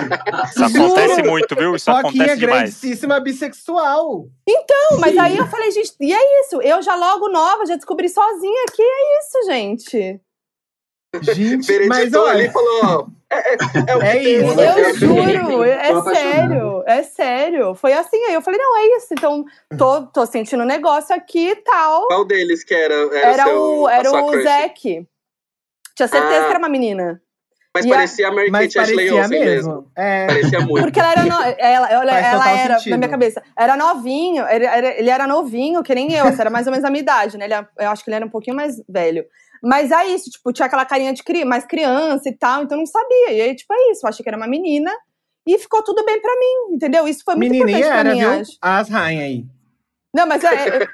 Isso 0.50 0.64
acontece 0.66 1.24
muito, 1.24 1.56
viu? 1.56 1.76
Isso 1.76 1.86
Foquinha 1.92 2.24
acontece 2.26 2.40
demais. 2.40 2.82
grandíssima 2.82 3.20
bissexual. 3.20 4.28
Não, 4.48 5.00
mas 5.00 5.18
aí 5.18 5.38
eu 5.38 5.48
falei, 5.48 5.72
gente, 5.72 5.94
e 6.02 6.14
é 6.14 6.42
isso. 6.42 6.62
Eu 6.62 6.82
já 6.82 6.96
logo 6.96 7.30
nova, 7.30 7.66
já 7.66 7.76
descobri 7.76 8.10
sozinha 8.10 8.66
que 8.74 8.82
é 8.82 9.20
isso, 9.20 9.46
gente. 9.46 10.22
Gente, 11.22 11.88
mas 11.88 12.14
ali 12.14 12.18
olha, 12.18 12.44
e 12.44 12.52
falou, 12.52 13.08
é, 13.32 13.54
é, 13.54 13.58
é 13.88 13.96
o 13.96 14.00
que 14.00 14.06
É 14.06 14.24
isso. 14.24 14.56
né? 14.56 14.82
Eu 14.82 14.96
juro, 14.96 15.64
é 15.64 16.04
sério, 16.04 16.84
é 16.86 17.04
sério. 17.04 17.76
Foi 17.76 17.94
assim, 17.94 18.18
aí 18.26 18.34
eu 18.34 18.42
falei, 18.42 18.60
não, 18.60 18.78
é 18.78 18.98
isso. 18.98 19.08
Então, 19.12 19.46
tô, 19.78 20.06
tô 20.08 20.26
sentindo 20.26 20.64
um 20.64 20.68
negócio 20.68 21.16
aqui 21.16 21.52
e 21.52 21.56
tal. 21.56 22.08
Qual 22.08 22.26
deles 22.26 22.64
que 22.64 22.74
era, 22.74 22.94
era, 22.94 23.18
Era 23.20 23.44
seu, 23.46 23.62
o, 23.62 23.90
era 23.90 24.12
o? 24.12 24.44
Zac. 24.44 25.08
Tinha 25.96 26.08
certeza 26.08 26.42
Ah. 26.42 26.44
que 26.44 26.50
era 26.50 26.60
uma 26.60 26.70
menina. 26.70 27.22
Mas 27.78 27.86
E 27.86 27.90
parecia 27.90 28.28
a 28.28 28.32
Mary 28.32 28.50
mas 28.52 28.74
Kate 28.74 28.80
Ashley 28.92 29.12
Olsen 29.12 29.40
mesmo. 29.40 29.46
mesmo. 29.72 29.92
É. 29.96 30.28
Parecia 30.28 30.60
muito. 30.62 30.84
Porque 30.84 31.00
ela 31.00 31.12
era, 31.12 31.24
no- 31.26 31.42
ela, 31.58 31.90
ela, 31.90 32.12
Faz 32.12 32.26
ela 32.34 32.52
era, 32.52 32.74
sentido. 32.76 32.92
na 32.92 32.98
minha 32.98 33.10
cabeça, 33.10 33.44
era 33.58 33.78
novinho, 33.78 34.46
ele 34.50 34.66
era, 34.66 35.00
ele 35.00 35.10
era 35.10 35.28
novinho, 35.28 35.84
que 35.84 35.94
nem 35.96 36.14
eu, 36.14 36.26
assim, 36.26 36.42
era 36.42 36.50
mais 36.50 36.66
ou 36.68 36.72
menos 36.72 36.86
a 36.86 36.90
minha 36.90 37.02
idade, 37.02 37.38
né? 37.38 37.46
Ele 37.46 37.54
era- 37.54 37.70
eu 37.80 37.90
acho 37.90 38.04
que 38.04 38.10
ele 38.10 38.16
era 38.16 38.26
um 38.26 38.30
pouquinho 38.30 38.56
mais 38.56 38.76
velho. 38.90 39.24
Mas 39.64 39.92
é 39.92 40.06
isso, 40.08 40.30
tipo, 40.30 40.52
tinha 40.54 40.66
aquela 40.68 40.86
carinha 40.86 41.14
de 41.14 41.24
cri 41.24 41.44
mais 41.44 41.66
criança 41.66 42.30
e 42.30 42.32
tal, 42.38 42.64
então 42.64 42.78
eu 42.78 42.80
não 42.80 42.86
sabia. 42.86 43.32
E 43.32 43.42
aí, 43.42 43.56
tipo, 43.56 43.74
é 43.74 43.92
isso, 43.92 44.06
eu 44.06 44.10
achei 44.10 44.24
que 44.24 44.30
era 44.30 44.38
uma 44.38 44.48
menina 44.48 44.92
e 45.48 45.58
ficou 45.58 45.84
tudo 45.84 46.06
bem 46.06 46.22
pra 46.22 46.32
mim, 46.36 46.76
entendeu? 46.76 47.08
Isso 47.08 47.24
foi 47.26 47.36
muito 47.36 47.50
Menininha 47.52 47.80
importante 47.80 47.92
pra 47.92 48.00
era, 48.00 48.14
mim, 48.14 48.20
viu? 48.20 48.42
acho. 48.42 48.52
As 48.62 48.90
rainhas 48.90 49.24
aí. 49.24 49.46
Não, 50.14 50.26
mas 50.26 50.44
é, 50.44 50.54
é- 50.70 50.88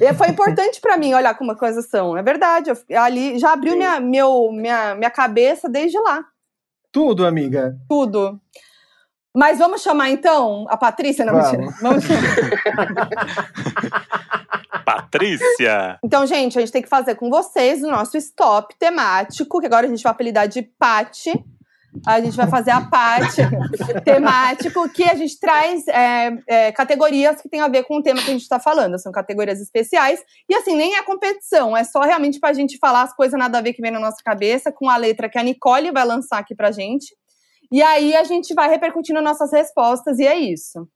é- 0.06 0.14
foi 0.14 0.28
importante 0.28 0.80
pra 0.80 0.96
mim 0.96 1.14
olhar 1.14 1.34
como 1.36 1.52
as 1.52 1.58
coisas 1.58 1.88
são. 1.88 2.16
É 2.16 2.22
verdade, 2.22 2.70
eu, 2.70 3.00
ali 3.00 3.38
já 3.38 3.52
abriu 3.52 3.72
Sim. 3.72 3.78
minha, 3.78 4.00
meu, 4.00 4.50
minha, 4.52 4.94
minha 4.94 5.10
cabeça 5.10 5.68
desde 5.68 5.98
lá. 5.98 6.24
Tudo, 6.92 7.24
amiga. 7.26 7.76
Tudo. 7.88 8.40
Mas 9.36 9.58
vamos 9.58 9.80
chamar 9.82 10.10
então 10.10 10.66
a 10.68 10.76
Patrícia? 10.76 11.24
Não, 11.24 11.34
Vamos. 11.34 11.52
mentira. 11.52 11.76
Vamos 11.80 12.04
chamar. 12.04 13.10
Patrícia. 14.84 15.98
Então, 16.02 16.26
gente, 16.26 16.58
a 16.58 16.60
gente 16.60 16.72
tem 16.72 16.82
que 16.82 16.88
fazer 16.88 17.14
com 17.14 17.30
vocês 17.30 17.82
o 17.82 17.90
nosso 17.90 18.16
stop 18.16 18.74
temático, 18.78 19.60
que 19.60 19.66
agora 19.66 19.86
a 19.86 19.88
gente 19.88 20.02
vai 20.02 20.10
apelidar 20.10 20.48
de 20.48 20.62
Pati. 20.62 21.32
A 22.06 22.20
gente 22.20 22.36
vai 22.36 22.46
fazer 22.48 22.70
a 22.70 22.82
parte 22.82 23.42
temático, 24.04 24.88
que 24.90 25.02
a 25.04 25.14
gente 25.14 25.38
traz 25.38 25.86
é, 25.88 26.30
é, 26.46 26.72
categorias 26.72 27.40
que 27.40 27.48
tem 27.48 27.60
a 27.60 27.68
ver 27.68 27.84
com 27.84 27.98
o 27.98 28.02
tema 28.02 28.20
que 28.20 28.30
a 28.30 28.32
gente 28.32 28.42
está 28.42 28.60
falando. 28.60 28.98
São 28.98 29.10
categorias 29.10 29.60
especiais. 29.60 30.22
E 30.48 30.54
assim, 30.54 30.76
nem 30.76 30.96
é 30.96 31.02
competição, 31.02 31.76
é 31.76 31.84
só 31.84 32.00
realmente 32.00 32.38
para 32.38 32.50
a 32.50 32.54
gente 32.54 32.78
falar 32.78 33.02
as 33.02 33.14
coisas 33.14 33.38
nada 33.38 33.58
a 33.58 33.60
ver 33.60 33.72
que 33.72 33.82
vem 33.82 33.90
na 33.90 34.00
nossa 34.00 34.22
cabeça, 34.24 34.70
com 34.70 34.88
a 34.88 34.96
letra 34.96 35.28
que 35.28 35.38
a 35.38 35.42
Nicole 35.42 35.90
vai 35.90 36.04
lançar 36.04 36.38
aqui 36.38 36.54
pra 36.54 36.70
gente. 36.70 37.14
E 37.72 37.82
aí 37.82 38.14
a 38.16 38.24
gente 38.24 38.54
vai 38.54 38.68
repercutindo 38.68 39.20
nossas 39.22 39.52
respostas, 39.52 40.18
e 40.18 40.26
é 40.26 40.36
isso. 40.36 40.88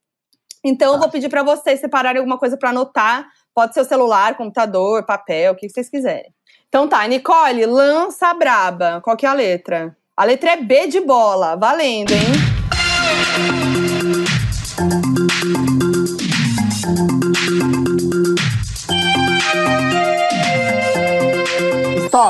Então, 0.65 0.95
eu 0.95 0.99
vou 0.99 1.11
pedir 1.11 1.29
para 1.29 1.43
vocês 1.43 1.79
separarem 1.79 2.19
alguma 2.19 2.39
coisa 2.39 2.57
para 2.57 2.71
anotar. 2.71 3.29
Pode 3.55 3.75
ser 3.75 3.83
o 3.83 3.85
celular, 3.85 4.37
computador, 4.37 5.05
papel, 5.05 5.53
o 5.53 5.57
que 5.57 5.69
vocês 5.69 5.91
quiserem. 5.91 6.33
Então 6.75 6.89
tá, 6.89 7.07
Nicole, 7.07 7.67
lança 7.67 8.29
a 8.29 8.35
braba. 8.35 9.01
Qual 9.01 9.17
que 9.17 9.25
é 9.25 9.29
a 9.29 9.35
letra? 9.35 9.97
A 10.17 10.25
letra 10.25 10.53
é 10.53 10.57
B 10.63 10.87
de 10.87 11.01
bola. 11.01 11.57
Valendo, 11.57 12.13
hein? 12.13 12.25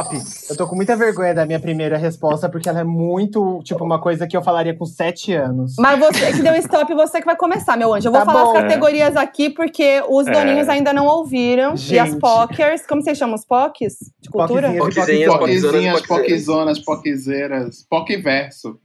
Stop! 0.02 0.16
Eu 0.50 0.56
tô 0.56 0.66
com 0.66 0.74
muita 0.74 0.96
vergonha 0.96 1.32
da 1.34 1.46
minha 1.46 1.60
primeira 1.60 1.96
resposta, 1.96 2.48
porque 2.48 2.68
ela 2.68 2.80
é 2.80 2.84
muito, 2.84 3.60
tipo, 3.62 3.84
uma 3.84 4.00
coisa 4.00 4.26
que 4.26 4.36
eu 4.36 4.42
falaria 4.42 4.74
com 4.76 4.84
sete 4.84 5.32
anos. 5.32 5.74
Mas 5.78 5.98
você 5.98 6.32
que 6.32 6.42
deu 6.42 6.54
stop, 6.56 6.92
você 6.94 7.20
que 7.20 7.26
vai 7.26 7.36
começar, 7.36 7.76
meu 7.76 7.94
anjo. 7.94 8.08
Eu 8.08 8.12
vou 8.12 8.20
Tá 8.20 8.26
falar 8.26 8.44
bom. 8.44 8.56
as 8.56 8.62
categorias 8.62 9.16
aqui, 9.16 9.50
porque 9.50 10.02
os 10.08 10.26
É. 10.26 10.32
doninhos 10.32 10.68
ainda 10.68 10.92
não 10.92 11.06
ouviram. 11.06 11.74
E 11.90 11.98
as 11.98 12.10
Gente. 12.10 12.18
pokers, 12.20 12.86
como 12.86 13.02
vocês 13.02 13.16
chamam? 13.16 13.36
Os 13.36 13.44
pocks? 13.44 13.94
De 14.20 14.28
cultura? 14.30 14.72
Poquezinhas. 14.72 15.32
Poquezinhas, 15.32 16.02
poquezonas, 16.02 16.78
poquezeiras. 16.80 17.86
Poquiverso. 17.88 18.78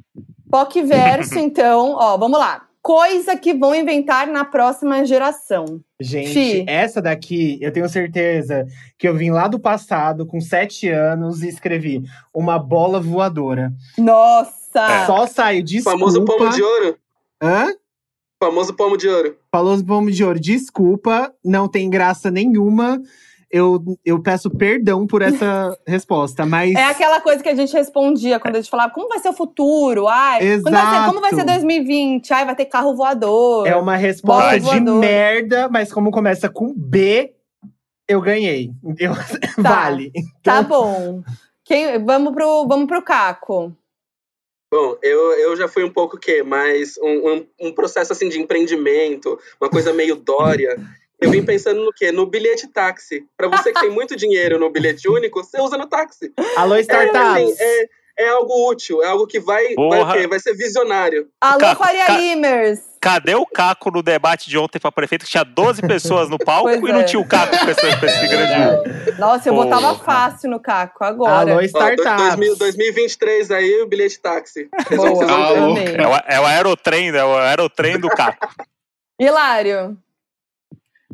POC 0.50 0.82
verso, 0.84 1.38
então. 1.40 1.96
Ó, 1.98 2.18
vamos 2.18 2.40
lá. 2.40 2.62
Coisa 2.82 3.36
que 3.36 3.54
vão 3.54 3.76
inventar 3.76 4.28
na 4.28 4.46
próxima 4.46 5.06
geração. 5.06 5.82
Gente, 6.00 6.34
Fi. 6.34 6.66
essa 6.68 7.02
daqui, 7.02 7.58
eu 7.62 7.74
tenho 7.74 7.90
certeza 7.90 8.66
que 8.98 9.08
eu 9.08 9.16
vim 9.16 9.32
lá 9.32 9.48
do 9.48 9.60
passado, 9.60 10.26
com 10.26 10.40
sete 10.40 10.88
anos, 10.88 11.44
e 11.44 11.50
escrevi 11.50 12.04
uma 12.34 12.58
bola 12.58 13.00
voadora. 13.00 13.74
Nossa! 13.98 15.06
Só 15.06 15.28
saiu, 15.28 15.62
desculpa. 15.62 15.98
Famoso 15.98 16.24
pomo 16.24 16.50
de 16.50 16.64
ouro. 16.64 16.98
Hã? 17.42 17.74
Famoso 18.42 18.74
pomo 18.74 18.96
de 18.96 19.10
ouro. 19.10 19.36
Falou 19.52 19.84
pomo 19.84 20.10
de 20.10 20.24
ouro, 20.24 20.40
desculpa, 20.40 21.34
não 21.44 21.68
tem 21.68 21.90
graça 21.90 22.32
nenhuma. 22.32 23.02
Eu, 23.52 23.84
eu 24.06 24.22
peço 24.22 24.50
perdão 24.52 25.08
por 25.08 25.22
essa 25.24 25.76
resposta, 25.88 26.46
mas. 26.46 26.76
É 26.76 26.84
aquela 26.86 27.20
coisa 27.20 27.42
que 27.42 27.50
a 27.50 27.56
gente 27.56 27.74
respondia 27.74 28.40
quando 28.40 28.56
a 28.58 28.62
gente 28.62 28.70
falava 28.70 28.94
como 28.94 29.08
vai 29.10 29.18
ser 29.20 29.30
o 29.30 29.34
futuro? 29.34 30.08
Ai, 30.08 30.40
quando 30.62 30.72
vai 30.72 31.00
ser- 31.00 31.06
como 31.08 31.20
vai 31.22 31.30
ser 31.32 31.36
Exato. 31.38 31.52
2020? 31.54 32.32
Ai, 32.34 32.46
vai 32.46 32.56
ter 32.56 32.66
carro 32.66 32.96
voador. 32.96 33.68
É 33.68 33.76
uma 33.76 33.96
resposta 33.96 34.60
de 34.60 34.80
merda, 34.82 35.68
mas 35.68 35.92
como 35.92 36.12
começa 36.12 36.48
com 36.48 36.74
B, 36.76 37.34
eu 38.08 38.22
ganhei. 38.22 38.70
Eu- 39.00 39.14
Vale. 39.58 40.12
Tá 40.44 40.60
Então, 40.60 40.64
bom. 40.66 41.24
Quem, 41.66 42.04
vamos, 42.04 42.34
pro, 42.34 42.68
vamos 42.68 42.88
pro 42.88 43.02
Caco. 43.02 43.76
Bom, 44.72 44.96
eu, 45.02 45.20
eu 45.34 45.56
já 45.58 45.68
fui 45.68 45.84
um 45.84 45.92
pouco 45.92 46.16
o 46.16 46.20
quê? 46.20 46.44
Mas 46.44 46.96
um, 47.02 47.34
um, 47.34 47.48
um 47.70 47.72
processo 47.74 48.14
assim 48.14 48.30
de 48.30 48.40
empreendimento, 48.40 49.40
uma 49.60 49.70
coisa 49.70 49.92
meio 49.92 50.16
Dória. 50.16 50.76
Eu 51.22 51.32
vim 51.32 51.44
pensando 51.44 51.84
no 51.84 51.92
quê? 51.94 52.12
No 52.12 52.26
bilhete 52.26 52.68
táxi. 52.68 53.26
Pra 53.36 53.48
você 53.48 53.72
que 53.74 53.80
tem 53.82 53.90
muito 53.90 54.16
dinheiro 54.16 54.58
no 54.58 54.70
bilhete 54.70 55.08
único, 55.10 55.44
você 55.44 55.60
usa 55.62 55.78
no 55.78 55.86
táxi. 55.88 56.32
Alô, 56.56 56.76
É, 56.76 56.82
startups. 56.82 57.20
assim, 57.20 57.56
é, 57.60 57.86
é 58.26 58.30
algo 58.30 58.70
útil, 58.70 59.04
é 59.04 59.08
algo 59.08 59.28
que 59.28 59.40
vai, 59.40 59.76
vai, 59.76 60.02
o 60.02 60.12
quê? 60.14 60.28
vai 60.28 60.40
ser 60.40 60.54
visionário. 60.54 61.28
Alô, 61.42 61.60
Caco, 61.60 61.84
Faria 61.84 62.06
Ca- 62.06 62.18
Limers. 62.18 62.80
cadê 63.02 63.36
o 63.36 63.46
Caco 63.46 63.92
no 63.92 64.02
debate 64.02 64.50
de 64.50 64.58
ontem 64.58 64.80
pra 64.80 64.92
prefeito? 64.92 65.26
Que 65.26 65.32
tinha 65.32 65.44
12 65.44 65.82
pessoas 65.82 66.30
no 66.30 66.38
palco 66.38 66.70
Pois 66.70 66.80
e 66.80 66.94
não 66.94 67.02
é. 67.02 67.04
tinha 67.04 67.20
o 67.20 67.28
Caco 67.28 67.58
com 67.58 67.70
esse, 67.70 68.00
com 68.00 68.06
esse 68.06 68.28
grande. 68.28 69.20
Nossa, 69.20 69.50
eu 69.50 69.54
Porra. 69.54 69.66
botava 69.66 69.96
fácil 70.04 70.50
no 70.50 70.60
Caco 70.60 71.04
agora. 71.04 71.52
Alô. 71.52 71.62
2000, 71.62 72.56
2023 72.58 73.52
aí, 73.52 73.82
o 73.82 73.88
bilhete 73.88 74.20
táxi. 74.22 74.70
Boa. 74.96 75.32
Alô. 75.32 75.78
É 75.78 76.08
o, 76.08 76.34
é 76.36 76.40
o 76.42 76.46
aerotrem, 76.46 77.10
é 77.10 77.24
o 77.26 77.36
aerotrem 77.38 78.00
do 78.00 78.08
Caco. 78.10 78.48
Hilário. 79.20 79.98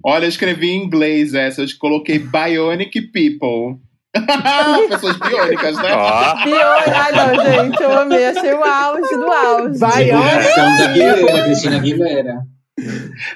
Olha, 0.07 0.25
eu 0.25 0.29
escrevi 0.29 0.69
em 0.69 0.83
inglês 0.83 1.33
essa, 1.33 1.63
eu 1.63 1.67
coloquei 1.79 2.19
Bionic 2.19 3.01
People. 3.11 3.79
Pessoas 4.87 5.17
biônicas, 5.17 5.75
né? 5.77 5.93
Ó, 5.93 6.43
Bione. 6.43 6.93
Ai, 6.93 7.11
não, 7.11 7.43
gente, 7.43 7.81
eu 7.81 7.99
amei. 7.99 8.27
Achei 8.27 8.53
o 8.53 8.63
auge 8.63 9.15
do 9.15 9.31
auge. 9.31 9.79
Ó. 9.83 9.97
Divulgação 9.97 10.77
da 10.77 10.85
Aguilera, 10.85 11.43
Cristina 11.43 11.75
Aguilera. 11.77 12.35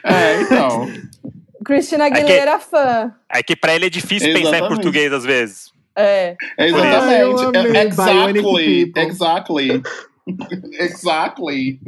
É, 0.04 0.42
então. 0.42 0.88
Cristina 1.66 2.06
Aguilera, 2.06 2.60
fã. 2.60 3.16
é 3.34 3.42
que 3.42 3.56
pra 3.56 3.74
ele 3.74 3.88
é 3.88 3.90
difícil 3.90 4.28
pensar 4.28 4.40
em 4.40 4.44
Exatamente. 4.44 4.76
português 4.76 5.12
às 5.12 5.26
vezes. 5.26 5.72
É. 5.98 6.36
É. 6.58 6.64
Ai, 6.64 6.70
Exatamente. 6.70 7.78
exactly. 7.78 8.42
Bionic. 8.42 8.94
Exactly. 8.96 9.82
exactly. 10.80 11.80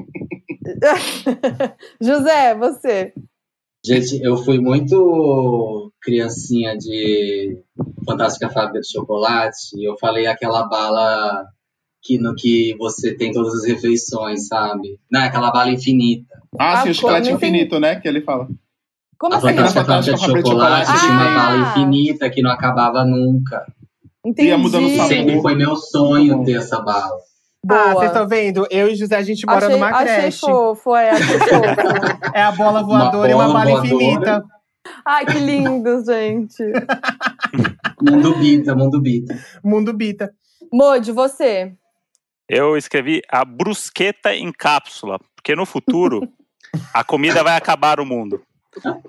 José, 2.01 2.55
você. 2.55 3.13
Gente, 3.83 4.21
eu 4.23 4.37
fui 4.37 4.59
muito 4.59 5.91
criancinha 6.01 6.77
de 6.77 7.57
Fantástica 8.05 8.49
Fábrica 8.49 8.79
de 8.81 8.91
Chocolate. 8.91 9.57
e 9.75 9.87
Eu 9.89 9.97
falei 9.97 10.27
aquela 10.27 10.67
bala 10.67 11.45
que 12.03 12.17
no 12.19 12.35
que 12.35 12.75
você 12.77 13.15
tem 13.15 13.31
todas 13.31 13.53
as 13.55 13.65
refeições, 13.65 14.47
sabe? 14.47 14.99
Não, 15.11 15.21
aquela 15.21 15.51
bala 15.51 15.71
infinita. 15.71 16.41
Ah, 16.59 16.81
Ah, 16.81 16.93
sim, 16.93 17.05
o 17.05 17.21
tem- 17.21 17.33
infinito, 17.35 17.79
né? 17.79 17.95
Que 17.99 18.07
ele 18.07 18.21
fala. 18.21 18.47
Como 19.17 19.33
A 19.33 19.37
assim? 19.37 19.47
Fantástica 19.49 19.81
Fantástica 19.81 20.17
Fábrica 20.17 20.17
de 20.17 20.19
Fábrica 20.19 20.43
de 20.43 20.49
Chocolate 20.49 20.99
tinha 20.99 21.11
uma 21.11 21.25
Ah! 21.31 21.35
bala 21.35 21.57
infinita 21.69 22.29
que 22.29 22.41
não 22.41 22.51
acabava 22.51 23.05
nunca. 23.05 23.65
Entendi. 24.25 24.49
Ia 24.49 24.57
mudando 24.57 24.85
o 24.85 24.87
E 24.87 24.95
sabor. 24.95 25.07
sempre 25.09 25.41
foi 25.41 25.55
meu 25.55 25.75
sonho 25.75 26.43
ter 26.43 26.53
essa 26.57 26.79
bala. 26.81 27.17
Ah, 27.63 27.67
Boa. 27.67 27.93
vocês 27.93 28.11
estão 28.11 28.27
vendo? 28.27 28.67
Eu 28.71 28.87
e 28.87 28.95
José, 28.95 29.15
a 29.15 29.21
gente 29.21 29.45
mora 29.45 29.65
achei, 29.65 29.75
numa 29.75 29.89
achei 29.89 30.15
creche. 30.15 30.39
fofo, 30.39 30.95
é, 30.95 31.11
achei 31.11 31.37
fofo. 31.39 32.31
É 32.33 32.41
a 32.41 32.51
bola 32.51 32.81
voadora 32.83 33.31
e 33.31 33.33
uma 33.35 33.45
bola 33.45 33.53
bala 33.59 33.71
voadora. 33.81 33.95
infinita. 33.95 34.43
Ai, 35.05 35.25
que 35.25 35.37
lindo, 35.39 36.03
gente. 36.03 36.63
Mundo 38.01 38.35
Bita, 38.37 38.75
Mundo 38.75 38.99
Bita. 38.99 39.39
Mundo 39.63 39.93
Bita. 39.93 40.33
Modi, 40.73 41.11
você. 41.11 41.73
Eu 42.49 42.75
escrevi 42.75 43.21
a 43.29 43.45
brusqueta 43.45 44.33
em 44.33 44.51
cápsula, 44.51 45.19
porque 45.35 45.55
no 45.55 45.65
futuro 45.65 46.27
a 46.93 47.03
comida 47.03 47.43
vai 47.43 47.55
acabar 47.55 47.99
o 47.99 48.05
mundo. 48.05 48.41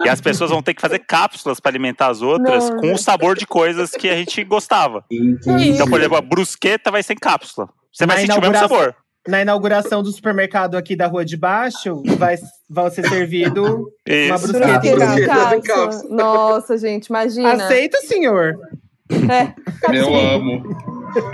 E 0.05 0.09
as 0.09 0.21
pessoas 0.21 0.51
vão 0.51 0.63
ter 0.63 0.75
que 0.75 0.81
fazer 0.81 0.99
cápsulas 0.99 1.59
para 1.59 1.71
alimentar 1.71 2.09
as 2.09 2.21
outras 2.21 2.69
Não, 2.69 2.77
com 2.79 2.93
o 2.93 2.99
sabor 2.99 3.37
de 3.37 3.47
coisas 3.47 3.93
que 3.93 4.09
a 4.11 4.17
gente 4.17 4.43
gostava. 4.45 5.05
Entendi. 5.11 5.71
Então, 5.71 5.89
por 5.89 6.01
exemplo, 6.01 6.19
a 6.19 6.21
brusqueta 6.21 6.91
vai 6.91 7.03
ser 7.03 7.15
em 7.15 7.19
cápsula. 7.19 7.69
Você 7.93 8.07
vai 8.07 8.17
Na 8.17 8.21
sentir 8.23 8.33
o 8.39 8.41
mesmo 8.41 8.55
inauguração- 8.57 8.79
sabor. 8.79 8.97
Na 9.29 9.41
inauguração 9.43 10.03
do 10.03 10.11
supermercado 10.11 10.77
aqui 10.77 10.97
da 10.97 11.07
rua 11.07 11.25
de 11.25 11.37
baixo, 11.37 12.03
vai, 12.19 12.37
vai 12.69 12.91
ser 12.91 13.09
servido 13.09 13.63
uma 14.27 14.39
brusqueta 14.39 14.87
em 14.89 14.95
Brusqueta 14.97 15.61
cápsula. 15.63 16.17
Nossa, 16.17 16.77
gente, 16.77 17.07
imagina. 17.07 17.53
Aceita, 17.53 17.99
senhor. 17.99 18.59
É, 19.13 19.53
Eu 19.97 20.13
amo. 20.15 20.63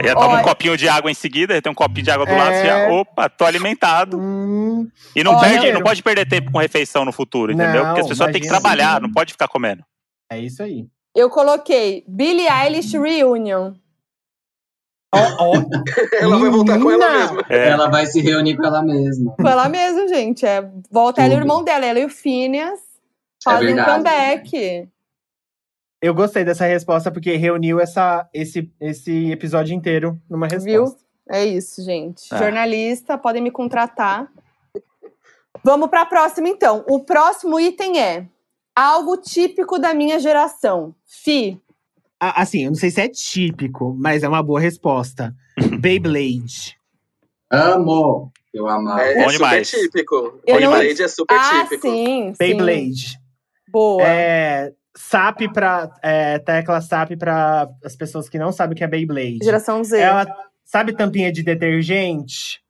Já 0.05 0.13
toma 0.15 0.27
Olha- 0.35 0.41
um 0.41 0.43
copinho 0.43 0.77
de 0.77 0.89
água 0.89 1.11
em 1.11 1.15
seguida, 1.15 1.55
já 1.55 1.63
tem 1.63 1.71
um 1.71 1.75
copinho 1.75 2.03
de 2.05 2.11
água 2.11 2.27
do 2.27 2.33
É. 2.33 2.37
lado, 2.37 2.55
você 2.57 2.67
já, 2.67 2.89
opa, 2.91 3.29
tô 3.31 3.45
alimentado. 3.47 4.19
Hum, 4.21 4.89
E 5.15 5.23
não, 5.23 5.35
Olha- 5.37 5.49
perde, 5.49 5.73
não 5.73 5.81
pode 5.83 6.03
perder 6.03 6.29
tempo 6.29 6.51
com 6.51 6.59
refeição 6.59 7.05
no 7.05 7.13
futuro, 7.13 7.53
entendeu? 7.53 7.83
Não, 7.85 7.87
Porque 7.87 8.01
as 8.01 8.09
pessoas 8.09 8.33
têm 8.33 8.41
que 8.43 8.49
trabalhar, 8.49 9.01
não 9.01 9.11
pode 9.13 9.33
ficar 9.33 9.47
comendo. 9.49 9.83
é 10.31 10.39
isso 10.41 10.63
aí. 10.63 10.85
eu 11.17 11.31
coloquei 11.31 12.05
Billie 12.07 12.47
Eilish 12.49 12.97
Reunion. 12.99 13.73
Ó, 15.15 15.21
ó. 15.39 15.53
Ela 16.21 16.39
vai 16.39 16.51
voltar 16.51 16.79
com 16.79 16.91
ela 16.91 17.11
mesma. 17.11 17.45
É, 17.49 17.69
Ela 17.69 17.89
vai 17.89 18.07
se 18.07 18.21
reunir 18.21 18.57
com 18.57 18.65
ela 18.65 18.83
mesma. 18.83 19.35
Foi 19.41 19.55
lá 19.55 19.69
mesmo, 19.69 20.07
gente. 20.09 20.45
É, 20.45 20.71
volta 20.91 21.23
ela 21.23 21.35
e 21.35 21.37
o 21.37 21.41
irmão 21.41 21.65
dela, 21.65 21.87
ela 21.87 21.99
e 21.99 22.05
o 22.05 22.11
Phineas. 22.11 22.81
Fazem 23.43 23.73
um 23.73 23.75
verdade. 23.77 23.91
comeback. 23.91 24.89
Eu 26.01 26.15
gostei 26.15 26.45
dessa 26.45 26.67
resposta 26.67 27.11
porque 27.11 27.37
reuniu 27.37 27.81
essa, 27.81 28.29
esse, 28.33 28.71
esse 28.81 29.31
episódio 29.33 29.75
inteiro 29.75 30.21
numa 30.29 30.47
resposta. 30.47 30.71
Viu? 30.71 31.09
É 31.29 31.45
isso, 31.45 31.83
gente. 31.83 32.27
Ah. 32.31 32.39
Jornalista, 32.39 33.19
podem 33.19 33.43
me 33.43 33.51
contratar. 33.51 34.31
Vamos 35.65 35.89
para 35.89 36.03
a 36.03 36.07
próxima, 36.07 36.49
então. 36.49 36.85
O 36.89 37.01
próximo 37.01 37.59
item 37.59 38.01
é 38.01 38.27
algo 38.75 39.17
típico 39.17 39.79
da 39.79 39.93
minha 39.93 40.19
geração. 40.19 40.95
Fi. 41.05 41.61
Assim, 42.21 42.64
eu 42.64 42.71
não 42.71 42.77
sei 42.77 42.91
se 42.91 43.01
é 43.01 43.09
típico, 43.09 43.95
mas 43.99 44.23
é 44.23 44.29
uma 44.29 44.43
boa 44.43 44.61
resposta. 44.61 45.35
Beyblade. 45.81 46.77
Amo! 47.51 48.33
Eu 48.53 48.66
amava. 48.66 49.03
É, 49.03 49.14
Bom 49.14 49.21
é 49.21 49.25
super 49.25 49.33
demais. 49.33 49.71
típico. 49.71 50.41
Eu 50.47 50.57
O 50.57 50.61
não- 50.61 50.73
Beyblade 50.73 51.03
é 51.03 51.09
super 51.09 51.39
ah, 51.39 51.62
típico. 51.64 51.83
sim, 51.89 52.33
sim. 52.33 52.35
Beyblade. 52.39 53.19
Boa. 53.71 54.03
É, 54.03 54.73
SAP 54.97 55.43
pra. 55.53 55.91
É, 56.03 56.39
tecla 56.41 56.81
SAP 56.81 57.16
para 57.19 57.69
as 57.85 57.95
pessoas 57.95 58.29
que 58.29 58.39
não 58.39 58.51
sabem 58.51 58.75
o 58.75 58.77
que 58.77 58.83
é 58.85 58.89
Beyblade. 58.89 59.39
Geração 59.45 59.85
Z. 59.85 59.99
Ela, 60.01 60.27
sabe 60.64 60.97
tampinha 60.97 61.31
de 61.31 61.43
detergente? 61.43 62.61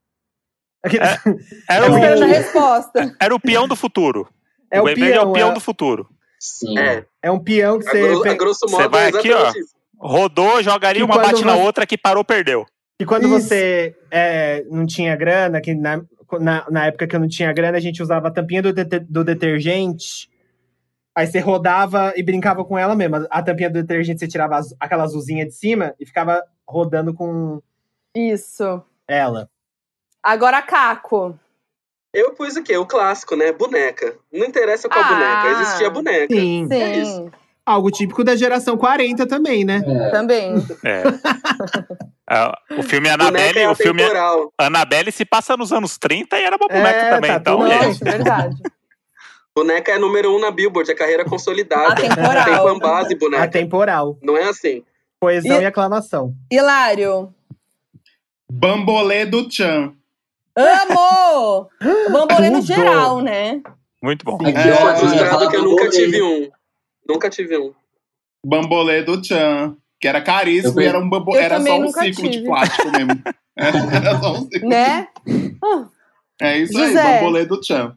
Era 1.69 1.87
Tô 1.87 1.93
esperando 1.95 2.23
a 2.23 2.27
o, 2.27 2.29
resposta. 2.29 3.17
era 3.21 3.35
o 3.35 3.41
peão 3.41 3.67
do 3.67 3.75
futuro. 3.77 4.29
É 4.71 4.81
o 4.81 4.85
Beyblade 4.85 5.13
é 5.13 5.21
o 5.21 5.23
peão, 5.23 5.33
peão 5.33 5.51
é- 5.51 5.55
do 5.55 5.61
futuro. 5.61 6.09
Sim. 6.41 6.79
É, 6.79 7.05
É 7.29 7.33
um 7.33 7.39
peão 7.39 7.79
que 7.79 7.85
você. 7.85 8.03
Você 8.15 8.67
modo 8.71 8.91
vai 8.91 9.07
é 9.07 9.09
aqui, 9.09 9.33
ó. 9.33 9.51
isso. 9.51 9.75
Rodou, 10.01 10.63
jogaria 10.63 11.01
E 11.01 11.05
uma, 11.05 11.17
bate 11.17 11.45
na 11.45 11.55
você- 11.55 11.63
outra, 11.63 11.87
que 11.87 11.99
parou, 11.99 12.25
perdeu. 12.25 12.65
E 13.01 13.05
quando 13.05 13.25
Isso. 13.29 13.49
você 13.49 13.97
é, 14.11 14.65
não 14.71 14.87
tinha 14.87 15.15
grana, 15.15 15.61
que 15.61 15.75
na, 15.75 16.03
na, 16.41 16.67
na 16.71 16.87
época 16.87 17.07
que 17.07 17.15
eu 17.15 17.21
não 17.21 17.29
tinha 17.29 17.53
grana, 17.53 17.77
a 17.79 17.81
gente 17.81 18.03
usava 18.03 18.29
a 18.29 18.31
tampinha 18.31 18.63
do, 18.63 18.73
do 19.09 19.25
detergente. 19.25 20.29
Aí 21.15 21.27
você 21.27 21.39
rodava 21.41 22.13
e 22.17 22.23
brincava 22.23 22.65
com 22.65 22.79
ela 22.79 22.95
mesmo. 22.97 23.27
A 23.31 23.43
tampinha 23.43 23.69
do 23.71 23.81
detergente, 23.83 24.21
você 24.21 24.29
tirava 24.29 24.57
az- 24.57 24.75
aquela 24.81 25.03
azulzinha 25.05 25.45
de 25.47 25.53
cima 25.53 25.95
e 25.99 26.07
ficava 26.07 26.43
rodando 26.67 27.13
com 27.13 27.61
Isso. 28.15 28.83
ela. 29.07 29.49
Agora, 30.23 30.63
Caco. 30.63 31.39
Eu 32.13 32.33
pus 32.33 32.57
o 32.57 32.63
quê? 32.63 32.77
O 32.77 32.87
clássico, 32.87 33.37
né? 33.37 33.53
Boneca. 33.53 34.17
Não 34.33 34.47
interessa 34.47 34.89
qual 34.89 35.05
Ah. 35.05 35.09
boneca, 35.09 35.61
existia 35.63 35.91
boneca. 35.91 36.35
Sim. 36.35 36.67
Sim, 36.71 36.75
É 36.83 36.97
isso. 36.99 37.31
Algo 37.67 37.91
típico 37.91 38.25
da 38.25 38.35
geração 38.35 38.79
40 38.79 39.27
também, 39.27 39.63
né? 39.63 39.83
É. 39.87 40.11
também. 40.11 40.55
É. 40.85 41.03
Ah, 42.31 42.53
o 42.77 42.83
filme 42.83 43.09
Boneca 43.09 43.25
Annabelle, 43.27 43.59
é 43.61 43.71
o 43.71 43.75
filme 43.75 44.03
atemporal. 44.03 44.53
Annabelle 44.59 45.11
se 45.11 45.25
passa 45.25 45.57
nos 45.57 45.73
anos 45.73 45.97
30 45.97 46.39
e 46.39 46.43
era 46.45 46.57
uma 46.59 46.69
boneca 46.69 46.89
É, 46.91 47.11
também. 47.15 47.31
tá 47.31 47.37
então, 47.39 47.67
gente, 47.67 47.87
Nossa, 47.87 48.05
verdade. 48.05 48.63
Boneca 49.57 49.93
é 49.93 49.99
número 49.99 50.37
um 50.37 50.39
na 50.39 50.51
Billboard, 50.51 50.91
é 50.91 50.95
carreira 50.95 51.25
consolidada. 51.25 51.95
Atemporal. 51.95 52.45
Tem 52.45 52.55
fanbase, 52.57 53.15
boneca. 53.15 53.45
Atemporal. 53.45 54.19
Não 54.23 54.37
é 54.37 54.45
assim. 54.45 54.85
Poesão 55.19 55.59
E- 55.59 55.63
e 55.63 55.65
aclamação. 55.65 56.35
Hilário. 56.53 57.33
Bambolê 58.53 59.25
do 59.25 59.51
Chan. 59.51 59.95
Amo! 60.59 61.69
Bambolê 62.13 62.61
geral, 62.63 63.21
né? 63.21 63.61
muito 64.03 64.25
bom. 64.25 64.39
Ai, 64.45 64.53
que 64.53 64.59
É, 64.59 64.97
frustrado 64.97 65.49
que 65.49 65.57
eu 65.57 65.63
nunca 65.65 65.89
tive 65.89 66.23
um. 66.23 66.49
Nunca 67.09 67.31
tive 67.31 67.59
um. 67.59 67.73
Bambolê 68.45 69.03
do 69.03 69.25
Chan. 69.25 69.77
Que 70.01 70.07
era 70.07 70.21
caríssimo 70.21 70.81
e 70.81 70.85
era, 70.87 70.99
um 70.99 71.09
bambo... 71.11 71.35
Era 71.37 71.61
só 71.61 71.77
um 71.77 71.89
ciclo 71.91 72.25
de 72.25 72.31
tive. 72.31 72.47
plástico 72.47 72.89
mesmo. 72.93 73.21
Era 73.57 74.21
só 74.21 74.33
um 74.35 74.43
ciclo. 74.43 74.69
Né? 74.69 75.09
É 76.41 76.57
isso 76.59 76.73
José. 76.73 77.01
aí, 77.01 77.19
bambolê 77.21 77.45
do 77.45 77.61
Chan. 77.65 77.97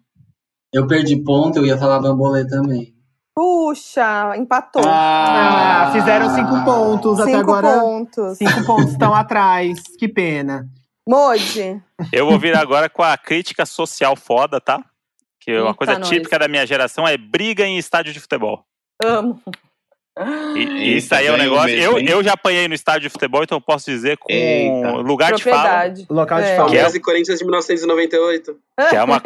Eu 0.73 0.87
perdi 0.87 1.15
ponto, 1.17 1.59
eu 1.59 1.65
ia 1.65 1.77
falar 1.77 1.99
bambolê 1.99 2.47
também. 2.47 2.95
Puxa, 3.35 4.35
empatou. 4.35 4.81
Ah, 4.85 5.91
fizeram 5.93 6.29
cinco 6.35 6.65
pontos 6.65 7.19
até 7.19 7.31
Cinco 7.31 7.41
agora. 7.53 7.79
pontos. 7.79 8.37
Cinco 8.37 8.65
pontos 8.65 8.91
estão 8.91 9.13
atrás. 9.15 9.79
Que 9.99 10.07
pena. 10.07 10.67
Modi. 11.07 11.81
Eu 12.11 12.25
vou 12.27 12.37
vir 12.39 12.55
agora 12.55 12.89
com 12.89 13.03
a 13.03 13.17
crítica 13.17 13.65
social 13.65 14.15
foda, 14.15 14.61
tá? 14.61 14.83
Que 15.39 15.51
uma 15.57 15.67
Eita, 15.69 15.73
coisa 15.73 15.99
nós. 15.99 16.07
típica 16.09 16.37
da 16.37 16.47
minha 16.47 16.65
geração 16.65 17.07
é 17.07 17.17
briga 17.17 17.65
em 17.65 17.77
estádio 17.77 18.13
de 18.13 18.19
futebol. 18.19 18.63
Amo. 19.03 19.41
E, 20.55 20.59
e 20.59 20.97
isso 20.97 21.15
aí 21.15 21.25
é 21.25 21.31
um 21.31 21.37
negócio. 21.37 21.67
mesmo, 21.75 21.97
eu, 21.97 22.05
eu 22.17 22.23
já 22.23 22.33
apanhei 22.33 22.67
no 22.67 22.73
estádio 22.75 23.03
de 23.03 23.09
futebol, 23.09 23.41
então 23.43 23.57
eu 23.57 23.61
posso 23.61 23.89
dizer 23.89 24.17
com 24.17 24.31
Eita. 24.31 24.91
lugar 24.97 25.33
de 25.33 25.41
fala. 25.43 25.93
Local 26.09 26.41
de 26.41 26.47
É. 26.47 26.55
fala. 26.57 26.69
Que 26.69 26.77
é- 26.77 26.87
e 26.89 26.99
Corinthians 26.99 27.39
de 27.39 27.45
1998. 27.45 28.59
que 28.89 28.95
é, 28.95 29.03
uma, 29.03 29.21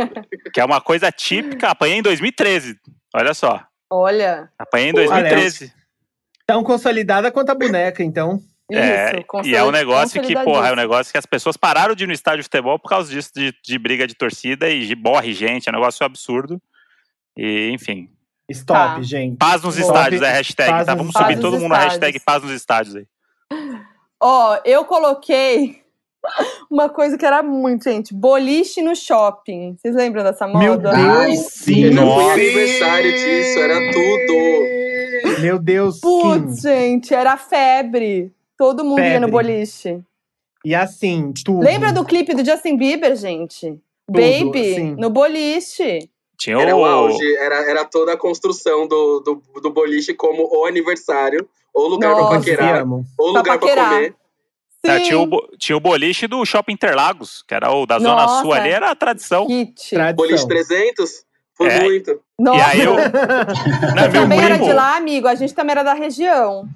que 0.54 0.60
é 0.62 0.64
uma 0.66 0.80
coisa 0.80 1.12
típica. 1.12 1.70
Apanhei 1.70 1.98
em 1.98 2.02
2013. 2.02 2.80
Olha 3.14 3.34
só. 3.34 3.62
Olha. 3.92 4.50
Apanhei 4.58 4.90
em 4.90 4.94
Pô, 4.94 4.98
2013. 5.00 5.74
Tão 6.46 6.64
consolidada 6.64 7.32
quanto 7.32 7.50
a 7.50 7.56
boneca, 7.56 8.04
então. 8.04 8.40
É, 8.72 9.20
Isso, 9.20 9.48
e 9.48 9.56
é 9.56 9.64
um 9.64 9.70
negócio 9.70 10.20
que, 10.22 10.34
porra, 10.44 10.70
é 10.70 10.74
um 10.74 10.76
negócio 10.76 11.12
que 11.12 11.18
as 11.20 11.26
pessoas 11.26 11.56
pararam 11.56 11.94
de 11.94 12.04
ir 12.04 12.08
no 12.08 12.14
estádio 12.14 12.40
de 12.40 12.44
futebol 12.46 12.80
por 12.80 12.90
causa 12.90 13.12
disso, 13.12 13.30
de, 13.36 13.54
de 13.64 13.78
briga 13.78 14.08
de 14.08 14.16
torcida 14.16 14.68
e 14.70 14.88
de 14.88 14.96
morre 14.96 15.34
gente, 15.34 15.70
é 15.70 15.72
um 15.72 15.76
negócio 15.76 16.04
absurdo. 16.06 16.60
E, 17.38 17.70
enfim, 17.72 18.10
Stop, 18.50 18.96
Tá. 18.96 19.02
gente. 19.02 19.38
paz 19.38 19.62
nos 19.62 19.78
Boa. 19.78 19.88
estádios 19.88 20.22
é 20.22 20.30
a 20.30 20.32
hashtag, 20.34 20.70
Paz 20.70 20.86
tá? 20.88 20.96
Vamos 20.96 21.14
subir 21.16 21.40
todo 21.40 21.54
mundo 21.60 21.70
na 21.70 21.76
estádios. 21.88 21.94
hashtag 21.94 22.20
paz 22.22 22.44
nos 22.44 22.52
estádios 22.54 22.96
aí. 22.96 23.06
Ó, 24.22 24.58
eu 24.66 24.86
coloquei 24.86 25.82
uma 26.70 26.90
coisa 26.90 27.18
que 27.18 27.26
era 27.26 27.44
muito, 27.44 27.84
gente. 27.84 28.14
Boliche 28.14 28.82
no 28.82 28.96
shopping. 28.96 29.76
Vocês 29.80 29.96
lembram 29.96 30.24
dessa 30.24 30.48
moda? 30.48 30.60
Meu 30.60 30.78
Deus, 30.78 30.96
Ai, 30.96 31.36
sim. 31.36 31.90
Nossa. 31.92 32.34
aniversário 32.34 33.12
disso, 33.12 33.60
era 33.60 33.92
tudo. 33.92 35.42
Meu 35.42 35.60
Deus, 35.60 36.00
Putz, 36.00 36.62
sim. 36.62 36.70
gente, 36.70 37.14
era 37.14 37.36
febre. 37.38 38.32
Todo 38.58 38.84
mundo 38.86 39.02
ia 39.02 39.20
no 39.20 39.28
boliche. 39.30 40.00
E 40.64 40.74
assim, 40.74 41.34
tudo. 41.44 41.64
Lembra 41.64 41.92
do 41.94 42.04
clipe 42.06 42.34
do 42.34 42.44
Justin 42.44 42.78
Bieber, 42.78 43.16
gente? 43.16 43.80
Tudo, 44.08 44.20
Baby, 44.22 44.76
sim. 44.76 44.96
no 44.98 45.10
boliche. 45.10 46.10
Tinha 46.38 46.58
Era 46.60 46.76
o. 46.76 46.84
auge, 46.84 47.36
era, 47.38 47.70
era 47.70 47.86
toda 47.86 48.14
a 48.14 48.18
construção 48.18 48.88
do, 48.88 49.20
do, 49.22 49.62
do 49.62 49.70
boliche 49.72 50.14
como 50.14 50.48
o 50.52 50.66
aniversário, 50.66 51.48
ou 51.74 51.88
lugar 51.88 52.12
Nossa. 52.12 52.28
pra 52.30 52.38
paquerar, 52.40 52.86
ou 52.88 53.04
Pra 53.18 53.26
lugar 53.26 53.44
pra 53.44 53.58
paquerar. 53.60 53.90
comer. 53.90 54.16
É, 54.84 55.00
tinha, 55.00 55.20
o, 55.20 55.28
tinha 55.58 55.76
o 55.76 55.80
boliche 55.80 56.28
do 56.28 56.46
Shopping 56.46 56.74
Interlagos, 56.74 57.44
que 57.48 57.56
era 57.56 57.72
o 57.72 57.86
da 57.88 57.98
Zona 57.98 58.16
Nossa. 58.28 58.42
Sul 58.44 58.54
ali, 58.54 58.70
era 58.70 58.92
a 58.92 58.96
tradição. 58.96 59.48
Tradição. 59.48 60.14
Boliche 60.14 60.48
300? 60.48 61.26
Foi 61.56 61.70
É. 61.70 61.80
muito. 61.82 62.20
Nossa, 62.38 62.60
E 62.60 62.62
aí 62.62 62.82
eu. 62.86 62.94
você 63.00 63.96
Não, 63.96 64.04
meu 64.04 64.12
também 64.12 64.40
era 64.40 64.50
primo. 64.56 64.66
de 64.66 64.74
lá, 64.74 64.96
amigo? 64.98 65.28
A 65.28 65.34
gente 65.36 65.56
também 65.56 65.72
era 65.72 65.82
da 65.84 65.94
região. 65.94 66.68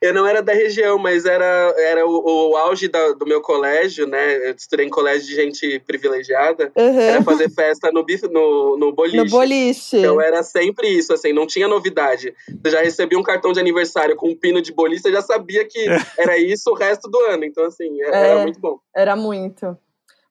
Eu 0.00 0.12
não 0.12 0.26
era 0.26 0.42
da 0.42 0.52
região, 0.52 0.98
mas 0.98 1.24
era, 1.24 1.74
era 1.78 2.06
o, 2.06 2.50
o 2.50 2.56
auge 2.56 2.86
da- 2.86 3.12
do 3.12 3.24
meu 3.26 3.40
colégio, 3.40 4.06
né? 4.06 4.36
Eu 4.48 4.54
estudei 4.54 4.84
em 4.84 4.90
colégio 4.90 5.26
de 5.26 5.34
gente 5.34 5.78
privilegiada. 5.86 6.70
Uhum. 6.76 7.00
Era 7.00 7.22
fazer 7.22 7.48
festa 7.50 7.90
no, 7.90 8.04
bif- 8.04 8.28
no, 8.28 8.76
no 8.76 8.92
boliche. 8.92 9.16
No 9.16 9.26
boliche. 9.30 9.96
Então 9.96 10.20
era 10.20 10.42
sempre 10.42 10.86
isso, 10.88 11.14
assim, 11.14 11.32
não 11.32 11.46
tinha 11.46 11.66
novidade. 11.66 12.34
Você 12.62 12.70
já 12.70 12.82
recebia 12.82 13.18
um 13.18 13.22
cartão 13.22 13.52
de 13.52 13.58
aniversário 13.60 14.14
com 14.16 14.28
um 14.28 14.36
pino 14.36 14.60
de 14.60 14.70
boliche, 14.72 15.00
você 15.02 15.12
já 15.12 15.22
sabia 15.22 15.64
que 15.66 15.86
era 16.18 16.36
isso 16.36 16.70
o 16.70 16.74
resto 16.74 17.08
do 17.10 17.18
ano. 17.20 17.44
Então, 17.44 17.64
assim, 17.64 18.00
é- 18.02 18.10
É. 18.10 18.28
era 18.32 18.42
muito 18.42 18.60
bom. 18.60 18.78
Era 18.94 19.16
muito. 19.16 19.78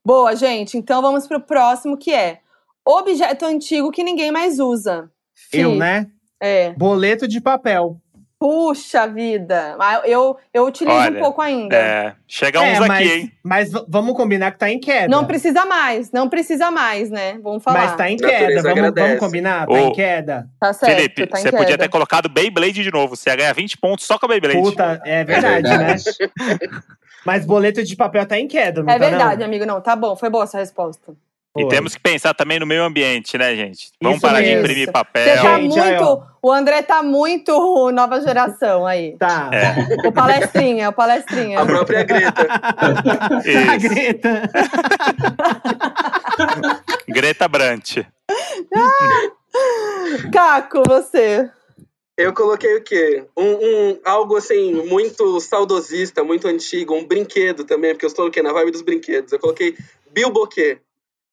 Boa, 0.06 0.36
gente. 0.36 0.78
Então 0.78 1.02
vamos 1.02 1.26
pro 1.28 1.42
próximo, 1.42 1.98
que 1.98 2.14
é 2.14 2.40
objeto 2.86 3.46
antigo 3.46 3.90
que 3.92 4.04
ninguém 4.04 4.32
mais 4.32 4.60
usa. 4.60 5.10
Fi. 5.34 5.62
Eu, 5.62 5.74
né? 5.76 6.06
É. 6.40 6.72
Boleto 6.74 7.28
de 7.28 7.42
papel. 7.42 7.98
Puxa 8.46 9.08
vida. 9.08 9.76
Eu, 10.04 10.38
eu 10.54 10.68
utilizo 10.68 10.96
Olha, 10.96 11.18
um 11.18 11.20
pouco 11.20 11.42
ainda. 11.42 11.76
É, 11.76 12.14
chega 12.28 12.64
é, 12.64 12.74
uns 12.74 12.78
aqui, 12.78 12.88
mas, 12.88 13.12
hein? 13.12 13.32
mas 13.44 13.72
vamos 13.88 14.16
combinar 14.16 14.52
que 14.52 14.60
tá 14.60 14.70
em 14.70 14.80
queda. 14.80 15.08
Não 15.08 15.26
precisa 15.26 15.66
mais, 15.66 16.12
não 16.12 16.30
precisa 16.30 16.70
mais, 16.70 17.10
né? 17.10 17.40
Vamos 17.42 17.64
falar. 17.64 17.80
Mas 17.80 17.96
tá 17.96 18.08
em 18.08 18.18
queda. 18.18 18.62
Vamos, 18.62 18.94
vamos 18.94 19.20
combinar? 19.20 19.66
Tá 19.66 19.74
Ô, 19.74 19.78
em 19.78 19.94
queda. 19.94 20.48
Tá 20.60 20.74
certo, 20.74 20.96
Felipe, 20.96 21.26
tá 21.26 21.40
em 21.40 21.42
você 21.42 21.52
podia 21.52 21.66
queda. 21.70 21.84
ter 21.86 21.90
colocado 21.90 22.30
Beyblade 22.30 22.84
de 22.84 22.92
novo. 22.92 23.16
Você 23.16 23.32
ia 23.32 23.36
ganhar 23.36 23.54
20 23.54 23.80
pontos 23.80 24.06
só 24.06 24.20
com 24.20 24.28
a 24.28 24.30
Beyblade. 24.30 24.62
Puta, 24.62 25.02
é 25.04 25.24
verdade, 25.24 25.68
É 25.68 25.78
né? 25.80 25.96
verdade. 25.96 26.84
Mas 27.26 27.44
boleto 27.48 27.84
de 27.84 27.96
papel 27.96 28.28
tá 28.28 28.38
em 28.38 28.48
queda, 28.48 28.84
não 28.84 28.94
É 28.94 29.00
tá, 29.00 29.10
verdade, 29.10 29.40
não? 29.40 29.48
amigo. 29.48 29.66
Não, 29.66 29.82
tá 29.82 29.96
bom. 29.96 30.16
Foi 30.16 30.30
boa 30.30 30.44
essa 30.44 30.60
resposta. 30.60 31.14
E 31.58 31.62
Foi. 31.62 31.70
temos 31.70 31.96
que 31.96 32.02
pensar 32.02 32.34
também 32.34 32.60
no 32.60 32.66
meio 32.66 32.84
ambiente, 32.84 33.38
né, 33.38 33.56
gente? 33.56 33.90
Vamos 34.02 34.18
Isso 34.18 34.28
parar 34.28 34.42
de 34.42 34.48
mesmo. 34.48 34.60
imprimir 34.62 34.86
Você 34.88 34.92
papel. 34.92 35.36
tá 35.42 35.58
Gente, 35.60 35.80
aí, 35.80 35.90
muito. 35.92 36.04
ó. 36.04 36.24
o 36.42 36.52
André 36.52 36.82
tá 36.82 37.02
muito 37.02 37.92
nova 37.92 38.20
geração 38.20 38.86
aí. 38.86 39.16
Tá. 39.18 39.50
É, 39.54 40.08
O 40.08 40.12
palestrinha, 40.12 40.90
o 40.90 40.94
palestrinha. 40.94 41.62
A 41.62 41.66
própria 41.66 42.04
Greta. 42.04 42.46
A 42.76 43.78
isso. 43.78 43.90
Greta. 43.90 44.42
Greta 47.08 47.48
Brant. 47.48 47.98
Caco, 50.32 50.84
você. 50.88 51.50
Eu 52.18 52.34
coloquei 52.34 52.78
o 52.78 52.84
quê? 52.84 53.26
Um, 53.36 53.44
um- 53.92 54.00
algo 54.06 54.38
assim, 54.38 54.74
muito 54.88 55.40
saudosista, 55.42 56.24
muito 56.24 56.48
antigo, 56.48 56.96
um 56.96 57.06
brinquedo 57.06 57.66
também, 57.66 57.92
porque 57.94 58.06
eu 58.06 58.10
estou 58.10 58.28
o 58.28 58.32
quê? 58.32 58.42
Na 58.42 58.54
vibe 58.54 58.72
dos 58.72 58.82
brinquedos. 58.82 59.32
Eu 59.34 59.40
coloquei 59.40 59.76
bilboquê. 60.12 60.78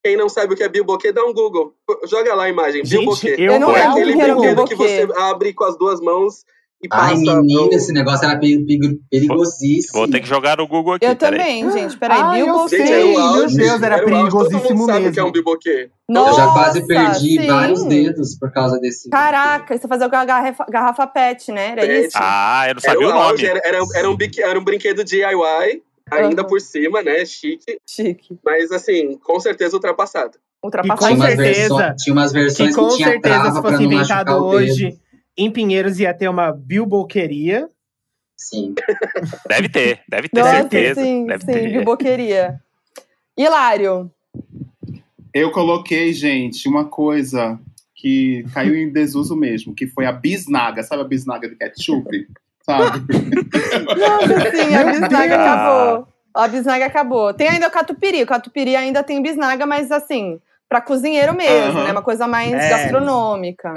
Quem 0.05 0.17
não 0.17 0.29
sabe 0.29 0.55
o 0.55 0.57
que 0.57 0.65
é 0.65 0.69
bilboquê, 0.69 1.13
dá 1.13 1.25
um 1.25 1.33
Google. 1.33 1.75
Joga 2.11 2.35
lá 2.35 2.45
a 2.45 2.49
imagem, 2.49 2.85
Gente, 2.85 2.99
bilboquê. 2.99 3.37
eu 3.39 3.53
Eu 3.53 3.61
não 3.61 3.71
É 3.71 3.75
lembro 3.81 3.91
aquele 3.93 4.13
que 4.15 4.21
era 4.21 4.35
brinquedo 4.35 4.65
que 4.65 4.75
bilboquê. 4.77 5.07
você 5.07 5.21
abre 5.21 5.53
com 5.55 5.65
as 5.65 5.79
duas 5.79 6.01
mãos 6.01 6.45
e 6.83 6.89
Ai, 6.91 7.11
passa. 7.15 7.37
menina, 7.41 7.63
o- 7.63 7.73
esse 7.73 7.93
negócio 7.93 8.25
era 8.29 8.37
peri- 8.37 8.67
peri- 8.67 8.99
perigosíssimo. 9.09 10.01
Vou 10.01 10.09
ter 10.11 10.19
que 10.21 10.27
jogar 10.29 10.57
no 10.57 10.67
Google 10.67 10.95
aqui. 10.95 11.07
Eu 11.07 11.15
também, 11.15 11.71
gente. 11.71 11.97
Peraí, 11.97 12.21
Ah, 12.21 12.37
eu 12.37 12.47
Bilbo 12.47 12.69
sei. 12.69 12.79
Gente, 12.81 12.93
era 12.93 13.05
o 13.07 13.09
Meu. 13.09 13.47
Deus, 13.47 13.83
era 13.83 13.95
auge. 13.95 14.05
Todo 14.05 14.05
perigosíssimo 14.13 14.79
mundo 14.81 14.93
sabe 14.93 15.07
o 15.07 15.13
que 15.13 15.21
é 15.21 15.25
um 15.25 15.31
bilboquê. 15.31 15.91
Eu 16.09 16.33
já 16.35 16.49
quase 16.53 16.81
Nossa, 16.81 16.87
perdi 16.89 17.41
sim. 17.41 17.47
vários 17.47 17.85
dedos 17.85 18.37
por 18.37 18.53
causa 18.53 18.81
desse. 18.81 19.09
Caraca, 19.09 19.79
você 19.79 19.87
fazia 19.87 20.11
com 20.11 20.17
a 20.17 20.25
garrafa, 20.25 20.67
garrafa 20.69 21.07
pet, 21.07 21.53
né? 21.53 21.69
Era 21.71 21.83
Pet. 21.87 22.07
isso? 22.09 22.19
Ah, 22.21 22.65
eu 22.69 22.75
não 22.75 22.81
Era 22.83 22.93
sabia 22.93 23.07
o 23.07 23.11
o 23.11 23.15
nome. 23.15 23.25
auge, 23.31 23.47
era, 23.47 23.61
era, 23.65 23.79
era 23.95 24.11
um, 24.11 24.17
era 24.43 24.59
um 24.59 24.65
brinquedo 24.65 25.05
DIY, 25.05 25.81
ainda 26.13 26.43
Uhum. 26.43 26.49
por 26.49 26.61
cima, 26.61 27.03
né? 27.03 27.25
Chique, 27.25 27.79
Chique. 27.87 28.39
mas 28.45 28.71
assim, 28.73 29.17
com 29.19 29.39
certeza 29.41 29.75
ultrapassado. 29.77 30.39
Ultrapassado. 30.63 31.17
Com 31.17 31.21
certeza. 31.23 31.95
tinha 31.99 32.13
umas 32.15 32.33
Que 32.33 32.39
versões 32.39 32.75
com 32.77 32.89
que 32.89 32.97
tinha 32.97 33.09
certeza, 33.09 33.35
trava 33.41 33.55
se 33.57 33.63
fosse 33.63 33.83
inventado 33.83 34.31
hoje, 34.45 34.99
em 35.37 35.51
Pinheiros 35.51 35.99
ia 35.99 36.15
ter 36.15 36.29
uma 36.29 36.53
bilboqueria. 36.53 37.69
Sim. 38.37 38.75
Deve 39.49 39.69
ter, 39.69 40.01
deve 40.09 40.29
ter 40.29 40.41
Nossa, 40.41 40.53
certeza. 40.57 41.01
sim, 41.03 41.27
deve 41.27 41.45
sim, 41.45 41.53
ter. 41.53 41.71
bilboqueria. 41.73 42.61
Hilário. 43.37 44.11
Eu 45.33 45.51
coloquei, 45.53 46.13
gente, 46.13 46.69
uma 46.69 46.85
coisa 46.87 47.59
que 47.95 48.45
caiu 48.53 48.75
em 48.77 48.91
desuso 48.93 49.37
mesmo, 49.37 49.75
que 49.75 49.87
foi 49.87 50.07
a 50.07 50.13
bisnaga. 50.13 50.83
Sabe 50.83 51.03
a 51.03 51.05
bisnaga 51.07 51.49
do 51.49 51.57
ketchup? 51.57 52.09
Sabe? 52.65 53.03
Nossa, 53.99 54.51
sim, 54.51 54.75
a 54.75 54.85
bisnaga 54.85 55.35
acabou. 55.35 56.09
A 56.35 56.49
bisnaga 56.49 56.87
acabou. 56.87 57.35
Tem 57.35 57.49
ainda 57.49 57.69
o 57.69 57.71
catupiry. 57.71 58.23
O 58.23 58.27
catupiry 58.27 58.77
ainda 58.77 59.03
tem 59.03 59.23
bisnaga, 59.23 59.67
mas 59.67 59.91
assim, 59.93 60.39
pra 60.69 60.81
cozinheiro 60.81 61.35
mesmo, 61.35 61.83
né? 61.83 61.93
Uma 61.93 62.01
coisa 62.03 62.27
mais 62.27 62.53
É. 62.53 62.71
gastronômica. 62.71 63.75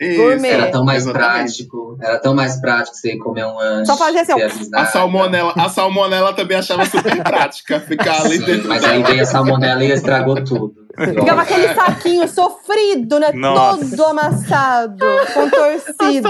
Isso, 0.00 0.22
Gourmet. 0.22 0.48
Era 0.48 0.70
tão 0.70 0.82
mais 0.84 1.02
exatamente. 1.04 1.36
prático. 1.66 1.98
Era 2.00 2.18
tão 2.18 2.34
mais 2.34 2.58
prático 2.58 2.96
você 2.96 3.18
comer 3.18 3.44
um 3.44 3.56
lanche. 3.56 3.84
Só 3.86 3.96
fazer 3.98 4.20
assim, 4.20 4.32
A 4.32 4.48
bisnaga. 4.48 4.86
salmonela, 4.86 5.52
a 5.58 5.68
salmonela 5.68 6.32
também 6.32 6.56
achava 6.56 6.86
super 6.86 7.22
prática 7.22 7.80
ficar 7.80 8.22
ali 8.22 8.38
Sim, 8.38 8.44
dentro 8.46 8.68
mas 8.68 8.82
aí 8.82 9.02
veio 9.02 9.20
a 9.22 9.26
salmonela 9.26 9.84
e 9.84 9.90
estragou 9.90 10.42
tudo. 10.42 10.74
Ficava 10.96 11.42
aquele 11.42 11.74
saquinho 11.74 12.26
sofrido, 12.28 13.20
né? 13.20 13.30
Nossa. 13.34 13.90
Todo 13.96 14.06
amassado, 14.06 15.04
contorcido. 15.34 16.28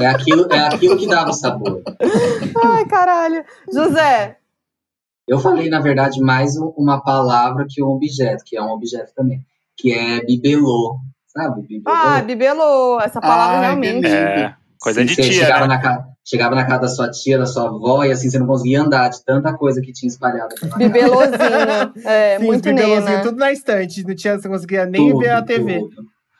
É 0.00 0.06
aquilo, 0.06 0.46
é 0.52 0.58
aquilo 0.58 0.96
que 0.96 1.06
dava 1.08 1.30
o 1.30 1.34
sabor. 1.34 1.82
Ai, 2.64 2.84
caralho. 2.86 3.44
José, 3.72 4.36
Eu 5.28 5.40
falei, 5.40 5.68
na 5.68 5.80
verdade, 5.80 6.20
mais 6.20 6.56
um- 6.56 6.72
uma 6.76 7.02
palavra 7.02 7.66
que 7.68 7.82
um 7.82 7.88
objeto, 7.88 8.44
que 8.46 8.56
é 8.56 8.62
um 8.62 8.70
objeto 8.70 9.12
também, 9.14 9.40
que 9.76 9.92
é 9.92 10.24
bibelô. 10.24 10.98
Sabe? 11.26 11.62
Bibelô. 11.62 11.96
ah, 11.96 12.22
bibelô. 12.22 13.00
Essa 13.00 13.20
palavra 13.20 13.56
Ai, 13.56 13.62
realmente. 13.64 14.06
É, 14.06 14.54
coisa 14.80 15.00
Sim, 15.00 15.06
de 15.06 15.16
tia, 15.16 15.32
chegava, 15.32 15.66
né? 15.66 15.74
na 15.74 15.80
ca- 15.82 16.04
chegava 16.24 16.54
na 16.54 16.64
casa 16.64 16.80
da 16.82 16.88
sua 16.88 17.10
tia, 17.10 17.36
da 17.38 17.44
sua 17.46 17.64
avó, 17.68 18.04
e 18.04 18.12
assim 18.12 18.30
você 18.30 18.38
não 18.38 18.46
conseguia 18.46 18.80
andar 18.82 19.08
de 19.10 19.22
tanta 19.24 19.52
coisa 19.54 19.80
que 19.82 19.92
tinha 19.92 20.08
espalhada. 20.08 20.54
Bibelôzinho. 20.76 21.92
É, 22.04 22.38
Sim, 22.38 22.44
muito 22.46 22.62
bibelôzinhos 22.64 23.04
nena. 23.10 23.22
tudo 23.22 23.36
na 23.38 23.52
estante. 23.52 24.04
Não 24.06 24.14
tinha, 24.14 24.38
você 24.38 24.48
conseguia 24.48 24.86
nem 24.86 25.08
Tudo, 25.10 25.18
ver 25.18 25.30
a 25.30 25.42
TV. 25.42 25.80
tudo. 25.80 25.90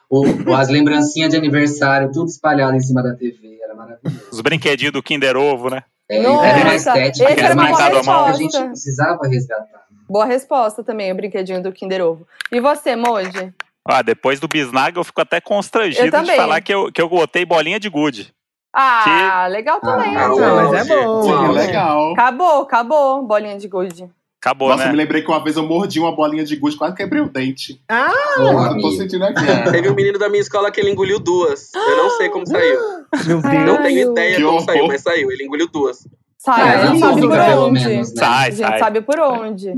O, 0.09 0.24
o- 0.51 0.55
as 0.55 0.69
lembrancinhas 0.69 1.31
de 1.31 1.37
aniversário, 1.37 2.11
tudo 2.12 2.28
espalhado 2.28 2.77
em 2.77 2.81
cima 2.81 3.03
da 3.03 3.15
TV. 3.15 3.59
Era 3.62 3.74
maravilhoso. 3.74 4.28
Os 4.33 4.41
brinquedinhos 4.41 4.93
do 4.93 5.03
Kinder 5.03 5.37
Ovo, 5.37 5.69
né? 5.70 5.83
É, 6.09 6.20
Nossa, 6.23 6.47
era 6.47 6.61
uma 6.65 6.74
estética, 6.77 7.24
era 7.31 7.55
uma 7.55 7.70
estética 7.70 8.03
que 8.03 8.11
a 8.11 8.33
gente 8.33 8.65
precisava 8.69 9.27
resgatar. 9.27 9.87
Boa 10.09 10.24
resposta 10.24 10.85
também, 10.85 11.11
o 11.11 11.16
brinquedinho 11.16 11.61
do 11.61 11.73
Kinder 11.73 12.01
Ovo. 12.03 12.27
E 12.53 12.61
você, 12.61 12.95
Moji? 12.95 13.53
Ah, 13.85 14.03
depois 14.03 14.39
do 14.39 14.47
bisnaga 14.47 14.99
eu 15.01 15.05
fico 15.05 15.20
até 15.20 15.41
constrangido 15.41 16.23
de 16.23 16.37
falar 16.37 16.61
que 16.61 16.73
eu, 16.73 16.93
que 16.93 17.01
eu 17.03 17.09
botei 17.09 17.45
bolinha 17.45 17.81
de 17.81 17.89
gude. 17.89 18.33
Ah, 18.73 19.47
legal 19.51 19.81
também. 19.81 20.15
Ah? 20.16 20.28
Não, 20.28 20.70
mas 20.70 20.89
é 20.91 20.95
bom. 20.95 21.19
o 21.19 21.23
Sim, 21.23 21.53
legal. 21.53 22.12
Acabou, 22.12 22.62
acabou. 22.62 23.23
Bolinha 23.27 23.57
de 23.59 23.66
gude. 23.66 24.09
Acabou, 24.47 24.68
Nossa, 24.68 24.85
eu 24.85 24.86
me 24.90 24.93
né? 24.93 25.02
lembrei 25.02 25.23
que 25.23 25.28
uma 25.28 25.43
vez 25.43 25.56
eu 25.56 25.64
mordi 25.66 25.98
uma 25.98 26.14
bolinha 26.14 26.44
de 26.44 26.55
gude, 26.55 26.77
quase 26.77 26.94
quebrei 26.94 27.20
o 27.20 27.28
dente. 27.28 27.82
Ah, 27.89 28.12
amigo. 28.36 28.81
tô 28.81 28.93
sentindo 28.93 29.24
aqui. 29.24 29.43
Teve 29.73 29.89
um 29.90 29.94
menino 29.94 30.20
da 30.20 30.28
minha 30.28 30.40
escola 30.40 30.70
que 30.70 30.78
ele 30.81 30.93
engoliu 30.93 31.18
duas. 31.18 31.74
Eu 31.74 31.97
não 31.97 32.10
sei 32.10 32.28
como 32.28 32.47
saiu. 32.47 32.78
meu 33.27 33.40
Ai, 33.43 33.59
Não 33.66 33.74
Deus. 33.74 33.82
tenho 33.82 34.12
ideia 34.12 34.36
Que 34.36 34.43
como 34.43 34.55
horror. 34.59 34.64
saiu, 34.66 34.86
mas 34.86 35.01
saiu. 35.02 35.32
Ele 35.32 35.44
engoliu 35.47 35.66
duas. 35.68 36.06
Sai, 36.39 36.62
a 36.62 36.86
gente 36.86 36.97
é 36.97 37.01
sabe 37.01 37.14
liso, 37.16 37.28
por 37.28 37.36
né? 37.36 37.56
Onde. 37.56 37.89
menos, 37.89 38.14
né? 38.14 38.23
A 38.23 38.24
Sai, 38.27 38.52
gente 38.52 38.68
sai. 38.68 38.78
sabe 38.78 39.01
por 39.01 39.18
onde. 39.18 39.68
É. 39.68 39.74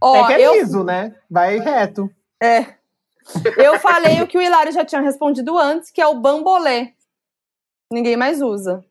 Ó, 0.00 0.16
é 0.16 0.26
que 0.26 0.32
é 0.42 0.46
eu, 0.48 0.54
liso, 0.54 0.82
né? 0.82 1.14
Vai 1.30 1.58
reto. 1.60 2.10
é, 2.42 2.66
eu 3.58 3.78
falei 3.78 4.20
o 4.22 4.26
que 4.26 4.36
o 4.36 4.42
Hilário 4.42 4.72
já 4.72 4.84
tinha 4.84 5.00
respondido 5.00 5.56
antes, 5.56 5.88
que 5.92 6.00
é 6.00 6.06
o 6.08 6.16
bambolê. 6.16 6.88
Ninguém 7.92 8.16
mais 8.16 8.42
usa. 8.42 8.84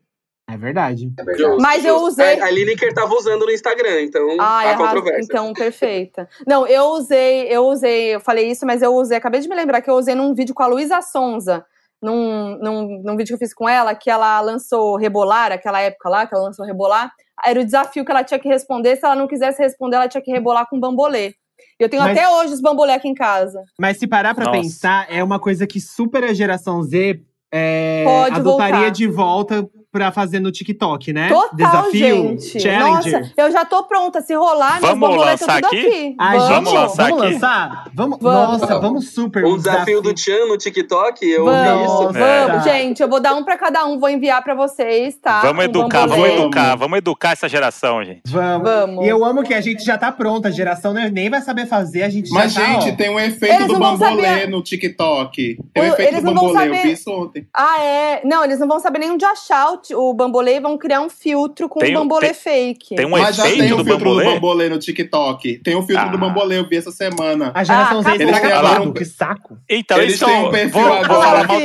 É 0.52 0.58
verdade. 0.58 1.12
É 1.18 1.24
verdade. 1.24 1.58
Mas 1.62 1.86
eu 1.86 1.98
usei- 2.02 2.40
A, 2.42 2.46
a 2.46 2.52
Lineker 2.52 2.94
tava 2.94 3.14
usando 3.14 3.46
no 3.46 3.52
Instagram, 3.52 4.02
então 4.02 4.28
Ai, 4.40 4.68
há 4.68 4.70
arrasa- 4.72 4.78
controvérsia. 4.96 5.22
então, 5.24 5.54
perfeita. 5.54 6.28
Não, 6.46 6.68
eu 6.68 6.84
usei, 6.90 7.44
eu 7.48 7.66
usei, 7.68 8.16
eu 8.16 8.20
falei 8.20 8.50
isso, 8.52 8.66
mas 8.66 8.82
eu 8.82 8.94
usei, 8.94 9.18
acabei 9.18 9.40
de 9.40 9.48
me 9.48 9.56
lembrar 9.56 9.82
que 9.82 9.90
eu 9.90 9.96
usei 9.96 10.14
num 10.16 10.34
vídeo 10.34 10.54
com 10.54 10.64
a 10.64 10.68
Luísa 10.68 11.02
Sonza, 11.02 11.64
num, 12.02 12.58
num, 12.60 13.02
num 13.04 13.16
vídeo 13.16 13.28
que 13.30 13.34
eu 13.44 13.48
fiz 13.48 13.54
com 13.54 13.70
ela, 13.70 13.96
que 13.96 14.10
ela 14.10 14.42
lançou 14.42 14.98
Rebolar, 14.98 15.52
aquela 15.52 15.80
época 15.80 16.10
lá, 16.10 16.28
que 16.28 16.36
ela 16.36 16.46
lançou 16.46 16.66
Rebolar. 16.66 17.12
Era 17.46 17.62
o 17.62 17.66
desafio 17.66 18.04
que 18.04 18.12
ela 18.12 18.24
tinha 18.24 18.40
que 18.40 18.48
responder. 18.50 18.96
Se 18.98 19.06
ela 19.06 19.16
não 19.16 19.28
quisesse 19.28 19.62
responder, 19.62 19.96
ela 19.96 20.08
tinha 20.08 20.22
que 20.22 20.32
rebolar 20.32 20.68
com 20.70 20.80
bambolê. 20.80 21.34
Eu 21.80 21.90
tenho 21.90 22.04
Mas- 22.04 22.18
até 22.18 22.28
hoje 22.30 22.54
os 22.54 22.62
bambolê 22.62 22.94
aqui 22.94 23.08
em 23.08 23.14
casa. 23.16 23.64
Mas 23.80 23.98
se 23.98 24.06
parar 24.08 24.36
pra 24.36 24.46
Nossa. 24.46 24.58
pensar, 24.60 25.08
é 25.10 25.24
uma 25.24 25.40
coisa 25.40 25.66
que 25.66 25.80
super 25.80 26.24
a 26.24 26.34
geração 26.34 26.84
Z 26.84 27.22
é, 27.54 28.04
Pode 28.06 28.36
adotaria 28.36 28.76
voltar. 28.76 28.90
de 28.92 29.08
volta 29.08 29.70
pra 29.92 30.12
fazer 30.12 30.40
no 30.40 30.52
TikTok, 30.52 31.12
né? 31.12 31.28
Total, 31.30 31.50
Desafio, 31.56 32.16
gente. 32.40 32.60
Challenger. 32.62 33.20
Nossa, 33.20 33.34
eu 33.36 33.52
já 33.52 33.66
tô 33.66 33.84
pronta. 33.84 34.22
Se 34.22 34.34
rolar, 34.34 34.80
Vamos 34.80 35.18
lançar 35.18 35.56
tudo 35.62 35.66
aqui? 35.68 35.88
aqui. 35.88 36.16
Ai, 36.18 36.38
vamos, 36.38 36.50
vamos 36.50 36.74
lançar 36.74 37.10
Vamos 37.10 37.24
aqui? 37.24 37.34
lançar? 37.34 37.86
Vamos, 37.94 38.18
Vamos. 38.22 38.62
Nossa, 38.62 38.80
vamos 38.80 39.10
super. 39.14 39.44
Um 39.46 39.58
desafio 39.58 40.02
do 40.02 40.14
Tchan 40.14 40.46
no 40.48 40.58
TikTok, 40.58 41.26
eu 41.30 41.46
Vamos, 41.46 41.84
isso. 41.86 41.98
vamos, 42.04 42.16
É. 42.16 42.48
Tá. 42.48 42.60
gente. 42.60 43.02
Eu 43.04 43.10
vou 43.10 43.20
dar 43.20 43.34
um 43.36 43.44
pra 43.44 43.58
cada 43.58 43.86
um, 43.86 44.00
vou 44.00 44.10
enviar 44.10 44.42
pra 44.44 44.54
vocês, 44.56 45.16
tá? 45.18 45.42
Vamos 45.42 45.66
Um 45.66 45.70
educar, 45.70 46.08
vamos 46.08 46.30
educar, 46.30 46.76
vamos 46.76 46.98
educar 46.98 47.32
essa 47.32 47.50
geração, 47.50 48.04
gente. 48.04 48.22
Vamos. 48.28 48.62
Vamos. 48.70 49.06
E 49.06 49.10
eu 49.10 49.26
amo 49.26 49.44
que 49.44 49.54
a 49.54 49.62
gente 49.62 49.84
já 49.84 49.98
tá 49.98 50.12
pronta. 50.12 50.48
A 50.48 50.52
geração 50.52 50.94
nem 50.94 51.12
nem 51.12 51.30
vai 51.30 51.42
saber 51.42 51.66
fazer, 51.66 52.04
a 52.04 52.10
gente 52.10 52.30
Mas, 52.32 52.54
já 52.54 52.62
tá, 52.62 52.68
gente, 52.68 52.92
ó. 52.92 52.96
tem 52.96 53.10
um 53.10 53.20
efeito 53.20 53.56
Eles 53.56 53.68
do 53.68 53.78
bambolê 53.80 54.24
saber- 54.24 54.50
no 54.50 54.62
TikTok. 54.64 55.58
Tem 55.74 55.84
um 55.84 55.86
O- 55.90 55.94
efeito 55.94 56.10
eles 56.14 56.24
do 56.24 56.26
não 56.28 56.34
vão 56.36 56.44
bambolê, 56.54 56.66
eu 56.70 56.74
saber- 56.76 56.84
vi 56.88 56.92
isso 56.94 57.12
ontem. 57.12 57.48
Ah, 57.54 57.82
é? 57.84 58.22
Não, 58.24 58.44
eles 58.46 58.60
não 58.60 58.68
vão 58.68 58.80
saber 58.80 59.00
nem 59.00 59.12
onde 59.12 59.26
achar 59.26 59.72
o, 59.74 59.78
o 59.94 60.14
bambolê 60.14 60.58
e 60.58 60.60
vão 60.60 60.78
criar 60.78 61.02
um 61.02 61.10
filtro 61.10 61.68
com 61.70 61.80
Tem 61.80 61.96
o 61.96 62.00
um- 62.00 62.02
bambolê 62.02 62.28
tem- 62.28 62.34
fake. 62.34 62.96
Tem 62.96 63.06
um 63.06 63.10
Mas 63.10 63.36
já 63.36 63.44
efeito 63.48 63.64
tem 63.64 63.74
o 63.74 63.78
do 63.78 63.84
filtro 63.86 64.06
bambolê? 64.06 64.26
do 64.26 64.32
bambolê 64.34 64.70
no 64.70 64.80
TikTok. 64.80 65.58
Tem 65.60 65.76
o 65.76 65.82
filtro 65.84 66.06
Ah. 66.08 66.10
do 66.10 66.18
bambolê, 66.18 66.58
eu 66.60 66.68
vi 66.68 66.78
essa 66.78 66.92
semana. 66.92 67.52
A 67.54 67.64
geração 67.64 68.00
Ah, 68.00 68.02
Z 68.04 68.12
estraga 68.24 68.48
Eles 68.48 68.72
tudo, 68.78 68.90
um- 68.90 68.94
que 68.94 69.06
saco. 69.06 69.58
Então, 69.70 69.98
Eles 70.00 70.16
isso 70.16 70.26
têm 70.26 70.36
um 70.46 70.52
perfil 70.52 70.72
vou, 70.82 70.84
vou 70.84 70.94
agora. 70.98 71.22
falar 71.24 71.48
mal, 71.48 71.60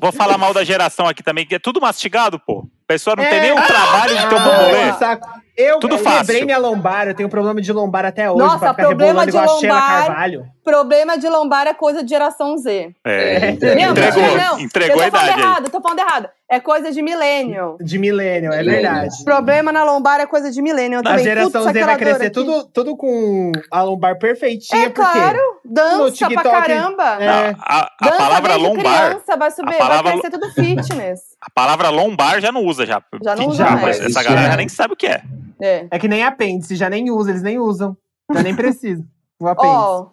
vou 0.00 0.12
falar 0.12 0.38
mal 0.38 0.54
da 0.54 0.64
geração 0.64 1.06
aqui 1.06 1.22
também, 1.22 1.46
que 1.46 1.54
é 1.54 1.58
tudo 1.58 1.80
mastigado, 1.80 2.38
pô. 2.38 2.60
A 2.84 2.86
pessoa 2.92 3.14
não 3.16 3.24
tem 3.24 3.38
É. 3.38 3.40
nem 3.42 3.52
o 3.52 3.66
trabalho 3.66 4.16
de 4.18 4.26
ter 4.28 4.34
um 4.34 4.38
Ah, 4.38 4.48
bambolê. 4.48 4.92
saco. 4.98 5.28
Eu, 5.60 5.78
Tudo 5.78 5.94
eu 5.96 5.98
fácil. 5.98 6.20
quebrei 6.20 6.44
minha 6.44 6.58
lombar, 6.58 7.08
eu 7.08 7.14
tenho 7.14 7.28
problema 7.28 7.60
de 7.60 7.72
lombar 7.72 8.04
até 8.06 8.30
hoje. 8.30 8.38
Nossa, 8.38 8.58
pra 8.58 8.70
ficar 8.70 8.86
problema 8.86 9.26
de 9.26 9.32
lombar. 9.36 10.48
Problema 10.64 11.18
de 11.18 11.28
lombar 11.28 11.66
é 11.66 11.74
coisa 11.74 12.02
de 12.02 12.08
geração 12.10 12.56
Z. 12.56 12.90
É. 13.04 13.40
Não, 13.50 13.90
Entregou, 13.90 14.22
mentira, 14.22 14.44
não. 14.50 14.60
entregou 14.60 14.96
eu 14.96 15.02
a 15.02 15.10
tô 15.10 15.10
falando 15.16 15.26
idade 15.26 15.40
aí. 15.40 15.40
errado, 15.46 15.64
eu 15.64 15.70
tô 15.70 15.80
falando 15.80 15.98
errado. 15.98 16.28
É 16.48 16.60
coisa 16.60 16.90
de 16.92 17.02
milênio. 17.02 17.76
De 17.80 17.98
milênio, 17.98 18.52
é 18.52 18.62
verdade. 18.62 19.24
Problema 19.24 19.70
na 19.72 19.84
lombar 19.84 20.20
é 20.20 20.26
coisa 20.26 20.50
de 20.50 20.60
milênio. 20.62 20.96
Eu 20.96 21.00
A 21.00 21.02
também. 21.04 21.24
geração 21.24 21.62
Putz, 21.62 21.72
Z 21.72 21.84
vai 21.84 21.96
crescer 21.96 22.30
tudo, 22.30 22.64
tudo 22.72 22.96
com 22.96 23.52
a 23.70 23.82
lombar 23.82 24.18
perfeitinha, 24.18 24.86
É 24.86 24.88
porque 24.90 25.00
claro, 25.10 25.38
dança 25.64 25.98
pra 25.98 26.10
TikTok, 26.28 26.42
caramba. 26.50 27.16
é, 27.20 27.26
Não, 27.26 27.56
a, 27.60 27.80
a 27.80 27.90
Dança 28.04 28.16
palavra 28.16 28.52
desde 28.54 28.68
lombar, 28.68 29.08
criança, 29.10 29.36
vai 29.36 29.50
subir, 29.50 29.74
a 29.74 29.78
palavra- 29.78 30.02
vai 30.12 30.20
crescer 30.20 30.38
tudo 30.38 30.52
fitness. 30.52 31.20
a 31.40 31.50
palavra 31.50 31.88
lombar 31.90 32.40
já 32.40 32.50
não 32.52 32.64
usa 32.64 32.84
já. 32.86 33.00
Já 33.22 33.36
não 33.36 33.46
usa 33.48 33.64
Já, 33.64 33.70
mais. 33.70 33.82
mas- 33.98 34.00
Essa 34.00 34.22
galera 34.22 34.50
já 34.50 34.56
nem 34.56 34.68
sabe 34.68 34.94
o 34.94 34.96
que 34.96 35.06
é. 35.06 35.22
É. 35.60 35.86
é 35.90 35.98
que 35.98 36.08
nem 36.08 36.22
apêndice, 36.22 36.76
já 36.76 36.88
nem 36.88 37.10
usa, 37.10 37.30
eles 37.30 37.42
nem 37.42 37.58
usam. 37.58 37.96
Já 38.32 38.42
nem 38.42 38.54
precisa. 38.54 39.04
O 39.38 39.46
apêndice. 39.48 39.76
Ó, 39.76 40.06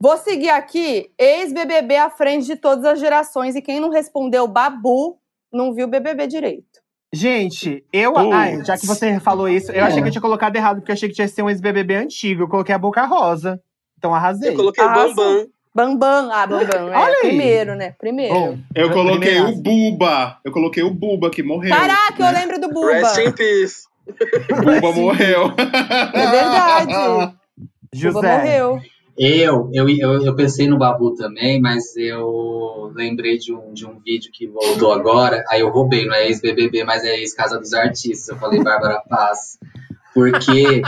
vou 0.00 0.16
seguir 0.18 0.50
aqui, 0.50 1.10
ex-BBB 1.18 1.96
à 1.96 2.10
frente 2.10 2.46
de 2.46 2.56
todas 2.56 2.84
as 2.84 2.98
gerações. 3.00 3.54
E 3.54 3.62
quem 3.62 3.80
não 3.80 3.90
respondeu 3.90 4.46
Babu, 4.46 5.18
não 5.52 5.72
viu 5.72 5.88
BBB 5.88 6.26
direito. 6.26 6.80
Gente, 7.12 7.84
eu. 7.92 8.12
Putz. 8.12 8.32
Ai, 8.32 8.64
já 8.64 8.76
que 8.76 8.86
você 8.86 9.18
falou 9.20 9.48
isso, 9.48 9.72
eu 9.72 9.84
achei 9.84 10.02
que 10.02 10.08
eu 10.08 10.12
tinha 10.12 10.20
colocado 10.20 10.56
errado, 10.56 10.78
porque 10.78 10.90
eu 10.90 10.94
achei 10.94 11.08
que 11.08 11.14
tinha 11.14 11.26
que 11.26 11.32
ser 11.34 11.42
um 11.42 11.48
ex-BBB 11.48 11.94
antigo. 11.94 12.42
Eu 12.42 12.48
coloquei 12.48 12.74
a 12.74 12.78
Boca 12.78 13.04
Rosa. 13.06 13.60
Então 13.96 14.14
arrasei. 14.14 14.50
Eu 14.50 14.56
coloquei 14.56 14.84
o 14.84 14.88
Arrasou. 14.88 15.14
Bambam. 15.14 15.46
Bambam, 15.74 16.32
ah, 16.32 16.46
Bambam, 16.46 16.88
é 16.88 16.96
Olha 16.96 17.14
aí. 17.22 17.28
primeiro, 17.28 17.74
né? 17.74 17.94
Primeiro. 17.98 18.34
Bom, 18.34 18.58
Eu 18.74 18.90
coloquei 18.90 19.38
o 19.40 19.56
Buba. 19.56 20.38
Eu 20.42 20.50
coloquei 20.50 20.82
o 20.82 20.90
Buba, 20.90 21.28
que 21.28 21.42
morreu. 21.42 21.70
Caraca, 21.70 22.14
eu 22.18 22.32
né? 22.32 22.40
lembro 22.40 22.58
do 22.58 22.68
Buba. 22.68 22.92
Rest 22.92 23.18
in 23.18 23.32
peace. 23.32 23.86
O 24.06 24.62
Buba 24.64 24.92
morreu. 24.92 25.52
É 26.12 26.30
verdade. 26.30 26.92
Buba 26.94 27.34
José. 27.92 28.36
morreu. 28.38 28.80
Eu, 29.18 29.70
eu, 29.72 29.88
eu, 29.88 30.22
eu 30.26 30.36
pensei 30.36 30.66
no 30.68 30.76
Babu 30.78 31.14
também, 31.14 31.58
mas 31.60 31.96
eu 31.96 32.92
lembrei 32.94 33.38
de 33.38 33.50
um, 33.52 33.72
de 33.72 33.86
um 33.86 33.98
vídeo 34.04 34.30
que 34.32 34.46
voltou 34.46 34.92
agora. 34.92 35.42
Aí 35.48 35.60
eu 35.60 35.70
roubei, 35.70 36.04
não 36.06 36.14
é 36.14 36.26
ex-BBB, 36.26 36.84
mas 36.84 37.02
é 37.02 37.16
ex-Casa 37.20 37.58
dos 37.58 37.72
Artistas. 37.72 38.28
Eu 38.28 38.36
falei 38.36 38.62
Bárbara 38.62 39.00
Paz. 39.08 39.58
Porque 40.12 40.82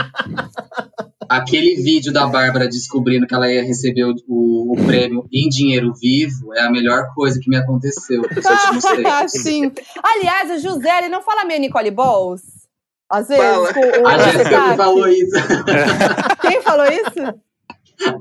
aquele 1.27 1.75
vídeo 1.81 2.11
da 2.13 2.27
Bárbara 2.27 2.67
descobrindo 2.67 3.25
que 3.27 3.33
ela 3.33 3.51
ia 3.51 3.63
receber 3.63 4.03
o, 4.05 4.15
o- 4.27 4.73
o 4.73 4.85
prêmio 4.85 5.27
em 5.33 5.47
dinheiro 5.49 5.93
vivo 5.99 6.53
é 6.53 6.61
a 6.61 6.71
melhor 6.71 7.13
coisa 7.15 7.39
que 7.39 7.49
me 7.49 7.55
aconteceu. 7.57 8.21
Eu 8.35 8.41
só 8.43 8.55
te 8.57 8.73
mostrei. 8.73 9.05
Ah, 9.09 9.27
sim. 9.27 9.71
Aliás, 10.03 10.51
o 10.51 10.59
José, 10.59 10.99
ele 10.99 11.09
não 11.09 11.21
fala 11.21 11.45
meio 11.45 11.59
Nicole 11.61 11.91
Balls? 11.91 12.41
Às 13.11 13.27
vezes, 13.27 13.43
Fala. 13.43 13.73
com 13.73 13.79
o 13.79 14.07
A 14.07 14.17
Jéssica 14.19 14.75
falou 14.77 15.07
isso. 15.07 15.35
Quem 16.41 16.61
falou 16.61 16.85
isso? 16.85 17.39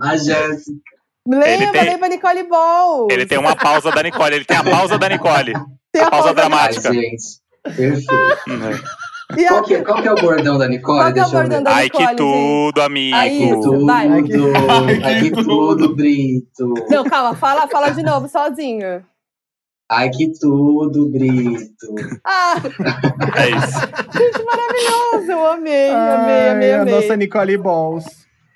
A 0.02 0.16
Jéssica. 0.16 0.80
Lembra, 1.26 1.72
tem- 1.72 1.90
lembra 1.90 2.08
Nicole 2.08 2.42
Balls. 2.44 3.08
Ele 3.10 3.26
tem 3.26 3.36
uma 3.38 3.54
pausa 3.54 3.90
da 3.90 4.02
Nicole, 4.02 4.34
ele 4.34 4.44
tem 4.46 4.56
a 4.56 4.64
pausa 4.64 4.96
da 4.98 5.08
Nicole. 5.10 5.52
Tem 5.92 6.02
a 6.02 6.10
pausa 6.10 6.10
pausa 6.10 6.28
Ai, 6.28 6.34
dramática. 6.34 6.92
gente. 6.92 7.22
Perfeito. 7.62 8.14
A- 9.30 9.48
Qual 9.48 9.62
que, 9.62 9.74
é- 9.74 9.82
qual 9.84 10.00
que 10.00 10.08
é 10.08 10.12
o 10.12 10.14
bordão 10.14 10.56
da 10.56 10.66
Nicole? 10.66 11.00
Qual 11.00 11.12
que 11.12 11.18
é 11.18 11.22
o 11.22 11.24
Deixa 11.24 11.36
eu 11.36 11.42
ver. 11.42 11.48
bordão 11.48 11.62
da 11.62 11.70
Ai, 11.74 11.84
Nicole, 11.84 12.06
que 12.08 12.14
tudo, 12.16 12.80
amigo. 12.80 13.16
Aí, 13.16 13.38
Que 13.40 13.48
tudo, 13.60 13.84
vai. 13.86 14.08
ai, 14.08 14.14
Ai, 15.04 15.20
que 15.20 15.30
que 15.30 15.44
tudo, 15.44 15.94
Brito. 15.94 16.74
Não, 16.88 17.04
calma, 17.04 17.34
fala, 17.36 17.68
fala 17.68 17.90
de 17.90 18.02
novo, 18.02 18.26
sozinho. 18.26 19.04
Ai, 19.90 20.10
que 20.10 20.30
tudo, 20.38 21.08
Brito. 21.10 21.94
Ah, 22.26 22.54
É 23.36 23.48
isso. 23.50 23.78
nossa, 24.90 25.32
eu 25.32 25.46
amei, 25.46 25.90
amei, 25.90 26.34
Ai, 26.34 26.50
amei, 26.50 26.72
a 26.74 26.82
amei. 26.82 26.94
nossa 26.94 27.16
Nicole 27.16 27.56
Balls. 27.56 28.04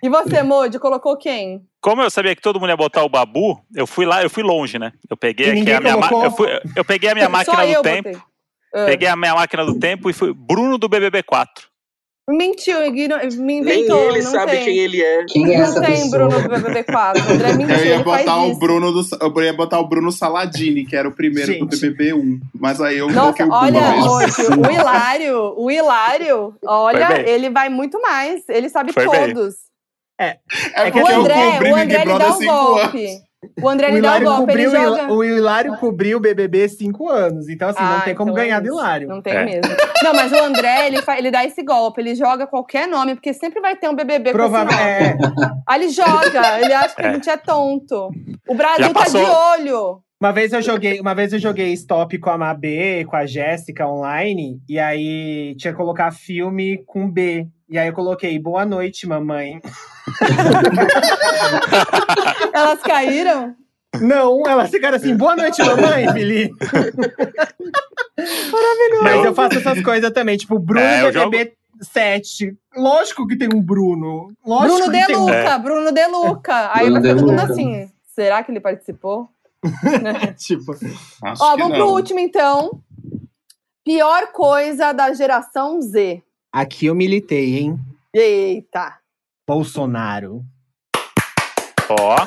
E 0.03 0.09
você, 0.09 0.43
Modi, 0.43 0.79
colocou 0.79 1.17
quem? 1.17 1.63
Como 1.81 2.03
eu 2.03 2.11
sabia 2.11 2.35
que 2.37 2.43
todo 2.43 2.59
mundo 2.61 2.69
ia 2.71 2.77
botar 2.77 3.03
o 3.05 3.09
Babu, 3.09 3.61
eu 3.75 3.87
fui 3.87 4.05
lá, 4.05 4.23
eu 4.23 4.29
fui 4.29 4.43
longe, 4.43 4.79
né? 4.79 4.93
Eu 5.09 5.17
peguei 5.17 5.51
aqui 5.61 5.73
a 5.73 5.81
minha 5.81 5.95
colocou? 5.95 6.25
eu, 6.25 6.31
fui- 6.33 6.61
eu 6.77 6.85
peguei 6.85 7.11
a 7.11 7.15
minha 7.15 7.29
máquina 7.29 7.65
eu 7.67 7.81
do 7.81 7.83
tempo, 7.83 8.09
botei. 8.11 8.23
Ah. 8.75 8.87
peguei 8.87 9.09
a 9.09 9.17
minha 9.17 9.35
máquina 9.35 9.65
do 9.65 9.79
tempo 9.79 10.11
e 10.11 10.13
fui 10.13 10.35
Bruno 10.35 10.77
do 10.77 10.89
BBB4. 10.89 11.47
Mentiu, 12.31 12.81
igno- 12.87 13.17
me 13.19 13.61
Nem 13.61 13.81
inventou. 13.81 14.01
ele 14.11 14.23
não 14.23 14.31
sabe 14.31 14.53
tem. 14.53 14.65
quem 14.65 14.79
ele 14.79 15.03
é. 15.03 15.25
Quem 15.27 15.55
é 15.55 15.59
Não 15.59 15.65
essa 15.65 15.81
tem 15.81 15.91
pessoa? 16.11 16.29
Bruno 16.29 16.43
do 16.43 16.49
BBB4. 16.49 17.31
André 17.31 17.53
mentiu, 17.55 17.75
Eu 17.77 17.85
ia 17.85 17.95
ele 17.97 18.05
botar 18.05 18.37
o 18.39 18.51
isso. 18.51 18.59
Bruno 18.61 18.93
do, 18.93 19.03
eu 19.21 19.43
ia 19.43 19.53
botar 19.53 19.81
o 19.81 19.89
Bruno 19.89 20.13
Saladini, 20.13 20.87
que 20.87 20.95
era 20.95 21.09
o 21.09 21.13
primeiro 21.13 21.53
do 21.67 21.75
Gente. 21.75 21.81
BBB 21.91 22.13
1. 22.15 22.41
Mas 22.55 22.81
aí 22.81 22.99
eu 22.99 23.11
Nossa, 23.11 23.45
coloquei 23.45 23.47
o 23.47 23.51
olha. 23.53 23.81
Modi, 23.97 24.69
o 24.69 24.71
Hilário, 24.71 25.55
o 25.57 25.71
Hilário, 25.71 26.55
olha, 26.65 27.09
bem. 27.09 27.29
ele 27.29 27.51
vai 27.51 27.69
muito 27.69 28.01
mais. 28.01 28.49
Ele 28.49 28.69
sabe 28.69 28.93
Foi 28.93 29.09
bem. 29.09 29.35
todos. 29.35 29.55
É 30.21 30.35
que 30.93 30.99
O 30.99 31.03
porque 31.03 31.13
eu 31.13 31.21
André, 31.21 31.53
cobri 31.53 31.73
o 31.73 31.75
Big 31.75 31.83
André 31.83 31.95
ele 31.97 32.05
Brother 32.05 32.29
dá 32.29 32.33
um 32.35 32.39
5 32.39 32.53
anos. 32.53 32.93
O 33.61 33.69
André 33.69 33.89
O 33.89 33.91
ele 33.91 34.01
dá 34.01 34.13
um 34.13 34.17
Hilário, 34.21 34.27
golpe, 34.29 34.53
ele 34.53 34.65
cobriu, 34.65 34.71
o 34.71 34.97
joga. 34.97 35.13
O 35.13 35.25
Hilário 35.25 35.77
cobriu 35.79 36.19
o 36.19 36.21
BBB 36.21 36.69
cinco 36.69 37.09
anos. 37.09 37.49
Então, 37.49 37.69
assim, 37.69 37.83
não 37.83 37.97
Ah, 37.99 38.01
tem 38.03 38.15
como 38.15 38.31
então 38.31 38.41
é 38.43 38.47
ganhar 38.47 38.61
do 38.61 38.67
isso. 38.67 38.75
Hilário. 38.79 39.09
Não 39.09 39.21
tem 39.21 39.33
É. 39.35 39.45
mesmo. 39.45 39.75
Não, 40.03 40.15
mas 40.15 40.33
o 40.33 40.37
André, 40.45 40.87
ele, 40.87 41.03
fa- 41.03 41.19
ele 41.19 41.31
dá 41.31 41.45
esse 41.45 41.63
golpe. 41.63 42.01
Ele 42.01 42.15
joga 42.15 42.47
qualquer 42.47 42.87
nome, 42.87 43.15
porque 43.17 43.33
sempre 43.35 43.61
vai 43.61 43.75
ter 43.77 43.89
um 43.89 43.95
BBB 43.97 44.33
nome. 44.33 44.73
É, 44.75 45.17
Aí 45.69 45.81
ele 45.83 45.89
joga, 45.91 46.61
ele 46.61 46.73
acha 46.73 46.95
que 46.95 47.03
É. 47.03 47.07
a 47.09 47.13
gente 47.15 47.29
é 47.31 47.37
tonto. 47.37 48.11
O 48.49 48.55
Brasil 48.55 48.93
tá 48.95 49.05
de 49.05 49.17
olho. 49.19 50.01
Uma 50.21 50.31
vez 50.31 50.53
eu 50.53 50.63
joguei, 50.63 51.01
uma 51.01 51.15
vez 51.15 51.33
eu 51.33 51.39
joguei 51.41 51.73
stop 51.73 52.17
com 52.19 52.31
a 52.31 52.39
Mabê, 52.39 53.05
com 53.05 53.17
a 53.17 53.27
Jéssica 53.27 53.89
online, 53.89 54.61
e 54.69 54.79
aí 54.79 55.57
tinha 55.57 55.73
que 55.73 55.77
colocar 55.77 56.13
filme 56.13 56.81
com 56.87 57.11
B. 57.11 57.49
E 57.73 57.79
aí 57.79 57.89
eu 57.89 57.95
coloquei 57.95 58.39
Boa 58.39 58.67
noite, 58.67 59.07
mamãe. 59.09 59.61
Elas 62.53 62.81
caíram. 62.83 63.57
Não, 63.99 64.43
elas 64.47 64.71
ficaram 64.71 64.97
assim, 64.97 65.15
boa 65.15 65.37
noite, 65.37 65.63
mamãe, 65.63 66.11
Fili. 66.13 66.51
Maravilhoso. 68.17 69.03
Mas 69.03 69.25
eu 69.25 69.35
faço 69.35 69.59
essas 69.59 69.83
coisas 69.83 70.11
também, 70.13 70.37
tipo, 70.39 70.59
Bruno 70.59 70.81
É, 70.81 71.07
eu 71.07 71.13
BBB 71.31 71.53
7. 71.81 72.57
Lógico 72.77 73.27
que 73.27 73.37
tem 73.37 73.49
um 73.55 73.61
Bruno. 73.61 74.33
Lógico 74.47 74.77
Bruno 74.77 74.91
que 74.93 74.99
De 74.99 75.07
tem 75.07 75.17
um. 75.17 75.27
Luca, 75.27 75.59
Bruno 75.59 75.93
De 75.93 76.07
Luca. 76.07 76.71
Aí 76.75 76.91
Bruno 76.91 76.93
vai 76.93 77.03
ficar 77.03 77.15
todo 77.17 77.27
mundo 77.31 77.41
Luca. 77.41 77.53
assim. 77.53 77.91
Será 78.15 78.43
que 78.43 78.51
ele 78.51 78.61
participou? 78.61 79.29
Tipo, 80.39 80.73
Acho 80.73 81.45
Ó, 81.45 81.53
que 81.55 81.63
vamos 81.63 81.79
não. 81.79 81.87
pro 81.87 81.95
último 81.95 82.19
então. 82.19 82.81
Pior 83.85 84.33
coisa 84.33 84.93
da 84.93 85.13
geração 85.13 85.81
Z. 85.83 86.23
aqui 86.53 86.87
eu 86.87 86.95
militei, 86.95 87.59
hein? 87.59 87.79
Eita. 88.15 88.97
Bolsonaro. 89.47 90.43
Ó, 91.89 92.27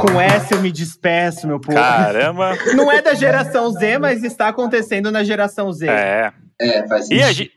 Com 0.00 0.20
essa 0.20 0.54
eu 0.54 0.60
me 0.62 0.70
despeço, 0.72 1.46
meu 1.46 1.60
povo. 1.60 1.76
Caramba. 1.78 2.56
Não 2.74 2.90
é 2.90 3.00
da 3.02 3.14
geração 3.14 3.70
Z, 3.70 3.98
mas 3.98 4.22
está 4.22 4.48
acontecendo 4.48 5.10
na 5.10 5.22
geração 5.24 5.72
Z. 5.72 5.88
É. 5.88 6.32
É, 6.60 6.86
faz 6.88 7.10
E 7.10 7.22
a, 7.22 7.26
sentido. 7.28 7.34
ge- 7.36 7.50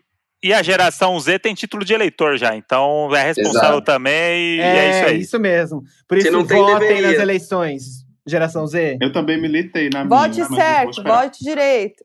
e 0.44 0.53
a 0.53 0.61
geração 0.61 1.19
Z 1.19 1.40
tem 1.40 1.53
título 1.53 1.86
de 1.86 1.94
eleitor 1.94 2.38
já, 2.38 2.56
então 2.56 3.14
é 3.15 3.23
responsável 3.23 3.69
Exato. 3.69 3.81
também 3.81 4.57
e 4.57 4.60
é, 4.61 5.14
isso 5.15 5.36
aí. 5.38 5.41
mesmo. 5.41 5.84
Por 6.07 6.18
isso, 6.18 6.31
não 6.31 6.45
tem, 6.45 6.57
votem 6.57 6.80
deveria. 6.88 7.11
nas 7.11 7.19
eleições, 7.19 7.84
geração 8.27 8.68
Z. 8.68 8.98
Eu 9.02 9.11
também 9.11 9.40
militei 9.41 9.90
na 9.90 10.03
Vote 10.03 10.41
minha. 10.41 10.61
certo, 10.61 11.02
vote 11.03 11.44
direito. 11.44 12.03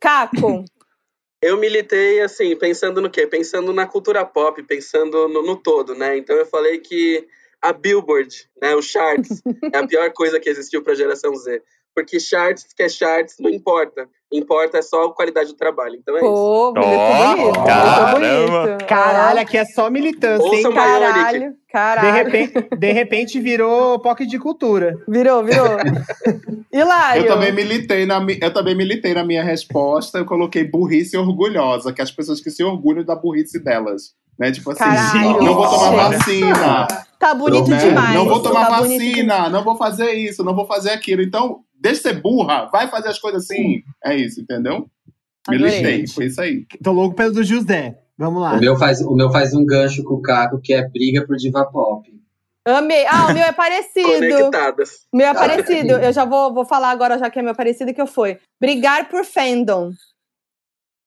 Caco, 0.00 0.64
Eu 1.40 1.56
militei, 1.56 2.20
assim, 2.20 2.56
pensando 2.56 3.00
no 3.00 3.10
quê? 3.10 3.26
Pensando 3.26 3.72
na 3.72 3.86
cultura 3.86 4.24
pop, 4.24 4.60
pensando 4.64 5.28
no, 5.28 5.42
no 5.42 5.56
todo, 5.56 5.94
né? 5.94 6.16
Então 6.18 6.34
eu 6.36 6.46
falei 6.46 6.78
que 6.78 7.26
a 7.62 7.72
Billboard, 7.72 8.48
né, 8.60 8.74
o 8.74 8.82
charts, 8.82 9.42
é 9.72 9.78
a 9.78 9.86
pior 9.86 10.12
coisa 10.12 10.40
que 10.40 10.48
existiu 10.48 10.82
pra 10.82 10.94
geração 10.94 11.34
Z. 11.36 11.62
Porque 11.94 12.20
charts, 12.20 12.66
que 12.76 12.82
é 12.82 12.88
charts, 12.88 13.34
não 13.40 13.50
importa. 13.50 14.06
Importa 14.30 14.78
é 14.78 14.82
só 14.82 15.04
a 15.06 15.14
qualidade 15.14 15.48
do 15.48 15.56
trabalho. 15.56 15.96
Então 15.96 16.14
é 16.14 16.18
isso. 16.18 16.28
pô, 16.28 16.72
bonito, 16.74 17.42
bonito. 17.42 17.64
caramba. 17.64 18.62
Bonito. 18.66 18.84
Caralho, 18.86 19.40
aqui 19.40 19.56
é 19.56 19.64
só 19.64 19.90
militância, 19.90 20.44
hein? 20.46 20.62
Bionic. 20.62 20.74
Caralho, 20.74 21.40
De 21.50 21.56
caralho. 21.72 22.12
repente, 22.14 22.68
de 22.78 22.92
repente 22.92 23.40
virou 23.40 23.98
POC 23.98 24.26
de 24.26 24.38
cultura. 24.38 24.96
Virou, 25.08 25.42
virou. 25.42 25.76
Hilário. 26.72 27.22
Eu 27.22 27.28
também 27.28 27.52
militei 27.52 28.04
na 28.06 28.24
eu 28.40 28.52
também 28.52 28.74
militei 28.76 29.14
na 29.14 29.24
minha 29.24 29.42
resposta, 29.42 30.18
eu 30.18 30.26
coloquei 30.26 30.64
burrice 30.64 31.16
orgulhosa, 31.16 31.92
que 31.92 32.00
é 32.00 32.04
as 32.04 32.10
pessoas 32.10 32.40
que 32.40 32.50
se 32.50 32.62
orgulham 32.62 33.04
da 33.04 33.16
burrice 33.16 33.58
delas, 33.58 34.12
né? 34.38 34.52
Tipo 34.52 34.70
assim, 34.72 34.84
Caralho. 34.84 35.42
não 35.42 35.54
vou 35.54 35.68
tomar 35.68 36.12
Gente. 36.12 36.18
vacina, 36.18 36.88
Tá 37.18 37.34
bonito 37.34 37.68
né? 37.68 37.78
demais. 37.78 38.14
não 38.14 38.26
vou 38.26 38.40
tomar 38.40 38.68
tá 38.68 38.78
bonito 38.80 39.04
vacina, 39.04 39.48
não 39.48 39.64
vou 39.64 39.76
fazer 39.76 40.12
isso, 40.12 40.44
não 40.44 40.54
vou 40.54 40.66
fazer 40.66 40.90
aquilo. 40.90 41.20
Então, 41.20 41.64
deixa 41.74 41.96
de 41.96 42.02
ser 42.02 42.20
burra, 42.20 42.66
vai 42.66 42.88
fazer 42.88 43.08
as 43.08 43.18
coisas 43.18 43.44
assim. 43.44 43.82
É 44.04 44.14
isso, 44.16 44.40
entendeu? 44.40 44.88
Militei, 45.48 46.06
foi 46.06 46.26
isso 46.26 46.40
aí. 46.40 46.66
Tô 46.82 46.92
louco 46.92 47.16
pelo 47.16 47.32
do 47.32 47.42
José. 47.42 47.98
Vamos 48.16 48.42
lá. 48.42 48.54
O 48.54 48.60
meu, 48.60 48.76
faz, 48.76 49.00
o 49.00 49.14
meu 49.14 49.30
faz 49.30 49.54
um 49.54 49.64
gancho 49.64 50.04
com 50.04 50.14
o 50.14 50.22
Caco, 50.22 50.60
que 50.60 50.74
é 50.74 50.88
briga 50.88 51.26
por 51.26 51.36
diva 51.36 51.64
pop. 51.64 52.08
Amei. 52.66 53.06
Ah, 53.06 53.28
o 53.30 53.34
meu 53.34 53.44
é 53.44 53.52
parecido. 53.52 54.06
Conectadas. 54.06 55.06
O 55.12 55.16
meu 55.16 55.26
é 55.28 55.34
parecido. 55.34 55.92
Eu 55.92 56.12
já 56.12 56.24
vou, 56.24 56.52
vou 56.52 56.66
falar 56.66 56.90
agora, 56.90 57.18
já 57.18 57.30
que 57.30 57.38
é 57.38 57.42
meu 57.42 57.54
parecido, 57.54 57.94
que 57.94 58.00
eu 58.00 58.06
foi. 58.06 58.38
Brigar 58.60 59.08
por 59.08 59.24
fandom. 59.24 59.90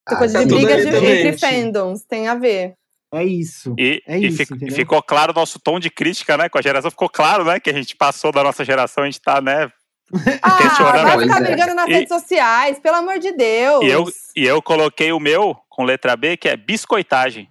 Essa 0.07 0.15
Ah, 0.15 0.17
coisa 0.17 0.39
tá 0.39 0.43
de 0.45 0.55
briga 0.55 0.77
de, 0.77 0.87
entre 0.87 1.37
fandoms. 1.37 2.03
Tem 2.03 2.27
a 2.27 2.35
ver. 2.35 2.73
É 3.13 3.23
isso. 3.25 3.75
E, 3.77 4.01
É 4.07 4.17
e 4.17 4.27
isso, 4.27 4.37
fic- 4.37 4.51
entendeu? 4.55 4.75
ficou 4.75 5.01
claro 5.03 5.31
o 5.31 5.35
nosso 5.35 5.59
tom 5.59 5.79
de 5.79 5.89
crítica, 5.89 6.37
né? 6.37 6.47
Com 6.47 6.57
a 6.57 6.61
geração, 6.61 6.89
ficou 6.89 7.09
claro, 7.09 7.43
né? 7.43 7.59
Que 7.59 7.69
a 7.69 7.73
gente 7.73 7.95
passou 7.95 8.31
da 8.31 8.43
nossa 8.43 8.63
geração, 8.63 9.03
a 9.03 9.07
gente 9.07 9.21
tá, 9.21 9.41
né? 9.41 9.69
Ah, 10.41 11.03
vai 11.03 11.19
ficar 11.19 11.41
é. 11.41 11.45
brigando 11.45 11.73
nas 11.75 11.87
E- 11.87 11.93
redes 11.93 12.09
sociais, 12.09 12.79
pelo 12.79 12.97
amor 12.97 13.19
de 13.19 13.31
Deus. 13.33 13.83
E 13.83 13.87
eu, 13.87 14.05
e 14.35 14.45
eu 14.45 14.61
coloquei 14.61 15.11
o 15.11 15.19
meu 15.19 15.55
com 15.69 15.83
letra 15.83 16.15
B, 16.15 16.35
que 16.37 16.47
é 16.49 16.55
biscoitagem. 16.57 17.49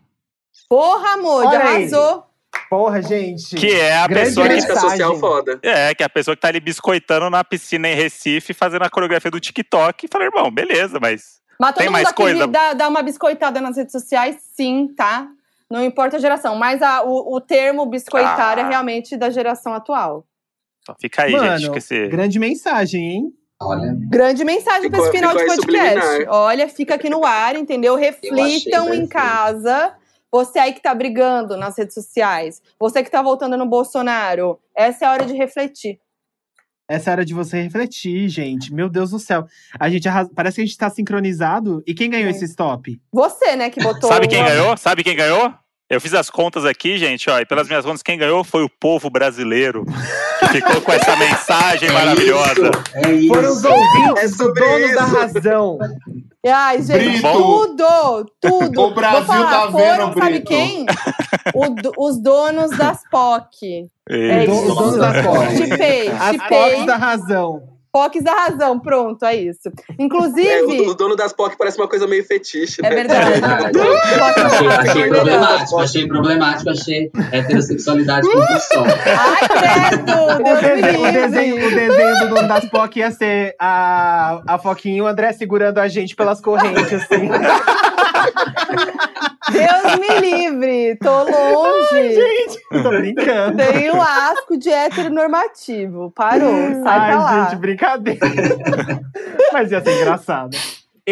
Porra, 0.69 1.15
amor, 1.15 1.47
Olha 1.47 1.59
aí. 1.59 1.77
arrasou. 1.85 2.27
Porra, 2.69 3.03
gente. 3.03 3.57
Que 3.57 3.73
é 3.73 3.97
a 3.97 4.07
Grande 4.07 4.29
pessoa 4.35 4.49
que. 4.49 4.61
Social 4.63 5.19
foda. 5.19 5.59
É, 5.63 5.95
que 5.95 6.03
é 6.03 6.07
a 6.07 6.11
pessoa 6.11 6.37
que 6.37 6.43
tá 6.43 6.49
ali 6.49 6.61
biscoitando 6.61 7.29
na 7.31 7.43
piscina 7.43 7.89
em 7.89 7.95
Recife, 7.95 8.53
fazendo 8.55 8.83
a 8.83 8.91
coreografia 8.91 9.31
do 9.31 9.41
TikTok. 9.41 10.07
E 10.07 10.09
falei, 10.11 10.29
irmão, 10.29 10.51
beleza, 10.51 10.99
mas. 11.01 11.41
Mas 11.59 11.71
todo 11.71 11.79
Tem 11.79 11.87
mundo 11.89 11.93
mais 11.95 12.13
coisa? 12.13 12.47
Dá, 12.47 12.73
dá 12.75 12.89
uma 12.89 13.03
biscoitada 13.03 13.61
nas 13.61 13.77
redes 13.77 13.93
sociais, 13.93 14.37
sim, 14.55 14.89
tá? 14.97 15.29
Não 15.71 15.85
importa 15.85 16.17
a 16.17 16.21
geração. 16.21 16.57
Mas 16.57 16.83
a- 16.83 17.03
o, 17.05 17.37
o 17.37 17.41
termo 17.41 17.87
biscoitar 17.87 18.59
Ah. 18.59 18.61
é 18.63 18.69
realmente 18.69 19.17
da 19.17 19.31
geração 19.31 19.73
atual. 19.73 20.25
Só 20.85 20.95
fica 21.01 21.23
aí, 21.25 21.33
Mano, 21.33 21.59
gente, 21.59 21.79
esse. 21.79 22.09
grande 22.09 22.39
mensagem, 22.39 23.03
hein? 23.03 23.33
Olha, 23.63 23.95
Grande 24.09 24.43
mensagem 24.45 24.91
para 24.91 25.01
esse 25.03 25.11
final 25.11 25.37
de 25.37 25.45
podcast. 25.45 25.61
subliminar. 25.61 26.27
Olha, 26.35 26.67
fica 26.69 26.95
aqui 26.95 27.11
no 27.11 27.25
ar, 27.27 27.55
entendeu? 27.57 27.95
Reflitam 27.95 28.93
em 28.95 29.07
casa. 29.07 29.95
Você 30.33 30.59
aí 30.59 30.73
que 30.73 30.81
tá 30.81 30.95
brigando 30.95 31.57
nas 31.57 31.77
redes 31.77 31.93
sociais, 31.95 32.63
você 32.79 33.03
que 33.03 33.11
tá 33.11 33.21
voltando 33.21 33.57
no 33.59 33.67
Bolsonaro, 33.67 34.59
essa 34.75 35.05
é 35.05 35.09
a 35.09 35.13
hora 35.13 35.27
de 35.27 35.35
refletir. 35.35 36.01
Essa 36.91 37.09
é 37.09 37.13
a 37.13 37.15
hora 37.15 37.25
de 37.25 37.33
você 37.33 37.63
refletir, 37.63 38.29
gente. 38.29 38.75
Meu 38.75 38.89
Deus 38.89 39.11
do 39.13 39.19
céu. 39.21 39.47
A 39.79 39.89
gente 39.89 40.09
arras- 40.09 40.29
Parece 40.35 40.57
que 40.57 40.63
a 40.63 40.65
gente 40.65 40.77
tá 40.77 40.91
sincronizado. 40.91 41.85
E 41.87 41.95
quem 41.95 42.11
ganhou 42.11 42.27
É. 42.27 42.31
esse 42.33 42.45
stop? 42.47 43.01
Você, 43.13 43.55
né, 43.55 43.71
que 43.71 43.81
botou. 43.81 44.09
Sabe 44.11 44.27
quem 44.27 44.43
ganhou? 44.45 44.77
Sabe 44.77 45.05
quem 45.05 45.15
ganhou? 45.15 45.55
Eu 45.91 46.01
fiz 46.01 46.15
as 46.15 46.31
contas 46.31 46.65
aqui, 46.65 46.97
gente, 46.97 47.29
ó, 47.29 47.41
e 47.41 47.45
pelas 47.45 47.67
minhas 47.67 47.85
contas, 47.85 48.01
quem 48.01 48.17
ganhou 48.17 48.45
foi 48.45 48.63
o 48.63 48.69
povo 48.71 49.11
brasileiro. 49.11 49.85
Que 50.39 50.47
ficou 50.47 50.81
com 50.83 50.93
essa 50.93 51.17
mensagem 51.17 51.89
é 51.89 51.93
maravilhosa. 51.93 52.71
isso, 52.71 53.07
é 53.09 53.13
isso. 53.13 53.29
Foram 53.35 53.53
os 53.53 53.65
ouvintes 53.65 54.23
É 54.23 54.29
do 54.37 54.55
dono 54.55 54.95
da 54.95 55.05
isso. 55.05 55.17
razão. 55.17 55.79
Ai, 56.47 56.81
gente, 56.81 57.21
Brito. 57.21 57.33
tudo, 57.33 58.27
tudo. 58.41 58.81
O 58.83 58.95
Brasil 58.95 59.19
Vou 59.19 59.27
falar, 59.27 59.51
tá 59.51 59.67
vendo, 59.67 59.73
foram, 59.73 60.13
sabe 60.15 60.31
Brito. 60.31 60.47
quem? 60.49 60.87
O 61.55 62.07
os 62.09 62.23
donos 62.23 62.71
das 62.71 63.03
POC. 63.11 63.87
É 64.09 64.45
Os 64.49 64.59
isso. 64.59 64.75
donos 64.75 64.97
da 64.97 65.23
POC. 65.25 65.57
Chipei, 65.57 66.09
As. 66.09 66.37
POCs 66.49 66.87
da 66.87 66.97
razão. 66.97 67.63
POCs 67.93 68.23
da 68.23 68.33
razão, 68.33 68.79
pronto, 68.79 69.25
é 69.25 69.35
isso. 69.35 69.69
É, 69.69 69.95
Inclusive, 69.99 70.81
o, 70.83 70.91
o 70.91 70.95
dono 70.95 71.17
das 71.17 71.33
POC 71.33 71.59
parece 71.59 71.77
uma 71.77 71.89
coisa 71.89 72.07
meio 72.07 72.25
fetiche, 72.25 72.81
é 72.85 72.89
né? 72.89 72.95
verdade. 72.95 73.41
Achei, 74.79 75.09
problemático, 75.09 75.79
achei 75.81 76.07
problemático, 76.09 76.71
achei 76.71 77.11
heterossexualidade 77.33 78.27
compulsão. 78.31 78.85
Ai, 78.85 79.49
credo, 79.49 80.13
O 80.13 80.43
Deus 80.43 80.61
desenho, 80.61 81.01
o, 81.09 81.13
desenho, 81.13 81.55
o 81.55 81.59
livre. 81.59 81.89
desenho 81.89 82.19
do 82.21 82.35
dono 82.35 82.49
das 82.49 82.65
POC 82.71 82.97
ia 82.99 83.11
ser 83.11 83.55
a, 83.59 84.41
a 84.47 84.59
Foquinha 84.59 84.99
e 84.99 85.03
o 85.03 85.07
André 85.07 85.33
segurando 85.33 85.79
a 85.79 85.89
gente 85.89 86.15
pelas 86.17 86.41
correntes, 86.41 86.93
assim. 86.93 87.29
Deus 89.51 89.99
me 89.99 90.21
livre, 90.21 90.97
tô 90.97 91.23
longe. 91.25 92.53
Tô 92.71 92.91
brincando. 92.91 93.57
Tem 93.57 93.91
o 93.91 94.01
asco 94.01 94.57
de 94.57 94.71
heteronormativo. 94.71 96.13
Parou, 96.15 96.53
sai 96.85 96.99
Ai, 96.99 97.11
pra 97.11 97.21
lá. 97.21 97.45
gente, 97.45 97.59
brincadeira. 97.59 98.21
Mas 99.53 99.71
ia 99.73 99.83
ser 99.83 100.01
engraçado. 100.01 100.57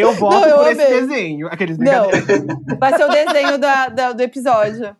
Eu 0.00 0.12
voto 0.14 0.34
Não, 0.36 0.46
eu 0.46 0.56
por 0.58 0.72
esse 0.72 0.82
amei. 0.82 1.00
desenho. 1.00 1.46
Aqueles 1.48 1.78
Não, 1.78 2.06
vai 2.78 2.96
ser 2.96 3.04
o 3.04 3.08
desenho 3.08 3.58
da- 3.58 3.88
da- 3.88 4.12
do 4.12 4.20
episódio. 4.22 4.96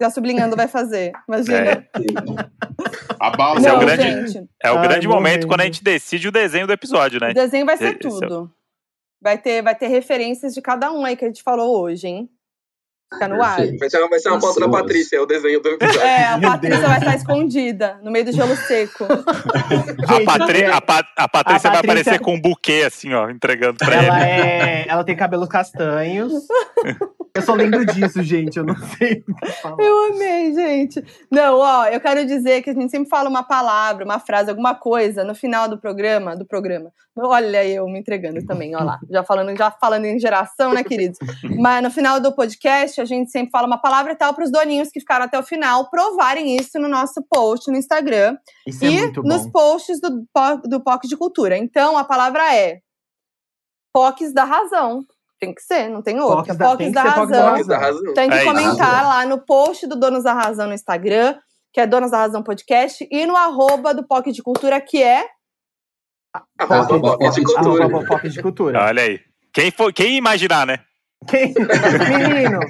Já 0.00 0.08
sublinhando 0.08 0.56
vai 0.56 0.66
fazer. 0.66 1.12
Imagina. 1.28 1.56
É, 1.58 1.86
A 3.20 3.54
Esse 3.58 3.68
é 3.68 3.72
o 3.72 3.78
grande- 3.78 4.02
gente. 4.28 4.48
é 4.62 4.72
o 4.72 4.78
Ai, 4.78 4.88
grande 4.88 5.06
momento 5.06 5.46
quando 5.46 5.60
a 5.60 5.64
gente 5.64 5.84
decide 5.84 6.28
o 6.28 6.32
desenho 6.32 6.66
do 6.66 6.72
episódio, 6.72 7.20
né? 7.20 7.30
O 7.32 7.34
desenho 7.34 7.66
vai 7.66 7.76
ser 7.76 7.96
Esse 7.96 8.06
é 8.06 8.08
o- 8.08 8.20
tudo. 8.20 8.50
Vai 9.22 9.36
ter, 9.36 9.60
vai 9.62 9.74
ter 9.74 9.88
referências 9.88 10.54
de 10.54 10.62
cada 10.62 10.90
um 10.90 11.04
aí 11.04 11.14
que 11.16 11.24
a 11.24 11.28
gente 11.28 11.42
falou 11.42 11.78
hoje, 11.82 12.06
hein? 12.06 12.30
Fica 13.12 13.26
no 13.28 13.42
ar. 13.42 13.58
Vai 13.78 13.90
ser 13.90 13.98
uma, 13.98 14.08
vai 14.08 14.18
ser 14.20 14.28
uma 14.28 14.40
foto 14.40 14.60
da. 14.60 14.68
Patrícia, 14.68 15.16
é 15.16 15.20
o 15.20 15.26
desenho 15.26 15.60
do 15.60 15.68
episódio. 15.70 16.00
É, 16.00 16.24
a 16.28 16.40
Patrícia 16.40 16.86
vai 16.86 16.98
estar 16.98 17.16
escondida 17.16 17.98
no 18.02 18.10
meio 18.10 18.24
do 18.24 18.32
gelo 18.32 18.54
seco. 18.56 19.04
A, 20.06 20.24
Patri- 20.24 20.64
a, 20.64 20.80
Pa- 20.80 21.08
a 21.16 21.28
Patrícia 21.28 21.68
a 21.68 21.72
vai 21.72 21.82
Patrícia- 21.82 22.12
aparecer 22.12 22.20
com 22.20 22.34
um 22.34 22.40
buquê, 22.40 22.84
assim, 22.86 23.12
ó, 23.12 23.28
entregando 23.30 23.78
pra 23.78 23.96
ele. 23.96 24.06
Ela, 24.06 24.26
é, 24.28 24.84
ela 24.88 25.04
tem 25.04 25.16
cabelos 25.16 25.48
castanhos. 25.48 26.32
Eu 27.34 27.42
só 27.42 27.54
lembro 27.54 27.84
disso, 27.86 28.22
gente. 28.22 28.56
Eu 28.56 28.64
não 28.64 28.76
sei 28.98 29.24
o 29.26 29.34
que 29.34 29.52
falar. 29.60 29.76
Eu 29.82 30.12
amei, 30.12 30.54
gente. 30.54 31.04
Não, 31.30 31.58
ó, 31.58 31.86
eu 31.86 32.00
quero 32.00 32.26
dizer 32.26 32.62
que 32.62 32.70
a 32.70 32.74
gente 32.74 32.90
sempre 32.90 33.08
fala 33.08 33.28
uma 33.28 33.42
palavra, 33.42 34.04
uma 34.04 34.18
frase, 34.18 34.50
alguma 34.50 34.74
coisa 34.74 35.24
no 35.24 35.34
final 35.34 35.68
do 35.68 35.78
programa, 35.78 36.36
do 36.36 36.44
programa. 36.44 36.92
Olha 37.16 37.64
eu 37.64 37.86
me 37.86 37.98
entregando 37.98 38.44
também, 38.46 38.74
ó 38.74 38.82
lá. 38.82 38.98
Já 39.10 39.22
falando, 39.22 39.56
já 39.56 39.70
falando 39.70 40.04
em 40.06 40.18
geração, 40.18 40.72
né, 40.72 40.82
queridos? 40.82 41.18
Mas 41.58 41.82
no 41.82 41.90
final 41.90 42.20
do 42.20 42.32
podcast, 42.32 43.00
a 43.00 43.04
gente 43.04 43.30
sempre 43.30 43.50
fala 43.50 43.66
uma 43.66 43.78
palavra 43.78 44.12
e 44.12 44.16
tal 44.16 44.32
para 44.32 44.44
os 44.44 44.50
doninhos 44.50 44.90
que 44.90 45.00
ficaram 45.00 45.24
até 45.24 45.38
o 45.38 45.42
final 45.42 45.90
provarem 45.90 46.56
isso 46.56 46.78
no 46.78 46.88
nosso 46.88 47.22
post 47.28 47.70
no 47.70 47.76
Instagram 47.76 48.36
Isso 48.66 48.84
é 48.84 48.88
e 48.88 48.98
muito 48.98 49.22
nos 49.22 49.46
posts 49.46 50.00
do, 50.00 50.26
do 50.64 50.80
POC 50.80 51.08
de 51.08 51.16
Cultura. 51.16 51.56
Então, 51.56 51.96
a 51.96 52.04
palavra 52.04 52.54
é 52.54 52.80
POCs 53.92 54.32
da 54.32 54.44
razão. 54.44 55.04
Tem 55.40 55.54
que 55.54 55.62
ser, 55.62 55.88
não 55.88 56.02
tem 56.02 56.16
da- 56.16 56.22
tem 56.22 56.28
POCs 56.30 56.46
que 56.52 56.58
da 56.58 56.64
POCs 56.66 56.92
da 56.92 57.02
razão. 57.02 57.50
Fox 57.56 57.66
da 57.66 57.78
razão. 57.78 58.14
Tem 58.14 58.28
que 58.28 58.34
É 58.36 58.44
isso. 58.44 58.46
comentar 58.52 59.04
lá 59.06 59.24
no 59.26 59.38
post 59.40 59.86
do 59.86 59.96
Donos 59.96 60.22
da 60.24 60.34
Razão 60.34 60.66
no 60.68 60.74
Instagram, 60.74 61.34
que 61.72 61.80
é 61.80 61.86
Donos 61.86 62.10
da 62.10 62.18
Razão 62.18 62.42
Podcast, 62.42 63.08
e 63.10 63.24
no 63.26 63.34
arroba 63.36 63.94
do 63.94 64.06
POC 64.06 64.32
de 64.32 64.42
Cultura, 64.42 64.80
que 64.80 65.02
é. 65.02 65.24
Arroba 66.58 66.86
Fox, 66.86 67.16
POC 67.18 67.34
de 67.34 67.40
Fox, 67.42 67.54
cultura. 67.54 67.84
Arroba 67.84 68.06
POC 68.06 68.28
de 68.28 68.42
cultura. 68.42 68.84
Olha 68.84 69.02
aí. 69.02 69.20
Quem, 69.52 69.70
foi, 69.70 69.92
quem 69.92 70.16
imaginar, 70.16 70.66
né? 70.66 70.78
Quem? 71.28 71.52
Menino, 71.54 72.60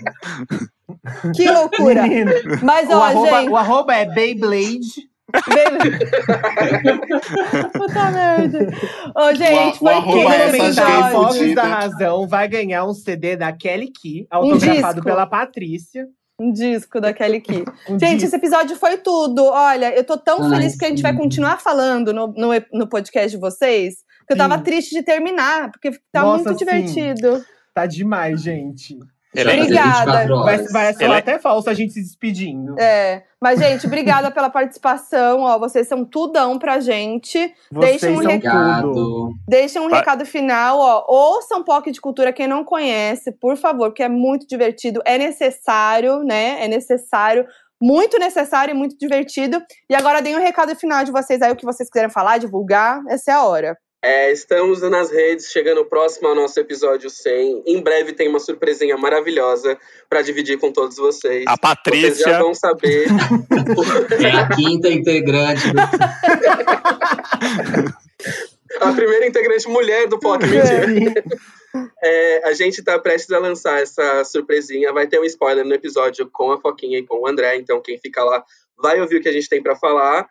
Que 1.34 1.50
loucura! 1.50 2.02
menino. 2.02 2.30
Mas, 2.62 2.88
O 2.88 2.92
ó, 2.92 3.02
arroba, 3.02 3.40
gente. 3.40 3.50
o 3.50 3.56
arroba 3.56 3.94
é 3.94 4.06
Beyblade. 4.06 5.10
Puta 7.72 8.10
merda. 8.10 8.68
Ô, 9.14 9.34
gente, 9.34 9.76
o 9.76 9.78
foi 9.78 10.02
Quem 10.02 10.26
é 10.26 11.10
Fox 11.10 11.36
fudida. 11.36 11.54
da 11.62 11.68
Razão 11.68 12.26
vai 12.26 12.48
ganhar 12.48 12.84
um 12.84 12.94
CD 12.94 13.36
da 13.36 13.52
Kelly 13.52 13.90
Key, 13.90 14.26
autografado 14.30 14.94
disco. 14.94 15.04
pela 15.04 15.26
Patrícia. 15.26 16.06
Um 16.38 16.52
disco 16.52 17.00
da 17.00 17.12
Kelly 17.12 17.40
Key. 17.40 17.64
Um 17.88 17.98
Gente, 17.98 18.20
disco. 18.20 18.26
esse 18.28 18.36
episódio 18.36 18.76
foi 18.76 18.96
tudo. 18.96 19.44
Olha, 19.44 19.94
eu 19.94 20.02
tô 20.04 20.16
tão 20.16 20.42
Ai, 20.42 20.50
feliz 20.50 20.72
porque 20.72 20.86
a 20.86 20.88
gente 20.88 21.02
vai 21.02 21.12
sim. 21.12 21.18
continuar 21.18 21.60
falando 21.60 22.14
no, 22.14 22.28
no, 22.28 22.48
no 22.72 22.88
podcast 22.88 23.30
de 23.30 23.36
vocês. 23.36 23.96
Que 24.26 24.34
eu 24.34 24.38
tava 24.38 24.58
Sim. 24.58 24.62
triste 24.62 24.94
de 24.94 25.02
terminar, 25.02 25.70
porque 25.72 25.90
tá 26.12 26.22
Nossa, 26.22 26.44
muito 26.44 26.58
sim. 26.60 26.64
divertido. 26.64 27.44
Tá 27.74 27.84
demais, 27.84 28.40
gente. 28.42 28.96
É- 29.34 29.42
Obrigada. 29.42 30.24
24 30.24 30.42
Vai, 30.42 30.58
vai 30.64 30.94
Ele 30.98 31.12
é- 31.12 31.18
até 31.18 31.38
falso 31.38 31.70
a 31.70 31.74
gente 31.74 31.92
se 31.92 32.00
despedindo. 32.00 32.74
É. 32.78 33.22
Mas, 33.40 33.58
gente, 33.60 33.86
obrigada 33.86 34.30
pela 34.30 34.50
participação. 34.50 35.40
Ó, 35.42 35.58
vocês 35.58 35.86
são 35.86 36.04
tudão 36.04 36.58
pra 36.58 36.80
gente. 36.80 37.38
Vocês 37.72 38.00
Deixa 38.00 38.10
um 38.10 38.82
tudo. 38.82 39.34
Deixem 39.48 39.80
um 39.80 39.88
Vai. 39.88 40.00
recado 40.00 40.26
final, 40.26 40.78
ó. 40.78 41.04
Ouçam 41.08 41.62
POC 41.62 41.92
de 41.92 42.00
Cultura 42.00 42.32
quem 42.32 42.46
não 42.46 42.64
conhece, 42.64 43.32
por 43.32 43.56
favor, 43.56 43.90
porque 43.90 44.02
é 44.02 44.08
muito 44.08 44.46
divertido. 44.46 45.00
É 45.04 45.16
necessário, 45.16 46.22
né? 46.24 46.64
É 46.64 46.68
necessário. 46.68 47.46
Muito 47.82 48.18
necessário 48.18 48.72
e 48.72 48.76
muito 48.76 48.98
divertido. 48.98 49.62
E 49.88 49.94
agora 49.94 50.20
deem 50.20 50.36
um 50.36 50.42
recado 50.42 50.74
final 50.76 51.02
de 51.02 51.10
vocês 51.10 51.40
aí, 51.40 51.50
o 51.50 51.56
que 51.56 51.64
vocês 51.64 51.88
quiserem 51.88 52.10
falar, 52.10 52.36
divulgar. 52.36 53.00
Essa 53.08 53.30
é 53.30 53.34
a 53.34 53.44
hora. 53.44 53.78
É, 54.02 54.32
estamos 54.32 54.80
nas 54.80 55.10
redes, 55.10 55.50
chegando 55.50 55.84
próximo 55.84 56.28
ao 56.28 56.34
nosso 56.34 56.58
episódio 56.58 57.10
100. 57.10 57.64
Em 57.66 57.82
breve 57.82 58.14
tem 58.14 58.28
uma 58.28 58.40
surpresinha 58.40 58.96
maravilhosa 58.96 59.76
para 60.08 60.22
dividir 60.22 60.58
com 60.58 60.72
todos 60.72 60.96
vocês. 60.96 61.44
A 61.46 61.50
Vocês 61.50 61.58
já 61.58 61.58
Patrícia. 61.58 62.38
vão 62.38 62.54
saber. 62.54 63.08
É 64.22 64.30
a 64.30 64.48
quinta 64.48 64.88
integrante 64.88 65.70
do 65.72 65.78
a 68.80 68.92
primeira 68.92 69.26
integrante 69.26 69.68
mulher 69.68 70.08
do 70.08 70.18
POC, 70.18 70.46
mentira. 70.46 71.24
É, 72.02 72.48
a 72.48 72.52
gente 72.54 72.82
tá 72.82 72.98
prestes 72.98 73.30
a 73.30 73.38
lançar 73.38 73.82
essa 73.82 74.24
surpresinha. 74.24 74.92
Vai 74.92 75.06
ter 75.06 75.20
um 75.20 75.24
spoiler 75.24 75.64
no 75.64 75.74
episódio 75.74 76.28
com 76.30 76.50
a 76.52 76.60
Foquinha 76.60 76.98
e 76.98 77.06
com 77.06 77.22
o 77.22 77.26
André. 77.26 77.56
Então, 77.56 77.80
quem 77.80 77.98
fica 77.98 78.24
lá 78.24 78.42
vai 78.76 79.00
ouvir 79.00 79.16
o 79.16 79.20
que 79.20 79.28
a 79.28 79.32
gente 79.32 79.48
tem 79.48 79.62
para 79.62 79.76
falar. 79.76 80.26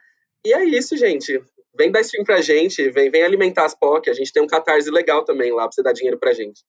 E 0.46 0.54
é 0.54 0.64
isso, 0.66 0.98
gente. 0.98 1.42
Vem 1.78 1.92
dar 1.92 2.02
stream 2.02 2.24
pra 2.24 2.42
gente, 2.42 2.90
vem, 2.90 3.10
vem 3.10 3.24
alimentar 3.24 3.66
as 3.66 3.76
POC. 3.76 4.10
A 4.10 4.14
gente 4.14 4.34
tem 4.34 4.44
um 4.44 4.48
catarse 4.48 4.90
legal 4.90 5.24
também 5.24 5.52
lá 5.52 5.64
pra 5.64 5.72
você 5.72 5.84
dar 5.84 5.94
dinheiro 5.94 6.20
pra 6.20 6.34
gente. 6.34 6.64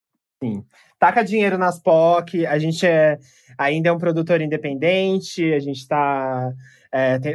Taca 0.98 1.22
dinheiro 1.22 1.56
nas 1.58 1.78
POC, 1.78 2.46
a 2.46 2.58
gente 2.58 2.86
é, 2.86 3.18
ainda 3.56 3.88
é 3.88 3.92
um 3.92 3.98
produtor 3.98 4.40
independente, 4.40 5.52
a 5.52 5.58
gente 5.58 5.78
está 5.78 6.52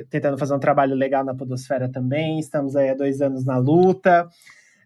tentando 0.10 0.38
fazer 0.38 0.54
um 0.54 0.60
trabalho 0.60 0.96
legal 0.96 1.24
na 1.24 1.34
Podosfera 1.34 1.90
também, 1.90 2.40
estamos 2.40 2.76
aí 2.76 2.90
há 2.90 2.94
dois 2.94 3.22
anos 3.22 3.46
na 3.46 3.58
luta. 3.58 4.28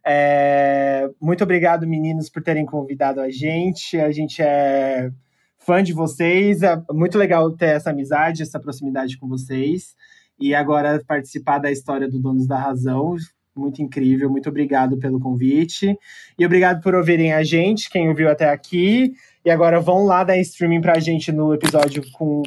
É, 0.06 1.10
muito 1.22 1.44
obrigado, 1.44 1.88
meninos, 1.88 2.30
por 2.30 2.42
terem 2.42 2.66
convidado 2.66 3.20
a 3.20 3.30
gente. 3.30 4.00
A 4.00 4.12
gente 4.12 4.42
é 4.42 5.10
fã 5.58 5.84
de 5.84 5.92
vocês, 5.92 6.62
é 6.62 6.82
muito 6.92 7.18
legal 7.18 7.52
ter 7.52 7.76
essa 7.76 7.90
amizade, 7.90 8.44
essa 8.44 8.60
proximidade 8.60 9.18
com 9.18 9.28
vocês. 9.28 9.96
E 10.40 10.56
agora 10.56 11.02
participar 11.06 11.60
da 11.60 11.72
história 11.72 12.10
do 12.10 12.20
Donos 12.20 12.48
da 12.48 12.58
Razão, 12.58 13.16
muito 13.56 13.82
incrível. 13.82 14.30
Muito 14.30 14.50
obrigado 14.50 14.98
pelo 14.98 15.20
convite. 15.20 15.98
E 16.38 16.46
obrigado 16.46 16.82
por 16.82 16.96
ouvirem 16.96 17.34
a 17.34 17.44
gente, 17.44 17.90
quem 17.90 18.08
ouviu 18.08 18.30
até 18.30 18.50
aqui. 18.50 19.14
E 19.44 19.50
agora 19.50 19.80
vão 19.80 20.06
lá 20.06 20.24
dar 20.24 20.38
streaming 20.38 20.82
pra 20.82 21.00
gente 21.00 21.32
no 21.32 21.54
episódio 21.54 22.04
com 22.14 22.42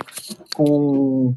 com 0.55 1.35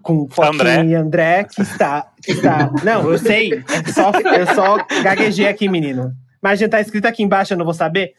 com 0.00 0.28
Foquinha 0.28 0.52
André. 0.52 0.84
e 0.84 0.94
André, 0.94 1.44
que 1.44 1.60
está, 1.60 2.12
que 2.22 2.32
está. 2.32 2.70
Não, 2.84 3.10
eu 3.10 3.18
sei. 3.18 3.52
É 3.54 3.92
só, 3.92 4.12
eu 4.12 4.46
só 4.54 4.78
gaguejei 5.02 5.48
aqui, 5.48 5.68
menino. 5.68 6.12
Mas 6.40 6.60
já 6.60 6.68
tá 6.68 6.80
escrito 6.80 7.06
aqui 7.06 7.22
embaixo, 7.22 7.52
eu 7.52 7.58
não 7.58 7.64
vou 7.64 7.74
saber. 7.74 8.12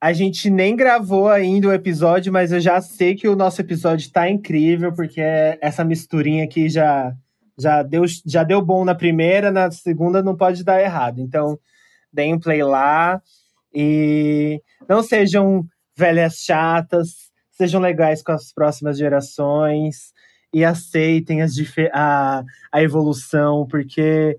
A 0.00 0.14
gente 0.14 0.48
nem 0.48 0.74
gravou 0.74 1.28
ainda 1.28 1.68
o 1.68 1.72
episódio, 1.72 2.32
mas 2.32 2.52
eu 2.52 2.60
já 2.60 2.80
sei 2.80 3.14
que 3.14 3.28
o 3.28 3.36
nosso 3.36 3.60
episódio 3.60 4.10
tá 4.10 4.30
incrível, 4.30 4.94
porque 4.94 5.20
essa 5.60 5.84
misturinha 5.84 6.44
aqui 6.44 6.70
já, 6.70 7.12
já, 7.58 7.82
deu, 7.82 8.04
já 8.24 8.42
deu 8.42 8.62
bom 8.62 8.82
na 8.82 8.94
primeira, 8.94 9.50
na 9.50 9.70
segunda 9.70 10.22
não 10.22 10.34
pode 10.34 10.64
dar 10.64 10.80
errado. 10.80 11.20
Então, 11.20 11.58
deem 12.10 12.38
play 12.38 12.62
lá 12.62 13.20
e 13.74 14.62
não 14.88 15.02
sejam 15.02 15.66
velhas 15.94 16.36
chatas, 16.38 17.30
sejam 17.50 17.78
legais 17.78 18.22
com 18.22 18.32
as 18.32 18.52
próximas 18.54 18.96
gerações 18.96 20.12
e 20.50 20.64
aceitem 20.64 21.42
as 21.42 21.52
a, 21.92 22.42
a 22.72 22.82
evolução, 22.82 23.66
porque, 23.68 24.38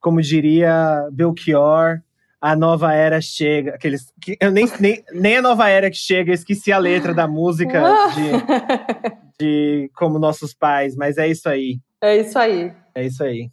como 0.00 0.22
diria 0.22 1.08
Belchior, 1.10 2.00
a 2.40 2.56
nova 2.56 2.92
era 2.94 3.20
chega. 3.20 3.74
Aqueles, 3.74 4.12
que, 4.20 4.36
eu 4.40 4.50
nem, 4.50 4.66
nem, 4.80 5.04
nem 5.12 5.36
a 5.36 5.42
nova 5.42 5.68
era 5.68 5.90
que 5.90 5.96
chega, 5.96 6.30
eu 6.30 6.34
esqueci 6.34 6.72
a 6.72 6.78
letra 6.78 7.12
da 7.12 7.28
música 7.28 7.82
de, 8.14 9.38
de 9.38 9.90
Como 9.94 10.18
Nossos 10.18 10.54
Pais, 10.54 10.96
mas 10.96 11.18
é 11.18 11.28
isso 11.28 11.48
aí. 11.48 11.78
É 12.02 12.16
isso 12.16 12.38
aí. 12.38 12.72
É 12.94 13.04
isso 13.04 13.22
aí. 13.22 13.50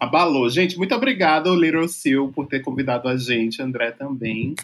Abalou. 0.00 0.48
Gente, 0.48 0.78
muito 0.78 0.94
obrigado, 0.94 1.54
Little 1.54 1.88
Seal, 1.88 2.28
por 2.32 2.46
ter 2.46 2.60
convidado 2.60 3.08
a 3.08 3.16
gente, 3.16 3.60
André 3.60 3.90
também. 3.90 4.54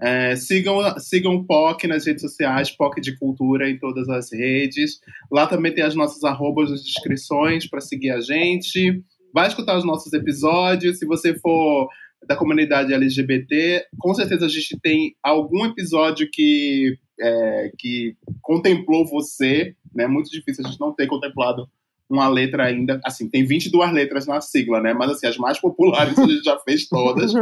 É, 0.00 0.34
sigam, 0.34 0.98
sigam 0.98 1.34
o 1.34 1.44
POC 1.44 1.86
nas 1.86 2.06
redes 2.06 2.22
sociais, 2.22 2.70
POC 2.70 3.00
de 3.00 3.18
Cultura 3.18 3.68
em 3.68 3.78
todas 3.78 4.08
as 4.08 4.32
redes. 4.32 4.98
Lá 5.30 5.46
também 5.46 5.74
tem 5.74 5.84
as 5.84 5.94
nossas 5.94 6.24
arrobas 6.24 6.70
nas 6.70 6.82
descrições 6.82 7.68
para 7.68 7.82
seguir 7.82 8.10
a 8.10 8.20
gente. 8.20 9.02
Vai 9.34 9.48
escutar 9.48 9.76
os 9.76 9.84
nossos 9.84 10.12
episódios. 10.14 10.98
Se 10.98 11.04
você 11.04 11.38
for 11.38 11.88
da 12.26 12.36
comunidade 12.36 12.92
LGBT, 12.92 13.86
com 13.98 14.14
certeza 14.14 14.46
a 14.46 14.48
gente 14.48 14.78
tem 14.80 15.14
algum 15.22 15.64
episódio 15.66 16.28
que, 16.30 16.96
é, 17.20 17.72
que 17.78 18.14
contemplou 18.42 19.06
você. 19.06 19.74
É 19.98 20.02
né? 20.02 20.06
muito 20.06 20.30
difícil 20.30 20.64
a 20.64 20.68
gente 20.68 20.80
não 20.80 20.94
ter 20.94 21.06
contemplado 21.06 21.68
uma 22.10 22.28
letra 22.28 22.64
ainda. 22.64 23.00
Assim, 23.04 23.28
tem 23.30 23.44
22 23.44 23.92
letras 23.92 24.26
na 24.26 24.40
sigla, 24.40 24.80
né? 24.80 24.92
Mas 24.92 25.12
assim, 25.12 25.28
as 25.28 25.36
mais 25.38 25.60
populares 25.60 26.18
a 26.18 26.26
gente 26.26 26.42
já 26.42 26.58
fez 26.58 26.88
todas. 26.88 27.32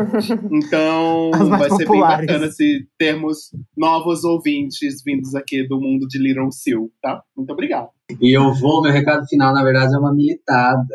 Então, 0.50 1.30
vai 1.48 1.70
ser 1.70 1.78
bem 1.78 1.86
populares. 1.86 2.26
bacana 2.26 2.50
se 2.50 2.86
termos 2.98 3.50
novos 3.76 4.24
ouvintes 4.24 5.02
vindos 5.02 5.34
aqui 5.34 5.66
do 5.66 5.80
mundo 5.80 6.06
de 6.06 6.18
Little 6.18 6.50
Seal, 6.52 6.90
tá? 7.00 7.22
Muito 7.36 7.52
obrigado. 7.52 7.88
E 8.20 8.36
eu 8.36 8.52
vou, 8.54 8.82
meu 8.82 8.92
recado 8.92 9.26
final, 9.26 9.54
na 9.54 9.62
verdade, 9.62 9.94
é 9.94 9.98
uma 9.98 10.14
militada. 10.14 10.86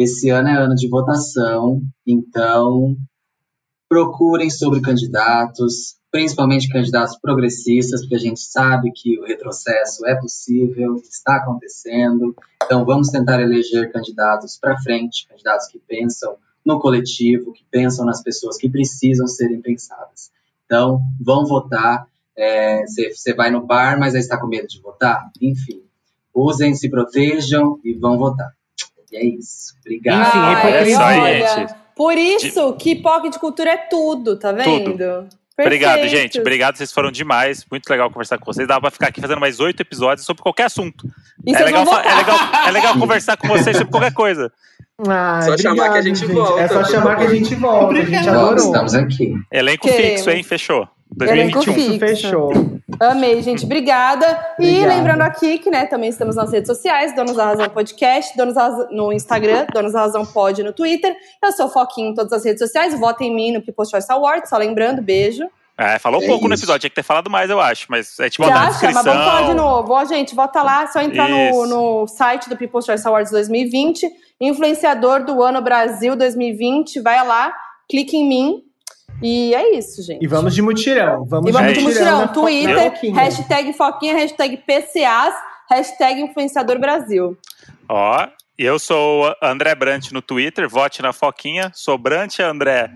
Esse 0.00 0.30
ano 0.30 0.48
é 0.48 0.56
ano 0.56 0.76
de 0.76 0.88
votação, 0.88 1.82
então 2.06 2.96
procurem 3.88 4.48
sobre 4.48 4.80
candidatos, 4.80 5.96
principalmente 6.08 6.68
candidatos 6.68 7.18
progressistas, 7.20 8.02
porque 8.02 8.14
a 8.14 8.20
gente 8.20 8.38
sabe 8.38 8.92
que 8.94 9.18
o 9.18 9.24
retrocesso 9.24 10.06
é 10.06 10.14
possível, 10.14 10.94
está 11.02 11.38
acontecendo. 11.38 12.32
Então 12.64 12.84
vamos 12.84 13.08
tentar 13.08 13.40
eleger 13.40 13.90
candidatos 13.90 14.56
para 14.56 14.80
frente, 14.80 15.26
candidatos 15.26 15.66
que 15.66 15.80
pensam 15.80 16.36
no 16.64 16.78
coletivo, 16.78 17.52
que 17.52 17.64
pensam 17.68 18.06
nas 18.06 18.22
pessoas 18.22 18.56
que 18.56 18.70
precisam 18.70 19.26
serem 19.26 19.60
pensadas. 19.60 20.30
Então 20.64 21.00
vão 21.20 21.44
votar. 21.44 22.06
Você 22.86 23.34
vai 23.34 23.50
no 23.50 23.66
bar, 23.66 23.98
mas 23.98 24.14
aí 24.14 24.20
está 24.20 24.38
com 24.38 24.46
medo 24.46 24.68
de 24.68 24.80
votar? 24.80 25.28
Enfim, 25.42 25.82
usem, 26.32 26.72
se 26.72 26.88
protejam 26.88 27.80
e 27.82 27.94
vão 27.94 28.16
votar. 28.16 28.56
E 29.12 29.16
é 29.16 29.24
isso. 29.24 29.74
Obrigado. 29.80 30.28
Enfim, 30.28 30.38
é 30.38 30.40
Ai, 30.42 30.58
hipocrisia. 30.58 30.98
olha, 31.00 31.48
gente. 31.56 31.74
Por 31.96 32.16
isso 32.16 32.72
que 32.74 32.94
POC 32.96 33.30
de 33.30 33.38
cultura 33.38 33.70
é 33.70 33.76
tudo, 33.76 34.38
tá 34.38 34.52
vendo? 34.52 35.26
Obrigado, 35.60 35.94
Perfeito. 36.00 36.08
gente. 36.16 36.40
Obrigado, 36.40 36.76
vocês 36.76 36.92
foram 36.92 37.10
demais. 37.10 37.66
Muito 37.68 37.88
legal 37.90 38.08
conversar 38.10 38.38
com 38.38 38.44
vocês. 38.44 38.68
Dá 38.68 38.80
pra 38.80 38.92
ficar 38.92 39.08
aqui 39.08 39.20
fazendo 39.20 39.40
mais 39.40 39.58
oito 39.58 39.80
episódios 39.80 40.24
sobre 40.24 40.40
qualquer 40.40 40.64
assunto. 40.66 41.04
É 41.44 41.64
legal, 41.64 41.82
é, 41.82 42.14
legal, 42.14 42.38
é 42.68 42.70
legal 42.70 42.94
conversar 42.98 43.36
com 43.36 43.48
vocês 43.48 43.76
sobre 43.76 43.90
qualquer 43.90 44.12
coisa. 44.12 44.52
Ah, 45.08 45.40
Só 45.42 45.56
chamar 45.56 45.90
que 45.92 45.98
a 45.98 46.02
gente 46.02 46.26
volta, 46.26 46.60
É 46.60 46.68
só 46.68 46.82
por 46.82 46.90
chamar 46.90 47.16
que 47.16 47.24
a 47.24 47.30
gente 47.34 47.54
volta. 47.56 47.94
A 47.98 48.04
gente 48.04 48.28
adorou. 48.28 48.56
estamos 48.56 48.94
aqui. 48.94 49.34
Elenco 49.50 49.88
Queremos. 49.88 50.10
fixo, 50.10 50.30
hein? 50.30 50.42
Fechou. 50.44 50.88
Elenco 51.20 51.64
2021. 51.64 51.74
fixo. 51.74 51.98
Fechou. 51.98 52.52
Amei, 53.00 53.42
gente. 53.42 53.64
Obrigada. 53.64 54.26
E 54.58 54.62
Obrigado. 54.68 54.88
lembrando 54.96 55.22
aqui 55.22 55.58
que, 55.58 55.70
né, 55.70 55.86
também 55.86 56.08
estamos 56.10 56.36
nas 56.36 56.52
redes 56.52 56.66
sociais, 56.68 57.14
Donos 57.14 57.34
da 57.36 57.44
Razão 57.46 57.68
Podcast, 57.70 58.36
Donos 58.36 58.54
da 58.54 58.62
Razão 58.68 58.88
no 58.90 59.12
Instagram, 59.12 59.66
Donos 59.72 59.92
da 59.92 60.00
Razão 60.00 60.24
Pod 60.26 60.62
no 60.62 60.72
Twitter. 60.72 61.14
Eu 61.42 61.52
sou 61.52 61.68
Foquinha 61.68 62.10
em 62.10 62.14
todas 62.14 62.32
as 62.32 62.44
redes 62.44 62.60
sociais. 62.60 62.98
Votem 62.98 63.30
em 63.30 63.34
mim 63.34 63.52
no 63.52 63.62
People's 63.62 63.90
Choice 63.90 64.10
Awards, 64.10 64.48
só 64.50 64.56
lembrando, 64.56 65.02
beijo. 65.02 65.44
É, 65.80 65.96
falou 65.98 66.20
É 66.20 66.26
pouco 66.26 66.48
no 66.48 66.54
isso. 66.54 66.64
episódio, 66.64 66.80
tinha 66.80 66.90
que 66.90 66.96
ter 66.96 67.04
falado 67.04 67.30
mais, 67.30 67.48
eu 67.50 67.60
acho. 67.60 67.86
Mas 67.88 68.18
a 68.18 68.24
gente 68.24 68.36
Você 68.38 68.42
bota 68.42 68.54
na 68.54 68.60
acha? 68.62 68.70
Mas 68.70 68.80
descrição. 68.80 69.04
vamos 69.12 69.24
falar 69.26 69.46
de 69.46 69.54
novo. 69.54 69.92
Ó, 69.92 70.04
gente, 70.04 70.34
vota 70.34 70.62
lá, 70.62 70.82
é 70.82 70.86
só 70.88 71.00
entrar 71.00 71.28
no, 71.28 71.66
no 71.66 72.06
site 72.08 72.48
do 72.48 72.56
People's 72.56 72.84
Choice 72.84 73.06
Awards 73.06 73.30
2020. 73.30 74.08
Influenciador 74.40 75.24
do 75.24 75.40
ano 75.42 75.60
Brasil 75.62 76.16
2020. 76.16 77.00
Vai 77.00 77.24
lá, 77.24 77.54
clique 77.88 78.16
em 78.16 78.28
mim. 78.28 78.62
E 79.22 79.54
é 79.54 79.76
isso, 79.76 80.02
gente. 80.02 80.22
E 80.22 80.26
vamos 80.26 80.54
de 80.54 80.62
mutirão. 80.62 81.24
Vamos 81.24 81.48
E 81.48 81.52
vamos 81.52 81.74
de 81.74 81.80
mutirão. 81.80 82.18
na 82.20 82.28
Twitter, 82.28 82.92
Foquinha. 82.92 83.14
hashtag 83.14 83.72
Foquinha, 83.72 84.14
hashtag 84.14 84.56
PCAs, 84.58 85.34
hashtag 85.70 86.20
Influenciador 86.20 86.78
Brasil. 86.78 87.36
Ó, 87.88 88.28
eu 88.56 88.78
sou 88.78 89.34
André 89.42 89.74
Brant 89.74 90.12
no 90.12 90.22
Twitter, 90.22 90.68
vote 90.68 91.02
na 91.02 91.12
Foquinha. 91.12 91.70
Sou 91.74 91.98
Brant 91.98 92.38
André 92.40 92.90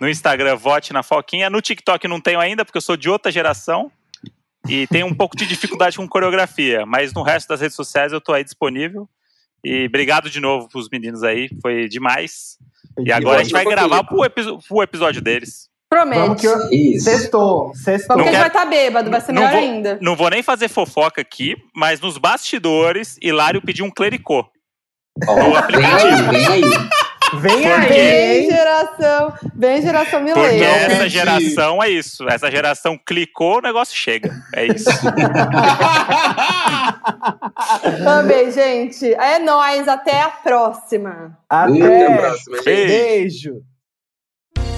no 0.00 0.08
Instagram, 0.08 0.56
vote 0.56 0.92
na 0.92 1.02
Foquinha. 1.02 1.50
No 1.50 1.60
TikTok 1.60 2.06
não 2.06 2.20
tenho 2.20 2.38
ainda, 2.40 2.64
porque 2.64 2.78
eu 2.78 2.82
sou 2.82 2.96
de 2.96 3.08
outra 3.08 3.32
geração. 3.32 3.90
e 4.68 4.86
tenho 4.86 5.06
um 5.06 5.14
pouco 5.14 5.36
de 5.36 5.46
dificuldadi 5.46 5.96
com 5.96 6.08
coreografia, 6.08 6.86
mas 6.86 7.12
no 7.12 7.22
resto 7.22 7.48
das 7.48 7.60
redes 7.60 7.76
sociais 7.76 8.12
eu 8.12 8.20
tô 8.20 8.32
aí 8.32 8.44
disponível. 8.44 9.08
E 9.64 9.86
obrigado 9.86 10.28
de 10.30 10.40
novo 10.40 10.68
pros 10.68 10.88
meninos 10.90 11.22
aí, 11.22 11.48
foi 11.62 11.88
demais. 11.88 12.58
E 12.98 13.12
agora 13.12 13.40
a 13.40 13.42
gente 13.42 13.52
vai 13.52 13.64
gravar 13.64 14.04
pro, 14.04 14.24
episo- 14.24 14.58
pro 14.68 14.82
episódio 14.82 15.20
deles. 15.22 15.68
Promete. 15.90 16.20
Vamos 16.20 16.40
que 16.40 16.46
eu... 16.46 16.56
Isso. 16.72 17.04
Sextou, 17.04 17.72
sextou. 17.74 18.16
Vamos 18.16 18.30
que 18.30 18.36
a 18.36 18.40
gente 18.40 18.52
vai 18.52 18.62
estar 18.62 18.64
bêbado, 18.66 19.10
vai 19.10 19.20
ser 19.20 19.32
Não 19.32 19.42
melhor 19.42 19.54
vou- 19.54 19.62
ainda. 19.62 19.98
Não 20.00 20.16
vou 20.16 20.30
nem 20.30 20.42
fazer 20.42 20.68
fofoca 20.68 21.20
aqui, 21.20 21.54
mas 21.74 22.00
nos 22.00 22.18
bastidores, 22.18 23.16
Hilário 23.22 23.62
pediu 23.62 23.84
um 23.84 23.90
clericô. 23.90 24.44
Ó, 25.28 25.62
vem 25.76 25.84
aí, 25.86 26.22
vem 26.30 26.46
aí. 26.46 26.62
Vem 27.40 27.66
aí? 27.66 27.88
Bem 27.88 28.50
geração, 28.50 29.32
bem 29.54 29.82
geração 29.82 30.20
Porque 30.24 30.34
milênio. 30.34 30.64
essa 30.64 30.96
pedi. 30.98 31.08
geração 31.10 31.82
é 31.82 31.88
isso. 31.90 32.28
Essa 32.28 32.50
geração 32.50 32.98
clicou, 33.04 33.58
o 33.58 33.62
negócio 33.62 33.96
chega. 33.96 34.34
É 34.54 34.66
isso. 34.66 34.88
Amei, 38.06 38.50
gente. 38.50 39.12
É 39.14 39.38
nóis, 39.38 39.88
até 39.88 40.22
a 40.22 40.28
próxima. 40.30 41.36
Até 41.48 41.82
a 41.82 41.86
Até. 41.86 42.16
próxima, 42.16 42.56
gente. 42.58 42.64
Beijo. 42.64 43.52
Beijo. 43.52 43.62